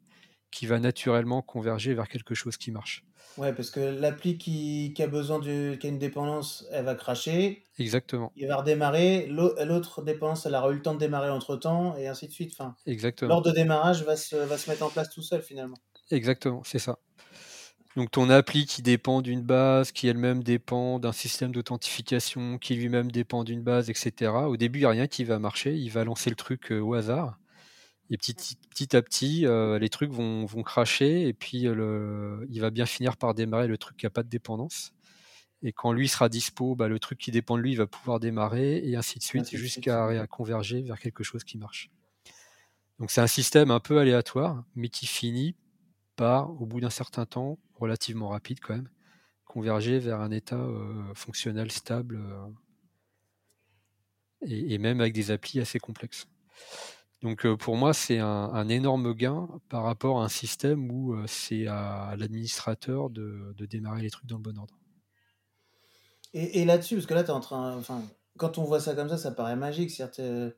qui 0.51 0.67
va 0.67 0.79
naturellement 0.79 1.43
converger 1.43 1.95
vers 1.95 2.09
quelque 2.09 2.35
chose 2.35 2.57
qui 2.57 2.71
marche. 2.71 3.05
Ouais, 3.37 3.53
parce 3.53 3.71
que 3.71 3.79
l'appli 3.81 4.37
qui, 4.37 4.93
qui 4.97 5.03
a 5.03 5.07
besoin 5.07 5.39
de, 5.39 5.75
qui 5.77 5.87
a 5.87 5.91
une 5.91 5.99
dépendance, 5.99 6.67
elle 6.73 6.85
va 6.85 6.95
cracher, 6.95 7.63
Exactement, 7.79 8.33
il 8.35 8.49
va 8.49 8.57
redémarrer, 8.57 9.27
l'au- 9.29 9.55
l'autre 9.65 10.03
dépendance, 10.03 10.47
elle 10.47 10.55
aura 10.57 10.71
eu 10.71 10.75
le 10.75 10.83
temps 10.83 10.95
de 10.95 10.99
démarrer 10.99 11.31
entre 11.31 11.55
temps, 11.55 11.97
et 11.97 12.09
ainsi 12.09 12.27
de 12.27 12.33
suite. 12.33 12.53
Enfin, 12.59 12.75
exactement. 12.87 13.29
l'ordre 13.29 13.51
de 13.51 13.55
démarrage 13.55 14.03
va 14.03 14.17
se, 14.17 14.35
va 14.35 14.59
se 14.59 14.69
mettre 14.69 14.83
en 14.83 14.91
place 14.91 15.11
tout 15.11 15.23
seul 15.23 15.43
finalement. 15.43 15.77
Exactement, 16.11 16.63
c'est 16.65 16.81
ça. 16.81 16.99
Donc 17.97 18.11
ton 18.11 18.31
appli 18.31 18.67
qui 18.67 18.83
dépend 18.83 19.23
d'une 19.23 19.43
base, 19.43 19.93
qui 19.93 20.09
elle-même 20.09 20.43
dépend 20.45 20.99
d'un 20.99 21.13
système 21.13 21.53
d'authentification, 21.53 22.59
qui 22.59 22.75
lui-même 22.75 23.11
dépend 23.11 23.45
d'une 23.45 23.63
base, 23.63 23.91
etc. 23.91 24.49
Au 24.49 24.57
début, 24.57 24.81
il 24.81 24.83
n'y 24.83 24.87
a 24.87 24.91
rien 24.91 25.07
qui 25.07 25.25
va 25.25 25.39
marcher, 25.39 25.75
il 25.75 25.91
va 25.91 26.05
lancer 26.05 26.31
le 26.31 26.37
truc 26.37 26.71
euh, 26.73 26.81
au 26.81 26.95
hasard. 26.95 27.39
Et 28.11 28.17
petit, 28.17 28.57
petit 28.71 28.97
à 28.97 29.03
petit, 29.03 29.47
euh, 29.47 29.79
les 29.79 29.91
trucs 29.91 30.11
vont, 30.11 30.47
vont 30.47 30.63
cracher, 30.63 31.29
et 31.29 31.35
puis 31.35 31.67
euh, 31.67 31.75
le, 31.75 32.47
il 32.51 32.61
va 32.61 32.71
bien 32.71 32.87
finir 32.87 33.17
par 33.17 33.35
démarrer 33.35 33.67
le 33.69 33.77
truc 33.77 33.99
qui 33.99 34.07
n'a 34.07 34.11
pas 34.11 34.23
de 34.23 34.29
dépendance. 34.29 34.93
Et 35.63 35.73
quand 35.73 35.93
lui 35.93 36.09
sera 36.09 36.29
dispo, 36.29 36.75
bah, 36.75 36.89
le 36.89 36.99
truc 36.99 37.19
qui 37.19 37.31
dépend 37.31 37.57
de 37.57 37.63
lui 37.63 37.75
va 37.75 37.87
pouvoir 37.87 38.21
démarrer, 38.21 38.79
et 38.79 38.97
ainsi 38.97 39.19
de 39.19 39.25
suite, 39.25 39.55
jusqu'à 39.55 40.27
converger 40.29 40.83
vers 40.83 40.99
quelque 40.99 41.25
chose 41.25 41.45
qui 41.45 41.59
marche. 41.59 41.91
Donc 42.99 43.11
c'est 43.11 43.21
un 43.21 43.27
système 43.27 43.71
un 43.71 43.81
peu 43.81 43.99
aléatoire, 43.99 44.65
mais 44.75 44.89
qui 44.89 45.07
finit 45.07 45.55
par, 46.17 46.51
au 46.61 46.67
bout 46.67 46.81
d'un 46.81 46.91
certain 46.91 47.27
temps, 47.27 47.59
relativement 47.75 48.29
rapide 48.29 48.59
quand 48.61 48.75
même, 48.75 48.89
converger 49.45 49.99
vers 49.99 50.21
un 50.21 50.31
état 50.31 50.57
euh, 50.57 51.15
fonctionnel 51.15 51.71
stable 51.71 52.17
euh, 52.21 52.47
et, 54.43 54.75
et 54.75 54.79
même 54.79 55.01
avec 55.01 55.13
des 55.13 55.31
applis 55.31 55.61
assez 55.61 55.79
complexes. 55.79 56.27
Donc 57.23 57.45
euh, 57.47 57.57
pour 57.57 57.77
moi, 57.77 57.93
c'est 57.93 58.19
un, 58.19 58.69
énorme 58.69 59.13
gain 59.13 59.49
par 59.69 59.83
rapport 59.83 60.21
à 60.21 60.25
un 60.25 60.29
système 60.29 60.91
où 60.91 61.15
euh, 61.15 61.25
c'est 61.27 61.67
à 61.67 62.15
l'administrateur 62.17 63.11
de, 63.11 63.55
démarrer 63.59 64.03
les 64.03 64.11
trucs 64.11 64.27
dans 64.27 64.37
le 64.37 64.43
bon 64.43 64.59
ordre. 64.59 64.75
Et, 66.35 66.65
là-dessus, 66.65 66.97
parce 66.97 67.07
que 67.07 67.15
là, 67.15 67.35
en 67.35 67.41
train, 67.41 67.77
enfin, 67.77 68.03
quand 68.37 68.59
on 68.59 68.65
voit 68.65 68.81
ça 68.81 68.95
comme 68.95 69.09
ça, 69.09 69.17
ça 69.17 69.33
paraît 69.33 69.57
magique. 69.57 69.91
C'est-à-dire, 69.91 70.15
t'es, 70.15 70.57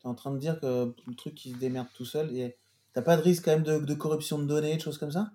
t'es 0.00 0.08
en 0.08 0.14
train 0.14 0.32
de 0.32 0.38
dire 0.38 0.60
que 0.60 0.94
le 1.06 1.14
truc 1.14 1.34
qui 1.34 1.52
se 1.52 1.56
démerde 1.56 1.86
tout 1.94 2.04
seul, 2.04 2.36
et 2.36 2.56
t'as 2.92 3.02
pas 3.02 3.16
de 3.16 3.22
risque 3.22 3.44
quand 3.44 3.52
même 3.52 3.62
de, 3.62 3.94
corruption 3.94 4.38
de 4.38 4.46
données, 4.46 4.76
de 4.76 4.80
choses 4.80 4.98
comme 4.98 5.12
ça? 5.12 5.30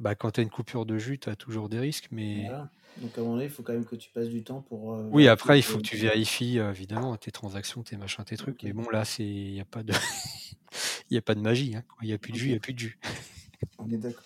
Bah, 0.00 0.14
quand 0.14 0.32
tu 0.32 0.40
as 0.40 0.42
une 0.42 0.50
coupure 0.50 0.86
de 0.86 0.98
jus, 0.98 1.18
tu 1.18 1.28
as 1.28 1.36
toujours 1.36 1.68
des 1.68 1.78
risques, 1.78 2.08
mais 2.10 2.44
Voilà. 2.46 2.70
Donc 2.98 3.16
à 3.16 3.20
un 3.20 3.24
moment 3.24 3.34
donné, 3.36 3.46
il 3.46 3.50
faut 3.50 3.62
quand 3.62 3.72
même 3.72 3.84
que 3.86 3.96
tu 3.96 4.10
passes 4.10 4.28
du 4.28 4.42
temps 4.44 4.60
pour. 4.62 4.94
euh, 4.94 5.08
oui, 5.10 5.28
après, 5.28 5.58
il 5.58 5.62
faut 5.62 5.78
que 5.78 5.82
tu 5.82 5.96
vérifies 5.96 6.58
euh, 6.58 6.70
évidemment 6.70 7.16
tes 7.16 7.30
transactions, 7.30 7.82
tes 7.82 7.96
machins, 7.96 8.24
tes 8.24 8.36
trucs. 8.36 8.62
Mais 8.62 8.72
bon, 8.72 8.88
là, 8.90 9.04
c'est 9.04 9.24
il 9.24 9.52
n'y 9.52 9.60
a 9.60 9.64
pas 9.64 9.82
de 9.82 9.92
y 11.10 11.16
a 11.16 11.22
pas 11.22 11.34
de 11.34 11.40
magie. 11.40 11.74
hein. 11.74 11.82
Quand 11.88 11.96
il 12.02 12.08
n'y 12.08 12.12
a 12.12 12.18
plus 12.18 12.32
de 12.32 12.36
jus, 12.38 12.46
il 12.46 12.50
n'y 12.50 12.56
a 12.56 12.60
plus 12.60 12.74
de 12.74 12.78
jus. 12.78 12.98
On 13.78 13.88
est 13.90 13.96
d'accord. 13.96 14.24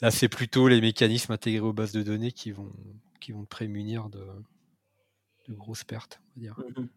Là, 0.00 0.10
c'est 0.10 0.28
plutôt 0.28 0.68
les 0.68 0.80
mécanismes 0.80 1.32
intégrés 1.32 1.60
aux 1.60 1.72
bases 1.72 1.92
de 1.92 2.02
données 2.02 2.32
qui 2.32 2.50
vont, 2.52 2.72
qui 3.20 3.32
vont 3.32 3.42
te 3.44 3.48
prémunir 3.48 4.08
de, 4.08 4.24
de 5.48 5.54
grosses 5.54 5.84
pertes, 5.84 6.20
on 6.36 6.40
va 6.40 6.40
dire. 6.40 6.60
Mhm. 6.76 6.88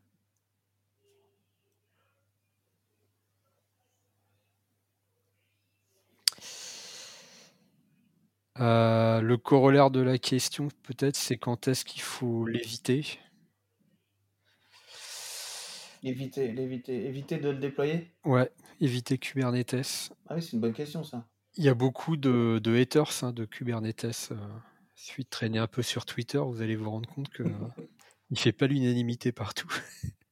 Euh, 8.60 9.22
le 9.22 9.38
corollaire 9.38 9.91
de 9.91 9.99
la 9.99 10.18
question, 10.18 10.69
peut-être, 10.84 11.15
c'est 11.15 11.38
quand 11.38 11.68
est-ce 11.68 11.84
qu'il 11.84 12.02
faut 12.02 12.45
l'éviter? 12.45 13.19
Éviter, 16.03 16.52
l'éviter, 16.52 17.06
éviter 17.06 17.38
de 17.38 17.49
le 17.49 17.57
déployer? 17.57 18.14
Ouais, 18.23 18.52
éviter 18.80 19.18
Kubernetes. 19.18 20.11
Ah 20.27 20.36
oui, 20.36 20.41
c'est 20.41 20.53
une 20.53 20.61
bonne 20.61 20.73
question 20.73 21.03
ça. 21.03 21.27
Il 21.57 21.64
y 21.64 21.69
a 21.69 21.73
beaucoup 21.73 22.15
de, 22.15 22.60
de 22.64 22.76
haters 22.76 23.23
hein, 23.23 23.32
de 23.32 23.45
Kubernetes. 23.45 24.30
Euh, 24.32 24.36
suffit 24.95 25.23
de 25.23 25.30
traîner 25.30 25.60
un 25.60 25.68
peu 25.68 25.82
sur 25.82 26.06
Twitter, 26.06 26.38
vous 26.38 26.61
allez 26.61 26.76
vous 26.76 26.90
rendre 26.90 27.07
compte 27.10 27.30
que 27.30 27.44
euh, 27.44 27.49
il 28.30 28.40
fait 28.40 28.53
pas 28.53 28.68
l'unanimité 28.68 29.32
partout. 29.32 29.72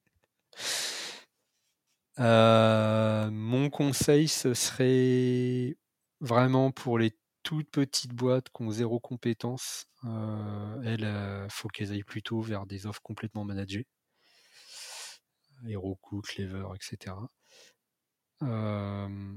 Euh, 2.19 3.31
mon 3.31 3.71
conseil, 3.71 4.27
ce 4.27 4.53
serait 4.53 5.75
vraiment 6.19 6.69
pour 6.69 6.99
les 6.99 7.11
toutes 7.43 7.69
petites 7.71 8.13
boîtes 8.13 8.49
qui 8.49 8.63
ont 8.63 8.71
zéro 8.71 8.99
compétence. 8.99 9.87
Euh, 10.05 10.81
elles, 10.83 11.03
euh, 11.05 11.47
faut 11.49 11.67
qu'elles 11.69 11.91
aillent 11.91 12.03
plutôt 12.03 12.41
vers 12.41 12.65
des 12.65 12.87
offres 12.87 13.01
complètement 13.03 13.45
managées. 13.45 13.87
Heroku, 15.67 16.21
Clever, 16.21 16.67
etc. 16.75 17.27
Euh, 18.43 19.35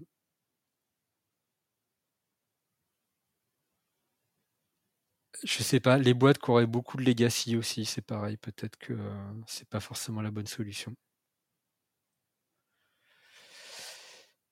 je 5.44 5.62
sais 5.62 5.80
pas, 5.80 5.96
les 5.98 6.12
boîtes 6.14 6.38
qui 6.38 6.50
auraient 6.50 6.66
beaucoup 6.66 6.96
de 6.98 7.02
legacy 7.04 7.56
aussi, 7.56 7.84
c'est 7.86 8.02
pareil. 8.02 8.36
Peut-être 8.36 8.76
que 8.78 8.92
euh, 8.92 9.32
c'est 9.46 9.68
pas 9.68 9.80
forcément 9.80 10.20
la 10.22 10.30
bonne 10.30 10.46
solution. 10.46 10.94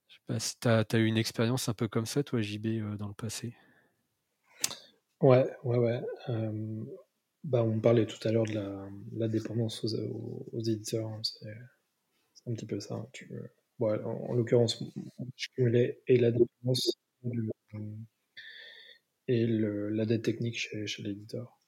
Je 0.08 0.13
sais 0.13 0.13
pas 0.26 0.38
si 0.38 0.58
tu 0.58 0.68
as, 0.68 0.84
eu 0.94 1.04
une 1.06 1.16
expérience 1.16 1.68
un 1.68 1.74
peu 1.74 1.88
comme 1.88 2.06
ça, 2.06 2.22
toi, 2.22 2.40
JB, 2.40 2.66
euh, 2.66 2.96
dans 2.96 3.08
le 3.08 3.14
passé? 3.14 3.54
Ouais, 5.20 5.48
ouais, 5.64 5.78
ouais. 5.78 6.02
Euh, 6.28 6.84
bah, 7.44 7.62
on 7.62 7.80
parlait 7.80 8.06
tout 8.06 8.26
à 8.26 8.32
l'heure 8.32 8.44
de 8.44 8.54
la, 9.18 9.28
dépendance 9.28 9.84
aux, 9.84 10.60
éditeurs. 10.60 11.08
hein, 11.08 11.20
C'est 11.22 12.50
un 12.50 12.54
petit 12.54 12.66
peu 12.66 12.80
ça. 12.80 12.94
hein, 12.94 13.08
ouais, 13.78 13.98
en, 14.04 14.10
en 14.10 14.32
l'occurrence, 14.34 14.82
je 15.36 15.48
cumulais 15.54 16.02
et 16.06 16.16
la 16.18 16.30
dépendance 16.30 16.98
du- 17.22 17.50
et 19.28 19.46
la 19.46 20.04
dette 20.04 20.22
technique 20.22 20.58
chez, 20.58 20.86
chez 20.86 21.02
l'éditeur. 21.02 21.58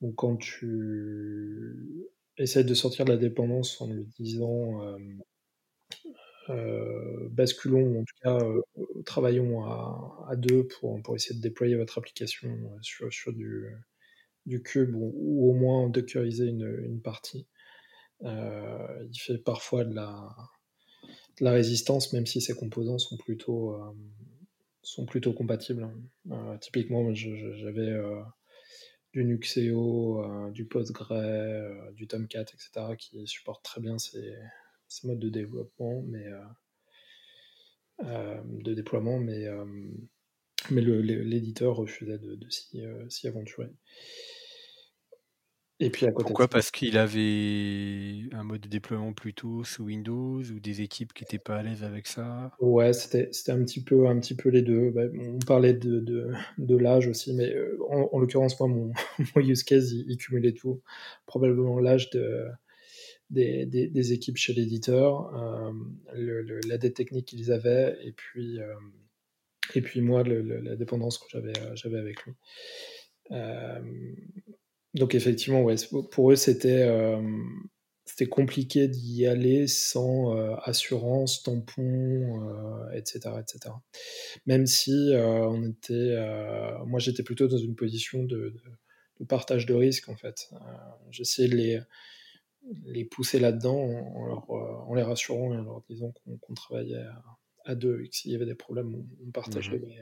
Donc 0.00 0.14
quand 0.16 0.36
tu 0.36 2.06
essaies 2.36 2.64
de 2.64 2.74
sortir 2.74 3.04
de 3.04 3.12
la 3.12 3.16
dépendance 3.16 3.80
en 3.80 3.88
lui 3.88 4.06
disant 4.18 4.82
euh, 6.50 7.28
basculons, 7.30 8.00
en 8.00 8.04
tout 8.04 8.14
cas 8.22 8.38
euh, 8.38 8.62
travaillons 9.04 9.64
à, 9.64 10.36
deux 10.36 10.66
pour, 10.66 11.00
pour 11.02 11.16
essayer 11.16 11.34
de 11.34 11.42
déployer 11.42 11.74
votre 11.76 11.98
application 11.98 12.48
euh, 12.48 12.78
sur, 12.82 13.12
sur 13.12 13.32
du, 13.32 13.66
du 14.46 14.62
cube 14.62 14.94
ou, 14.94 15.50
au 15.50 15.52
moins 15.54 15.88
dockeriser 15.88 16.46
une, 16.46 16.84
une 16.84 17.00
partie. 17.00 17.46
Il 18.22 19.18
fait 19.18 19.38
parfois 19.38 19.84
de 19.84 19.94
la, 19.94 20.34
de 21.38 21.44
la 21.44 21.52
résistance, 21.52 22.12
même 22.12 22.26
si 22.26 22.40
ses 22.40 22.54
composants 22.54 22.98
sont 22.98 23.16
plutôt, 23.18 23.76
sont 24.82 25.04
plutôt 25.04 25.34
compatibles. 25.34 25.86
Typiquement, 26.60 27.12
j'avais 27.12 27.94
du 29.12 29.24
Nuxeo, 29.24 30.50
du 30.50 30.64
Postgre, 30.64 31.12
du 31.92 32.06
Tomcat, 32.06 32.40
etc., 32.40 32.96
qui 32.96 33.26
supportent 33.26 33.64
très 33.64 33.82
bien 33.82 33.98
ces, 33.98 34.34
ces 34.88 35.06
modes 35.06 35.18
de 35.18 35.28
développement, 35.28 36.02
mais 36.02 36.26
euh, 36.26 36.44
euh, 38.04 38.40
de 38.44 38.74
déploiement, 38.74 39.18
mais, 39.18 39.46
euh, 39.46 39.64
mais 40.70 40.80
l'éditeur 40.82 41.76
refusait 41.76 42.18
de, 42.18 42.34
de 42.34 42.46
s'y 43.08 43.26
aventurer. 43.26 43.70
Et 45.78 45.90
puis 45.90 46.06
à 46.06 46.10
côté 46.10 46.28
Pourquoi? 46.28 46.48
Parce 46.48 46.70
qu'il 46.70 46.96
avait 46.96 48.28
un 48.32 48.44
mode 48.44 48.62
de 48.62 48.68
déploiement 48.68 49.12
plutôt 49.12 49.62
sous 49.62 49.84
Windows 49.84 50.40
ou 50.40 50.58
des 50.58 50.80
équipes 50.80 51.12
qui 51.12 51.24
n'étaient 51.24 51.38
pas 51.38 51.56
à 51.56 51.62
l'aise 51.62 51.84
avec 51.84 52.06
ça? 52.06 52.50
Ouais, 52.60 52.94
c'était 52.94 53.28
c'était 53.32 53.52
un 53.52 53.62
petit 53.62 53.84
peu 53.84 54.06
un 54.08 54.18
petit 54.18 54.34
peu 54.34 54.48
les 54.48 54.62
deux. 54.62 54.90
Bah, 54.90 55.02
on 55.20 55.38
parlait 55.38 55.74
de, 55.74 56.00
de, 56.00 56.32
de 56.56 56.76
l'âge 56.76 57.08
aussi, 57.08 57.34
mais 57.34 57.54
en, 57.90 58.08
en 58.10 58.18
l'occurrence, 58.18 58.58
moi, 58.58 58.70
mon, 58.70 58.92
mon 59.36 59.42
use 59.42 59.64
case, 59.64 59.92
il, 59.92 60.06
il 60.08 60.16
cumulait 60.16 60.54
tout. 60.54 60.80
Probablement 61.26 61.78
l'âge 61.78 62.08
de, 62.08 62.46
des, 63.30 63.66
des, 63.66 64.12
équipes 64.12 64.36
chez 64.36 64.52
l'éditeur, 64.52 65.34
euh, 65.36 65.72
le- 66.14 66.60
la 66.68 66.78
dette 66.78 66.94
technique 66.94 67.26
qu'ils 67.26 67.52
avaient, 67.52 67.96
et 68.04 68.12
puis, 68.12 68.60
euh, 68.60 68.74
et 69.74 69.80
puis 69.82 70.00
moi, 70.00 70.22
la 70.22 70.76
dépendance 70.76 71.18
que 71.18 71.26
j'avais 71.28 71.52
euh, 71.58 71.98
avec 71.98 72.18
lui. 72.24 72.34
Donc 74.94 75.14
effectivement, 75.14 75.62
ouais, 75.62 75.74
pour 76.12 76.30
eux, 76.32 76.36
c'était 76.36 76.88
c'était 78.04 78.26
compliqué 78.28 78.86
d'y 78.86 79.26
aller 79.26 79.66
sans 79.66 80.32
assurance, 80.58 81.42
tampon, 81.42 82.40
etc., 82.94 83.18
etc. 83.40 83.74
Même 84.46 84.66
si 84.66 85.10
on 85.16 85.64
était, 85.64 86.16
moi 86.86 87.00
j'étais 87.00 87.24
plutôt 87.24 87.48
dans 87.48 87.58
une 87.58 87.74
position 87.74 88.22
de, 88.22 88.54
de- 89.18 89.24
partage 89.26 89.66
de 89.66 89.74
risque 89.74 90.08
en 90.08 90.16
fait. 90.16 90.48
J'essayais 91.10 91.48
de 91.48 91.56
les, 91.56 91.80
les 92.84 93.04
pousser 93.04 93.38
là-dedans 93.38 93.76
en, 93.78 94.26
leur, 94.26 94.50
euh, 94.50 94.76
en 94.88 94.94
les 94.94 95.02
rassurant 95.02 95.52
et 95.54 95.58
en 95.58 95.62
leur 95.62 95.82
disant 95.88 96.12
qu'on 96.12 96.54
travaillait 96.54 96.96
à, 96.96 97.22
à 97.64 97.74
deux 97.74 98.00
et 98.02 98.08
que 98.08 98.16
s'il 98.16 98.32
y 98.32 98.34
avait 98.34 98.46
des 98.46 98.54
problèmes, 98.54 98.94
on, 98.94 99.06
on 99.26 99.30
partageait 99.30 99.78
Mhm. 99.78 99.82
les, 99.88 100.00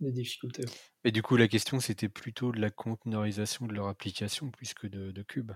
les 0.00 0.12
difficultés. 0.12 0.64
Et 1.04 1.10
du 1.12 1.22
coup, 1.22 1.36
la 1.36 1.48
question, 1.48 1.80
c'était 1.80 2.08
plutôt 2.08 2.52
de 2.52 2.60
la 2.60 2.70
conteneurisation 2.70 3.66
de 3.66 3.74
leur 3.74 3.88
application 3.88 4.50
plus 4.50 4.74
que 4.74 4.86
de, 4.86 5.10
de 5.10 5.22
Cube. 5.22 5.52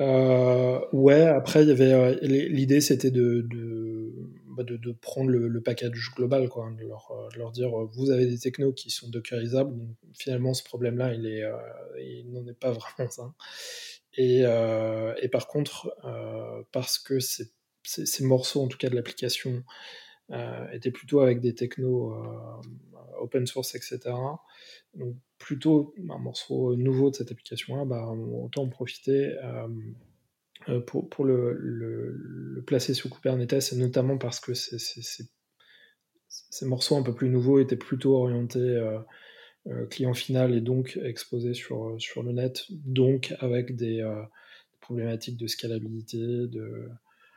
Euh, 0.00 0.80
ouais, 0.92 1.26
après, 1.26 1.62
il 1.62 1.68
y 1.68 1.70
avait 1.70 1.92
euh, 1.92 2.18
l'idée, 2.22 2.80
c'était 2.80 3.10
de, 3.10 3.46
de, 3.48 4.12
bah, 4.56 4.64
de, 4.64 4.76
de 4.76 4.92
prendre 4.92 5.28
le, 5.30 5.46
le 5.48 5.60
package 5.60 6.10
global, 6.16 6.48
quoi, 6.48 6.70
de 6.76 6.84
leur, 6.86 7.12
de 7.32 7.38
leur 7.38 7.52
dire, 7.52 7.70
vous 7.70 8.10
avez 8.10 8.26
des 8.26 8.38
technos 8.38 8.72
qui 8.72 8.90
sont 8.90 9.08
dockerisables, 9.10 9.76
donc 9.76 9.96
finalement, 10.18 10.54
ce 10.54 10.64
problème-là, 10.64 11.14
il 11.14 11.26
est, 11.26 11.44
euh, 11.44 11.56
il 12.00 12.32
n'en 12.32 12.44
est 12.46 12.58
pas 12.58 12.72
vraiment 12.96 13.10
ça. 13.10 13.32
Et, 14.14 14.42
euh, 14.44 15.14
et 15.22 15.28
par 15.28 15.48
contre, 15.48 15.94
euh, 16.04 16.62
parce 16.72 16.98
que 16.98 17.18
ces, 17.18 17.50
morceaux, 18.24 18.62
en 18.62 18.68
tout 18.68 18.78
cas 18.78 18.90
de 18.90 18.94
l'application, 18.94 19.64
euh, 20.30 20.70
étaient 20.70 20.90
plutôt 20.90 21.20
avec 21.20 21.40
des 21.40 21.54
technos 21.54 22.14
open 23.20 23.46
source, 23.46 23.74
etc. 23.74 24.00
Donc 24.94 25.16
plutôt 25.38 25.94
un 26.10 26.18
morceau 26.18 26.76
nouveau 26.76 27.10
de 27.10 27.16
cette 27.16 27.32
application-là, 27.32 27.84
bah, 27.84 28.06
autant 28.06 28.62
en 28.64 28.68
profiter 28.68 29.34
pour, 30.86 31.24
le, 31.24 32.62
placer 32.66 32.94
sous 32.94 33.08
Kubernetes, 33.10 33.72
et 33.72 33.76
notamment 33.76 34.18
parce 34.18 34.40
que 34.40 34.54
ces, 34.54 35.24
morceaux 36.62 36.96
un 36.96 37.02
peu 37.02 37.14
plus 37.14 37.28
nouveaux 37.28 37.58
étaient 37.58 37.76
plutôt 37.76 38.16
orientés 38.16 38.78
client 39.90 40.14
final 40.14 40.54
et 40.54 40.60
donc 40.60 40.98
exposés 41.02 41.54
sur, 41.54 41.94
sur 41.98 42.22
le 42.22 42.32
net, 42.32 42.64
donc 42.70 43.34
avec 43.40 43.76
des 43.76 44.00
euh, 44.00 44.22
problématiques 44.80 45.36
de 45.38 45.46
scalabilité, 45.46 46.18
de, 46.18 46.88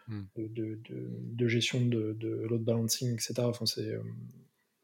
Hmm. 0.08 0.22
de, 0.36 0.48
de, 0.48 0.80
de- 0.88 1.10
de 1.20 1.48
gestion 1.48 1.82
de, 1.84 2.14
de 2.14 2.30
load 2.48 2.64
balancing, 2.64 3.14
etc. 3.14 3.34
Enfin, 3.50 3.66
c'est 3.66 3.88
euh, 3.88 4.02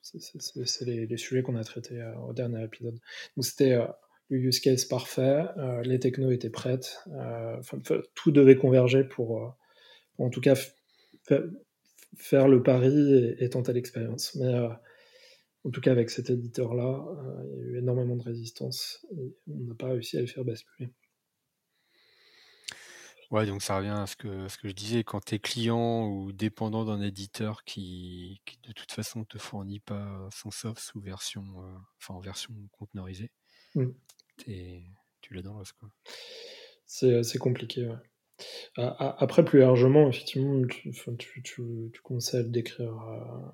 c'est- 0.02 0.86
les, 0.86 1.06
les 1.06 1.18
sujets 1.18 1.44
qu'on 1.44 1.56
a 1.56 1.64
traités 1.64 2.02
euh, 2.02 2.16
au 2.28 2.34
dernier 2.34 2.64
épisode. 2.64 2.96
Donc 3.36 3.46
c'était 3.46 3.74
euh, 3.74 3.86
le 4.30 4.40
use 4.40 4.60
case 4.60 4.86
parfait, 4.86 5.46
euh, 5.58 5.84
les 5.84 6.00
technos 6.00 6.32
étaient 6.32 6.50
prêtes, 6.50 7.04
euh, 7.10 7.62
tout 8.16 8.32
devait 8.32 8.56
converger 8.56 9.04
pour, 9.04 9.44
euh, 9.44 9.50
pour 10.16 10.26
en 10.26 10.30
tout 10.30 10.42
cas 10.42 10.56
faire 12.18 12.48
le 12.48 12.62
pari 12.64 13.14
et, 13.14 13.44
et 13.44 13.50
tenter 13.50 13.74
l'expérience. 13.74 14.36
Mais 14.36 14.54
euh, 14.54 14.70
en 15.64 15.70
tout 15.70 15.82
cas 15.82 15.92
avec 15.92 16.10
cet 16.10 16.30
éditeur-là, 16.30 17.06
euh, 17.08 17.44
il 17.46 17.58
y 17.58 17.62
a 17.62 17.66
eu 17.68 17.78
énormément 17.80 18.16
de 18.16 18.24
résistance 18.24 19.06
et 19.12 19.36
on 19.48 19.60
n'a 19.60 19.76
pas 19.76 19.90
réussi 19.90 20.18
à 20.18 20.22
le 20.22 20.28
faire 20.28 20.44
basculer. 20.44 20.92
Ouais, 23.30 23.46
donc 23.46 23.62
ça 23.62 23.78
revient 23.78 23.96
à 23.98 24.08
ce 24.08 24.18
que, 24.18 24.50
ce 24.50 24.58
que 24.58 24.68
je 24.68 24.74
disais, 24.74 25.04
quand 25.06 25.24
tu 25.24 25.36
es 25.36 25.40
client 25.40 26.10
ou 26.10 26.34
dépendant 26.34 26.84
d'un 26.84 27.02
éditeur 27.02 27.64
qui, 27.64 28.42
qui 28.46 28.60
de 28.68 28.74
toute 28.74 28.92
façon 28.92 29.24
te 29.24 29.38
fournit 29.38 29.80
pas 29.80 30.28
son 30.34 30.52
soft 30.52 30.82
sous 30.82 31.00
version, 31.00 31.46
euh, 31.60 31.78
enfin 31.98 32.16
en 32.16 32.20
version 32.20 32.54
conteneurisée, 32.74 33.32
tu 34.46 35.34
l'as 35.34 35.42
dans 35.42 35.58
l'os. 35.58 35.74
C'est 36.86 37.38
compliqué, 37.38 37.88
ouais. 37.88 37.96
Après, 38.76 39.46
plus 39.46 39.60
largement, 39.60 40.10
effectivement, 40.10 40.68
tu, 40.68 40.90
enfin, 40.90 41.16
tu, 41.16 41.42
tu, 41.42 41.64
tu 41.94 42.02
conseilles 42.02 42.50
d'écrire 42.50 43.02
euh, 43.02 43.50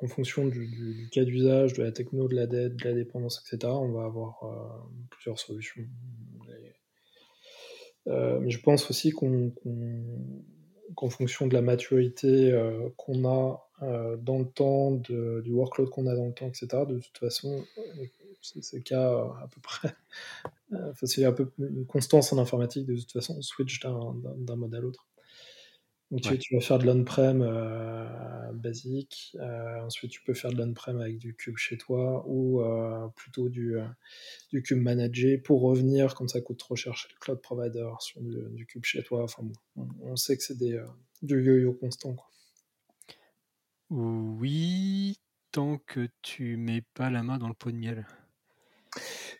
en, 0.00 0.08
fonction 0.08 0.46
du, 0.46 1.08
cas 1.12 1.24
d'usage, 1.24 1.74
de 1.74 1.82
la 1.82 1.92
techno, 1.92 2.28
de 2.28 2.34
la 2.34 2.46
dette, 2.46 2.76
de 2.76 2.84
la 2.84 2.92
dépendance, 2.92 3.42
etc. 3.46 3.72
On 3.72 3.92
va 3.92 4.04
avoir 4.04 4.42
euh, 4.44 5.06
plusieurs 5.10 5.38
solutions. 5.38 5.82
Euh, 8.08 8.38
mais 8.38 8.50
je 8.50 8.60
pense 8.60 8.88
aussi 8.88 9.10
qu'en 9.10 9.50
fonction 11.10 11.48
de 11.48 11.54
la 11.54 11.62
maturité 11.62 12.52
euh, 12.52 12.88
qu'on 12.96 13.28
a 13.28 13.62
dans 14.22 14.38
le 14.38 14.46
temps, 14.46 14.92
du 14.92 15.50
workload 15.50 15.90
qu'on 15.90 16.06
a 16.06 16.14
dans 16.14 16.26
le 16.26 16.32
temps, 16.32 16.48
etc., 16.48 16.68
de 16.88 16.98
toute 16.98 17.18
façon, 17.18 17.62
c'est 18.40 18.76
le 18.76 18.82
cas 18.82 19.10
à 19.10 19.48
peu 19.52 19.60
près. 19.60 19.94
Enfin, 20.72 21.06
c'est 21.06 21.24
un 21.24 21.32
peu 21.32 21.48
une 21.58 21.86
constance 21.86 22.32
en 22.32 22.38
informatique, 22.38 22.86
de 22.86 22.96
toute 22.96 23.12
façon, 23.12 23.36
on 23.38 23.42
switch 23.42 23.78
d'un 23.80 24.56
mode 24.56 24.74
à 24.74 24.80
l'autre. 24.80 25.06
Donc 26.12 26.20
tu, 26.20 26.28
Ouais. 26.30 26.38
tu 26.38 26.54
vas 26.54 26.60
faire 26.60 26.78
de 26.78 26.86
l'on-prem 26.86 27.42
euh, 27.42 28.52
basique, 28.52 29.36
euh, 29.40 29.80
ensuite 29.82 30.12
tu 30.12 30.22
peux 30.22 30.34
faire 30.34 30.52
de 30.52 30.56
l'on-prem 30.56 31.00
avec 31.00 31.18
du 31.18 31.34
cube 31.34 31.56
chez 31.56 31.76
toi 31.78 32.24
ou 32.28 32.60
euh, 32.60 33.08
plutôt 33.16 33.48
du, 33.48 33.76
du 34.52 34.62
cube 34.62 34.78
managé 34.80 35.36
pour 35.36 35.62
revenir 35.62 36.14
quand 36.14 36.28
ça 36.28 36.40
coûte 36.40 36.58
trop 36.58 36.76
cher 36.76 36.94
chez 36.96 37.08
le 37.12 37.18
cloud 37.18 37.40
provider 37.40 37.88
sur 37.98 38.20
du, 38.20 38.36
du 38.50 38.66
cube 38.66 38.84
chez 38.84 39.02
toi. 39.02 39.24
Enfin 39.24 39.42
bon, 39.42 39.54
on, 39.76 39.88
on 40.12 40.16
sait 40.16 40.36
que 40.36 40.44
c'est 40.44 40.56
des, 40.58 40.80
du 41.22 41.42
yo-yo 41.42 41.72
constant. 41.72 42.14
Quoi. 42.14 42.30
Oui, 43.90 45.18
tant 45.50 45.78
que 45.78 46.08
tu 46.22 46.56
mets 46.56 46.82
pas 46.94 47.10
la 47.10 47.24
main 47.24 47.38
dans 47.38 47.48
le 47.48 47.54
pot 47.54 47.72
de 47.72 47.76
miel. 47.76 48.06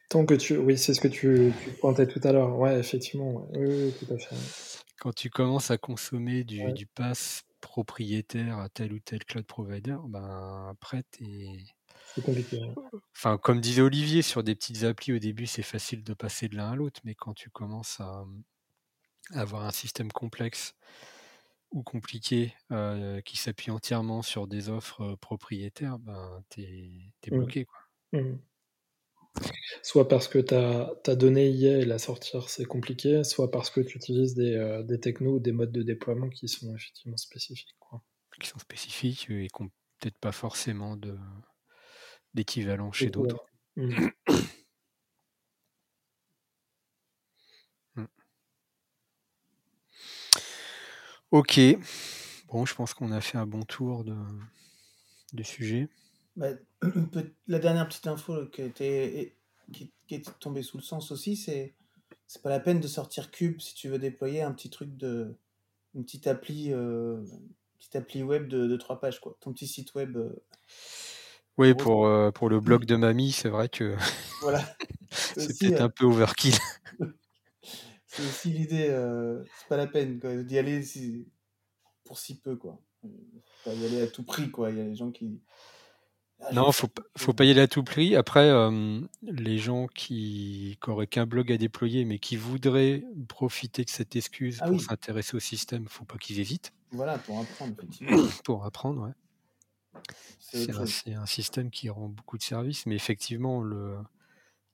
Tant 0.08 0.24
que 0.26 0.34
tu... 0.34 0.56
Oui, 0.56 0.78
c'est 0.78 0.94
ce 0.94 1.00
que 1.00 1.08
tu, 1.08 1.52
tu 1.64 1.70
pointais 1.80 2.06
tout 2.06 2.20
à 2.24 2.32
l'heure. 2.32 2.58
Ouais, 2.58 2.78
effectivement. 2.78 3.32
ouais. 3.34 3.58
Oui, 3.58 3.66
oui, 3.68 3.92
tout 3.98 4.12
à 4.14 4.18
fait. 4.18 4.36
Quand 5.06 5.12
tu 5.14 5.30
commences 5.30 5.70
à 5.70 5.78
consommer 5.78 6.42
du, 6.42 6.64
Ouais. 6.64 6.72
du 6.72 6.84
pass 6.88 7.44
propriétaire 7.60 8.58
à 8.58 8.68
tel 8.68 8.92
ou 8.92 8.98
tel 8.98 9.24
cloud 9.24 9.46
provider, 9.46 9.96
ben 10.08 10.66
après 10.68 11.04
t'es. 11.04 11.46
C'est 12.12 12.22
compliqué. 12.22 12.60
Enfin, 13.16 13.38
comme 13.38 13.60
disait 13.60 13.82
Olivier, 13.82 14.22
sur 14.22 14.42
des 14.42 14.56
petites 14.56 14.82
applis 14.82 15.12
au 15.12 15.20
début, 15.20 15.46
c'est 15.46 15.62
facile 15.62 16.02
de 16.02 16.12
passer 16.12 16.48
de 16.48 16.56
l'un 16.56 16.72
à 16.72 16.74
l'autre, 16.74 17.02
mais 17.04 17.14
quand 17.14 17.34
tu 17.34 17.50
commences 17.50 18.00
à, 18.00 18.24
à 19.32 19.40
avoir 19.40 19.64
un 19.64 19.70
système 19.70 20.10
complexe 20.10 20.74
ou 21.72 21.82
compliqué 21.82 22.54
euh, 22.72 23.20
qui 23.22 23.36
s'appuie 23.36 23.70
entièrement 23.70 24.22
sur 24.22 24.46
des 24.48 24.68
offres 24.70 25.16
propriétaires, 25.16 25.98
ben 25.98 26.42
t'es 26.48 26.90
t'es 27.20 27.30
Mm. 27.30 27.36
bloqué. 27.38 27.64
Quoi. 27.64 27.78
Mhm. 28.12 28.42
Soit 29.82 30.08
parce 30.08 30.28
que 30.28 30.38
ta, 30.38 30.92
ta 31.04 31.16
donnée 31.16 31.48
y 31.48 31.66
est 31.66 31.82
et 31.82 31.84
la 31.84 31.98
sortir 31.98 32.48
c'est 32.48 32.64
compliqué, 32.64 33.24
soit 33.24 33.50
parce 33.50 33.70
que 33.70 33.80
tu 33.80 33.96
utilises 33.96 34.34
des, 34.34 34.54
euh, 34.54 34.82
des 34.82 35.00
technos 35.00 35.34
ou 35.34 35.40
des 35.40 35.52
modes 35.52 35.72
de 35.72 35.82
déploiement 35.82 36.28
qui 36.28 36.48
sont 36.48 36.74
effectivement 36.74 37.16
spécifiques. 37.16 37.76
Quoi. 37.78 38.02
Qui 38.40 38.48
sont 38.48 38.58
spécifiques 38.58 39.28
et 39.30 39.48
qui 39.48 39.62
n'ont 39.62 39.70
peut-être 40.00 40.18
pas 40.18 40.32
forcément 40.32 40.96
de 40.96 41.16
d'équivalent 42.34 42.92
chez 42.92 43.10
d'autres. 43.10 43.46
ouais. 43.76 44.12
Mhm. 47.96 48.08
Ok. 51.30 51.60
Bon, 52.48 52.64
je 52.66 52.74
pense 52.74 52.94
qu'on 52.94 53.10
a 53.10 53.20
fait 53.20 53.38
un 53.38 53.46
bon 53.46 53.62
tour 53.62 54.04
de, 54.04 54.14
du 55.32 55.44
sujet. 55.44 55.88
Bah, 56.36 56.50
la 57.48 57.58
dernière 57.58 57.88
petite 57.88 58.06
info 58.06 58.46
qui, 58.46 58.62
était, 58.62 59.34
qui, 59.72 59.90
qui 60.06 60.14
est 60.16 60.38
tombée 60.38 60.62
sous 60.62 60.76
le 60.76 60.82
sens 60.82 61.10
aussi, 61.10 61.36
c'est 61.36 61.74
c'est 62.28 62.42
pas 62.42 62.50
la 62.50 62.60
peine 62.60 62.80
de 62.80 62.88
sortir 62.88 63.30
Cube 63.30 63.60
si 63.60 63.74
tu 63.74 63.88
veux 63.88 63.98
déployer 63.98 64.42
un 64.42 64.52
petit 64.52 64.68
truc 64.70 64.96
de 64.96 65.36
une 65.94 66.04
petite 66.04 66.26
appli 66.26 66.72
euh, 66.72 67.22
une 67.22 67.78
petite 67.78 67.96
appli 67.96 68.22
web 68.22 68.48
de, 68.48 68.66
de 68.66 68.76
trois 68.76 69.00
pages 69.00 69.20
quoi. 69.20 69.36
Ton 69.40 69.52
petit 69.52 69.66
site 69.68 69.94
web. 69.94 70.16
euh, 70.16 70.34
Oui, 71.56 71.72
pour, 71.74 72.06
euh, 72.06 72.30
pour 72.32 72.48
le 72.48 72.60
blog 72.60 72.84
de 72.84 72.96
mamie, 72.96 73.32
c'est 73.32 73.48
vrai 73.48 73.68
que 73.68 73.96
voilà. 74.42 74.62
c'est 75.10 75.56
peut-être 75.58 75.80
un 75.80 75.88
peu 75.88 76.04
overkill. 76.04 76.54
c'est 78.06 78.22
aussi 78.22 78.50
l'idée. 78.50 78.88
c'est 79.58 79.68
pas 79.68 79.76
la 79.76 79.86
peine 79.86 80.18
quoi, 80.20 80.34
d'y 80.36 80.58
aller 80.58 80.82
si- 80.82 81.28
pour 82.04 82.18
si 82.18 82.38
peu 82.40 82.56
quoi. 82.56 82.80
Pas 83.64 83.72
y 83.72 83.86
aller 83.86 84.02
à 84.02 84.06
tout 84.08 84.24
prix 84.24 84.50
quoi. 84.50 84.70
Il 84.70 84.78
y 84.78 84.80
a 84.80 84.84
des 84.84 84.96
gens 84.96 85.12
qui 85.12 85.40
Non, 86.52 86.66
vais 86.66 86.72
faut, 86.72 86.88
faut 87.16 87.32
pas 87.32 87.44
y 87.44 87.50
aller 87.50 87.60
à 87.62 87.68
tout 87.68 87.82
prix. 87.82 88.14
Après, 88.14 88.48
euh, 88.48 89.00
les 89.22 89.58
gens 89.58 89.86
qui 89.88 90.78
n'auraient 90.86 91.06
qu'un 91.06 91.26
blog 91.26 91.50
à 91.52 91.56
déployer, 91.56 92.04
mais 92.04 92.18
qui 92.18 92.36
voudraient 92.36 93.04
profiter 93.28 93.84
de 93.84 93.90
cette 93.90 94.14
excuse 94.16 94.58
Ah 94.60 94.66
pour 94.66 94.76
oui. 94.76 94.80
s'intéresser 94.80 95.36
au 95.36 95.40
système, 95.40 95.88
faut 95.88 96.04
pas 96.04 96.18
qu'ils 96.18 96.38
hésitent 96.40 96.72
Voilà, 96.92 97.18
pour 97.18 97.40
apprendre, 97.40 97.72
effectivement. 97.78 98.22
pour 98.44 98.64
apprendre. 98.64 99.02
ouais. 99.06 99.12
C'est 100.38 100.58
C'est 100.58 100.70
autre 100.70 100.80
un, 100.82 100.86
chose. 100.86 101.02
c'est 101.04 101.14
un 101.14 101.26
système 101.26 101.70
qui 101.70 101.88
rend 101.90 102.08
beaucoup 102.08 102.38
de 102.38 102.42
services, 102.42 102.86
mais 102.86 102.94
effectivement, 102.96 103.60
le, 103.62 103.96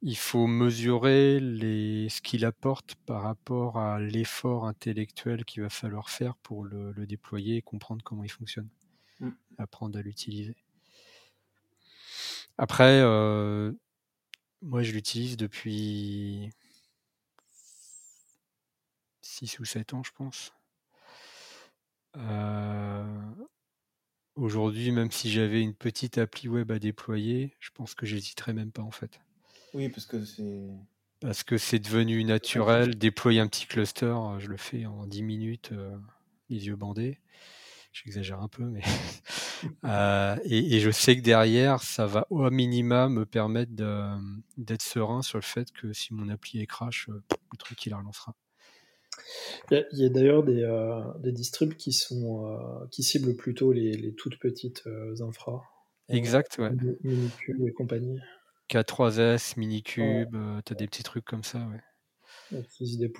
il 0.02 0.16
faut 0.16 0.46
mesurer 0.46 1.40
les, 1.40 2.08
ce 2.08 2.20
qu'il 2.22 2.44
apporte 2.44 2.96
par 3.06 3.22
rapport 3.22 3.78
à 3.78 4.00
l'effort 4.00 4.66
intellectuel 4.66 5.44
qu'il 5.44 5.62
va 5.62 5.70
falloir 5.70 6.10
faire 6.10 6.36
pour 6.36 6.64
le, 6.64 6.92
le 6.92 7.06
déployer 7.06 7.56
et 7.58 7.62
comprendre 7.62 8.02
comment 8.04 8.24
il 8.24 8.30
fonctionne, 8.30 8.68
Mm. 9.20 9.30
apprendre 9.58 9.98
à 9.98 10.02
l'utiliser. 10.02 10.56
Après, 12.62 13.00
euh, 13.02 13.72
moi, 14.60 14.84
je 14.84 14.92
l'utilise 14.92 15.36
depuis 15.36 16.48
6 19.20 19.58
ou 19.58 19.64
7 19.64 19.94
ans, 19.94 20.04
je 20.04 20.12
pense. 20.12 20.52
Euh, 22.16 23.04
Aujourd'hui, 24.36 24.92
même 24.92 25.10
si 25.10 25.28
j'avais 25.28 25.60
une 25.60 25.74
petite 25.74 26.18
appli 26.18 26.46
web 26.46 26.70
à 26.70 26.78
déployer, 26.78 27.56
je 27.58 27.70
pense 27.74 27.96
que 27.96 28.06
j'hésiterais 28.06 28.52
même 28.52 28.70
pas 28.70 28.82
en 28.82 28.92
fait. 28.92 29.18
Oui, 29.74 29.88
parce 29.88 30.06
que 30.06 30.24
c'est. 30.24 30.68
Parce 31.18 31.42
que 31.42 31.58
c'est 31.58 31.80
devenu 31.80 32.22
naturel. 32.22 32.96
Déployer 32.96 33.40
un 33.40 33.48
petit 33.48 33.66
cluster, 33.66 34.06
euh, 34.06 34.38
je 34.38 34.46
le 34.46 34.56
fais 34.56 34.86
en 34.86 35.08
10 35.08 35.24
minutes, 35.24 35.70
euh, 35.72 35.98
les 36.48 36.68
yeux 36.68 36.76
bandés. 36.76 37.18
J'exagère 37.92 38.40
un 38.40 38.48
peu, 38.48 38.64
mais. 38.64 38.82
Euh, 39.84 40.36
et, 40.44 40.74
et 40.74 40.80
je 40.80 40.90
sais 40.90 41.16
que 41.16 41.20
derrière, 41.20 41.84
ça 41.84 42.04
va 42.04 42.26
au 42.30 42.50
minima 42.50 43.08
me 43.08 43.24
permettre 43.24 43.70
d'être 44.56 44.82
serein 44.82 45.22
sur 45.22 45.38
le 45.38 45.44
fait 45.44 45.70
que 45.70 45.92
si 45.92 46.12
mon 46.14 46.28
appli 46.30 46.60
est 46.60 46.66
crash, 46.66 47.08
euh, 47.08 47.22
le 47.52 47.56
truc 47.58 47.86
il 47.86 47.90
la 47.90 47.98
relancera. 47.98 48.34
Il 49.70 49.74
y 49.74 49.80
a, 49.80 49.84
il 49.92 49.98
y 50.00 50.04
a 50.04 50.08
d'ailleurs 50.08 50.42
des, 50.42 50.62
euh, 50.64 51.00
des 51.20 51.30
distribs 51.30 51.74
qui, 51.74 51.92
sont, 51.92 52.48
euh, 52.48 52.86
qui 52.90 53.04
ciblent 53.04 53.36
plutôt 53.36 53.70
les, 53.70 53.92
les 53.96 54.12
toutes 54.14 54.40
petites 54.40 54.82
infra. 55.20 55.62
Exact, 56.08 56.58
ouais. 56.58 56.70
Mi- 56.70 56.96
Minicube 57.04 57.64
et 57.64 57.72
compagnie. 57.72 58.18
K3S, 58.68 59.54
Minikube, 59.58 60.34
euh, 60.34 60.60
t'as 60.64 60.74
des 60.74 60.86
petits 60.88 61.04
trucs 61.04 61.24
comme 61.24 61.44
ça, 61.44 61.58
ouais. 61.58 61.80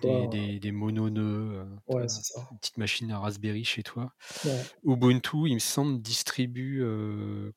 Des, 0.02 0.26
des, 0.28 0.58
des 0.60 0.72
mononeux, 0.72 1.52
euh, 1.60 1.64
Ouais, 1.88 2.02
t'as 2.02 2.08
c'est 2.08 2.22
ça. 2.34 2.46
une 2.50 2.58
petite 2.58 2.76
machine 2.78 3.10
à 3.10 3.18
Raspberry 3.18 3.64
chez 3.64 3.82
toi. 3.82 4.12
Ouais. 4.44 4.62
Ubuntu, 4.84 5.48
il 5.48 5.54
me 5.54 5.58
semble, 5.58 6.00
distribue, 6.02 6.82
euh, 6.82 7.50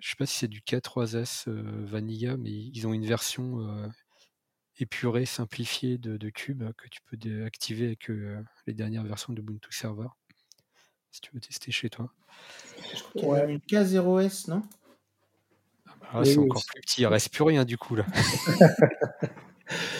je 0.00 0.10
sais 0.10 0.16
pas 0.16 0.26
si 0.26 0.36
c'est 0.38 0.48
du 0.48 0.60
K3S 0.60 1.48
euh, 1.48 1.84
Vanilla, 1.86 2.36
mais 2.36 2.50
ils 2.50 2.86
ont 2.86 2.92
une 2.92 3.06
version 3.06 3.60
euh, 3.68 3.88
épurée, 4.78 5.26
simplifiée 5.26 5.98
de, 5.98 6.16
de 6.16 6.30
Cube 6.30 6.62
que 6.76 6.88
tu 6.88 7.00
peux 7.06 7.44
activer 7.44 7.86
avec 7.86 8.10
euh, 8.10 8.42
les 8.66 8.74
dernières 8.74 9.04
versions 9.04 9.32
d'Ubuntu 9.32 9.72
Server. 9.72 10.08
Si 11.10 11.20
tu 11.22 11.30
veux 11.32 11.40
tester 11.40 11.72
chez 11.72 11.88
toi. 11.90 12.12
Je 12.94 13.00
crois 13.02 13.12
qu'il 13.12 13.22
y 13.28 13.32
a 13.32 13.46
même 13.46 13.50
une 13.50 13.58
K0S, 13.58 14.50
non? 14.50 14.62
Ah, 16.12 16.20
Oui, 16.20 16.26
c'est 16.26 16.36
oui, 16.38 16.44
encore 16.44 16.64
plus 16.66 16.80
petit, 16.82 17.00
il 17.02 17.06
reste 17.06 17.32
plus 17.32 17.42
rien 17.42 17.64
du 17.64 17.76
coup 17.78 17.96
là. 17.96 18.04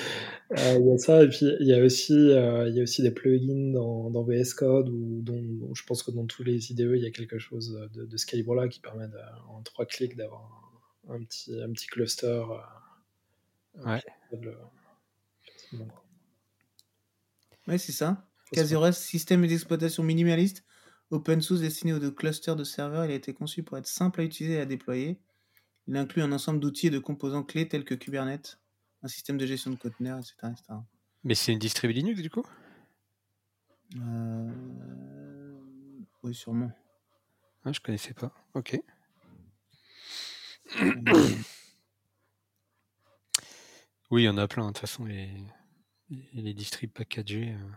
Euh, 0.53 0.79
Il 0.81 0.87
y 0.87 0.91
a 0.93 0.99
ça, 0.99 1.23
et 1.23 1.29
puis 1.29 1.47
il 1.61 1.67
y 1.67 1.75
a 1.75 1.85
aussi, 1.85 2.15
euh, 2.15 2.69
il 2.69 2.75
y 2.75 2.81
a 2.81 2.83
aussi 2.83 3.03
des 3.03 3.11
plugins 3.11 3.71
dans, 3.73 4.11
dans 4.11 4.23
VS 4.25 4.55
Code, 4.57 4.89
ou 4.89 5.21
dont, 5.23 5.75
je 5.75 5.83
pense 5.85 6.03
que 6.03 6.11
dans 6.11 6.25
tous 6.27 6.43
les 6.43 6.71
IDE, 6.73 6.93
il 6.97 7.03
y 7.03 7.07
a 7.07 7.11
quelque 7.11 7.39
chose 7.39 7.79
de, 7.93 8.07
de 8.07 8.17
ce 8.17 8.25
calibre-là 8.25 8.69
qui 8.69 8.81
permet 8.81 9.09
de- 9.09 9.19
en 9.49 9.63
trois 9.63 9.85
clics 9.85 10.17
d'avoir 10.17 10.81
un, 11.09 11.15
un 11.17 11.23
petit, 11.25 11.53
un 11.61 11.71
petit 11.73 11.87
cluster. 11.87 12.27
euh, 12.27 13.85
Ouais. 13.85 14.03
le-. 14.33 14.57
Oui, 17.69 17.79
c'est 17.79 17.93
ça. 17.93 18.27
K0S, 18.55 18.93
système 18.95 19.47
d'exploitation 19.47 20.03
minimaliste, 20.03 20.65
open 21.11 21.43
source 21.43 21.61
destiné 21.61 21.93
aux 21.93 22.11
clusters 22.13 22.57
de 22.57 22.65
serveurs. 22.65 23.05
Il 23.05 23.11
a 23.11 23.15
été 23.15 23.35
conçu 23.35 23.63
pour 23.63 23.77
être 23.77 23.87
simple 23.87 24.21
à 24.23 24.25
utiliser 24.25 24.57
et 24.57 24.61
à 24.61 24.67
déployer. 24.67 25.21
Il 25.87 25.97
inclut 25.97 26.23
un 26.23 26.33
ensemble 26.33 26.61
d'outils 26.61 26.87
et 26.89 26.91
de 26.91 26.99
composants 26.99 27.43
clés 27.45 27.69
tels 27.69 27.85
que 27.85 27.95
Kubernetes, 27.95 28.59
un 29.03 29.09
système 29.09 29.39
de 29.39 29.47
gestion 29.47 29.71
de 29.71 29.77
conteneurs, 29.77 30.19
etc. 30.19 30.35
etc. 30.53 30.63
Mais 31.25 31.35
c'est 31.35 31.53
une 31.53 31.59
distribu 31.59 31.93
Linux 31.93 32.21
du 32.23 32.31
coup? 32.31 32.47
Euh, 33.97 34.51
Oui, 36.23 36.35
sûrement. 36.35 36.71
ah, 37.65 37.73
Je 37.73 37.81
connaissais 37.81 38.15
pas. 38.15 38.33
Ok. 38.55 38.79
Euh, 40.83 40.93
Oui, 44.11 44.23
il 44.23 44.25
y 44.25 44.29
en 44.29 44.39
a 44.39 44.49
plein. 44.49 44.63
De 44.63 44.69
toute 44.69 44.79
façon, 44.79 45.05
les, 45.05 45.31
les, 46.33 46.55
distribs 46.55 46.91
packagés. 46.91 47.53
euh. 47.53 47.71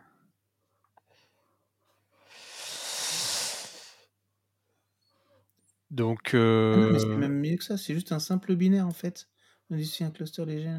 Donc, 5.90 6.34
non, 6.34 6.92
mais 6.92 7.00
c'est 7.00 7.06
euh, 7.08 7.18
même 7.18 7.38
mieux 7.40 7.58
que 7.58 7.64
ça. 7.66 7.78
C'est 7.78 7.94
juste 7.94 8.14
un 8.14 8.20
simple 8.20 8.56
binaire 8.56 8.88
en 8.88 8.94
fait. 8.94 9.28
Un 9.72 10.12
cluster 10.12 10.46
léger. 10.46 10.78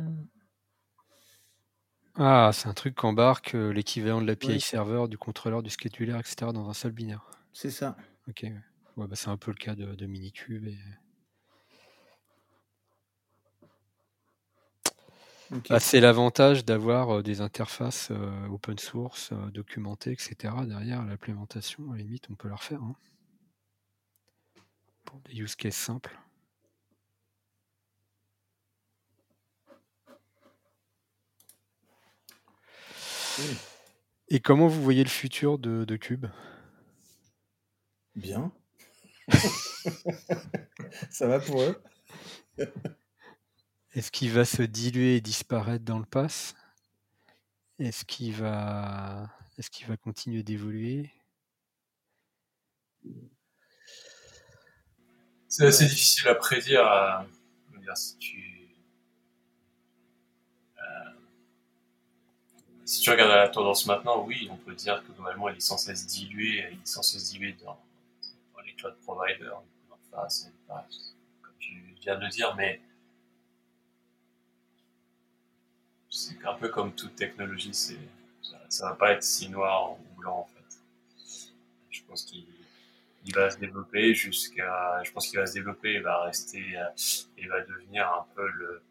ah, 2.16 2.51
c'est 2.52 2.69
un 2.69 2.74
truc 2.74 2.94
qu'embarque 2.94 3.55
euh, 3.55 3.73
l'équivalent 3.73 4.20
de 4.20 4.27
l'API 4.27 4.48
Ouais. 4.48 4.59
serveur, 4.60 5.09
du 5.09 5.16
contrôleur, 5.16 5.62
du 5.62 5.70
scheduler, 5.70 6.12
etc. 6.19 6.52
dans 6.52 6.69
un 6.69 6.74
seul 6.74 6.93
binaire. 6.93 7.23
C'est 7.52 7.70
ça. 7.70 7.97
Ok. 8.28 8.40
ouais. 8.43 8.55
Bah, 8.97 9.06
c'est 9.14 9.28
un 9.31 9.39
peu 9.39 9.51
le 9.51 9.56
cas 9.56 9.74
de, 9.74 9.94
de 9.94 10.06
Minikube. 10.06 10.66
Et... 10.66 10.78
Bah, 15.69 15.81
c'est 15.81 16.01
l'avantage 16.01 16.64
d'avoir 16.64 17.19
euh, 17.19 17.23
des 17.23 17.40
interfaces 17.40 18.09
euh, 18.10 18.47
open 18.48 18.78
source, 18.78 19.32
documentées, 19.52 20.12
etc. 20.12 20.55
Derrière 20.66 21.02
l'implémentation, 21.05 21.93
à 21.93 21.97
la 21.97 22.02
limite, 22.02 22.27
on 22.31 22.35
peut 22.35 22.48
la 22.48 22.56
refaire. 22.56 22.82
hein. 22.82 22.94
Pour 25.05 25.20
des 25.20 25.35
use 25.40 25.56
cases 25.56 25.77
simples. 25.77 26.19
Oui. 33.38 33.56
Et 34.28 34.40
comment 34.40 34.68
vous 34.68 34.82
voyez 34.82 35.04
le 35.04 35.10
futur 35.10 35.59
de, 35.59 35.84
de 35.84 35.96
Cube? 35.96 36.26
Bien. 38.14 38.52
ça 41.10 41.26
va 41.26 41.40
pour 41.40 41.62
eux? 41.62 41.82
Est-ce 43.94 44.10
qu'il 44.10 44.30
va 44.30 44.44
se 44.44 44.62
diluer 44.62 45.16
et 45.16 45.20
disparaître 45.20 45.84
dans 45.84 45.98
le 45.98 46.04
pass? 46.06 46.54
Est-ce 47.78 48.04
qu'il 48.04 48.34
va, 48.34 49.30
est-ce 49.59 49.70
qu'il 49.70 49.86
va 49.86 49.96
continuer 49.96 50.42
d'évoluer? 50.42 51.10
C'est 55.48 55.66
assez 55.66 55.86
difficile 55.86 56.28
à 56.28 56.34
prédire. 56.34 56.84
à- 56.86 57.26
je 57.70 57.76
veux 57.76 57.82
dire, 57.82 57.96
si 57.96 58.16
tu 58.18 58.51
si 62.93 63.01
tu 63.01 63.10
regardes 63.10 63.31
la 63.31 63.48
tendance 63.48 63.86
maintenant, 63.86 64.23
oui, 64.23 64.48
on 64.51 64.56
peut 64.56 64.74
dire 64.74 65.02
que 65.02 65.12
globalement, 65.12 65.48
elle 65.48 65.56
est 65.56 65.60
censée 65.60 65.97
se 65.97 66.06
diluer, 66.06 66.59
elle 66.59 66.74
est 66.74 66.86
censée 66.86 67.19
se 67.19 67.31
diluer 67.32 67.56
dans, 67.64 67.81
les 68.66 68.74
cloud 68.74 68.94
providers, 69.02 69.62
dans 69.89 69.97
face, 70.10 70.51
comme 71.40 71.55
tu 71.59 71.73
viens 72.02 72.16
de 72.16 72.24
le 72.24 72.28
dire, 72.28 72.55
mais 72.55 72.82
c'est 76.10 76.44
un 76.44 76.52
peu 76.52 76.69
comme 76.69 76.93
toute 76.93 77.16
technologie, 77.16 77.73
c'est 77.73 77.97
ça, 78.43 78.59
ça 78.69 78.90
va 78.90 78.94
pas 78.94 79.12
être 79.12 79.23
si 79.23 79.48
noir 79.48 79.93
ou 79.93 80.20
blanc 80.20 80.40
en 80.40 80.51
fait. 80.55 80.77
Je 81.89 82.02
pense 82.02 82.24
qu'il 82.24 82.44
il 83.24 83.35
va 83.35 83.48
se 83.48 83.56
développer 83.56 84.14
jusqu'à, 84.14 85.02
je 85.02 85.12
pense 85.12 85.28
qu'il 85.28 85.39
va 85.39 85.47
se 85.47 85.55
développer, 85.55 85.94
il 85.94 86.02
va 86.02 86.24
rester, 86.24 86.77
il 87.39 87.48
va 87.48 87.62
devenir 87.62 88.06
un 88.06 88.27
peu 88.35 88.47
le, 88.48 88.82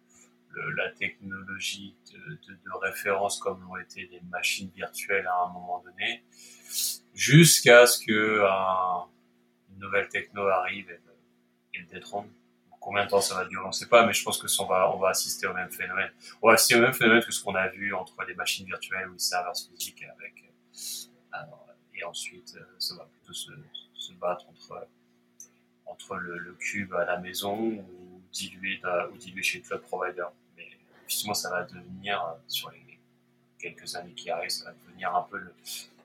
la 0.75 0.91
technologie 0.91 1.95
de, 2.13 2.39
référence 2.81 3.39
comme 3.39 3.61
l'ont 3.61 3.77
été 3.77 4.07
les 4.07 4.21
machines 4.21 4.71
virtuelles 4.75 5.27
à 5.27 5.43
un 5.45 5.49
moment 5.53 5.83
donné, 5.83 6.23
jusqu'à 7.13 7.85
ce 7.85 8.03
que 8.03 8.41
un- 8.43 9.05
une 9.71 9.79
nouvelle 9.79 10.07
techno 10.09 10.47
arrive 10.47 10.89
et, 10.89 10.93
le- 11.05 11.15
et 11.75 11.79
le 11.79 11.85
détrône. 11.87 12.29
Combien 12.79 13.05
de 13.05 13.09
temps 13.11 13.21
ça 13.21 13.35
va 13.35 13.45
durer, 13.45 13.63
on 13.63 13.67
ne 13.67 13.73
sait 13.73 13.87
pas, 13.87 14.05
mais 14.07 14.13
je 14.13 14.23
pense 14.23 14.41
que 14.41 14.47
ça, 14.47 14.63
on 14.63 14.65
va, 14.65 14.91
on 14.95 14.97
va 14.97 15.09
assister 15.09 15.45
au 15.45 15.53
même 15.53 15.69
phénomène. 15.69 16.09
On 16.41 16.47
va 16.47 16.53
assister 16.55 16.75
au 16.75 16.81
même 16.81 16.93
phénomène 16.93 17.23
que 17.23 17.31
ce 17.31 17.43
qu'on 17.43 17.53
a 17.53 17.67
vu 17.67 17.93
entre 17.93 18.15
les 18.23 18.33
machines 18.33 18.65
virtuelles 18.65 19.07
ou 19.07 19.13
les 19.13 19.19
serveurs 19.19 19.53
physiques 19.55 20.03
euh, 20.03 21.37
et 21.93 22.03
ensuite, 22.03 22.55
euh, 22.57 22.65
ça 22.79 22.95
va 22.95 23.05
plutôt 23.05 23.33
se, 23.33 23.51
battre 24.13 24.47
entre, 24.49 24.87
entre 25.85 26.15
le, 26.15 26.37
le 26.39 26.53
cube 26.53 26.93
à 26.93 27.05
la 27.05 27.17
maison 27.17 27.55
ou 27.57 28.21
dilué, 28.31 28.81
ou 29.11 29.17
dilué 29.17 29.43
chez 29.43 29.59
le 29.59 29.63
cloud 29.63 29.81
provider. 29.81 30.25
Effectivement, 31.11 31.33
ça 31.33 31.49
va 31.49 31.63
devenir, 31.65 32.23
euh, 32.23 32.39
sur 32.47 32.71
les 32.71 32.99
quelques 33.59 33.95
années 33.95 34.13
qui 34.13 34.29
arrivent, 34.29 34.49
ça 34.49 34.65
va 34.65 34.73
devenir 34.87 35.13
un 35.13 35.23
peu 35.23 35.37
le, 35.37 35.53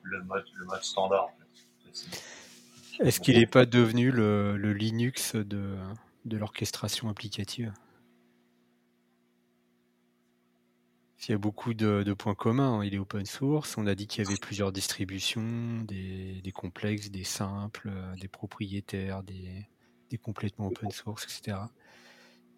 le 0.03 0.21
mode, 0.23 0.43
le 0.55 0.65
mode 0.65 0.83
standard. 0.83 1.23
En 1.25 1.29
fait. 1.29 1.65
C'est- 1.93 3.03
Est-ce 3.07 3.21
qu'il 3.21 3.37
n'est 3.39 3.45
pas 3.45 3.65
devenu 3.65 4.11
le, 4.11 4.57
le 4.57 4.73
Linux 4.73 5.35
de, 5.35 5.77
de 6.25 6.37
l'orchestration 6.37 7.07
applicative? 7.07 7.71
Il 11.27 11.31
y 11.31 11.33
a 11.35 11.37
beaucoup 11.37 11.73
de, 11.73 12.13
points 12.13 12.35
communs. 12.35 12.79
Hein. 12.79 12.83
Il 12.83 12.93
est 12.93 12.99
open 12.99 13.25
source. 13.25 13.77
On 13.77 13.87
a 13.87 13.95
dit 13.95 14.07
qu'il 14.07 14.23
y 14.23 14.27
avait 14.27 14.37
plusieurs 14.37 14.73
distributions, 14.73 15.81
des, 15.83 16.51
complexes, 16.53 17.09
des 17.09 17.23
simples, 17.23 17.89
euh, 17.93 18.15
des 18.15 18.27
propriétaires, 18.27 19.23
des, 19.23 19.67
complètement 20.21 20.67
open 20.67 20.91
source, 20.91 21.23
etc. 21.23 21.57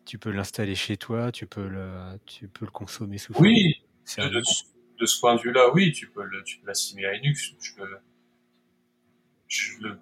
Tu 0.09 0.17
peux 0.17 0.31
l'installer 0.31 0.73
chez 0.73 0.97
toi, 0.97 1.31
tu 1.31 1.45
peux 1.45 1.67
le, 1.67 1.87
tu 2.25 2.47
peux 2.47 2.65
le 2.65 2.71
consommer 2.71 3.19
sous 3.19 3.31
Oui, 3.39 3.79
de, 4.17 4.41
de, 4.97 5.05
ce 5.05 5.19
point 5.19 5.35
de 5.35 5.39
vue-là, 5.39 5.69
oui, 5.71 5.91
tu 5.91 6.07
peux 6.07 6.23
l'assimiler 6.65 7.07
à 7.07 7.13
Linux. 7.13 7.53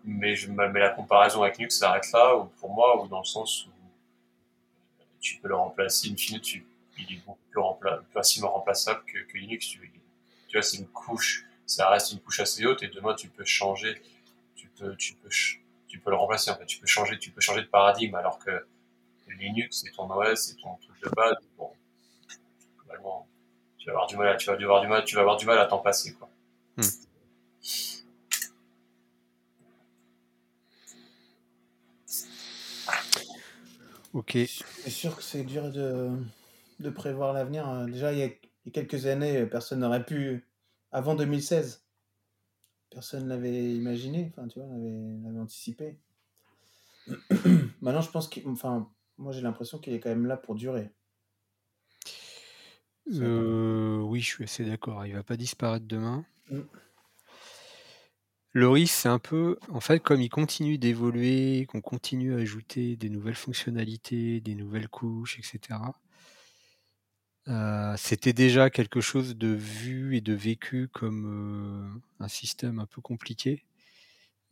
mais, 0.06 0.38
je, 0.38 0.50
mais 0.50 0.80
la 0.80 0.92
comparaison 0.92 1.44
avec 1.44 1.58
Linux 1.58 1.80
s'arrête 1.80 2.10
là, 2.14 2.38
ou 2.38 2.46
pour 2.46 2.74
moi, 2.74 3.04
ou 3.04 3.10
dans 3.10 3.20
le 3.20 3.26
sens 3.26 3.66
où 3.66 3.70
tu 5.20 5.40
peux 5.42 5.50
le 5.50 5.56
remplacer, 5.56 6.10
in 6.10 6.16
fine, 6.16 6.40
tu 6.40 6.66
il 7.00 7.18
est 7.18 7.26
beaucoup 7.26 7.40
plus, 7.50 7.90
facilement 8.14 8.54
remplaçable 8.54 9.04
que, 9.06 9.38
Linux. 9.38 9.68
Tu, 9.68 9.92
vois, 10.54 10.62
c'est 10.62 10.78
une 10.78 10.88
couche, 10.88 11.44
ça 11.66 11.90
reste 11.90 12.14
une 12.14 12.22
couche 12.22 12.40
assez 12.40 12.66
haute 12.66 12.82
et 12.82 12.88
demain 12.88 13.14
tu 13.14 13.28
peux 13.28 13.44
changer, 13.44 14.02
tu 14.56 14.70
peux, 14.70 14.96
tu 14.96 15.16
peux, 15.16 15.28
tu 15.90 16.00
peux 16.00 16.12
le 16.12 16.16
remplacer. 16.16 16.50
En 16.50 16.56
fait, 16.56 16.66
tu 16.66 16.80
peux 16.80 16.88
changer, 16.88 17.20
tu 17.20 17.30
peux 17.30 17.42
changer 17.42 17.64
de 17.64 17.68
paradigme 17.68 18.16
alors 18.16 18.40
que 18.40 18.66
Linux 19.36 19.84
c'est 19.84 19.92
ton 19.92 20.10
OS, 20.10 20.36
c'est 20.36 20.56
ton 20.58 20.76
truc 20.76 21.02
de 21.04 21.10
base. 21.10 21.36
Bon, 21.58 21.72
tu 23.78 23.88
vas 23.88 23.92
avoir 23.92 24.08
du 24.08 24.18
mal, 24.18 24.28
à, 24.30 24.36
tu 24.36 24.48
vas 24.48 24.54
avoir 24.54 24.82
du 24.82 24.88
mal, 24.88 25.04
tu 25.06 25.16
vas 25.16 25.22
avoir 25.22 25.38
du 25.38 25.46
mal 25.46 25.60
à 25.60 25.66
t'en 25.66 25.80
passer, 25.80 26.14
quoi. 26.14 26.30
Hmm. 26.78 26.82
Ok. 34.14 34.32
C'est 34.34 34.90
sûr 34.90 35.16
que 35.16 35.22
c'est 35.22 35.44
dur 35.44 35.72
de 35.72 36.12
de 36.80 36.90
prévoir 36.90 37.34
l'avenir. 37.34 37.70
Euh, 37.70 37.86
déjà, 37.86 38.14
il 38.14 38.20
y, 38.20 38.24
a, 38.24 38.30
quelques 38.72 39.06
années, 39.06 39.46
personne 39.46 39.80
n'aurait 39.80 40.06
pu, 40.06 40.48
avant 40.92 41.16
2016, 41.16 41.86
personne 42.90 43.28
l'avait 43.28 43.74
imaginé, 43.74 44.32
enfin, 44.32 44.48
tu 44.48 44.60
vois, 44.60 44.68
l'avait 44.70 45.40
anticipé. 45.40 45.98
Maintenant, 47.82 48.02
je 48.02 48.12
pense 48.12 48.28
que, 48.28 48.40
enfin, 48.48 48.92
moi 49.18 49.32
j'ai 49.32 49.42
l'impression 49.42 49.80
qu'il 49.80 49.94
est 49.94 50.00
quand 50.00 50.10
même 50.10 50.26
là 50.26 50.38
pour 50.38 50.56
durer. 50.56 50.92
Euh, 53.14 54.00
oui, 54.00 54.20
je 54.20 54.26
suis 54.26 54.44
assez 54.44 54.66
d'accord. 54.66 55.06
Il 55.06 55.14
va 55.14 55.24
pas 55.24 55.38
disparaître 55.38 55.86
demain. 55.86 56.26
Mm. 56.50 56.62
Le 58.54 58.70
risque, 58.70 58.96
c'est 58.96 59.10
un 59.10 59.20
peu, 59.20 59.60
en 59.70 59.80
fait, 59.80 60.00
comme 60.00 60.22
il 60.22 60.30
continue 60.30 60.78
d'évoluer, 60.78 61.68
qu'on 61.68 61.82
continue 61.82 62.34
à 62.34 62.38
ajouter 62.38 62.96
des 62.96 63.10
nouvelles 63.10 63.36
fonctionnalités, 63.36 64.42
des 64.42 64.56
nouvelles 64.56 64.90
couches, 64.90 65.38
etc. 65.38 65.80
Euh, 67.50 67.94
c'était 67.98 68.34
déjà 68.34 68.70
quelque 68.70 69.00
chose 69.00 69.38
de 69.38 69.48
vu 69.48 70.18
et 70.18 70.22
de 70.22 70.34
vécu 70.34 70.90
comme 70.90 71.94
euh, 71.96 72.24
un 72.24 72.28
système 72.28 72.80
un 72.80 72.86
peu 72.86 73.00
compliqué. 73.00 73.64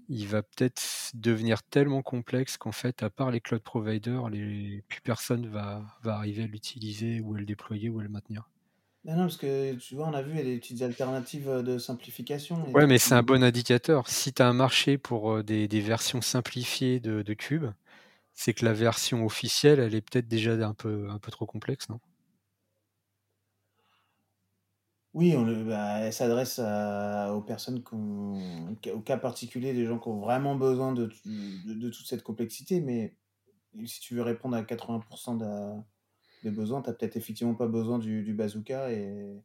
Il 0.10 0.28
va 0.28 0.44
peut-être 0.44 1.12
devenir 1.14 1.64
tellement 1.64 2.02
complexe 2.02 2.58
qu'en 2.58 2.72
fait, 2.72 3.04
à 3.04 3.10
part 3.10 3.32
les 3.32 3.42
cloud 3.42 3.62
providers, 3.62 4.30
les... 4.30 4.84
plus 4.88 5.02
personne 5.02 5.48
va, 5.48 5.84
va 6.04 6.16
arriver 6.16 6.44
à 6.44 6.48
l'utiliser 6.48 7.20
ou 7.22 7.36
à 7.36 7.40
le 7.40 7.46
déployer 7.46 7.90
ou 7.90 8.00
à 8.00 8.04
le 8.04 8.10
maintenir. 8.10 8.50
Non, 9.04 9.16
non, 9.16 9.22
parce 9.24 9.38
que 9.38 9.76
tu 9.76 9.96
vois, 9.96 10.08
on 10.08 10.14
a 10.14 10.22
vu, 10.22 10.32
il 10.32 10.38
y 10.38 10.42
a 10.42 10.44
des 10.44 10.58
petites 10.58 10.82
alternatives 10.82 11.48
euh, 11.48 11.62
de 11.62 11.78
simplification. 11.78 12.72
Ouais, 12.74 12.88
mais 12.88 12.98
c'est 12.98 13.14
un 13.14 13.22
bon 13.22 13.44
indicateur. 13.44 14.08
Si 14.08 14.34
tu 14.34 14.42
as 14.42 14.48
un 14.48 14.54
marché 14.54 14.98
pour 14.98 15.44
des, 15.44 15.68
des 15.68 15.82
versions 15.82 16.22
simplifiées 16.22 17.00
de, 17.00 17.22
de 17.22 17.34
Cube, 17.34 17.66
c'est 18.34 18.54
que 18.54 18.66
la 18.66 18.74
version 18.74 19.26
officielle, 19.26 19.80
elle 19.80 19.96
est 19.96 20.02
peut-être 20.02 20.28
déjà 20.28 20.54
un 20.54 20.74
peu, 20.74 21.10
un 21.10 21.20
peu 21.20 21.32
trop 21.32 21.46
complexe, 21.46 21.88
non? 21.90 22.00
Oui, 25.16 25.34
on 25.38 25.46
bah, 25.66 26.00
elle 26.00 26.12
s'adresse 26.14 26.60
aux 26.60 27.42
personnes 27.42 27.82
au 27.90 29.00
cas 29.00 29.18
particulier 29.18 29.74
des 29.74 29.86
gens 29.86 29.98
qui 29.98 30.10
ont 30.10 30.20
vraiment 30.20 30.56
besoin 30.56 30.92
de, 30.92 31.10
de, 31.26 31.90
toute 31.90 32.06
cette 32.06 32.22
complexité, 32.22 32.82
mais 32.82 33.16
si 33.86 34.02
tu 34.02 34.16
veux 34.16 34.24
répondre 34.24 34.58
à 34.58 34.62
80% 34.62 35.84
des 36.44 36.52
besoins, 36.52 36.82
tu 36.82 36.90
n'as 36.90 36.96
peut-être 36.96 37.16
effectivement 37.16 37.56
pas 37.56 37.68
besoin 37.68 37.98
du, 37.98 38.34
bazooka 38.34 38.92
et 38.92 39.42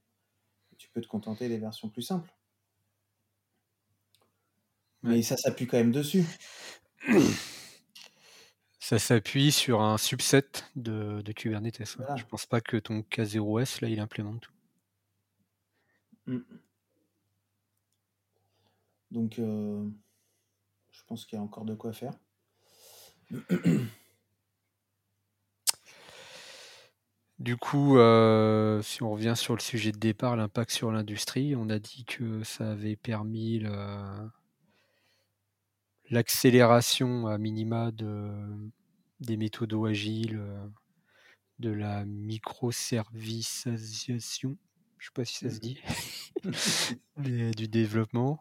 tu 0.76 0.88
peux 0.90 1.00
te 1.00 1.06
contenter 1.06 1.48
des 1.48 1.58
versions 1.58 1.88
plus 1.88 2.02
simples. 2.02 2.34
Mais 5.04 5.22
ça 5.22 5.36
s'appuie 5.36 5.68
quand 5.68 5.78
même 5.78 5.92
dessus. 5.92 6.24
Ça 8.82 8.98
s'appuie 8.98 9.52
sur 9.52 9.82
un 9.82 9.98
subset 9.98 10.42
de, 10.74 11.22
Kubernetes. 11.36 11.96
Je 12.16 12.24
pense 12.24 12.44
pas 12.46 12.60
que 12.60 12.76
ton 12.76 13.02
K0S, 13.02 13.82
là, 13.82 13.88
il 13.88 14.00
implémente 14.00 14.40
tout. 14.40 14.52
Mm. 16.26 16.38
Donc, 19.10 19.38
euh, 19.38 19.88
je 20.92 21.02
pense 21.06 21.26
qu'il 21.26 21.36
y 21.36 21.40
a 21.40 21.42
encore 21.42 21.64
de 21.64 21.74
quoi 21.74 21.92
faire. 21.92 22.14
Du 27.38 27.56
coup, 27.56 27.96
euh, 27.96 28.82
si 28.82 29.02
on 29.02 29.12
revient 29.12 29.32
sur 29.34 29.54
le 29.54 29.60
sujet 29.60 29.92
de 29.92 29.98
départ, 29.98 30.36
l'impact 30.36 30.70
sur 30.70 30.92
l'industrie, 30.92 31.56
on 31.56 31.70
a 31.70 31.78
dit 31.78 32.04
que 32.04 32.44
ça 32.44 32.72
avait 32.72 32.96
permis 32.96 33.62
l'accélération 36.10 37.28
à 37.28 37.38
minima 37.38 37.92
de, 37.92 38.30
des 39.20 39.36
méthodes 39.36 39.74
agiles, 39.86 40.38
euh, 40.38 40.66
de 41.58 41.70
la 41.70 42.04
microservicisation, 42.04 44.56
je 45.00 45.06
sais 45.06 45.12
pas 45.14 45.24
si 45.24 45.38
ça 45.38 45.50
se 45.50 45.58
dit, 45.58 45.78
du 47.56 47.68
développement. 47.68 48.38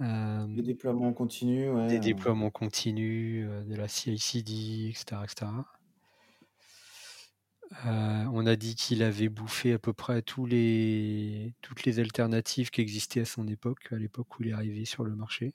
Euh, 0.00 0.46
des 0.46 0.62
déploiements 0.62 1.12
continus, 1.12 1.70
ouais. 1.70 1.86
Des 1.88 1.96
euh. 1.96 2.00
déploiements 2.00 2.50
continus, 2.50 3.46
euh, 3.46 3.62
de 3.64 3.76
la 3.76 3.86
CI/CD, 3.86 4.88
etc., 4.88 5.20
etc. 5.22 5.52
on 8.32 8.46
a 8.46 8.56
dit 8.56 8.74
qu'il 8.74 9.02
avait 9.02 9.28
bouffé 9.28 9.74
à 9.74 9.78
peu 9.78 9.92
près 9.92 10.22
tous 10.22 10.46
les, 10.46 11.52
toutes 11.60 11.84
les 11.84 12.00
alternatives 12.00 12.70
qui 12.70 12.80
existaient 12.80 13.20
à 13.20 13.24
son 13.26 13.46
époque, 13.46 13.88
à 13.92 13.96
l'époque 13.96 14.38
où 14.38 14.42
il 14.42 14.48
est 14.48 14.52
arrivé 14.52 14.86
sur 14.86 15.04
le 15.04 15.14
marché. 15.14 15.52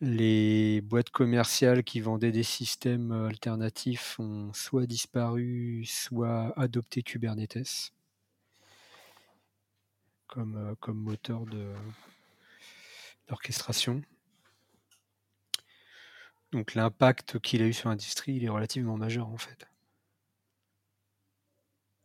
Les 0.00 0.80
boîtes 0.80 1.10
commerciales 1.10 1.84
qui 1.84 2.00
vendaient 2.00 2.32
des 2.32 2.42
systèmes 2.42 3.12
alternatifs 3.12 4.18
ont 4.18 4.52
soit 4.52 4.86
disparu, 4.86 5.84
soit 5.86 6.52
adopté 6.58 7.02
Kubernetes 7.02 7.92
comme, 10.34 10.56
euh, 10.56 10.74
comme 10.80 10.98
moteur 10.98 11.44
d'orchestration. 13.28 14.02
Donc 16.50 16.74
l'impact 16.74 17.38
qu'il 17.38 17.62
a 17.62 17.66
eu 17.66 17.72
sur 17.72 17.88
l'industrie, 17.88 18.34
il 18.34 18.44
est 18.44 18.48
relativement 18.48 18.96
majeur 18.96 19.28
en 19.28 19.38
fait. 19.38 19.68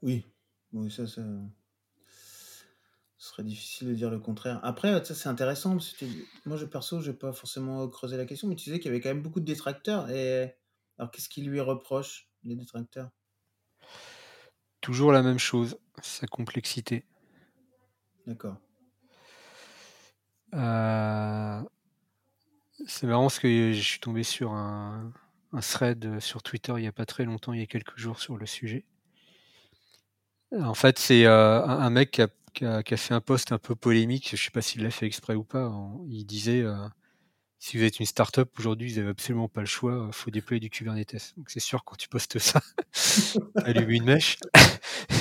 Oui, 0.03 0.25
oui 0.73 0.91
ça, 0.91 1.07
ça 1.07 1.23
ce 3.17 3.31
serait 3.31 3.43
difficile 3.43 3.89
de 3.89 3.93
dire 3.95 4.09
le 4.09 4.19
contraire. 4.19 4.59
Après, 4.63 5.03
ça 5.03 5.13
c'est 5.13 5.27
intéressant, 5.27 5.71
parce 5.71 5.91
que 5.93 6.05
moi 6.45 6.55
je 6.55 6.65
perso, 6.65 7.01
je 7.01 7.11
n'ai 7.11 7.17
pas 7.17 7.33
forcément 7.33 7.87
creusé 7.89 8.15
la 8.15 8.25
question, 8.25 8.47
mais 8.47 8.55
tu 8.55 8.65
disais 8.65 8.79
qu'il 8.79 8.91
y 8.91 8.93
avait 8.93 9.01
quand 9.01 9.09
même 9.09 9.23
beaucoup 9.23 9.41
de 9.41 9.45
détracteurs. 9.45 10.09
Et 10.09 10.55
alors 10.97 11.11
qu'est-ce 11.11 11.29
qui 11.29 11.41
lui 11.41 11.59
reproche, 11.59 12.29
les 12.43 12.55
détracteurs? 12.55 13.09
Toujours 14.81 15.11
la 15.11 15.23
même 15.23 15.39
chose, 15.39 15.79
sa 16.01 16.27
complexité. 16.27 17.05
D'accord. 18.29 18.57
Euh, 20.53 21.61
c'est 22.85 23.07
marrant 23.07 23.23
parce 23.23 23.39
que 23.39 23.73
je 23.73 23.81
suis 23.81 23.99
tombé 23.99 24.21
sur 24.21 24.51
un, 24.51 25.11
thread 25.61 26.19
sur 26.19 26.43
Twitter 26.43 26.73
il 26.77 26.81
n'y 26.81 26.87
a 26.87 26.91
pas 26.91 27.07
très 27.07 27.25
longtemps, 27.25 27.53
il 27.53 27.59
y 27.59 27.63
a 27.63 27.65
quelques 27.65 27.97
jours 27.97 28.19
sur 28.19 28.37
le 28.37 28.45
sujet. 28.45 28.85
En 30.51 30.75
fait, 30.75 30.99
c'est 30.99 31.25
euh, 31.25 31.65
un, 31.65 31.89
mec 31.89 32.11
qui 32.53 32.65
a, 32.65 32.83
fait 32.83 33.13
un 33.15 33.21
post 33.21 33.51
un 33.51 33.57
peu 33.57 33.73
polémique, 33.73 34.27
je 34.29 34.35
ne 34.35 34.37
sais 34.37 34.51
pas 34.51 34.61
s'il 34.61 34.83
l'a 34.83 34.91
fait 34.91 35.07
exprès 35.07 35.33
ou 35.33 35.43
pas. 35.43 35.71
Il 36.07 36.23
disait 36.25 36.61
euh, 36.61 36.87
si 37.57 37.77
vous 37.77 37.83
êtes 37.83 37.99
une 37.99 38.05
startup 38.05 38.47
aujourd'hui, 38.59 38.91
vous 38.91 38.99
n'avez 38.99 39.09
absolument 39.09 39.49
pas 39.49 39.61
le 39.61 39.65
choix, 39.65 40.05
il 40.05 40.13
faut 40.13 40.29
déployer 40.29 40.59
du 40.59 40.69
Kubernetes. 40.69 41.33
C'est 41.47 41.59
sûr, 41.59 41.83
quand 41.83 41.95
tu 41.95 42.07
postes 42.09 42.37
ça, 42.37 42.61
allume 43.55 43.89
une 43.89 44.05
mèche. 44.05 44.37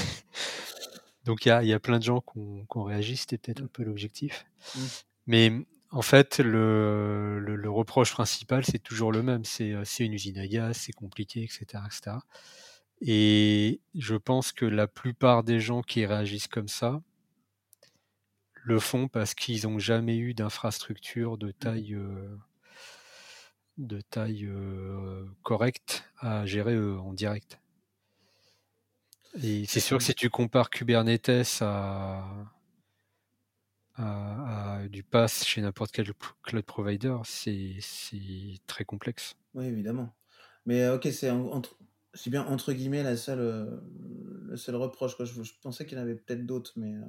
Donc 1.28 1.44
il 1.44 1.50
y 1.50 1.74
a, 1.74 1.78
plein 1.78 1.98
de 1.98 2.04
gens 2.04 2.22
qui 2.22 2.38
ont, 2.38 2.84
réagi, 2.84 3.18
c'était 3.18 3.36
peut-être 3.36 3.62
un 3.62 3.66
peu 3.66 3.82
l'objectif. 3.82 4.46
Mmh. 4.74 4.80
Mais 5.26 5.52
en 5.90 6.00
fait, 6.00 6.38
le, 6.38 7.62
reproche 7.66 8.12
principal, 8.12 8.64
c'est 8.64 8.78
toujours 8.78 9.12
le 9.12 9.22
même. 9.22 9.44
C'est 9.44 9.76
une 9.98 10.14
usine 10.14 10.38
à 10.38 10.46
gaz, 10.48 10.78
c'est 10.78 10.92
compliqué, 10.92 11.42
etc., 11.42 11.82
etc. 11.84 12.16
Et 13.02 13.82
je 13.94 14.14
pense 14.14 14.52
que 14.52 14.64
la 14.64 14.86
plupart 14.86 15.44
des 15.44 15.60
gens 15.60 15.82
qui 15.82 16.06
réagissent 16.06 16.48
comme 16.48 16.66
ça 16.66 17.02
le 18.54 18.78
font 18.78 19.06
parce 19.06 19.34
qu'ils 19.34 19.68
n'ont 19.68 19.78
jamais 19.78 20.16
eu 20.16 20.32
d'infrastructure 20.32 21.36
de 21.36 21.48
mmh. 21.48 21.52
taille, 21.52 21.94
euh, 21.94 22.38
de 23.76 24.00
taille 24.00 24.46
euh, 24.46 25.26
correcte 25.42 26.08
à 26.16 26.46
gérer 26.46 26.72
euh, 26.72 26.98
en 26.98 27.12
direct. 27.12 27.60
C'est 29.38 29.80
sûr 29.80 29.98
que 29.98 30.04
si 30.04 30.14
tu 30.14 30.28
compares 30.30 30.68
Kubernetes 30.70 31.58
à, 31.62 32.24
à, 33.96 34.76
à 34.78 34.88
du 34.88 35.02
pass 35.02 35.44
chez 35.44 35.60
n'importe 35.60 35.92
quel 35.92 36.10
cloud 36.42 36.64
provider, 36.64 37.16
c'est 37.24 37.78
très 38.66 38.84
complexe. 38.84 39.34
Oui, 39.54 39.66
évidemment. 39.66 40.14
Mais 40.66 40.82
euh, 40.82 40.96
ok, 40.96 41.08
c'est 41.12 41.30
en- 41.30 41.50
entre, 41.52 41.78
c'est 42.14 42.30
bien 42.30 42.44
entre 42.46 42.72
guillemets 42.72 43.02
la 43.02 43.16
seule, 43.16 43.40
euh, 43.40 43.80
le 44.48 44.56
seul 44.56 44.76
reproche. 44.76 45.16
Quoi. 45.16 45.24
Je, 45.24 45.42
je 45.42 45.52
pensais 45.62 45.86
qu'il 45.86 45.96
y 45.98 46.00
en 46.00 46.04
avait 46.04 46.16
peut-être 46.16 46.46
d'autres, 46.46 46.72
mais 46.76 46.94
euh, 46.94 47.02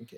ok. 0.00 0.16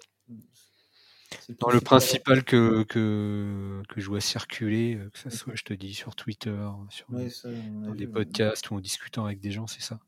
Dans 1.60 1.70
le 1.70 1.80
principal. 1.80 2.44
que, 2.44 2.82
que, 2.84 3.82
que 3.88 4.00
je 4.00 4.06
vois 4.08 4.20
circuler, 4.20 4.98
que 5.12 5.18
ça 5.18 5.30
soit, 5.30 5.54
je 5.54 5.62
te 5.62 5.72
dis, 5.74 5.94
sur 5.94 6.14
Twitter, 6.14 6.56
sur, 6.90 7.06
Ouais, 7.10 7.28
ça, 7.30 7.48
des 7.50 8.06
ouais. 8.06 8.12
podcasts 8.12 8.70
ou 8.70 8.74
en 8.76 8.80
discutant 8.80 9.24
avec 9.26 9.40
des 9.40 9.50
gens, 9.50 9.66
c'est 9.66 9.82
ça. 9.82 10.00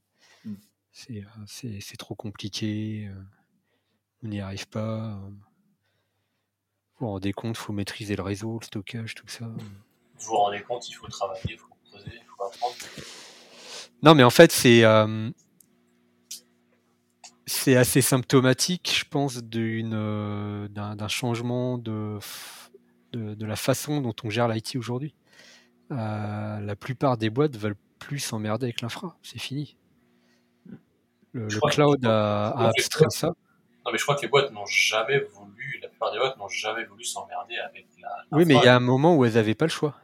C'est, 0.98 1.18
euh, 1.24 1.78
c'est, 1.80 1.96
trop 1.98 2.14
compliqué, 2.14 3.06
euh, 3.06 3.22
on 4.22 4.28
n'y 4.28 4.40
arrive 4.40 4.66
pas. 4.66 5.10
euh. 5.10 5.28
Vous 6.94 7.00
vous 7.00 7.08
rendez 7.08 7.34
compte, 7.34 7.58
faut 7.58 7.74
maîtriser 7.74 8.16
le 8.16 8.22
réseau, 8.22 8.58
le 8.58 8.64
stockage, 8.64 9.14
tout 9.14 9.28
ça. 9.28 9.44
Vous 9.44 9.60
vous 10.26 10.36
rendez 10.36 10.62
compte, 10.62 10.88
il 10.88 10.94
faut 10.94 11.06
travailler, 11.08 11.42
il 11.50 11.58
faut 11.58 11.68
creuser, 11.90 12.12
il 12.14 12.24
faut 12.26 12.44
apprendre. 12.44 12.74
Non, 14.02 14.14
mais 14.14 14.22
en 14.22 14.30
fait, 14.30 14.50
c'est 14.50 14.84
euh, 14.84 15.30
c'est 17.44 17.76
assez 17.76 18.00
symptomatique, 18.00 18.96
je 18.98 19.04
pense, 19.04 19.42
d'une 19.42 19.92
euh, 19.92 20.66
d'un 20.68 20.96
d'un 20.96 21.08
changement 21.08 21.76
de, 21.76 22.16
f- 22.22 22.70
de 23.12 23.34
de 23.34 23.44
la 23.44 23.56
façon 23.56 24.00
dont 24.00 24.14
on 24.24 24.30
gère 24.30 24.48
l'IT 24.48 24.76
aujourd'hui. 24.76 25.14
Euh, 25.90 26.60
la 26.60 26.74
plupart 26.74 27.18
des 27.18 27.28
boîtes 27.28 27.56
veulent 27.58 27.76
plus 27.98 28.18
s'emmerder 28.20 28.64
avec 28.64 28.80
l'infra, 28.80 29.18
c'est 29.22 29.38
fini. 29.38 29.76
Le, 31.40 31.70
cloud 31.70 32.04
a, 32.04 32.48
a 32.48 32.68
abstrait 32.68 33.06
ça. 33.10 33.28
Non, 33.28 33.92
mais 33.92 33.98
je 33.98 34.02
crois 34.02 34.16
que 34.16 34.22
les 34.22 34.28
boîtes 34.28 34.50
n'ont 34.52 34.66
jamais 34.66 35.20
voulu, 35.20 35.78
la 35.82 35.88
plupart 35.88 36.12
des 36.12 36.18
boîtes 36.18 36.36
n'ont 36.38 36.48
jamais 36.48 36.84
voulu 36.84 37.04
s'emmerder 37.04 37.56
avec 37.58 37.86
la. 38.02 38.08
Oui, 38.32 38.44
mais 38.46 38.54
il 38.54 38.64
y 38.64 38.68
a 38.68 38.74
un 38.76 38.80
moment 38.80 39.16
où 39.16 39.24
elles 39.24 39.34
n'avaient 39.34 39.54
pas 39.54 39.66
le 39.66 39.70
choix. 39.70 39.94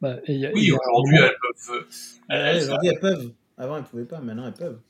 Bah, 0.00 0.16
et 0.26 0.34
il 0.34 0.40
y 0.40 0.46
a- 0.46 0.50
il 0.50 0.54
Oui, 0.54 0.72
aujourd'hui, 0.72 1.18
elles 1.18 1.36
peuvent. 1.40 1.86
Elles- 2.28 2.56
aujourd'hui, 2.62 2.88
elles 2.92 3.00
peuvent. 3.00 3.32
Avant, 3.56 3.76
elles 3.78 3.84
pouvaient 3.84 4.04
pas. 4.04 4.20
Maintenant, 4.20 4.46
elles 4.46 4.52
peuvent. 4.54 4.80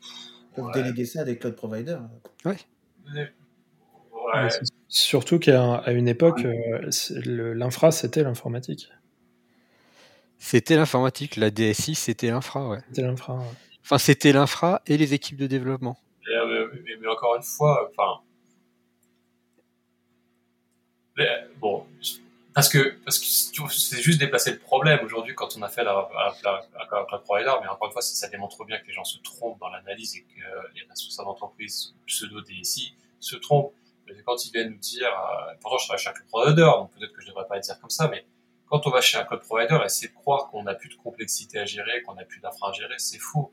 Elles 0.00 0.54
peuvent 0.56 0.64
Ouais. 0.66 0.72
déléguer 0.72 1.04
ça 1.04 1.20
à 1.20 1.24
des 1.24 1.36
cloud 1.38 1.54
providers. 1.54 2.00
Ouais. 2.44 2.56
c'est 4.50 4.62
Surtout 4.88 5.38
qu'à 5.38 5.82
une 5.92 6.08
époque, 6.08 6.44
euh, 6.44 6.90
l'infra, 7.54 7.90
c'était 7.92 8.22
l'informatique. 8.22 8.88
C'était 10.44 10.76
l'informatique, 10.76 11.36
la 11.36 11.50
DSI, 11.50 11.94
c'était 11.94 12.28
l'infra, 12.28 12.68
ouais. 12.68 12.80
C'était 12.88 13.00
l'infra. 13.00 13.36
ouais. 13.36 13.46
Enfin, 13.82 13.96
c'était 13.96 14.30
l'infra 14.30 14.82
et 14.86 14.98
les 14.98 15.14
équipes 15.14 15.38
de 15.38 15.46
développement. 15.46 15.96
Et, 16.30 16.34
euh, 16.36 16.68
mais, 16.84 16.96
mais 17.00 17.08
encore 17.08 17.34
une 17.36 17.42
fois, 17.42 17.90
enfin. 17.90 18.20
mais, 21.16 21.26
bon, 21.56 21.86
parce 22.54 22.68
que 22.68 22.98
parce 23.06 23.18
que 23.18 23.24
c'est 23.72 24.02
juste 24.02 24.20
déplacer 24.20 24.52
le 24.52 24.58
problème 24.58 25.00
aujourd'hui 25.02 25.34
quand 25.34 25.56
on 25.56 25.62
a 25.62 25.68
fait 25.70 25.82
la, 25.82 26.10
la, 26.12 26.34
la, 26.44 26.66
la 26.78 27.04
cloud 27.06 27.22
provider, 27.22 27.52
mais 27.62 27.68
encore 27.68 27.88
une 27.88 27.94
fois, 27.94 28.02
ça, 28.02 28.14
ça 28.14 28.28
démontre 28.28 28.66
bien 28.66 28.78
que 28.80 28.86
les 28.86 28.92
gens 28.92 29.04
se 29.04 29.16
trompent 29.20 29.58
dans 29.60 29.70
l'analyse 29.70 30.14
et 30.14 30.24
que 30.24 30.44
les 30.74 30.82
responsables 30.86 31.26
d'entreprise 31.26 31.94
pseudo 32.06 32.42
DSI 32.42 32.94
se 33.18 33.36
trompent. 33.36 33.72
Quand 34.26 34.44
ils 34.44 34.52
viennent 34.52 34.72
nous 34.72 34.78
dire, 34.78 35.08
euh, 35.08 35.54
pourtant 35.62 35.78
je 35.78 35.86
travaille 35.86 36.04
chez 36.04 36.10
un 36.10 36.28
provider, 36.28 36.60
donc 36.76 36.92
peut-être 36.92 37.14
que 37.14 37.22
je 37.22 37.28
devrais 37.28 37.46
pas 37.46 37.54
le 37.54 37.62
dire 37.62 37.80
comme 37.80 37.88
ça, 37.88 38.08
mais 38.08 38.26
quand 38.82 38.88
on 38.88 38.90
va 38.90 39.00
chez 39.00 39.16
un 39.18 39.24
cloud 39.24 39.40
provider, 39.42 39.78
essayer 39.84 40.08
de 40.08 40.14
croire 40.14 40.48
qu'on 40.50 40.64
n'a 40.64 40.74
plus 40.74 40.88
de 40.88 40.96
complexité 40.96 41.58
à 41.60 41.64
gérer, 41.64 42.02
qu'on 42.02 42.14
n'a 42.14 42.24
plus 42.24 42.40
d'infra 42.40 42.70
à 42.70 42.72
gérer, 42.72 42.94
c'est 42.98 43.18
faux 43.20 43.52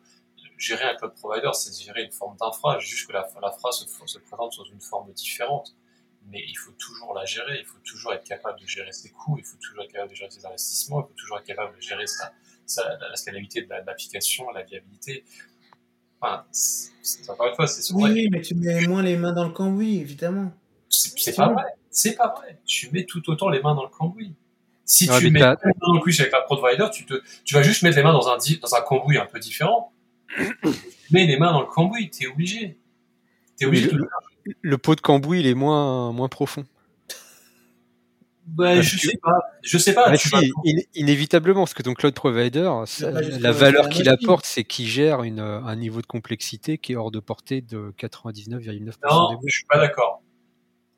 gérer 0.57 0.83
un 0.85 0.95
cloud 0.95 1.13
provider, 1.15 1.49
c'est 1.53 1.73
gérer 1.79 2.03
une 2.03 2.11
forme 2.11 2.35
d'infra, 2.37 2.79
juste 2.79 3.07
que 3.07 3.13
la, 3.13 3.27
l'infra 3.41 3.71
se, 3.71 3.85
se 4.05 4.17
présente 4.19 4.53
sous 4.53 4.65
une 4.65 4.81
forme 4.81 5.11
différente. 5.13 5.75
Mais 6.27 6.43
il 6.47 6.55
faut 6.55 6.71
toujours 6.71 7.13
la 7.13 7.25
gérer, 7.25 7.57
il 7.59 7.65
faut 7.65 7.79
toujours 7.83 8.13
être 8.13 8.23
capable 8.23 8.59
de 8.59 8.65
gérer 8.67 8.91
ses 8.91 9.09
coûts, 9.09 9.37
il 9.37 9.43
faut 9.43 9.57
toujours 9.57 9.83
être 9.83 9.91
capable 9.91 10.11
de 10.11 10.15
gérer 10.15 10.29
ses 10.31 10.45
investissements, 10.45 11.01
il 11.01 11.07
faut 11.09 11.15
toujours 11.17 11.37
être 11.39 11.45
capable 11.45 11.75
de 11.75 11.81
gérer 11.81 12.05
sa, 12.07 12.31
sa, 12.65 12.97
la 12.97 13.15
scalabilité 13.15 13.61
de 13.63 13.69
la- 13.69 13.81
de 13.81 13.87
l'application, 13.87 14.49
la 14.51 14.63
viabilité. 14.63 15.23
Enfin, 16.19 16.45
c'est, 16.51 16.91
c'est- 17.01 17.29
encore 17.29 17.47
une 17.47 17.55
fois, 17.55 17.67
c'est 17.67 17.81
ce 17.81 17.93
Oui, 17.93 18.27
mais 18.31 18.41
tu 18.41 18.53
mets 18.55 18.85
moins 18.87 19.01
les 19.03 19.17
mains 19.17 19.33
dans 19.33 19.45
le 19.45 19.51
cambouis, 19.53 19.97
évidemment. 19.99 20.51
c'est, 20.89 21.17
c'est 21.19 21.35
pas 21.35 21.49
vrai, 21.53 21.73
c'est 21.89 22.15
pas 22.15 22.33
vrai. 22.35 22.59
Tu 22.65 22.89
mets 22.91 23.05
tout 23.05 23.27
autant 23.29 23.49
les 23.49 23.61
mains 23.61 23.73
dans 23.75 23.83
le 23.83 23.89
cambouis. 23.89 24.35
Si 24.85 25.09
Ouais, 25.09 25.19
tu 25.19 25.31
mets 25.31 25.39
mains 25.39 25.55
dans 25.55 25.69
le 25.93 25.99
cambouis 25.99 26.19
avec 26.19 26.33
un 26.33 26.41
provider, 26.41 26.87
tu, 26.91 27.05
te, 27.05 27.21
tu 27.45 27.53
vas 27.53 27.61
juste 27.63 27.81
mettre 27.83 27.95
les 27.97 28.03
mains 28.03 28.13
dans 28.13 28.27
un, 28.29 28.37
dans 28.61 28.75
un 28.75 28.81
cambouis 28.81 29.17
un 29.17 29.25
peu 29.25 29.39
différent. 29.39 29.93
mets 31.11 31.25
les 31.25 31.37
mains 31.37 31.51
dans 31.53 31.61
le 31.61 31.67
cambouis, 31.67 32.09
t'es 32.09 32.27
obligé. 32.27 32.77
T'es 33.57 33.65
obligé 33.65 33.87
de 33.87 33.97
le, 34.61 34.77
pot 34.77 34.95
de 34.95 35.01
cambouis, 35.01 35.41
il 35.41 35.47
est 35.47 35.53
moins, 35.53 36.11
moins 36.11 36.27
profond. 36.29 36.65
Bah, 38.47 38.81
je 38.81 38.95
que- 38.97 39.07
sais 39.07 39.17
pas. 39.21 39.39
Je 39.63 39.77
sais 39.77 39.93
pas. 39.93 40.09
Bah 40.09 40.17
tu 40.17 40.27
si, 40.27 40.35
vas- 40.35 40.41
in- 40.65 40.81
inévitablement, 40.95 41.61
parce 41.61 41.73
que 41.75 41.83
ton 41.83 41.93
cloud 41.93 42.13
provider, 42.13 42.69
ça- 42.85 43.11
pas 43.11 43.21
la 43.21 43.51
valeur 43.51 43.83
la 43.83 43.89
qu'il 43.89 44.09
apporte, 44.09 44.45
c'est 44.45 44.63
qu'il 44.63 44.87
gère 44.87 45.23
une, 45.23 45.39
euh, 45.39 45.61
un 45.61 45.75
niveau 45.75 46.01
de 46.01 46.07
complexité 46.07 46.77
qui 46.77 46.93
est 46.93 46.95
hors 46.95 47.11
de 47.11 47.19
portée 47.19 47.61
de 47.61 47.93
99,9% 47.97 49.29
des 49.29 49.35
Non, 49.35 49.39
je 49.45 49.53
suis 49.53 49.65
pas 49.65 49.77
d'accord. 49.77 50.21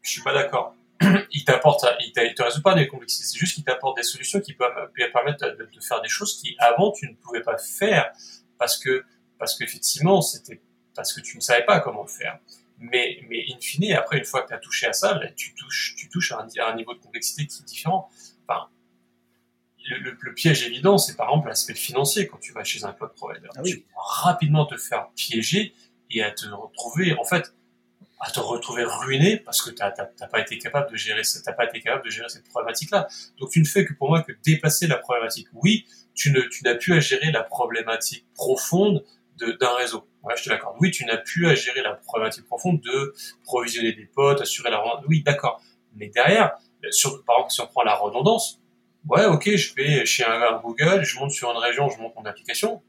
Je 0.02 0.10
suis 0.10 0.22
pas 0.24 0.34
d'accord. 0.34 0.74
Il 1.32 1.44
t'apporte, 1.46 1.86
il 2.02 2.12
te 2.14 2.44
résout 2.44 2.62
pas 2.62 2.76
des 2.76 2.88
complexités. 2.88 3.26
C'est 3.26 3.38
juste 3.40 3.56
qu'il 3.56 3.64
t'apporte 3.64 3.98
des 3.98 4.04
solutions 4.04 4.40
qui 4.40 4.54
peuvent, 4.54 4.74
peuvent 4.96 5.12
permettre 5.12 5.46
de, 5.58 5.66
de 5.66 5.80
faire 5.82 6.02
des 6.02 6.10
choses 6.10 6.40
qui 6.42 6.56
avant 6.60 6.92
tu 6.92 7.10
ne 7.10 7.16
pouvais 7.16 7.42
pas 7.42 7.58
faire 7.58 8.12
parce 8.58 8.78
que, 8.78 9.04
parce 9.40 9.58
qu'effectivement 9.58 10.22
c'était, 10.22 10.62
parce 10.96 11.14
que 11.14 11.22
tu 11.22 11.38
ne 11.38 11.42
savais 11.42 11.66
pas 11.66 11.80
comment 11.80 12.04
le 12.04 12.08
faire. 12.10 12.40
Mais, 12.78 13.20
mais 13.30 13.46
in 13.54 13.60
fine, 13.62 13.94
après, 13.94 14.18
une 14.18 14.26
fois 14.26 14.42
que 14.44 14.50
tu 14.50 14.54
as 14.54 14.58
touché 14.58 14.88
à 14.88 14.94
ça, 14.94 15.14
là, 15.18 15.32
tu 15.36 15.54
touches, 15.56 15.96
tu 15.98 16.10
touches 16.10 16.32
à 16.34 16.40
un, 16.40 16.48
à 16.60 16.72
un 16.72 16.76
niveau 16.76 16.94
de 16.94 17.00
complexité 17.00 17.46
qui 17.48 17.62
est 17.62 17.66
différent. 17.66 18.10
Enfin, 18.48 18.68
le, 19.90 19.98
le- 20.00 20.18
le 20.20 20.34
piège 20.34 20.64
évident, 20.64 20.98
c'est 20.98 21.16
par 21.16 21.30
exemple 21.30 21.48
l'aspect 21.50 21.76
financier 21.76 22.28
quand 22.28 22.38
tu 22.40 22.52
vas 22.54 22.64
chez 22.64 22.84
un 22.84 22.94
cloud 22.94 23.12
provider. 23.16 23.48
Ah 23.56 23.62
oui. 23.64 23.72
Tu 23.72 23.80
vas 23.96 24.02
rapidement 24.02 24.66
te 24.66 24.76
faire 24.78 25.10
piéger 25.16 25.74
et 26.12 26.24
à 26.24 26.32
te 26.32 26.48
retrouver, 26.48 27.14
en 27.18 27.24
fait, 27.26 27.54
à 28.26 28.32
te 28.32 28.40
retrouver 28.40 28.84
ruiné 28.86 29.38
parce 29.38 29.62
que 29.62 29.70
t'as- 29.70 29.92
t'as 29.92 30.28
pas 30.28 30.40
été 30.40 30.58
capable 30.58 30.90
de 30.92 30.96
gérer 30.96 31.24
ça, 31.26 31.40
t'as 31.44 31.52
pas 31.54 31.66
été 31.66 31.82
capable 31.82 32.06
de 32.06 32.10
gérer 32.10 32.30
cette 32.30 32.48
problématique-là. 32.48 33.08
Donc 33.40 33.50
tu 33.52 33.60
ne 33.60 33.66
fais 33.66 33.84
que 33.86 33.94
pour 33.94 34.10
moi 34.10 34.22
que 34.24 34.32
dépasser 34.46 34.88
la 34.88 34.98
problématique. 34.98 35.48
Oui, 35.54 35.86
tu 36.16 36.32
ne, 36.32 36.40
tu 36.42 36.64
n'as 36.64 36.76
plus 36.76 36.94
à 36.94 37.00
gérer 37.02 37.32
la 37.32 37.44
problématique 37.44 38.26
profonde 38.34 39.04
de- 39.40 39.52
d'un 39.54 39.76
réseau. 39.76 40.08
Ouais, 40.24 40.36
je 40.38 40.44
te 40.46 40.50
l'accorde. 40.50 40.78
Oui, 40.80 40.90
tu 40.92 41.04
n'as 41.06 41.18
plus 41.18 41.48
à 41.48 41.56
gérer 41.56 41.82
la 41.82 41.96
problématique 41.96 42.46
profonde 42.46 42.80
de 42.82 43.14
provisionner 43.44 43.92
des 43.94 44.06
potes, 44.06 44.40
assurer 44.42 44.70
la 44.70 44.78
rend- 44.78 45.02
Oui, 45.10 45.22
d'accord. 45.24 45.62
Mais 45.96 46.08
derrière, 46.08 46.54
sur, 46.92 47.24
par 47.26 47.36
exemple, 47.38 47.52
si 47.52 47.62
on 47.62 47.68
prend 47.68 47.84
la 47.84 47.96
redondance, 47.96 48.62
ouais, 49.10 49.26
ok, 49.26 49.54
je 49.56 49.74
vais 49.76 50.06
chez 50.06 50.24
un, 50.24 50.42
un 50.44 50.60
Google, 50.62 51.04
je 51.04 51.20
monte 51.20 51.32
sur 51.32 51.52
une 51.52 51.58
région, 51.58 51.90
je 51.90 51.98
monte 52.00 52.16
mon 52.16 52.24
application. 52.26 52.82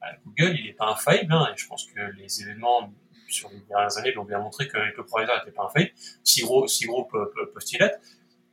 Bah, 0.00 0.08
Google, 0.26 0.56
il 0.58 0.64
n'est 0.66 0.72
pas 0.72 0.86
infaillible, 0.88 1.32
hein, 1.32 1.46
et 1.54 1.56
je 1.56 1.66
pense 1.68 1.86
que 1.86 2.00
les 2.18 2.42
événements 2.42 2.92
sur 3.28 3.50
les 3.50 3.60
dernières 3.68 3.96
années 3.98 4.12
l'ont 4.12 4.24
bien 4.24 4.38
montré 4.38 4.68
que 4.68 4.78
le 4.78 5.04
provider 5.04 5.32
n'était 5.38 5.54
pas 5.54 5.64
infaillible. 5.64 5.92
Si 6.22 6.42
gros, 6.42 6.66
si 6.66 6.86
gros 6.86 7.08
être 7.80 8.00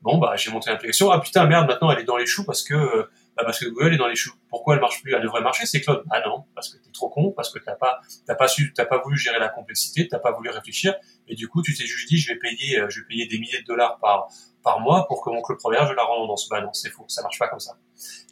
Bon, 0.01 0.17
bah, 0.17 0.35
j'ai 0.35 0.49
monté 0.49 0.71
l'application. 0.71 1.11
Ah 1.11 1.19
putain, 1.19 1.45
merde, 1.45 1.67
maintenant 1.67 1.91
elle 1.91 1.99
est 1.99 2.05
dans 2.05 2.17
les 2.17 2.25
choux 2.25 2.43
parce 2.43 2.63
que, 2.63 2.73
euh, 2.73 3.03
bah, 3.37 3.43
parce 3.45 3.59
que 3.59 3.69
Google 3.69 3.93
est 3.93 3.97
dans 3.97 4.07
les 4.07 4.15
choux. 4.15 4.33
Pourquoi 4.49 4.73
elle 4.73 4.81
marche 4.81 4.99
plus? 5.03 5.13
Elle 5.13 5.21
devrait 5.21 5.41
marcher, 5.41 5.67
c'est 5.67 5.79
Cloud. 5.79 6.03
Ah 6.09 6.23
non, 6.25 6.45
parce 6.55 6.69
que 6.69 6.83
t'es 6.83 6.89
trop 6.91 7.07
con, 7.07 7.31
parce 7.31 7.53
que 7.53 7.59
t'as 7.59 7.75
pas, 7.75 8.01
t'as 8.25 8.33
pas 8.33 8.47
su, 8.47 8.73
t'as 8.73 8.85
pas 8.85 8.97
voulu 8.97 9.15
gérer 9.15 9.37
la 9.37 9.49
complexité, 9.49 10.07
t'as 10.07 10.17
pas 10.17 10.31
voulu 10.31 10.49
réfléchir, 10.49 10.95
et 11.27 11.35
du 11.35 11.47
coup, 11.47 11.61
tu 11.61 11.75
t'es 11.75 11.85
juste 11.85 12.09
dit, 12.09 12.17
je 12.17 12.33
vais 12.33 12.39
payer, 12.39 12.79
euh, 12.79 12.89
je 12.89 13.01
vais 13.01 13.05
payer 13.05 13.27
des 13.27 13.37
milliers 13.37 13.61
de 13.61 13.65
dollars 13.65 13.99
par, 13.99 14.27
par 14.63 14.79
mois 14.79 15.05
pour 15.07 15.23
que 15.23 15.29
mon 15.29 15.41
club 15.43 15.59
provider, 15.59 15.85
je 15.87 15.93
la 15.93 16.03
redondance. 16.03 16.49
Bah 16.49 16.61
non, 16.61 16.73
c'est 16.73 16.89
faux, 16.89 17.05
ça 17.07 17.21
marche 17.21 17.37
pas 17.37 17.47
comme 17.47 17.59
ça. 17.59 17.77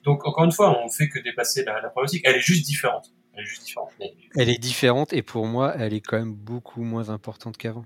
Donc, 0.04 0.26
encore 0.26 0.46
une 0.46 0.52
fois, 0.52 0.76
on 0.84 0.90
fait 0.90 1.08
que 1.08 1.20
dépasser 1.20 1.64
la, 1.64 1.82
la 1.82 1.90
problématique. 1.90 2.24
Elle 2.26 2.38
est 2.38 2.42
juste 2.42 2.66
différente. 2.66 3.12
Elle 3.40 3.46
est 3.46 3.48
juste 3.48 3.64
différente. 3.66 3.90
Mais- 4.00 4.14
Elle 4.36 4.50
est 4.50 4.58
différente 4.58 5.14
et 5.14 5.22
pour 5.22 5.46
moi, 5.46 5.74
elle 5.78 5.94
est 5.94 6.02
quand 6.02 6.18
même 6.20 6.34
beaucoup 6.34 6.84
moins 6.84 7.10
importante 7.10 7.58
qu'avant. 7.58 7.86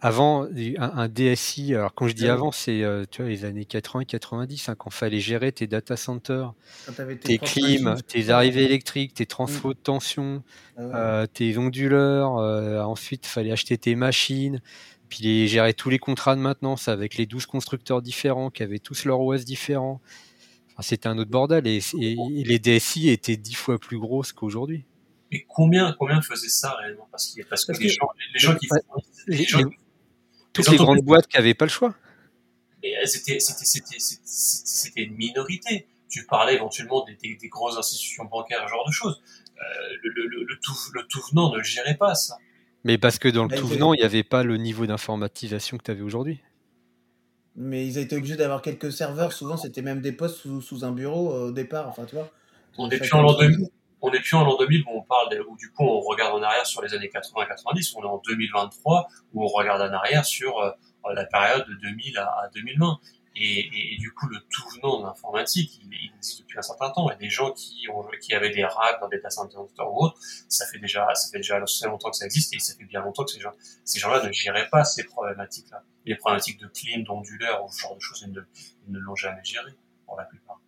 Avant, 0.00 0.44
un, 0.44 0.78
un 0.78 1.08
DSI, 1.08 1.74
alors 1.74 1.92
quand 1.92 2.06
je 2.06 2.14
dis 2.14 2.28
avant, 2.28 2.52
c'est 2.52 2.84
euh, 2.84 3.04
tu 3.10 3.20
vois, 3.20 3.30
les 3.30 3.44
années 3.44 3.64
80 3.64 4.02
et 4.02 4.06
90, 4.06 4.68
hein, 4.68 4.76
quand 4.78 4.90
fallait 4.90 5.18
gérer 5.18 5.50
tes 5.50 5.66
data 5.66 5.96
centers, 5.96 6.54
tes 7.20 7.38
propres 7.38 7.52
clims, 7.52 7.96
tes 8.06 8.30
arrivées 8.30 8.62
électriques, 8.62 9.14
tes 9.14 9.26
transfos 9.26 9.74
de 9.74 9.78
tension, 9.78 10.44
Ah 10.76 10.80
ouais. 10.82 10.90
euh, 10.94 11.26
tes 11.26 11.58
onduleurs, 11.58 12.38
euh, 12.38 12.80
ensuite 12.80 13.26
il 13.26 13.28
fallait 13.28 13.50
acheter 13.50 13.76
tes 13.76 13.96
machines, 13.96 14.60
puis 15.08 15.24
les, 15.24 15.48
gérer 15.48 15.74
tous 15.74 15.90
les 15.90 15.98
contrats 15.98 16.36
de 16.36 16.40
maintenance 16.42 16.86
avec 16.86 17.16
les 17.16 17.26
12 17.26 17.46
constructeurs 17.46 18.00
différents 18.00 18.50
qui 18.50 18.62
avaient 18.62 18.78
tous 18.78 19.04
leur 19.04 19.18
OS 19.20 19.44
différent. 19.44 20.00
Enfin, 20.78 20.86
C'était 20.86 21.08
un 21.08 21.18
autre 21.18 21.30
bordel 21.30 21.66
et, 21.66 21.80
et- 22.00 22.12
et 22.12 22.44
les 22.44 22.58
DSI 22.60 23.08
étaient 23.08 23.36
dix 23.36 23.54
fois 23.54 23.78
plus 23.80 23.98
grosses 23.98 24.32
qu'aujourd'hui. 24.32 24.84
Mais 25.32 25.44
combien, 25.48 25.92
combien 25.98 26.22
faisaient 26.22 26.48
ça 26.48 26.74
réellement? 26.76 27.08
Parce, 27.10 27.34
que 27.34 27.72
les 27.82 27.88
gens, 27.88 28.08
les 28.32 28.38
gens 28.40 28.54
qui 28.54 28.68
les 29.26 29.36
Les- 29.38 29.44
gens- 29.44 29.58
les- 29.58 29.78
toutes 30.52 30.68
les 30.70 30.76
grandes 30.76 31.00
boîtes 31.02 31.26
qui 31.26 31.36
n'avaient 31.36 31.54
pas 31.54 31.64
le 31.66 31.70
choix. 31.70 31.94
mais 32.82 32.94
c'était, 33.06 33.38
une 34.96 35.14
minorité. 35.16 35.88
Tu 36.08 36.24
parlais 36.26 36.54
éventuellement 36.54 37.04
des, 37.04 37.16
des, 37.16 37.36
des 37.36 37.48
grosses 37.48 37.76
institutions 37.76 38.24
bancaires, 38.24 38.62
ce 38.64 38.70
genre 38.70 38.86
de 38.86 38.92
choses. 38.92 39.20
Euh, 39.56 39.60
le, 40.04 40.26
le, 40.28 40.44
le, 40.44 40.58
tout, 40.60 40.72
le 40.94 41.04
tout 41.08 41.20
venant 41.30 41.54
ne 41.54 41.62
gérait 41.62 41.96
pas 41.96 42.14
ça. 42.14 42.38
Mais 42.84 42.96
parce 42.96 43.18
que 43.18 43.28
dans 43.28 43.44
le 43.46 43.56
tout 43.56 43.66
venant, 43.66 43.92
il 43.92 43.98
n'y 43.98 44.04
avait 44.04 44.22
pas 44.22 44.44
le 44.44 44.56
niveau 44.56 44.86
d'informatisation 44.86 45.76
que 45.76 45.82
tu 45.82 45.90
avais 45.90 46.00
aujourd'hui. 46.02 46.40
Mais 47.60 47.84
ils 47.84 47.98
étaient 47.98 48.16
obligés 48.16 48.36
d'avoir 48.36 48.62
quelques 48.62 48.92
serveurs. 48.92 49.32
Souvent, 49.32 49.56
c'était 49.56 49.82
même 49.82 50.00
des 50.00 50.12
postes 50.12 50.36
sous, 50.36 50.60
sous 50.60 50.84
un 50.84 50.92
bureau 50.92 51.32
euh, 51.32 51.48
au 51.48 51.50
départ. 51.50 51.88
Enfin, 51.88 52.04
tu 52.04 52.14
vois. 52.14 52.30
On 52.78 52.88
est 52.88 52.98
plus 52.98 53.12
en 53.12 53.22
l'an 53.22 53.34
2000. 53.34 53.66
On 54.00 54.12
est 54.12 54.20
plus 54.20 54.34
en 54.36 54.44
l'an 54.44 54.56
2000 54.56 54.82
où 54.82 54.98
on 54.98 55.02
parle, 55.02 55.30
de, 55.30 55.40
où 55.40 55.56
du 55.56 55.72
coup 55.72 55.82
on 55.82 55.98
regarde 55.98 56.32
en 56.38 56.42
arrière 56.42 56.64
sur 56.64 56.82
les 56.82 56.94
années 56.94 57.10
80-90. 57.12 57.94
On 57.96 58.04
est 58.04 58.06
en 58.06 58.22
2023 58.24 59.08
où 59.34 59.42
on 59.42 59.48
regarde 59.48 59.82
en 59.82 59.92
arrière 59.92 60.24
sur 60.24 60.56
euh, 60.60 60.70
la 61.12 61.24
période 61.24 61.66
de 61.68 61.74
2000 61.74 62.16
à, 62.18 62.26
à 62.26 62.48
2020. 62.54 63.00
Et, 63.40 63.60
et, 63.60 63.94
et, 63.94 63.96
du 63.98 64.12
coup, 64.12 64.26
le 64.28 64.38
tout 64.50 64.68
venant 64.76 65.00
de 65.00 65.06
l'informatique, 65.06 65.80
il, 65.82 65.88
il, 65.92 66.10
existe 66.16 66.40
depuis 66.40 66.58
un 66.58 66.62
certain 66.62 66.90
temps. 66.90 67.06
A 67.08 67.14
des 67.14 67.28
gens 67.28 67.52
qui, 67.52 67.86
ont, 67.92 68.04
qui 68.20 68.34
avaient 68.34 68.50
des 68.50 68.64
racks 68.64 69.00
dans 69.00 69.08
des 69.08 69.18
data 69.18 69.30
centers 69.30 69.60
ou 69.60 70.04
autres. 70.04 70.18
Ça 70.48 70.66
fait 70.66 70.78
déjà, 70.78 71.06
ça 71.14 71.30
fait 71.30 71.38
déjà 71.38 71.56
assez 71.56 71.86
longtemps 71.86 72.10
que 72.10 72.16
ça 72.16 72.24
existe 72.24 72.54
et 72.54 72.58
ça 72.58 72.74
fait 72.76 72.84
bien 72.84 73.00
longtemps 73.00 73.24
que 73.24 73.30
ces 73.30 73.40
gens, 73.40 73.52
ces 73.84 74.00
gens-là 74.00 74.26
ne 74.26 74.32
géraient 74.32 74.68
pas 74.70 74.84
ces 74.84 75.04
problématiques-là. 75.04 75.82
Les 76.08 76.16
problématiques 76.16 76.58
de 76.58 76.66
clean, 76.66 77.02
d'onduleur 77.02 77.64
ou 77.64 77.70
ce 77.70 77.80
genre 77.80 77.96
de 77.96 78.00
choses, 78.00 78.24
ils 78.26 78.32
ne, 78.32 78.40
ils 78.86 78.92
ne 78.92 78.98
l'ont 78.98 79.14
jamais 79.14 79.44
géré 79.44 79.72
pour 80.06 80.16
la 80.16 80.24
plupart. 80.24 80.60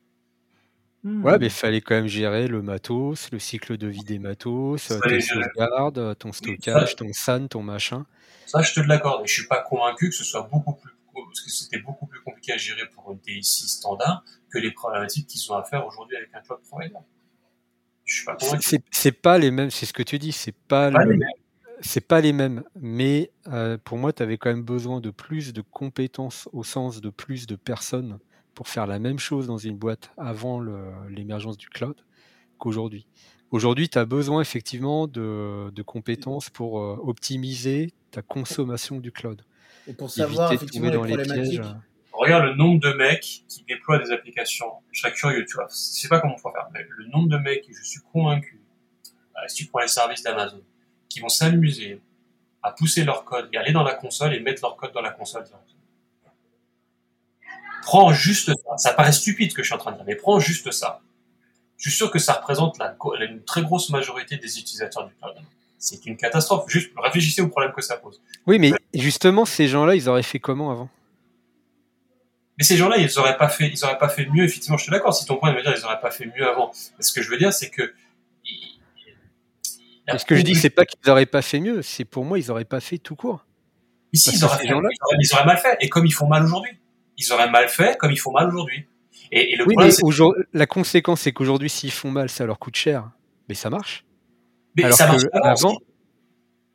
Mmh. 1.02 1.24
Ouais, 1.24 1.38
mais 1.38 1.46
il 1.46 1.52
fallait 1.52 1.80
quand 1.80 1.94
même 1.94 2.06
gérer 2.06 2.46
le 2.46 2.60
matos, 2.60 3.30
le 3.32 3.38
cycle 3.38 3.78
de 3.78 3.86
vie 3.86 4.04
des 4.04 4.18
matos, 4.18 4.92
tes 5.02 5.20
sauvegardes, 5.20 6.18
ton 6.18 6.32
stockage, 6.32 6.96
ton 6.96 7.12
SAN, 7.12 7.48
ton 7.48 7.62
machin. 7.62 8.04
Ça, 8.46 8.60
je 8.60 8.74
te 8.74 8.80
l'accorde. 8.80 9.24
Et 9.24 9.26
je 9.26 9.32
suis 9.32 9.46
pas 9.46 9.62
convaincu 9.62 10.10
que 10.10 10.14
ce 10.14 10.24
soit 10.24 10.42
beaucoup 10.42 10.74
plus 10.74 10.92
parce 11.12 11.40
que 11.40 11.50
c'était 11.50 11.78
beaucoup 11.78 12.06
plus 12.06 12.20
compliqué 12.20 12.52
à 12.52 12.56
gérer 12.56 12.86
pour 12.94 13.12
une 13.12 13.18
TSI 13.18 13.68
standard 13.68 14.24
que 14.50 14.58
les 14.58 14.70
problématiques 14.72 15.26
qu'ils 15.26 15.52
ont 15.52 15.56
à 15.56 15.64
faire 15.64 15.86
aujourd'hui 15.86 16.16
avec 16.16 16.30
un 16.34 16.40
cloud 16.40 16.60
provider. 16.68 16.94
Je 18.04 18.14
suis 18.16 18.24
pas 18.24 18.36
convaincu. 18.36 18.80
C'est 18.90 19.12
pas 19.12 19.38
les 19.38 19.50
mêmes, 19.50 19.70
c'est 19.70 19.86
ce 19.86 19.92
que 19.92 20.02
tu 20.02 20.18
dis, 20.18 20.32
c'est 20.32 20.54
pas, 20.54 20.90
pas, 20.90 21.04
le, 21.04 21.18
c'est 21.81 22.07
pas 22.07 22.20
les 22.20 22.32
mêmes. 22.32 22.62
Mais 22.81 23.31
euh, 23.48 23.78
pour 23.82 23.98
moi, 23.98 24.12
tu 24.12 24.23
avais 24.23 24.39
quand 24.39 24.51
même 24.51 24.62
besoin 24.62 25.01
de 25.01 25.11
plus 25.11 25.52
de 25.52 25.62
compétences 25.62 26.48
au 26.52 26.62
sens 26.62 27.01
de 27.01 27.11
plus 27.11 27.47
de 27.47 27.57
personnes 27.57 28.19
pour 28.55 28.69
faire 28.69 28.86
la 28.86 28.98
même 28.98 29.19
chose 29.19 29.47
dans 29.47 29.59
une 29.59 29.77
boîte 29.77 30.11
avant 30.16 30.61
l'émergence 31.09 31.57
du 31.57 31.69
cloud 31.69 31.97
qu'aujourd'hui. 32.59 33.07
Aujourd'hui, 33.51 33.89
tu 33.89 33.98
as 33.98 34.05
besoin 34.05 34.40
effectivement 34.40 35.09
de, 35.09 35.70
de 35.70 35.82
compétences 35.82 36.51
pour 36.51 36.81
euh, 36.81 36.97
optimiser 37.02 37.93
ta 38.11 38.23
consommation 38.23 39.01
du 39.01 39.11
cloud. 39.11 39.43
Et 39.89 39.94
pour 39.94 40.11
savoir 40.11 40.52
effectivement 40.52 40.89
les 40.89 40.97
problématiques. 40.97 41.61
Regarde 42.12 42.44
le 42.44 42.55
nombre 42.55 42.81
de 42.81 42.93
mecs 42.93 43.44
qui 43.48 43.65
déploient 43.66 43.98
des 43.98 44.12
applications. 44.12 44.70
Je 44.93 45.01
serais 45.01 45.12
curieux, 45.12 45.44
tu 45.47 45.55
vois. 45.55 45.66
Je 45.70 45.74
sais 45.74 46.09
pas 46.09 46.20
comment 46.20 46.35
on 46.35 46.43
peut 46.43 46.55
faire, 46.55 46.69
mais 46.73 46.86
le 46.89 47.07
nombre 47.09 47.28
de 47.28 47.39
mecs, 47.39 47.65
je 47.69 47.82
suis 47.82 48.01
convaincu, 48.12 48.61
euh, 49.07 49.48
si 49.48 49.65
tu 49.65 49.70
prends 49.70 49.81
les 49.81 49.89
services 49.89 50.23
d'Amazon, 50.23 50.61
qui 51.10 51.20
vont 51.20 51.28
s'amuser 51.28 52.00
à 52.62 52.72
pousser 52.72 53.04
leur 53.04 53.24
code 53.24 53.50
et 53.52 53.58
aller 53.58 53.72
dans 53.72 53.82
la 53.82 53.94
console 53.94 54.32
et 54.34 54.40
mettre 54.40 54.62
leur 54.62 54.76
code 54.76 54.92
dans 54.92 55.02
la 55.02 55.10
console 55.10 55.44
Prends 57.82 58.12
juste 58.12 58.46
ça. 58.54 58.76
Ça 58.78 58.94
paraît 58.94 59.12
stupide 59.12 59.50
ce 59.50 59.56
que 59.56 59.62
je 59.62 59.68
suis 59.68 59.74
en 59.74 59.78
train 59.78 59.92
de 59.92 59.96
dire, 59.96 60.06
mais 60.06 60.14
prends 60.14 60.40
juste 60.40 60.70
ça. 60.70 61.02
Je 61.76 61.90
suis 61.90 61.96
sûr 61.96 62.10
que 62.10 62.18
ça 62.18 62.34
représente 62.34 62.78
la, 62.78 62.96
une 63.20 63.42
très 63.42 63.62
grosse 63.62 63.90
majorité 63.90 64.38
des 64.38 64.58
utilisateurs 64.58 65.06
du 65.06 65.14
cloud 65.14 65.34
c'est 65.80 66.04
une 66.06 66.16
catastrophe. 66.16 66.66
Juste 66.68 66.92
réfléchissez 66.96 67.40
au 67.40 67.48
problème 67.48 67.72
que 67.72 67.82
ça 67.82 67.96
pose. 67.96 68.20
Oui, 68.46 68.58
mais 68.58 68.72
justement, 68.94 69.44
ces 69.44 69.66
gens-là, 69.66 69.96
ils 69.96 70.08
auraient 70.08 70.22
fait 70.22 70.38
comment 70.38 70.70
avant? 70.70 70.88
Mais 72.58 72.64
ces 72.64 72.76
gens-là, 72.76 72.98
ils 72.98 73.18
auraient 73.18 73.38
pas 73.38 73.48
fait, 73.48 73.68
ils 73.68 73.84
auraient 73.84 73.98
pas 73.98 74.10
fait 74.10 74.26
mieux. 74.26 74.44
Effectivement, 74.44 74.76
je 74.76 74.82
suis 74.82 74.92
d'accord. 74.92 75.14
Si 75.14 75.24
ton 75.24 75.36
point 75.36 75.52
de 75.54 75.60
dire, 75.60 75.74
ils 75.76 75.84
auraient 75.84 76.00
pas 76.00 76.10
fait 76.10 76.26
mieux 76.26 76.46
avant. 76.46 76.70
Mais 76.98 77.02
ce 77.02 77.12
que 77.12 77.22
je 77.22 77.30
veux 77.30 77.38
dire, 77.38 77.52
c'est 77.52 77.70
que. 77.70 77.94
Ce 80.18 80.24
que 80.24 80.36
je 80.36 80.42
dis, 80.42 80.54
c'est 80.54 80.70
pas 80.70 80.84
qu'ils 80.84 81.10
auraient 81.10 81.26
pas 81.26 81.42
fait 81.42 81.60
mieux. 81.60 81.82
C'est 81.82 82.04
pour 82.04 82.24
moi, 82.24 82.38
ils 82.38 82.50
auraient 82.50 82.64
pas 82.64 82.80
fait 82.80 82.98
tout 82.98 83.16
court. 83.16 83.46
Ici, 84.12 84.30
ils 84.34 84.44
auraient, 84.44 84.58
fait, 84.58 84.66
ils, 84.66 84.74
auraient, 84.74 84.88
ils 85.20 85.34
auraient 85.34 85.44
mal 85.44 85.58
fait. 85.58 85.76
Et 85.80 85.88
comme 85.88 86.04
ils 86.06 86.12
font 86.12 86.26
mal 86.26 86.44
aujourd'hui, 86.44 86.72
ils 87.16 87.32
auraient 87.32 87.50
mal 87.50 87.68
fait 87.68 87.96
comme 87.98 88.10
ils 88.10 88.18
font 88.18 88.32
mal 88.32 88.48
aujourd'hui. 88.48 88.86
Et, 89.32 89.52
et, 89.52 89.56
le 89.56 89.64
oui, 89.66 89.74
problème, 89.74 89.94
mais 90.02 90.44
la 90.58 90.66
conséquence, 90.66 91.20
c'est 91.20 91.32
qu'aujourd'hui, 91.32 91.70
s'ils 91.70 91.92
font 91.92 92.10
mal, 92.10 92.28
ça 92.28 92.44
leur 92.46 92.58
coûte 92.58 92.76
cher. 92.76 93.10
Mais 93.48 93.54
ça 93.54 93.70
marche. 93.70 94.04
Mais 94.76 94.84
Alors 94.84 94.96
ça 94.96 95.06
marche 95.06 95.24
pas 95.32 95.38
avant, 95.44 95.78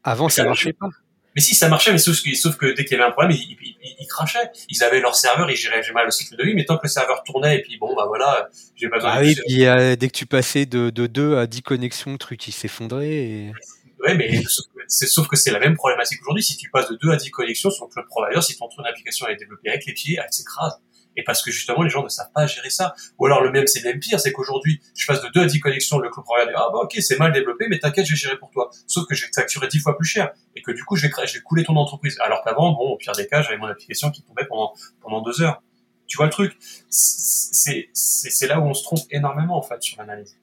avant 0.03 0.29
ça, 0.29 0.43
ça 0.43 0.45
marchait 0.45 0.73
pas. 0.73 0.89
Mais 1.35 1.41
si, 1.41 1.53
ça 1.53 1.67
marchait, 1.67 1.91
mais 1.91 1.97
sauf 1.97 2.21
que, 2.21 2.33
sauf 2.33 2.55
que 2.55 2.73
dès 2.73 2.85
qu'il 2.85 2.97
y 2.97 2.99
avait 2.99 3.09
un 3.09 3.11
problème, 3.11 3.35
ils, 3.37 3.57
ils, 3.61 3.75
ils, 3.83 3.95
ils, 3.99 4.07
crachaient. 4.07 4.49
Ils 4.69 4.83
avaient 4.83 5.01
leur 5.01 5.15
serveur, 5.15 5.49
ils 5.51 5.57
géraient 5.57 5.81
mal 5.93 6.05
le 6.05 6.11
cycle 6.11 6.37
de 6.37 6.43
vie, 6.43 6.53
mais 6.55 6.63
tant 6.63 6.77
que 6.77 6.83
le 6.83 6.89
serveur 6.89 7.23
tournait, 7.23 7.57
et 7.57 7.61
puis 7.61 7.77
bon, 7.77 7.93
bah 7.93 8.05
voilà, 8.07 8.49
j'ai 8.75 8.87
pas 8.87 8.97
besoin 8.97 9.11
ah 9.15 9.21
de... 9.21 9.27
oui, 9.27 9.35
puis 9.45 9.65
euh, 9.65 9.95
dès 9.97 10.07
que 10.07 10.17
tu 10.17 10.25
passais 10.25 10.65
de, 10.65 10.89
de 10.89 11.07
2 11.07 11.37
à 11.37 11.45
10 11.45 11.61
connexions, 11.61 12.13
le 12.13 12.17
truc, 12.17 12.47
il 12.47 12.53
s'effondrait. 12.53 13.07
Et... 13.07 13.51
Ouais, 13.99 14.15
mais 14.15 14.41
sauf 14.87 15.27
que 15.27 15.35
c'est 15.35 15.51
la 15.51 15.59
même 15.59 15.75
problématique 15.75 16.21
aujourd'hui. 16.21 16.43
Si 16.43 16.55
tu 16.55 16.69
passes 16.69 16.89
de 16.89 16.97
2 17.01 17.11
à 17.11 17.17
10 17.17 17.31
connexions 17.31 17.69
sur 17.69 17.89
le 17.93 18.05
provider, 18.05 18.41
si 18.41 18.57
ton 18.57 18.69
tour 18.69 18.83
d'application 18.83 19.27
est 19.27 19.35
développée 19.35 19.69
avec 19.69 19.85
les 19.85 19.93
pieds, 19.93 20.17
elle 20.17 20.31
s'écrase 20.31 20.79
et 21.15 21.23
parce 21.23 21.41
que 21.41 21.51
justement 21.51 21.81
les 21.81 21.89
gens 21.89 22.03
ne 22.03 22.09
savent 22.09 22.31
pas 22.33 22.47
gérer 22.47 22.69
ça. 22.69 22.95
Ou 23.17 23.25
alors 23.25 23.41
le 23.41 23.51
même, 23.51 23.67
c'est 23.67 23.83
même 23.83 23.99
pire, 23.99 24.19
c'est 24.19 24.31
qu'aujourd'hui, 24.31 24.81
je 24.95 25.05
passe 25.05 25.21
de 25.21 25.29
2 25.29 25.41
à 25.41 25.45
10 25.45 25.59
connexions, 25.59 25.99
le 25.99 26.09
club 26.09 26.25
dit, 26.25 26.53
ah 26.55 26.69
bah 26.71 26.79
ok, 26.83 26.95
c'est 26.99 27.17
mal 27.17 27.31
développé, 27.31 27.65
mais 27.69 27.79
t'inquiète, 27.79 28.05
je 28.05 28.11
vais 28.11 28.17
gérer 28.17 28.37
pour 28.37 28.51
toi. 28.51 28.69
Sauf 28.87 29.07
que 29.07 29.15
je 29.15 29.23
vais 29.23 29.29
te 29.29 29.35
facturer 29.35 29.67
10 29.67 29.79
fois 29.79 29.97
plus 29.97 30.07
cher, 30.07 30.31
et 30.55 30.61
que 30.61 30.71
du 30.71 30.83
coup, 30.83 30.95
je 30.95 31.07
vais, 31.07 31.13
je 31.25 31.33
vais 31.33 31.39
couler 31.41 31.63
ton 31.63 31.75
entreprise. 31.75 32.17
Alors 32.21 32.43
qu'avant, 32.43 32.73
bon, 32.73 32.91
au 32.91 32.97
pire 32.97 33.13
des 33.13 33.27
cas, 33.27 33.41
j'avais 33.41 33.57
mon 33.57 33.67
application 33.67 34.11
qui 34.11 34.23
tombait 34.23 34.45
pendant, 34.45 34.73
pendant 35.01 35.21
deux 35.21 35.41
heures. 35.41 35.61
Tu 36.07 36.17
vois 36.17 36.27
le 36.27 36.31
truc? 36.31 36.57
C'est, 36.89 37.89
c'est 37.93 38.47
là 38.47 38.59
où 38.59 38.63
on 38.63 38.73
se 38.73 38.83
trompe 38.83 38.99
énormément, 39.11 39.57
en 39.57 39.61
fait, 39.61 39.81
sur 39.81 39.97
l'analyse. 39.97 40.37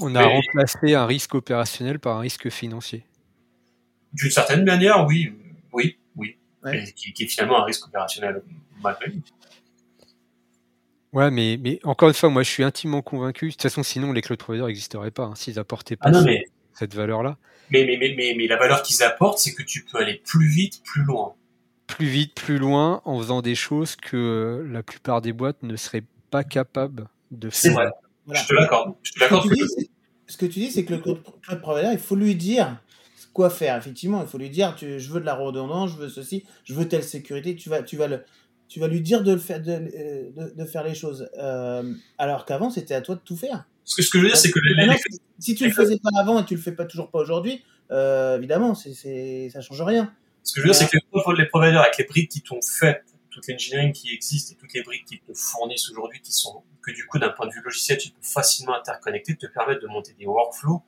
On 0.00 0.14
a 0.14 0.20
mais, 0.20 0.34
remplacé 0.34 0.94
un 0.94 1.06
risque 1.06 1.34
opérationnel 1.34 1.98
par 1.98 2.16
un 2.16 2.20
risque 2.20 2.50
financier. 2.50 3.04
D'une 4.12 4.30
certaine 4.30 4.64
manière, 4.64 5.04
oui, 5.06 5.32
oui, 5.72 5.98
oui. 6.16 6.36
Ouais. 6.62 6.84
Qui, 6.96 7.12
qui, 7.12 7.24
est 7.24 7.26
finalement 7.26 7.60
un 7.60 7.64
risque 7.64 7.86
opérationnel 7.86 8.42
malgré 8.82 9.06
lui. 9.06 9.22
Ouais, 11.12 11.30
mais, 11.30 11.58
mais 11.62 11.80
encore 11.84 12.08
une 12.08 12.14
fois, 12.14 12.28
moi 12.28 12.42
je 12.42 12.50
suis 12.50 12.62
intimement 12.62 13.02
convaincu. 13.02 13.46
De 13.46 13.52
toute 13.52 13.62
façon, 13.62 13.82
sinon 13.82 14.12
les 14.12 14.20
cloud 14.20 14.38
providers 14.38 14.66
n'existeraient 14.66 15.10
pas 15.10 15.24
hein, 15.24 15.34
s'ils 15.34 15.58
apportaient 15.58 15.96
pas 15.96 16.08
ah 16.08 16.10
non, 16.10 16.22
mais, 16.22 16.44
cette 16.74 16.94
valeur-là. 16.94 17.38
Mais, 17.70 17.84
mais, 17.84 17.96
mais, 17.98 18.14
mais, 18.16 18.34
mais 18.36 18.46
la 18.46 18.56
valeur 18.56 18.82
qu'ils 18.82 19.02
apportent, 19.02 19.38
c'est 19.38 19.54
que 19.54 19.62
tu 19.62 19.84
peux 19.84 19.98
aller 19.98 20.20
plus 20.24 20.48
vite, 20.48 20.82
plus 20.84 21.02
loin. 21.02 21.34
Plus 21.86 22.06
vite, 22.06 22.34
plus 22.34 22.58
loin, 22.58 23.00
en 23.04 23.18
faisant 23.18 23.42
des 23.42 23.54
choses 23.54 23.96
que 23.96 24.66
la 24.70 24.82
plupart 24.82 25.22
des 25.22 25.32
boîtes 25.32 25.62
ne 25.62 25.76
seraient 25.76 26.04
pas 26.30 26.44
capables 26.44 27.08
de 27.30 27.50
faire. 27.50 27.60
C'est 27.60 27.70
vrai. 27.70 27.88
Voilà. 28.26 28.42
Je 28.42 28.46
te 28.46 28.54
l'accorde. 28.54 28.94
Ce 30.26 30.36
que 30.36 30.44
tu 30.44 30.58
dis, 30.60 30.70
c'est 30.70 30.84
que 30.84 30.94
le 30.94 31.00
cloud 31.00 31.22
provider, 31.62 31.90
il 31.92 31.98
faut 31.98 32.16
lui 32.16 32.34
dire 32.34 32.76
quoi 33.32 33.48
faire. 33.48 33.76
Effectivement, 33.76 34.20
il 34.20 34.26
faut 34.26 34.36
lui 34.36 34.50
dire, 34.50 34.74
tu, 34.76 35.00
je 35.00 35.10
veux 35.10 35.20
de 35.20 35.24
la 35.24 35.34
redondance, 35.34 35.92
je 35.92 35.96
veux 35.96 36.08
ceci, 36.08 36.44
je 36.64 36.74
veux 36.74 36.86
telle 36.86 37.02
sécurité. 37.02 37.56
Tu 37.56 37.70
vas, 37.70 37.82
tu 37.82 37.96
vas 37.96 38.06
le, 38.06 38.24
tu 38.68 38.80
vas 38.80 38.88
lui 38.88 39.00
dire 39.00 39.22
de, 39.22 39.32
le 39.32 39.38
faire, 39.38 39.60
de, 39.60 39.78
de, 40.36 40.54
de 40.54 40.64
faire 40.64 40.84
les 40.84 40.94
choses. 40.94 41.28
Euh, 41.38 41.92
alors 42.18 42.44
qu'avant, 42.44 42.70
c'était 42.70 42.94
à 42.94 43.00
toi 43.00 43.14
de 43.14 43.20
tout 43.20 43.36
faire. 43.36 43.66
Ce 43.84 43.96
que, 43.96 44.02
ce 44.02 44.10
que 44.10 44.18
je 44.18 44.24
veux 44.24 44.28
dire, 44.28 44.36
c'est 44.36 44.50
que 44.50 44.60
les, 44.60 44.74
les, 44.74 44.92
les, 44.92 44.98
si 45.38 45.54
tu 45.54 45.64
le 45.64 45.72
faisais 45.72 45.98
pas 45.98 46.10
avant 46.20 46.42
et 46.42 46.44
tu 46.44 46.54
le 46.54 46.60
fais 46.60 46.72
pas 46.72 46.84
toujours 46.84 47.10
pas 47.10 47.18
aujourd'hui, 47.20 47.64
euh, 47.90 48.36
évidemment, 48.36 48.74
c'est, 48.74 48.92
c'est, 48.92 49.48
ça 49.50 49.62
change 49.62 49.80
rien. 49.80 50.12
Ce 50.42 50.52
que 50.52 50.60
je 50.60 50.66
veux 50.66 50.72
dire, 50.72 50.78
c'est 50.78 50.88
que 50.90 51.36
les 51.36 51.46
providers, 51.46 51.80
avec 51.80 51.96
les 51.98 52.04
briques 52.04 52.30
qui 52.30 52.42
t'ont 52.42 52.60
fait, 52.62 53.02
toute 53.30 53.48
l'engineering 53.48 53.92
qui 53.92 54.12
existe 54.12 54.52
et 54.52 54.54
toutes 54.56 54.72
les 54.74 54.82
briques 54.82 55.04
qui 55.06 55.20
te 55.20 55.32
fournissent 55.32 55.90
aujourd'hui, 55.90 56.20
qui 56.20 56.32
sont, 56.32 56.62
que 56.82 56.90
du 56.90 57.06
coup, 57.06 57.18
d'un 57.18 57.30
point 57.30 57.46
de 57.46 57.52
vue 57.52 57.62
logiciel, 57.62 57.96
tu 57.98 58.10
peux 58.10 58.16
facilement 58.22 58.74
interconnecter, 58.74 59.36
te 59.36 59.46
permettent 59.46 59.82
de 59.82 59.86
monter 59.86 60.14
des 60.18 60.26
workflows 60.26 60.82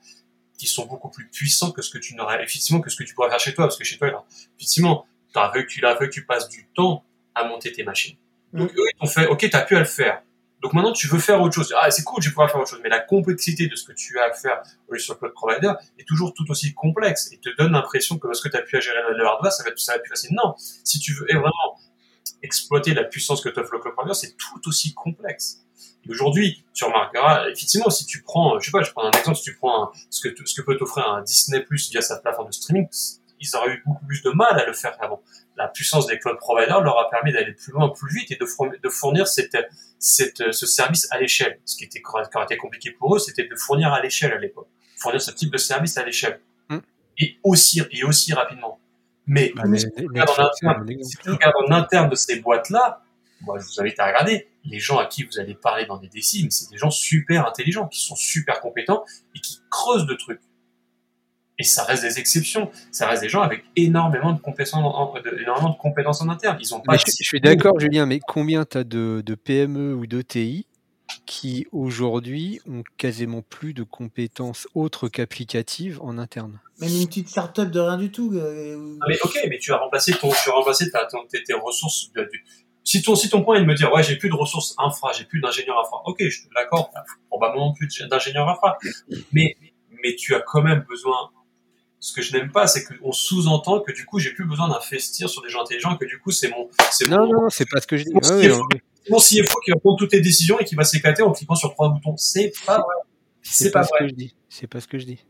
qui 0.58 0.66
sont 0.66 0.84
beaucoup 0.84 1.08
plus 1.08 1.26
puissants 1.28 1.70
que 1.72 1.80
ce 1.80 1.90
que 1.90 1.98
tu 1.98 2.14
n'aurais, 2.14 2.42
effectivement, 2.44 2.80
que 2.82 2.90
ce 2.90 2.96
que 2.96 3.04
tu 3.04 3.14
pourrais 3.14 3.30
faire 3.30 3.40
chez 3.40 3.54
toi, 3.54 3.64
parce 3.64 3.78
que 3.78 3.84
chez 3.84 3.96
toi, 3.96 4.10
là, 4.10 4.24
effectivement, 4.58 5.06
vu 5.54 5.66
tu 5.66 5.80
l'as 5.80 5.96
fait, 5.96 6.08
que 6.08 6.12
tu 6.12 6.26
passes 6.26 6.48
du 6.48 6.68
temps 6.74 7.04
à 7.40 7.48
monter 7.48 7.72
tes 7.72 7.84
machines. 7.84 8.16
Donc, 8.52 8.72
mmh. 8.72 8.78
eux, 8.78 8.84
ils 8.92 8.98
t'ont 8.98 9.06
fait, 9.06 9.26
OK, 9.26 9.48
t'as 9.50 9.62
pu 9.62 9.76
à 9.76 9.80
le 9.80 9.84
faire. 9.84 10.22
Donc 10.62 10.74
maintenant, 10.74 10.92
tu 10.92 11.08
veux 11.08 11.18
faire 11.18 11.40
autre 11.40 11.54
chose. 11.54 11.74
Ah, 11.78 11.90
c'est 11.90 12.04
cool, 12.04 12.22
je 12.22 12.28
vais 12.28 12.32
pouvoir 12.32 12.50
faire 12.50 12.60
autre 12.60 12.68
chose. 12.68 12.80
Mais 12.82 12.90
la 12.90 13.00
complexité 13.00 13.66
de 13.66 13.74
ce 13.76 13.84
que 13.84 13.92
tu 13.92 14.18
as 14.18 14.24
à 14.24 14.32
faire 14.32 14.62
sur 14.98 15.14
le 15.14 15.18
cloud 15.18 15.32
provider 15.32 15.72
est 15.98 16.06
toujours 16.06 16.34
tout 16.34 16.44
aussi 16.50 16.74
complexe 16.74 17.32
et 17.32 17.38
te 17.38 17.48
donne 17.56 17.72
l'impression 17.72 18.18
que 18.18 18.26
parce 18.26 18.42
que 18.42 18.48
tu 18.48 18.56
as 18.56 18.62
pu 18.62 18.76
à 18.76 18.80
gérer 18.80 18.98
le 19.16 19.24
hardware, 19.24 19.52
ça 19.52 19.64
va 19.64 19.70
être, 19.70 19.78
ça 19.78 19.92
va 19.92 19.96
être 19.96 20.02
plus 20.02 20.10
facile. 20.10 20.32
Non. 20.32 20.54
Si 20.58 20.98
tu 20.98 21.14
veux 21.14 21.26
vraiment 21.26 21.78
exploiter 22.42 22.92
la 22.92 23.04
puissance 23.04 23.40
que 23.40 23.48
t'offre 23.48 23.72
le 23.72 23.78
cloud 23.78 23.94
provider, 23.94 24.14
c'est 24.14 24.36
tout 24.36 24.68
aussi 24.68 24.92
complexe. 24.92 25.64
Aujourd'hui, 26.08 26.64
tu 26.74 26.84
remarqueras, 26.84 27.48
effectivement, 27.48 27.90
si 27.90 28.04
tu 28.04 28.22
prends, 28.22 28.58
je 28.58 28.66
sais 28.66 28.70
pas, 28.70 28.82
je 28.82 28.90
prends 28.90 29.04
un 29.04 29.10
exemple, 29.10 29.36
si 29.36 29.44
tu 29.44 29.56
prends 29.56 29.84
un, 29.84 29.90
ce 30.08 30.28
que, 30.28 30.46
ce 30.46 30.54
que 30.54 30.62
peut 30.64 30.76
t'offrir 30.76 31.08
un 31.08 31.22
Disney 31.22 31.60
Plus 31.60 31.90
via 31.90 32.00
sa 32.00 32.18
plateforme 32.18 32.48
de 32.48 32.54
streaming, 32.54 32.88
ils 33.38 33.56
auraient 33.56 33.72
eu 33.72 33.82
beaucoup 33.84 34.04
plus 34.06 34.22
de 34.22 34.30
mal 34.30 34.58
à 34.58 34.66
le 34.66 34.72
faire 34.72 34.96
avant. 35.00 35.22
La 35.60 35.68
puissance 35.68 36.06
des 36.06 36.18
cloud 36.18 36.38
providers 36.38 36.80
leur 36.80 36.98
a 36.98 37.10
permis 37.10 37.32
d'aller 37.32 37.52
plus 37.52 37.72
loin, 37.72 37.90
plus 37.90 38.12
vite 38.14 38.30
et 38.32 38.36
de 38.36 38.46
fournir, 38.46 38.80
de 38.82 38.88
fournir 38.88 39.28
cette, 39.28 39.56
cette, 39.98 40.52
ce 40.52 40.66
service 40.66 41.06
à 41.10 41.18
l'échelle. 41.18 41.60
Ce 41.66 41.76
qui 41.76 41.84
était, 41.84 42.00
compliqué 42.56 42.90
pour 42.92 43.14
eux, 43.14 43.18
c'était 43.18 43.46
de 43.46 43.54
fournir 43.56 43.92
à 43.92 44.00
l'échelle 44.00 44.32
à 44.32 44.38
l'époque. 44.38 44.68
Fournir 44.98 45.20
ce 45.20 45.30
type 45.30 45.52
de 45.52 45.58
service 45.58 45.98
à 45.98 46.04
l'échelle. 46.04 46.40
Mm. 46.70 46.78
Et 47.18 47.38
aussi, 47.42 47.82
et 47.90 48.04
aussi 48.04 48.32
rapidement. 48.32 48.80
Mais, 49.26 49.52
bah, 49.54 49.62
interne, 49.64 51.02
si 51.02 51.16
tu 51.18 51.30
regardes 51.30 51.54
en 51.68 51.70
interne 51.72 52.08
de 52.08 52.14
ces 52.14 52.40
boîtes-là, 52.40 53.02
moi, 53.42 53.58
je 53.58 53.64
vous 53.64 53.80
invite 53.80 53.98
à 54.00 54.06
regarder. 54.06 54.48
Les 54.64 54.78
gens 54.78 54.98
à 54.98 55.06
qui 55.06 55.24
vous 55.24 55.38
allez 55.38 55.54
parler 55.54 55.86
dans 55.86 55.96
des 55.96 56.08
décimes, 56.08 56.50
c'est 56.50 56.70
des 56.70 56.76
gens 56.76 56.90
super 56.90 57.46
intelligents, 57.46 57.86
qui 57.88 58.00
sont 58.00 58.16
super 58.16 58.60
compétents 58.60 59.04
et 59.34 59.40
qui 59.40 59.60
creusent 59.70 60.06
de 60.06 60.14
trucs. 60.14 60.40
Et 61.60 61.62
ça 61.62 61.84
reste 61.84 62.02
des 62.02 62.18
exceptions. 62.18 62.70
Ça 62.90 63.06
reste 63.06 63.22
des 63.22 63.28
gens 63.28 63.42
avec 63.42 63.64
énormément 63.76 64.32
de 64.32 64.40
compétences 64.40 64.82
en, 64.82 65.14
énormément 65.38 65.68
de 65.68 65.76
compétences 65.76 66.22
en 66.22 66.30
interne. 66.30 66.56
Ils 66.58 66.74
ont 66.74 66.80
pas. 66.80 66.96
je, 66.96 67.04
suis 67.10 67.38
d'accord, 67.38 67.78
Julien, 67.78 68.06
mais 68.06 68.18
combien 68.18 68.64
tu 68.64 68.78
as 68.78 68.84
de, 68.84 69.22
de 69.24 69.34
PME 69.34 69.94
ou 69.94 70.06
d'ETI 70.06 70.66
qui 71.26 71.66
aujourd'hui 71.70 72.60
ont 72.66 72.82
quasiment 72.96 73.42
plus 73.42 73.74
de 73.74 73.82
compétences 73.82 74.68
autres 74.74 75.08
qu'applicatives 75.08 76.00
en 76.00 76.16
interne? 76.16 76.60
Même 76.80 76.88
une 76.88 77.06
petite 77.06 77.28
start-up 77.28 77.70
de 77.70 77.78
rien 77.78 77.98
du 77.98 78.10
tout. 78.10 78.32
Euh, 78.32 78.96
ah, 79.02 79.04
mais 79.06 79.18
ok, 79.22 79.38
mais 79.50 79.58
tu 79.58 79.70
as 79.72 79.76
remplacé 79.76 80.12
ton, 80.12 80.30
tu 80.30 80.48
as 80.48 80.54
remplacé 80.54 80.90
ta, 80.90 81.06
tes, 81.06 81.52
ressources. 81.52 82.10
De, 82.14 82.26
si 82.84 83.02
ton, 83.02 83.16
si 83.16 83.28
ton 83.28 83.44
point 83.44 83.56
est 83.56 83.60
de 83.60 83.66
me 83.66 83.74
dire, 83.74 83.92
ouais, 83.92 84.02
j'ai 84.02 84.16
plus 84.16 84.30
de 84.30 84.34
ressources 84.34 84.74
infra, 84.78 85.12
j'ai 85.12 85.24
plus 85.24 85.42
d'ingénieur 85.42 85.78
infra. 85.78 86.00
Ok, 86.06 86.16
je 86.20 86.30
suis 86.30 86.48
d'accord, 86.56 86.90
probablement 87.28 87.74
plus 87.74 87.86
d'ingénieur 88.08 88.48
infra. 88.48 88.78
Mais, 89.32 89.58
mais 90.02 90.16
tu 90.16 90.34
as 90.34 90.40
quand 90.40 90.62
même 90.62 90.86
besoin. 90.88 91.28
Ce 92.00 92.14
que 92.14 92.22
je 92.22 92.34
n'aime 92.34 92.50
pas, 92.50 92.66
c'est 92.66 92.84
qu'on 92.84 93.12
sous-entend 93.12 93.80
que 93.80 93.92
du 93.92 94.06
coup, 94.06 94.18
j'ai 94.18 94.32
plus 94.32 94.46
besoin 94.46 94.68
d'investir 94.68 95.28
sur 95.28 95.42
des 95.42 95.50
gens 95.50 95.62
intelligents, 95.62 95.96
que 95.96 96.06
du 96.06 96.18
coup, 96.18 96.30
c'est 96.30 96.48
mon, 96.48 96.68
c'est 96.90 97.08
non, 97.08 97.26
non, 97.26 97.50
c'est 97.50 97.68
pas 97.68 97.80
ce 97.80 97.86
que 97.86 97.98
je 97.98 98.04
dis. 98.04 98.12
Mon 99.10 99.18
CFO 99.18 99.60
qui 99.64 99.70
va 99.70 99.78
prendre 99.78 99.98
toutes 99.98 100.12
les 100.12 100.20
décisions 100.20 100.58
et 100.58 100.64
qui 100.64 100.74
va 100.74 100.84
s'éclater 100.84 101.22
en 101.22 101.32
cliquant 101.32 101.54
sur 101.54 101.72
trois 101.72 101.90
boutons. 101.90 102.16
C'est 102.16 102.52
pas 102.66 102.78
vrai. 102.78 102.94
C'est 103.42 103.70
pas, 103.70 103.84
ce 103.84 103.90
que 103.98 104.08
je 104.08 104.14
dis. 104.14 104.34
C'est 104.48 104.66
pas 104.66 104.80
ce 104.80 104.88
que 104.88 104.98
je 104.98 105.06
dis. 105.06 105.24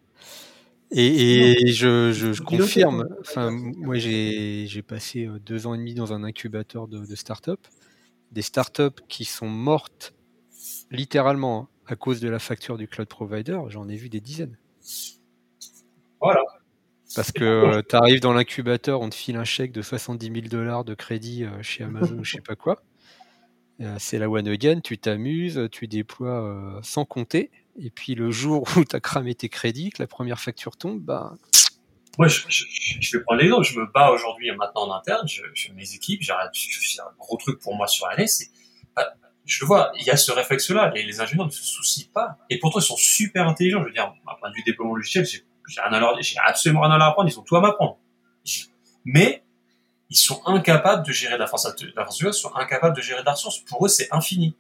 Et, 0.93 1.69
je, 1.69 2.13
je, 2.13 2.43
confirme. 2.43 3.09
Enfin, 3.21 3.51
moi, 3.51 3.99
j'ai 3.99 4.83
passé 4.87 5.27
euh, 5.27 5.39
deux 5.39 5.67
ans 5.67 5.75
et 5.75 5.79
demi 5.79 5.95
dans 5.95 6.13
un 6.13 6.25
incubateur 6.25 6.89
de, 6.89 7.05
de 7.07 7.15
start-up. 7.15 7.61
Des 8.33 8.43
start-up 8.43 9.01
qui 9.09 9.25
sont 9.25 9.49
mortes 9.49 10.15
littéralement 10.91 11.63
hein, 11.63 11.69
à 11.87 11.97
cause 11.97 12.21
de 12.21 12.29
la 12.29 12.39
facture 12.39 12.77
du 12.77 12.89
cloud 12.89 13.09
provider. 13.09 13.59
J'en 13.69 13.89
ai 13.89 13.97
vu 13.97 14.09
des 14.09 14.21
dizaines. 14.21 14.59
Voilà. 16.21 16.43
Parce 17.15 17.33
que 17.33 17.45
euh, 17.45 17.83
tu 17.89 17.97
arrives 17.97 18.21
dans 18.21 18.33
l'incubateur, 18.33 19.01
on 19.01 19.09
te 19.09 19.15
file 19.15 19.37
un 19.37 19.45
chèque 19.45 19.73
de 19.73 19.83
70 19.83 20.27
000 20.27 20.37
dollars 20.49 20.85
de 20.85 20.95
crédit 20.95 21.45
euh, 21.45 21.63
chez 21.63 21.85
Amazon 21.85 22.19
ou 22.19 22.25
je 22.25 22.33
sais 22.33 22.41
pas 22.41 22.55
quoi. 22.55 22.83
Euh, 23.81 23.97
c'est 23.99 24.19
la 24.19 24.29
one 24.29 24.47
again, 24.47 24.81
tu 24.81 24.99
t'amuses, 24.99 25.69
tu 25.73 25.89
déploies 25.89 26.81
sans 26.83 27.05
compter. 27.05 27.51
Et 27.79 27.91
puis 27.91 28.15
le 28.15 28.31
jour 28.31 28.69
où 28.77 28.85
tu 28.85 28.95
as 28.95 29.01
cramé 29.01 29.35
tes 29.35 29.49
crédits, 29.49 29.91
que 29.91 30.03
la 30.03 30.07
première 30.07 30.41
facture 30.41 30.77
tombe, 30.77 31.01
bah. 31.01 31.35
Moi, 32.19 32.29
je, 32.29 33.17
vais 33.17 33.23
prendre 33.23 33.41
l'exemple. 33.41 33.65
Je 33.65 33.79
me 33.79 33.87
bats 33.87 34.11
aujourd'hui 34.11 34.51
maintenant 34.51 34.89
en 34.89 34.95
interne. 34.95 35.27
Je, 35.27 35.43
fais 35.55 35.73
mes 35.73 35.95
équipes. 35.95 36.23
J'arrête. 36.23 36.51
C'est 36.53 37.01
un 37.01 37.13
gros 37.19 37.37
truc 37.37 37.61
pour 37.61 37.75
moi 37.75 37.87
sur 37.87 38.07
l'année. 38.09 38.27
C'est, 38.27 38.49
bah, 38.95 39.15
je 39.47 39.65
vois, 39.65 39.93
il 39.97 40.05
y 40.05 40.11
a 40.11 40.17
ce 40.17 40.31
réflexe-là. 40.33 40.93
Les, 40.95 41.05
les 41.05 41.21
ingénieurs 41.21 41.47
ne 41.47 41.53
se 41.53 41.63
soucient 41.63 42.09
pas. 42.13 42.37
Et 42.51 42.59
pourtant, 42.59 42.81
ils 42.81 42.85
sont 42.85 42.97
super 42.97 43.49
intelligents. 43.49 43.81
Je 43.81 43.87
veux 43.87 43.93
dire, 43.93 44.13
d'un 44.27 44.35
point 44.39 44.51
de 44.51 44.55
vue 44.57 44.63
déploiement 44.67 44.97
logiciel, 44.97 45.25
j'ai, 45.25 45.45
j'ai 45.71 45.81
rien 45.81 45.93
à 45.93 46.01
leur, 46.01 46.21
j'ai 46.21 46.39
absolument 46.45 46.83
rien 46.83 46.91
à 46.91 46.99
leur 46.99 47.09
apprendre. 47.09 47.29
Ils 47.29 47.39
ont 47.39 47.43
tout 47.43 47.57
à 47.57 47.61
m'apprendre. 47.61 47.97
Mais 49.05 49.43
ils 50.11 50.17
sont 50.17 50.43
incapables 50.47 51.07
de 51.07 51.13
gérer 51.13 51.35
de 51.35 51.39
la 51.39 51.47
force 51.47 51.67
ils 51.79 52.33
sont 52.33 52.55
incapables 52.57 52.97
de 52.97 53.03
gérer 53.03 53.21
de 53.21 53.27
la 53.27 53.33
ressource. 53.33 53.61
Pour 53.61 53.87
eux, 53.87 53.89
c'est 53.89 54.09
infini. 54.13 54.57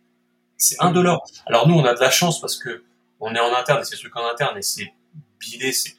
C'est 0.56 0.80
un 0.80 0.92
dollar. 0.92 1.20
Alors 1.46 1.66
nous, 1.66 1.74
on 1.74 1.84
a 1.84 1.94
de 1.94 2.00
la 2.00 2.10
chance 2.10 2.40
parce 2.40 2.56
que 2.56 2.84
on 3.18 3.34
est 3.34 3.40
en 3.40 3.54
interne 3.54 3.80
et 3.80 3.84
c'est 3.84 3.96
ce 3.96 4.02
truc 4.02 4.16
en 4.16 4.26
interne 4.26 4.56
et 4.56 4.62
c'est 4.62 4.92
bidé, 5.38 5.72
c'est, 5.72 5.94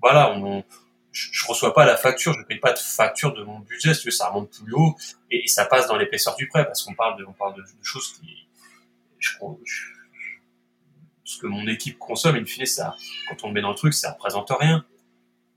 voilà, 0.00 0.32
on, 0.32 0.64
je, 1.12 1.46
reçois 1.46 1.72
pas 1.72 1.84
la 1.84 1.96
facture, 1.96 2.32
je 2.32 2.42
paye 2.44 2.58
pas 2.58 2.72
de 2.72 2.78
facture 2.78 3.32
de 3.32 3.42
mon 3.44 3.60
budget, 3.60 3.94
si 3.94 4.10
ça 4.10 4.28
remonte 4.28 4.50
plus 4.50 4.72
haut 4.74 4.96
et, 5.30 5.46
ça 5.46 5.66
passe 5.66 5.86
dans 5.86 5.96
l'épaisseur 5.96 6.34
du 6.36 6.48
prêt 6.48 6.64
parce 6.64 6.82
qu'on 6.82 6.94
parle 6.94 7.18
de, 7.18 7.24
on 7.24 7.32
parle 7.32 7.54
de, 7.54 7.62
choses 7.82 8.18
qui, 8.18 8.46
je, 9.18 9.30
que 11.36 11.46
mon 11.46 11.66
équipe 11.66 11.98
consomme, 11.98 12.36
in 12.36 12.44
fine, 12.44 12.66
ça, 12.66 12.94
quand 13.28 13.44
on 13.44 13.48
le 13.48 13.54
met 13.54 13.62
dans 13.62 13.70
le 13.70 13.76
truc, 13.76 13.94
ça 13.94 14.12
représente 14.12 14.50
rien. 14.58 14.84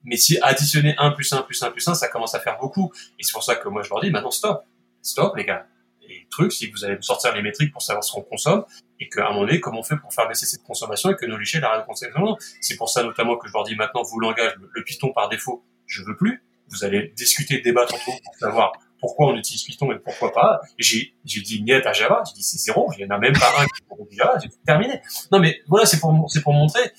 Mais 0.04 0.18
si 0.18 0.38
additionner 0.42 0.96
1 0.98 1.12
plus 1.12 1.32
1 1.34 1.42
plus 1.42 1.62
1 1.62 1.72
plus 1.72 1.88
1, 1.88 1.94
ça 1.96 2.08
commence 2.08 2.34
à 2.36 2.40
faire 2.40 2.58
beaucoup. 2.60 2.92
Et 3.20 3.24
c'est 3.24 3.34
pour 3.34 3.44
ça 3.44 3.56
que 3.56 3.68
moi 3.68 3.84
je 3.84 3.90
leur 3.90 4.02
dis, 4.02 4.10
maintenant 4.10 4.32
stop. 4.32 4.64
Stop 5.02 5.36
les 5.36 5.46
gars. 5.46 5.66
Et 6.02 6.22
le 6.22 6.30
truc, 6.30 6.54
si 6.54 6.70
vous 6.70 6.86
allez 6.86 6.96
me 6.96 7.02
sortir 7.02 7.34
les 7.36 7.42
métriques 7.42 7.72
pour 7.74 7.82
savoir 7.82 8.04
ce 8.04 8.14
qu'on 8.14 8.22
consomme, 8.22 8.64
et 9.00 9.10
qu'à 9.10 9.26
un 9.26 9.30
moment 9.30 9.46
donné, 9.46 9.60
comment 9.60 9.80
on 9.80 9.84
fait 9.84 9.98
pour 9.98 10.14
faire 10.14 10.28
baisser 10.28 10.46
cette 10.46 10.64
consommation 10.64 11.12
et 11.12 11.16
que 11.16 11.26
nos 11.26 11.36
arrêtent 11.36 11.82
de 11.82 11.86
consommer 11.86 12.14
C'est 12.62 12.78
pour 12.78 12.90
ça 12.90 13.04
notamment 13.04 13.38
que 13.38 13.48
je 13.48 13.54
leur 13.54 13.64
dis 13.64 13.76
maintenant, 13.76 14.04
vous 14.04 14.20
langage, 14.20 14.54
le 14.72 14.84
Python 14.84 15.12
par 15.14 15.30
défaut, 15.30 15.64
je 15.86 16.04
veux 16.04 16.16
plus. 16.16 16.44
Vous 16.70 16.84
allez 16.84 17.14
discuter, 17.16 17.60
débattre 17.62 17.94
entre 17.94 18.06
vous 18.06 18.20
pour 18.24 18.36
savoir 18.36 18.74
pourquoi 19.00 19.28
on 19.28 19.36
utilise 19.36 19.64
Python 19.64 19.92
et 19.92 20.00
pourquoi 20.00 20.32
pas. 20.34 20.62
J'ai, 20.78 21.16
j'ai 21.26 21.42
dit 21.42 21.62
niet 21.62 21.86
à 21.86 21.94
Java, 21.94 22.24
j'ai 22.28 22.34
dit 22.34 22.44
c'est 22.44 22.58
zéro, 22.58 22.92
il 22.98 23.06
n'y 23.06 23.12
en 23.12 23.16
a 23.16 23.20
même 23.20 23.34
pas 23.34 23.54
un 23.60 23.66
qui 23.66 24.10
dit 24.10 24.18
Java, 24.18 24.38
j'ai 24.42 24.50
terminé. 24.66 25.02
Non 25.32 25.40
mais 25.40 25.62
voilà, 25.68 25.86
c'est 25.86 26.00
pour, 26.00 26.14
c'est 26.30 26.42
pour 26.42 26.54
montrer 26.54 26.92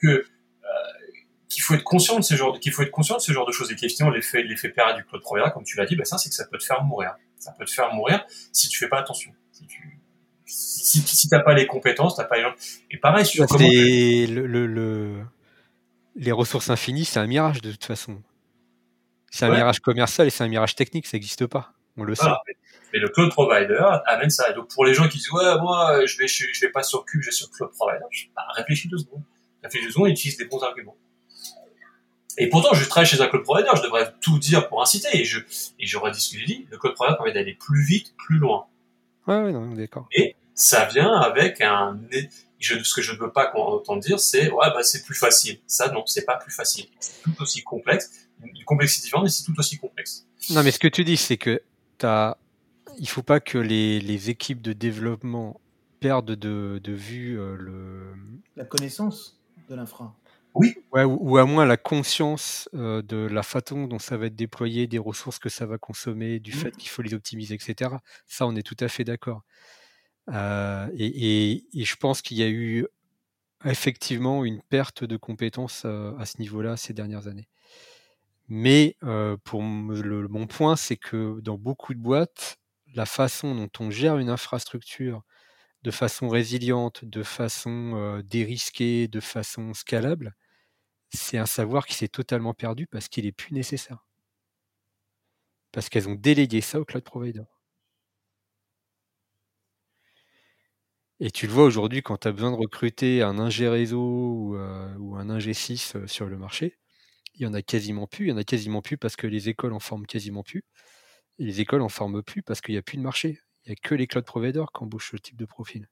que 0.00 0.24
qu'il 1.54 1.62
faut 1.62 1.74
être 1.74 1.84
conscient 1.84 2.18
de 2.18 2.24
ce 2.24 2.34
genre, 2.34 2.58
qu'il 2.58 2.72
faut 2.72 2.82
être 2.82 2.90
conscient 2.90 3.16
de 3.16 3.22
ce 3.22 3.30
genre 3.32 3.46
de 3.46 3.52
choses 3.52 3.70
et 3.70 3.76
qu'effectivement 3.76 4.10
l'effet, 4.10 4.42
l'effet 4.42 4.70
pérenne 4.70 4.96
du 4.96 5.04
cloud 5.04 5.22
provider, 5.22 5.50
comme 5.54 5.62
tu 5.62 5.76
l'as 5.76 5.86
dit, 5.86 5.94
bah 5.94 6.04
ça, 6.04 6.18
c'est 6.18 6.28
que 6.28 6.34
ça 6.34 6.46
peut 6.46 6.58
te 6.58 6.64
faire 6.64 6.82
mourir. 6.82 7.14
Ça 7.38 7.52
peut 7.52 7.64
te 7.64 7.70
faire 7.70 7.94
mourir 7.94 8.24
si 8.52 8.68
tu 8.68 8.76
fais 8.76 8.88
pas 8.88 8.98
attention. 8.98 9.30
Si 9.52 9.66
tu, 9.66 10.00
si, 10.46 11.00
si 11.00 11.28
t'as 11.28 11.40
pas 11.40 11.54
les 11.54 11.66
compétences, 11.66 12.16
t'as 12.16 12.24
pas 12.24 12.36
les 12.36 12.42
gens. 12.42 12.54
Et 12.90 12.98
pareil, 12.98 13.24
sur 13.24 13.46
comment 13.46 13.68
le, 13.68 14.46
le, 14.46 14.66
le, 14.66 15.24
les 16.16 16.32
ressources 16.32 16.70
infinies, 16.70 17.04
c'est 17.04 17.20
un 17.20 17.26
mirage 17.26 17.60
de 17.62 17.70
toute 17.70 17.84
façon. 17.84 18.20
C'est 19.34 19.46
un 19.46 19.50
mirage 19.50 19.80
commercial 19.80 20.28
et 20.28 20.30
c'est 20.30 20.44
un 20.44 20.48
mirage 20.48 20.76
technique, 20.76 21.06
ça 21.06 21.16
n'existe 21.16 21.46
pas. 21.46 21.72
On 21.96 22.04
le 22.04 22.14
sait. 22.14 22.26
Mais 22.92 23.00
le 23.00 23.08
cloud 23.08 23.30
provider 23.30 23.84
amène 24.06 24.30
ça. 24.30 24.48
Et 24.50 24.54
donc 24.54 24.72
pour 24.72 24.84
les 24.84 24.94
gens 24.94 25.08
qui 25.08 25.18
disent 25.18 25.32
ouais 25.32 25.58
moi 25.60 26.06
je 26.06 26.18
vais 26.18 26.28
je 26.28 26.60
vais 26.60 26.70
pas 26.70 26.84
sur 26.84 27.04
Cube, 27.04 27.20
je 27.20 27.26
vais 27.26 27.32
sur 27.32 27.50
cloud 27.50 27.70
provider, 27.72 28.04
bah, 28.36 28.42
réfléchis 28.54 28.88
deux 28.88 28.98
secondes. 28.98 29.22
Réfléchis 29.62 29.86
deux 29.86 29.92
secondes 29.92 30.08
et 30.08 30.12
utilise 30.12 30.36
des 30.36 30.44
bons 30.44 30.62
arguments. 30.62 30.96
Et 32.36 32.48
pourtant, 32.48 32.74
je 32.74 32.84
travaille 32.88 33.06
chez 33.06 33.20
un 33.20 33.28
cloud 33.28 33.42
provider, 33.42 33.70
je 33.76 33.82
devrais 33.82 34.12
tout 34.20 34.38
dire 34.38 34.68
pour 34.68 34.82
inciter. 34.82 35.08
Et 35.12 35.24
je, 35.24 35.40
et 35.78 35.86
ce 35.86 35.98
que 35.98 36.38
j'ai 36.38 36.44
dit, 36.44 36.66
le 36.70 36.78
cloud 36.78 36.94
provider 36.94 37.16
permet 37.16 37.32
d'aller 37.32 37.54
plus 37.54 37.84
vite, 37.84 38.14
plus 38.16 38.38
loin. 38.38 38.66
Ouais, 39.26 39.40
ouais, 39.40 39.52
non, 39.52 39.66
d'accord. 39.72 40.08
Et 40.12 40.34
ça 40.54 40.84
vient 40.86 41.12
avec 41.12 41.60
un, 41.60 41.98
je, 42.58 42.82
ce 42.82 42.94
que 42.94 43.02
je 43.02 43.12
ne 43.12 43.18
veux 43.18 43.30
pas 43.30 43.52
entendre 43.54 44.00
dire, 44.00 44.18
c'est, 44.18 44.50
ouais, 44.50 44.66
bah, 44.74 44.82
c'est 44.82 45.04
plus 45.04 45.14
facile. 45.14 45.58
Ça, 45.66 45.90
non, 45.90 46.04
c'est 46.06 46.24
pas 46.24 46.36
plus 46.36 46.52
facile. 46.52 46.86
C'est 46.98 47.22
tout 47.22 47.34
aussi 47.40 47.62
complexe. 47.62 48.23
Une 48.42 48.64
complexité 48.64 49.04
différente, 49.04 49.24
mais 49.24 49.30
c'est 49.30 49.44
tout 49.44 49.54
aussi 49.58 49.78
complexe. 49.78 50.26
Non, 50.50 50.62
mais 50.62 50.70
ce 50.70 50.78
que 50.78 50.88
tu 50.88 51.04
dis, 51.04 51.16
c'est 51.16 51.36
que 51.36 51.62
t'as, 51.98 52.36
il 52.98 53.08
faut 53.08 53.22
pas 53.22 53.40
que 53.40 53.58
les, 53.58 54.00
les 54.00 54.30
équipes 54.30 54.60
de 54.60 54.72
développement 54.72 55.60
perdent 56.00 56.32
de, 56.32 56.80
de 56.82 56.92
vue 56.92 57.38
euh, 57.38 57.56
le... 57.56 58.14
La 58.56 58.64
connaissance 58.64 59.40
de 59.68 59.74
l'infra. 59.74 60.14
Oui. 60.54 60.76
ou, 60.92 61.36
à 61.38 61.44
moins 61.44 61.66
la 61.66 61.76
conscience 61.76 62.68
euh, 62.74 63.02
de 63.02 63.16
la 63.16 63.42
façon 63.42 63.88
dont 63.88 63.98
ça 63.98 64.16
va 64.16 64.26
être 64.26 64.36
déployé, 64.36 64.86
des 64.86 64.98
ressources 64.98 65.40
que 65.40 65.48
ça 65.48 65.66
va 65.66 65.78
consommer, 65.78 66.38
du 66.38 66.52
mmh. 66.52 66.54
fait 66.54 66.76
qu'il 66.76 66.88
faut 66.88 67.02
les 67.02 67.12
optimiser, 67.12 67.54
etc. 67.54 67.90
Ça, 68.26 68.46
on 68.46 68.54
est 68.54 68.62
tout 68.62 68.76
à 68.78 68.88
fait 68.88 69.02
d'accord. 69.02 69.42
Euh, 70.30 70.88
et, 70.96 71.64
je 71.74 71.96
pense 71.96 72.22
qu'il 72.22 72.38
y 72.38 72.42
a 72.42 72.48
eu 72.48 72.86
effectivement 73.64 74.44
une 74.44 74.62
perte 74.62 75.04
de 75.04 75.16
compétences 75.16 75.82
euh, 75.86 76.16
à 76.18 76.26
ce 76.26 76.38
niveau-là 76.38 76.76
ces 76.76 76.92
dernières 76.92 77.26
années. 77.26 77.48
Mais 78.48 78.96
pour 79.44 79.62
le, 79.62 80.28
mon 80.28 80.46
point, 80.46 80.76
c'est 80.76 80.96
que 80.96 81.40
dans 81.40 81.58
beaucoup 81.58 81.94
de 81.94 81.98
boîtes, 82.00 82.56
la 82.94 83.06
façon 83.06 83.54
dont 83.54 83.70
on 83.80 83.90
gère 83.90 84.18
une 84.18 84.28
infrastructure 84.30 85.22
de 85.84 85.90
façon 85.92 86.28
résiliente, 86.28 87.04
de 87.04 87.22
façon 87.22 88.22
dérisquée, 88.26 89.08
de 89.08 89.20
façon 89.20 89.74
scalable, 89.74 90.34
c'est 91.12 91.38
un 91.38 91.46
savoir 91.46 91.86
qui 91.86 91.94
s'est 91.94 92.08
totalement 92.08 92.54
perdu 92.54 92.86
parce 92.86 93.08
qu'il 93.08 93.26
est 93.26 93.32
plus 93.32 93.54
nécessaire. 93.54 94.04
Parce 95.72 95.90
qu'elles 95.90 96.08
ont 96.08 96.14
délégué 96.14 96.62
ça 96.62 96.80
au 96.80 96.86
cloud 96.86 97.04
provider. 97.04 97.42
Et 101.20 101.30
tu 101.32 101.46
le 101.48 101.52
vois 101.52 101.64
aujourd'hui 101.64 102.02
quand 102.02 102.18
tu 102.18 102.28
as 102.28 102.32
besoin 102.32 102.50
de 102.52 102.56
recruter 102.56 103.22
un 103.22 103.38
ingé 103.40 103.68
réseau 103.68 104.00
ou, 104.00 104.56
euh, 104.56 104.94
un 105.16 105.28
ingé 105.30 105.52
6 105.54 105.96
euh, 105.96 106.06
sur 106.06 106.26
le 106.26 106.36
marché, 106.38 106.78
il 107.34 107.42
y 107.42 107.46
en 107.46 107.54
a 107.54 107.62
quasiment 107.62 108.06
plus. 108.06 108.26
Il 108.26 108.28
y 108.30 108.32
en 108.32 108.36
a 108.36 108.44
quasiment 108.44 108.82
plus 108.82 108.96
parce 108.98 109.16
que 109.16 109.26
les 109.26 109.48
écoles 109.48 109.72
en 109.72 109.80
forment 109.80 110.06
quasiment 110.06 110.42
plus. 110.42 110.64
Et 111.38 111.44
les 111.44 111.60
écoles 111.60 111.82
en 111.82 111.88
forment 111.88 112.22
plus 112.22 112.42
parce 112.42 112.60
qu'il 112.60 112.74
n'y 112.74 112.78
a 112.78 112.82
plus 112.82 112.96
de 112.98 113.02
marché. 113.02 113.40
Il 113.64 113.70
n'y 113.70 113.72
a 113.72 113.76
que 113.76 113.94
les 113.94 114.06
cloud 114.06 114.24
providers 114.24 114.70
qui 114.72 114.82
embauchent 114.82 115.12
ce 115.12 115.16
type 115.16 115.36
de 115.36 115.46
profil. 115.46 115.88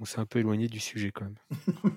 on 0.00 0.04
s'est 0.04 0.18
un 0.18 0.26
peu 0.26 0.40
éloigné 0.40 0.68
du 0.68 0.80
sujet 0.80 1.12
quand 1.12 1.24
même. 1.24 1.38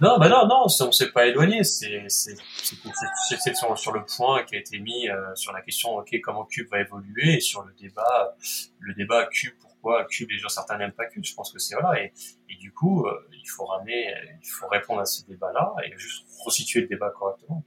non, 0.00 0.18
bah 0.18 0.28
non, 0.28 0.46
non, 0.46 0.64
on 0.66 0.92
s'est 0.92 1.10
pas 1.10 1.26
éloigné. 1.26 1.64
C'est 1.64 2.08
sur, 2.08 3.78
sur, 3.78 3.92
le 3.92 4.04
point 4.04 4.44
qui 4.44 4.56
a 4.56 4.58
été 4.58 4.78
mis 4.78 5.08
euh, 5.08 5.34
sur 5.34 5.52
la 5.52 5.62
question, 5.62 5.96
ok, 5.96 6.14
comment 6.22 6.44
Cube 6.44 6.68
va 6.70 6.80
évoluer 6.80 7.34
et 7.34 7.40
sur 7.40 7.62
le 7.62 7.72
débat, 7.74 8.36
le 8.78 8.94
débat 8.94 9.26
Cube, 9.26 9.54
pourquoi 9.80 10.04
Cube, 10.04 10.30
les 10.30 10.38
gens 10.38 10.48
certains 10.48 10.78
n'aiment 10.78 10.92
pas 10.92 11.06
Cube. 11.06 11.24
Je 11.24 11.34
pense 11.34 11.52
que 11.52 11.58
c'est 11.58 11.74
voilà. 11.74 12.02
Et, 12.02 12.12
et, 12.48 12.56
du 12.56 12.72
coup, 12.72 13.06
euh, 13.06 13.28
il 13.32 13.48
faut 13.48 13.64
ramener, 13.64 14.14
il 14.42 14.48
faut 14.48 14.68
répondre 14.68 15.00
à 15.00 15.06
ce 15.06 15.24
débat-là 15.26 15.74
et 15.84 15.96
juste 15.96 16.26
resituer 16.44 16.82
le 16.82 16.88
débat 16.88 17.10
correctement. 17.10 17.64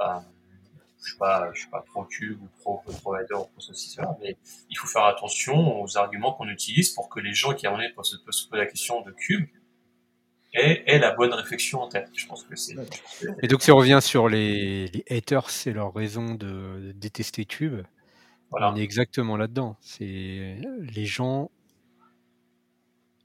Euh, 0.00 0.04
je 1.02 1.10
suis 1.10 1.18
pas, 1.18 1.50
je 1.52 1.60
suis 1.60 1.68
pas 1.68 1.80
pro 1.80 2.04
cube 2.04 2.40
ou 2.40 2.48
pro 2.60 2.82
provider 3.02 3.34
ou 3.34 3.44
pro 3.44 3.60
ceci 3.60 3.90
cela, 3.90 4.16
mais 4.20 4.36
il 4.70 4.78
faut 4.78 4.86
faire 4.86 5.04
attention 5.04 5.82
aux 5.82 5.96
arguments 5.98 6.32
qu'on 6.32 6.48
utilise 6.48 6.90
pour 6.90 7.08
que 7.08 7.18
les 7.18 7.34
gens 7.34 7.54
qui 7.54 7.66
à 7.66 7.70
donné 7.72 7.88
se 8.02 8.16
posent 8.18 8.48
la 8.52 8.66
question 8.66 9.00
de 9.02 9.10
cube 9.10 9.48
aient, 10.54 10.84
aient, 10.86 11.00
la 11.00 11.10
bonne 11.12 11.32
réflexion 11.32 11.82
en 11.82 11.88
tête. 11.88 12.08
Je 12.14 12.26
pense 12.26 12.44
que 12.44 12.54
c'est. 12.54 12.76
Et 13.42 13.48
donc, 13.48 13.62
si 13.62 13.72
on 13.72 13.76
revient 13.76 13.98
sur 14.00 14.28
les, 14.28 14.86
les 14.88 15.04
haters, 15.10 15.50
c'est 15.50 15.72
leur 15.72 15.92
raison 15.92 16.34
de, 16.34 16.80
de 16.86 16.92
détester 16.92 17.44
cube. 17.46 17.82
Voilà. 18.52 18.72
On 18.72 18.76
est 18.76 18.82
exactement 18.82 19.36
là-dedans. 19.36 19.76
C'est 19.80 20.56
les 20.96 21.04
gens 21.04 21.50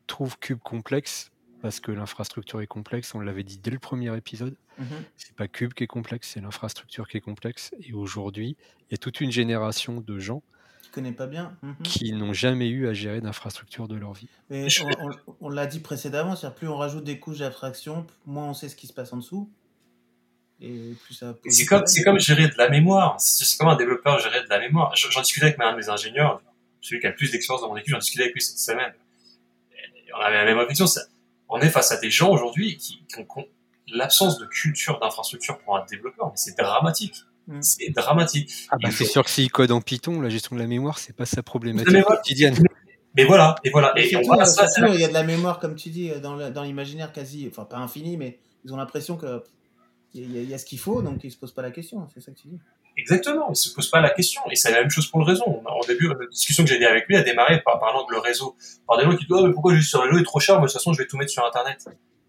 trouvent 0.07 0.39
cube 0.39 0.59
complexe 0.59 1.31
parce 1.61 1.79
que 1.79 1.91
l'infrastructure 1.91 2.61
est 2.61 2.67
complexe. 2.67 3.13
On 3.13 3.19
l'avait 3.19 3.43
dit 3.43 3.59
dès 3.59 3.71
le 3.71 3.79
premier 3.79 4.15
épisode. 4.17 4.55
Mm 4.79 4.83
-hmm. 4.83 5.03
C'est 5.15 5.35
pas 5.35 5.47
Cube 5.47 5.73
qui 5.73 5.83
est 5.83 5.93
complexe, 5.97 6.29
c'est 6.33 6.41
l'infrastructure 6.41 7.05
qui 7.09 7.17
est 7.17 7.25
complexe. 7.31 7.71
Et 7.85 7.93
aujourd'hui, 7.93 8.49
il 8.83 8.91
y 8.91 8.95
a 8.95 8.97
toute 8.97 9.21
une 9.21 9.31
génération 9.31 10.01
de 10.01 10.19
gens 10.19 10.41
pas 11.15 11.27
bien, 11.27 11.57
mm 11.61 11.71
-hmm. 11.71 11.83
qui 11.83 12.11
n'ont 12.13 12.33
jamais 12.33 12.69
eu 12.69 12.87
à 12.87 12.93
gérer 12.93 13.21
d'infrastructure 13.21 13.87
de 13.87 13.95
leur 13.95 14.13
vie. 14.13 14.29
Mais 14.49 14.67
on, 14.81 15.05
on, 15.05 15.35
on 15.41 15.49
l'a 15.49 15.67
dit 15.67 15.79
précédemment, 15.79 16.35
c'est-à-dire 16.35 16.55
plus 16.55 16.67
on 16.67 16.77
rajoute 16.77 17.03
des 17.03 17.19
couches 17.19 17.39
d'abstraction, 17.39 18.05
moins 18.25 18.49
on 18.49 18.53
sait 18.53 18.69
ce 18.69 18.75
qui 18.75 18.87
se 18.87 18.93
passe 18.93 19.13
en 19.13 19.17
dessous. 19.17 19.49
Et 20.59 20.93
plus 21.03 21.13
ça. 21.13 21.35
C'est 21.47 21.65
comme, 21.65 21.85
c'est 21.85 22.03
comme 22.03 22.19
gérer 22.19 22.47
de 22.47 22.57
la 22.57 22.69
mémoire. 22.69 23.15
C'est 23.19 23.57
comme 23.57 23.69
un 23.69 23.75
développeur 23.75 24.19
gérer 24.19 24.43
de 24.43 24.49
la 24.49 24.59
mémoire. 24.59 24.93
J'en 24.95 25.21
discutais 25.21 25.47
avec 25.47 25.59
un 25.59 25.71
de 25.71 25.77
mes 25.77 25.89
ingénieurs, 25.89 26.41
celui 26.81 26.99
qui 26.99 27.07
a 27.07 27.09
le 27.09 27.15
plus 27.15 27.31
d'expérience 27.31 27.61
dans 27.61 27.69
mon 27.69 27.77
équipe, 27.77 27.91
j'en 27.91 27.99
discutais 27.99 28.23
avec 28.23 28.33
lui 28.33 28.41
cette 28.41 28.59
semaine. 28.59 28.93
Et 29.71 30.13
on 30.13 30.19
avait 30.19 30.37
la 30.37 30.45
même 30.45 30.57
réflexion 30.57 30.87
on 31.49 31.59
est 31.59 31.69
face 31.69 31.91
à 31.91 31.97
des 31.97 32.09
gens 32.09 32.29
aujourd'hui 32.29 32.77
qui, 32.77 33.03
qui, 33.07 33.19
ont, 33.19 33.45
l'absence 33.89 34.37
de 34.37 34.45
culture 34.45 34.99
d'infrastructure 34.99 35.57
pour 35.59 35.77
un 35.77 35.85
développeur, 35.85 36.27
mais 36.27 36.35
c'est 36.35 36.57
dramatique. 36.57 37.23
Mm. 37.47 37.61
C'est 37.61 37.89
dramatique. 37.91 38.67
Ah 38.69 38.75
bah 38.81 38.89
c'est 38.91 39.05
faut... 39.05 39.11
sûr 39.11 39.23
que 39.23 39.29
s'il 39.29 39.49
code 39.49 39.71
en 39.71 39.79
Python, 39.79 40.19
la 40.19 40.29
gestion 40.29 40.55
de 40.55 40.61
la 40.61 40.67
mémoire, 40.67 40.99
c'est 40.99 41.15
pas 41.15 41.25
sa 41.25 41.41
problématique 41.43 42.03
quotidienne. 42.03 42.55
Mais 43.15 43.23
voilà, 43.23 43.55
et 43.63 43.69
voilà. 43.69 43.93
Et, 43.95 44.03
et 44.03 44.09
surtout, 44.09 44.31
on 44.31 44.45
ça, 44.45 44.67
surtout, 44.67 44.93
il 44.93 44.99
y 44.99 45.05
a 45.05 45.07
de 45.07 45.13
la 45.13 45.23
mémoire, 45.23 45.59
comme 45.59 45.75
tu 45.75 45.89
dis, 45.89 46.11
dans 46.21 46.63
l'imaginaire 46.63 47.13
quasi, 47.13 47.47
enfin 47.49 47.63
pas 47.63 47.77
infini, 47.77 48.17
mais 48.17 48.39
ils 48.65 48.73
ont 48.73 48.77
l'impression 48.77 49.15
que 49.15 49.43
il 50.13 50.35
y, 50.35 50.45
y, 50.45 50.53
a 50.53 50.57
ce 50.57 50.65
qu'il 50.65 50.79
faut, 50.79 51.01
donc 51.01 51.23
ils 51.23 51.31
se 51.31 51.37
posent 51.37 51.53
pas 51.53 51.61
la 51.61 51.71
question. 51.71 52.07
C'est 52.13 52.21
ça 52.21 52.31
que 52.31 52.37
tu 52.37 52.47
dis. 52.47 52.59
Exactement, 52.97 53.49
ils 53.51 53.55
se 53.55 53.71
posent 53.73 53.89
pas 53.89 54.01
la 54.01 54.09
question. 54.09 54.41
Et 54.49 54.55
c'est 54.55 54.71
la 54.71 54.81
même 54.81 54.89
chose 54.89 55.07
pour 55.07 55.19
le 55.19 55.25
réseau. 55.25 55.45
Au 55.45 55.85
début, 55.85 56.07
la 56.07 56.25
discussion 56.31 56.63
que 56.63 56.69
j'ai 56.69 56.83
avec 56.83 57.07
lui 57.07 57.15
a 57.15 57.21
démarré 57.21 57.61
par 57.61 57.79
parlant 57.79 58.05
de 58.05 58.11
le 58.11 58.19
réseau. 58.19 58.55
Par 58.87 58.97
des 58.97 59.03
gens 59.03 59.11
qui 59.11 59.25
disent, 59.25 59.37
oh, 59.37 59.45
mais 59.45 59.53
pourquoi 59.53 59.75
juste 59.75 59.91
ce 59.91 59.97
réseau 59.97 60.17
est 60.17 60.23
trop 60.23 60.39
cher, 60.39 60.55
mais 60.55 60.61
de 60.61 60.67
toute 60.67 60.73
façon, 60.73 60.93
je 60.93 60.97
vais 60.97 61.07
tout 61.07 61.17
mettre 61.17 61.31
sur 61.31 61.45
Internet. 61.45 61.85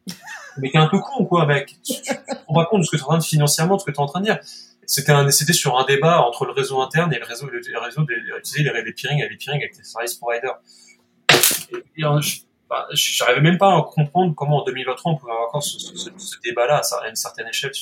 mais 0.58 0.70
t'es 0.70 0.76
un 0.76 0.88
peu 0.88 0.98
con, 0.98 1.24
quoi, 1.24 1.46
mec. 1.46 1.78
Tu, 1.82 1.94
tu 1.94 2.02
te 2.02 2.14
rends 2.46 2.54
pas 2.54 2.66
compte 2.66 2.80
de 2.80 2.84
ce 2.84 2.90
que 2.90 2.96
t'es 2.96 3.02
en 3.02 3.06
train 3.06 3.18
de 3.18 3.24
financièrement, 3.24 3.76
de 3.76 3.80
ce 3.80 3.86
que 3.86 3.92
t'es 3.92 4.00
en 4.00 4.06
train 4.06 4.20
de 4.20 4.26
dire. 4.26 4.38
C'était 4.84 5.52
sur 5.52 5.78
un 5.78 5.84
débat 5.86 6.20
entre 6.20 6.44
le 6.44 6.52
réseau 6.52 6.80
interne 6.82 7.12
et 7.14 7.18
le 7.18 7.24
réseau, 7.24 7.46
le, 7.46 7.60
le 7.60 7.78
réseau 7.78 8.04
des, 8.04 8.16
les, 8.16 8.82
les 8.82 8.92
peering 8.92 9.22
et 9.22 9.28
les 9.28 9.36
peering 9.36 9.60
avec 9.62 9.76
les 9.76 9.84
service 9.84 10.14
providers. 10.14 10.58
Et, 11.72 11.76
et, 11.76 12.04
je, 12.20 12.40
bah, 12.68 12.86
j'arrivais 12.92 13.40
même 13.40 13.56
pas 13.56 13.74
à 13.74 13.82
comprendre 13.82 14.34
comment 14.34 14.58
en 14.58 14.64
2023 14.64 15.12
on 15.12 15.16
pouvait 15.16 15.32
avoir 15.32 15.48
encore 15.48 15.62
ce, 15.62 16.40
débat-là 16.44 16.82
à 17.02 17.08
une 17.08 17.16
certaine 17.16 17.48
échelle. 17.48 17.72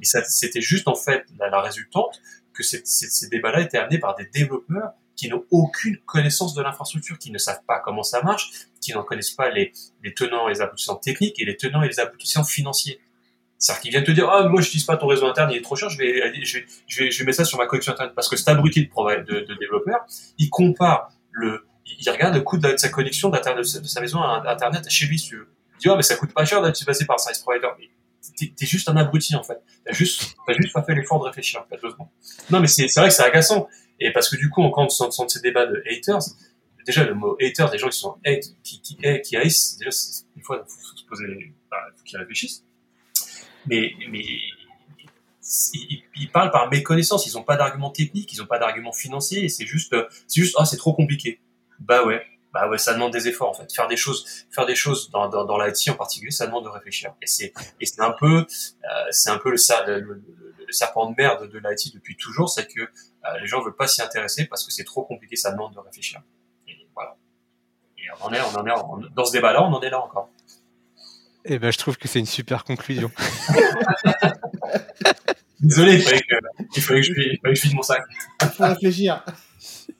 Mais 0.00 0.04
c'était 0.04 0.60
juste 0.60 0.88
en 0.88 0.96
fait 0.96 1.24
la, 1.38 1.60
résultante 1.60 2.20
que 2.52 2.64
ces, 2.64 3.28
débats-là 3.30 3.60
étaient 3.60 3.78
amenés 3.78 3.98
par 3.98 4.16
des 4.16 4.26
développeurs 4.26 4.90
qui 5.14 5.28
n'ont 5.28 5.44
aucune 5.52 5.98
connaissance 5.98 6.54
de 6.54 6.62
l'infrastructure, 6.62 7.16
qui 7.18 7.30
ne 7.30 7.38
savent 7.38 7.62
pas 7.68 7.78
comment 7.78 8.02
ça 8.02 8.22
marche, 8.22 8.50
qui 8.80 8.92
n'en 8.92 9.04
connaissent 9.04 9.30
pas 9.30 9.50
les, 9.50 9.72
tenants 10.16 10.48
et 10.48 10.54
les 10.54 10.60
aboutissants 10.60 10.96
techniques 10.96 11.40
et 11.40 11.44
les 11.44 11.56
tenants 11.56 11.82
et 11.82 11.88
les 11.88 12.00
aboutissants 12.00 12.42
financiers. 12.42 12.98
C'est-à-dire 13.56 13.82
qu'ils 13.82 13.90
viennent 13.92 14.04
te 14.04 14.10
dire, 14.10 14.28
ah, 14.28 14.48
moi, 14.48 14.60
je 14.60 14.66
n'utilise 14.66 14.84
pas 14.84 14.96
ton 14.96 15.06
réseau 15.06 15.26
interne, 15.26 15.52
il 15.52 15.58
est 15.58 15.62
trop 15.62 15.76
cher, 15.76 15.88
je 15.88 15.96
vais, 15.96 16.44
je 16.44 16.58
vais, 16.58 16.66
je 16.88 17.04
vais, 17.04 17.10
je 17.12 17.18
vais 17.20 17.24
mettre 17.24 17.36
ça 17.36 17.44
sur 17.44 17.56
ma 17.56 17.66
connexion 17.66 17.92
internet. 17.92 18.14
Parce 18.16 18.28
que 18.28 18.36
cet 18.36 18.48
abruti 18.48 18.82
de, 18.82 19.22
de, 19.22 19.40
de 19.40 19.54
développeur, 19.54 20.04
il 20.38 20.50
compare 20.50 21.12
le, 21.30 21.64
il 21.86 22.10
regarde 22.10 22.34
le 22.34 22.40
coût 22.40 22.58
de, 22.58 22.76
sa 22.76 22.88
connexion 22.88 23.30
de 23.30 23.62
sa 23.62 24.00
maison 24.00 24.20
à 24.20 24.42
Internet 24.50 24.88
chez 24.88 25.06
lui, 25.06 25.18
si 25.18 25.28
tu 25.28 25.36
veux. 25.36 25.48
Il 25.74 25.78
dit, 25.80 25.88
oh, 25.88 25.96
mais 25.96 26.02
ça 26.02 26.16
coûte 26.16 26.32
pas 26.32 26.44
cher 26.44 26.62
d'être 26.62 26.84
passé 26.84 27.04
par 27.04 27.14
un 27.14 27.18
service 27.18 27.42
provider. 27.42 27.68
Mais 27.78 27.90
t'es, 28.56 28.66
juste 28.66 28.88
un 28.88 28.96
abruti, 28.96 29.34
en 29.36 29.42
fait. 29.42 29.60
T'as 29.84 29.92
juste, 29.92 30.34
juste 30.58 30.72
pas 30.72 30.82
fait 30.82 30.94
l'effort 30.94 31.20
de 31.20 31.24
réfléchir. 31.24 31.64
Non, 32.50 32.60
mais 32.60 32.66
c'est, 32.66 32.88
c'est 32.88 33.00
vrai 33.00 33.08
que 33.08 33.14
c'est 33.14 33.24
agaçant. 33.24 33.68
Et 34.00 34.12
parce 34.12 34.28
que 34.28 34.36
du 34.36 34.50
coup, 34.50 34.68
quand 34.70 34.86
on 35.00 35.10
sent 35.10 35.24
ces 35.28 35.40
débats 35.40 35.66
de 35.66 35.82
haters, 35.90 36.20
déjà, 36.86 37.04
le 37.04 37.14
mot 37.14 37.36
haters, 37.40 37.70
des 37.70 37.78
gens 37.78 37.88
qui 37.88 37.98
sont 37.98 38.16
hate, 38.24 38.44
qui, 38.62 38.80
qui, 38.80 38.96
qui 39.22 39.36
haïssent, 39.36 39.76
déjà, 39.78 39.90
des 40.36 40.42
fois, 40.42 40.64
il 40.66 40.72
faut, 40.72 40.96
se 40.96 41.04
poser, 41.04 41.54
bah, 41.70 41.76
faut 41.96 42.04
qu'ils 42.04 42.18
réfléchissent. 42.18 42.64
Mais, 43.66 43.94
ils, 46.16 46.30
parlent 46.32 46.50
par 46.50 46.70
méconnaissance, 46.70 47.26
ils 47.26 47.34
n'ont 47.34 47.42
pas 47.42 47.56
d'arguments 47.56 47.90
techniques, 47.90 48.32
ils 48.32 48.40
n'ont 48.40 48.46
pas 48.46 48.58
d'arguments 48.58 48.92
financiers, 48.92 49.44
et 49.44 49.48
c'est 49.48 49.66
juste, 49.66 49.94
c'est 50.26 50.40
juste, 50.40 50.54
ah, 50.58 50.62
oh, 50.62 50.64
c'est 50.64 50.76
trop 50.76 50.94
compliqué. 50.94 51.40
Bah 51.80 52.04
ouais, 52.04 52.22
bah 52.52 52.68
ouais, 52.68 52.78
ça 52.78 52.94
demande 52.94 53.12
des 53.12 53.28
efforts 53.28 53.50
en 53.50 53.54
fait. 53.54 53.72
Faire 53.72 53.88
des 53.88 53.96
choses, 53.96 54.46
faire 54.50 54.66
des 54.66 54.74
choses 54.76 55.10
dans, 55.10 55.28
dans, 55.28 55.44
dans 55.44 55.58
l'IT 55.58 55.88
en 55.88 55.94
particulier, 55.94 56.30
ça 56.30 56.46
demande 56.46 56.64
de 56.64 56.68
réfléchir. 56.68 57.14
Et 57.20 57.26
c'est 57.26 57.52
et 57.80 57.86
c'est 57.86 58.00
un 58.00 58.12
peu, 58.12 58.46
euh, 58.46 59.04
c'est 59.10 59.30
un 59.30 59.38
peu 59.38 59.50
le, 59.50 59.56
le, 59.86 60.00
le, 60.00 60.22
le, 60.66 60.72
serpent 60.72 61.10
de 61.10 61.14
mer 61.16 61.40
de, 61.40 61.46
de 61.46 61.58
l'IT 61.58 61.94
depuis 61.94 62.16
toujours, 62.16 62.48
c'est 62.48 62.66
que 62.66 62.80
euh, 62.80 62.86
les 63.40 63.46
gens 63.46 63.60
veulent 63.62 63.76
pas 63.76 63.88
s'y 63.88 64.02
intéresser 64.02 64.46
parce 64.46 64.64
que 64.64 64.72
c'est 64.72 64.84
trop 64.84 65.04
compliqué, 65.04 65.36
ça 65.36 65.50
demande 65.50 65.74
de 65.74 65.80
réfléchir. 65.80 66.22
Et 66.68 66.88
voilà. 66.94 67.16
Et 67.98 68.02
on 68.20 68.24
en 68.26 68.32
est, 68.32 68.40
on 68.40 68.56
en 68.56 68.66
est 68.66 68.72
on, 68.72 68.98
dans 69.14 69.24
ce 69.24 69.32
débat-là, 69.32 69.62
on 69.62 69.72
en 69.72 69.80
est 69.80 69.90
là 69.90 70.00
encore. 70.00 70.30
Eh 71.44 71.58
ben, 71.58 71.70
je 71.70 71.78
trouve 71.78 71.98
que 71.98 72.08
c'est 72.08 72.20
une 72.20 72.26
super 72.26 72.64
conclusion. 72.64 73.10
Désolé, 75.60 75.94
il 75.94 76.02
fallait 76.02 76.20
que, 76.20 76.34
il 76.76 76.82
fallait 76.82 77.00
que 77.00 77.06
je, 77.06 77.12
il 77.12 77.38
fallait 77.40 77.54
que 77.54 77.60
je 77.60 77.62
vide 77.62 77.76
mon 77.76 77.82
sac. 77.82 78.02
Il 78.42 78.48
faut 78.48 78.64
réfléchir. 78.64 79.24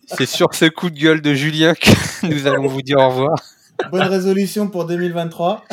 C'est 0.06 0.26
sur 0.26 0.54
ce 0.54 0.66
coup 0.66 0.90
de 0.90 0.98
gueule 0.98 1.20
de 1.20 1.34
Julien 1.34 1.74
que 1.74 2.26
nous 2.26 2.46
allons 2.46 2.66
vous 2.66 2.82
dire 2.82 2.98
au 2.98 3.08
revoir. 3.08 3.42
Bonne 3.90 4.02
résolution 4.02 4.68
pour 4.68 4.86
2023. 4.86 5.64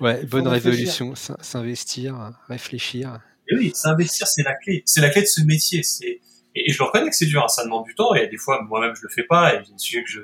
Ouais, 0.00 0.24
bonne 0.24 0.48
résolution, 0.48 1.14
s'investir, 1.14 2.32
réfléchir. 2.48 3.20
Et 3.48 3.56
oui, 3.56 3.72
s'investir, 3.74 4.26
c'est 4.26 4.42
la 4.42 4.54
clé. 4.54 4.82
C'est 4.86 5.00
la 5.00 5.10
clé 5.10 5.22
de 5.22 5.26
ce 5.26 5.42
métier. 5.42 5.82
C'est 5.82 6.20
et, 6.54 6.72
je 6.72 6.78
le 6.78 6.84
reconnais 6.84 7.10
que 7.10 7.16
c'est 7.16 7.26
dur, 7.26 7.42
hein, 7.42 7.48
ça 7.48 7.64
demande 7.64 7.84
du 7.84 7.94
temps. 7.94 8.14
Et 8.14 8.28
des 8.28 8.36
fois, 8.36 8.62
moi-même, 8.62 8.94
je 8.94 9.02
le 9.02 9.08
fais 9.08 9.24
pas. 9.24 9.54
Et 9.54 9.62
je 9.64 10.00
que 10.00 10.08
je. 10.08 10.20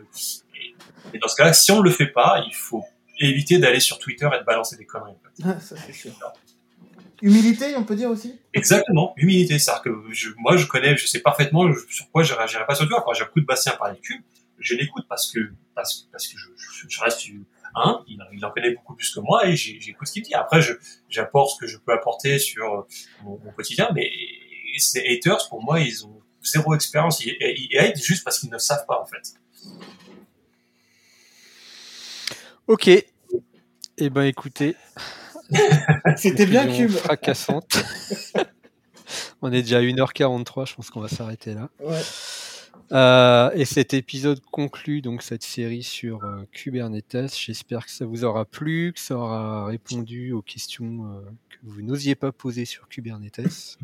Et, 1.13 1.19
dans 1.19 1.29
ce 1.29 1.37
cas-là, 1.37 1.53
si 1.53 1.73
on 1.73 1.81
le 1.81 1.91
fait 1.91 2.07
pas, 2.07 2.45
il 2.47 2.55
faut 2.55 2.85
éviter 3.19 3.59
d'aller 3.59 3.81
sur 3.81 3.99
Twitter 3.99 4.29
et 4.35 4.39
de 4.39 4.45
balancer 4.45 4.77
des 4.77 4.87
conneries. 4.87 5.15
Fait. 5.37 5.61
ça 5.61 5.77
c'est 5.77 5.93
sûr. 5.93 6.13
Humilité, 7.23 7.77
on 7.77 7.85
peut 7.85 7.97
dire 7.97 8.11
aussi 8.11 8.39
Exactement, 8.55 9.13
humilité. 9.17 9.59
C'est-à-dire 9.59 9.83
que 9.83 9.91
je, 10.13 10.31
moi, 10.39 10.57
je 10.57 10.67
connais, 10.67 10.97
je 10.97 11.07
sais 11.07 11.21
parfaitement 11.21 11.71
sur 11.89 12.11
quoi 12.11 12.23
je 12.23 12.35
réagirais 12.35 12.65
pas 12.67 12.75
sur 12.75 12.87
Twitter. 12.87 13.01
Quand 13.05 13.13
j'écoute 13.13 13.45
Bastien 13.47 13.73
parler 13.73 13.97
de 13.97 14.01
cube, 14.01 14.23
je 14.59 14.75
l'écoute 14.75 15.05
parce 15.09 15.31
que, 15.31 15.41
parce, 15.75 16.09
parce 16.13 16.27
que 16.27 16.39
je, 16.39 16.49
je, 16.57 16.87
je 16.89 17.01
reste 17.01 17.27
un, 17.75 18.03
il, 18.09 18.19
il, 18.33 18.45
en 18.45 18.51
connaît 18.51 18.75
beaucoup 18.75 18.95
plus 18.95 19.15
que 19.15 19.21
moi 19.21 19.47
et 19.47 19.55
j'écoute 19.57 20.09
ce 20.09 20.15
qu'il 20.15 20.23
dit. 20.23 20.35
Après, 20.35 20.61
j'apporte 21.09 21.55
ce 21.55 21.61
que 21.61 21.67
je 21.67 21.77
peux 21.79 21.93
apporter 21.93 22.39
sur 22.39 22.87
mon, 23.23 23.39
mon 23.45 23.53
quotidien, 23.53 23.91
mais 23.95 24.11
ces 24.79 25.07
haters, 25.07 25.49
pour 25.49 25.63
moi, 25.63 25.81
ils 25.81 26.07
ont 26.07 26.21
zéro 26.43 26.75
expérience. 26.75 27.25
Ils, 27.25 27.37
ils 27.41 27.79
hatent 27.79 28.03
juste 28.03 28.25
parce 28.25 28.39
qu'ils 28.39 28.51
ne 28.51 28.59
savent 28.59 28.87
pas, 28.87 29.01
en 29.01 29.07
fait. 29.07 29.35
Ok. 32.67 32.89
Eh 33.99 34.11
ben, 34.11 34.23
écoutez, 34.23 34.77
C'était 36.17 36.47
bien 36.47 36.67
Cube. 36.67 36.91
Fracassante. 36.91 37.83
on 39.43 39.53
est 39.53 39.63
déjà 39.63 39.79
à 39.79 39.83
1h43, 39.83 40.69
je 40.69 40.75
pense 40.75 40.91
qu'on 40.91 41.01
va 41.01 41.09
s'arrêter 41.09 41.55
là. 41.55 41.69
Ouais. 41.81 42.01
Euh, 42.93 43.51
et 43.55 43.65
cet 43.65 43.95
épisode 43.95 44.41
conclut 44.51 45.01
donc 45.01 45.23
cette 45.23 45.45
série 45.45 45.85
sur 45.85 46.25
euh, 46.25 46.43
Kubernetes. 46.51 47.37
J'espère 47.37 47.87
que 47.87 47.93
ça 47.93 48.05
vous 48.05 48.25
aura 48.25 48.45
plu, 48.45 48.93
que 48.93 49.01
ça 49.01 49.17
aura 49.17 49.67
répondu 49.67 50.33
aux 50.33 50.43
questions 50.43 51.07
euh, 51.07 51.21
que 51.51 51.59
vous 51.63 51.83
n'osiez 51.83 52.17
pas 52.17 52.33
poser 52.33 52.65
sur 52.65 52.89
Kubernetes. 52.89 53.79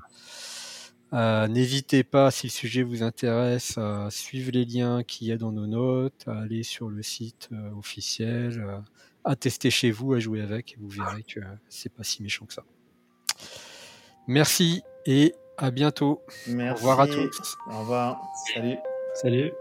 N'hésitez 1.13 2.03
pas, 2.03 2.31
si 2.31 2.49
le 2.49 2.53
sujet 2.53 2.83
vous 2.83 3.03
intéresse, 3.03 3.79
à 3.79 4.09
suivre 4.11 4.51
les 4.53 4.65
liens 4.65 5.03
qu'il 5.03 5.29
y 5.29 5.33
a 5.33 5.39
dans 5.39 5.53
nos 5.53 5.67
notes, 5.67 6.25
à 6.27 6.41
aller 6.41 6.63
sur 6.63 6.91
le 6.91 7.03
site 7.03 7.49
officiel, 7.79 8.83
à 9.27 9.37
tester 9.37 9.71
chez 9.71 9.91
vous, 9.91 10.15
à 10.15 10.21
jouer 10.21 10.41
avec, 10.41 10.73
et 10.73 10.77
vous 10.79 10.89
verrez 10.89 11.25
que 11.25 11.41
c'est 11.69 11.93
pas 11.93 12.05
si 12.05 12.23
méchant 12.23 12.47
que 12.47 12.55
ça. 12.55 12.65
Merci 14.27 14.83
et 15.05 15.35
à 15.59 15.71
bientôt. 15.71 16.23
Merci. 16.47 16.73
Au 16.85 16.89
revoir 16.89 17.01
à 17.01 17.07
tous. 17.09 17.57
Au 17.71 17.81
revoir. 17.81 18.23
Salut. 18.55 18.77
Salut. 19.15 19.53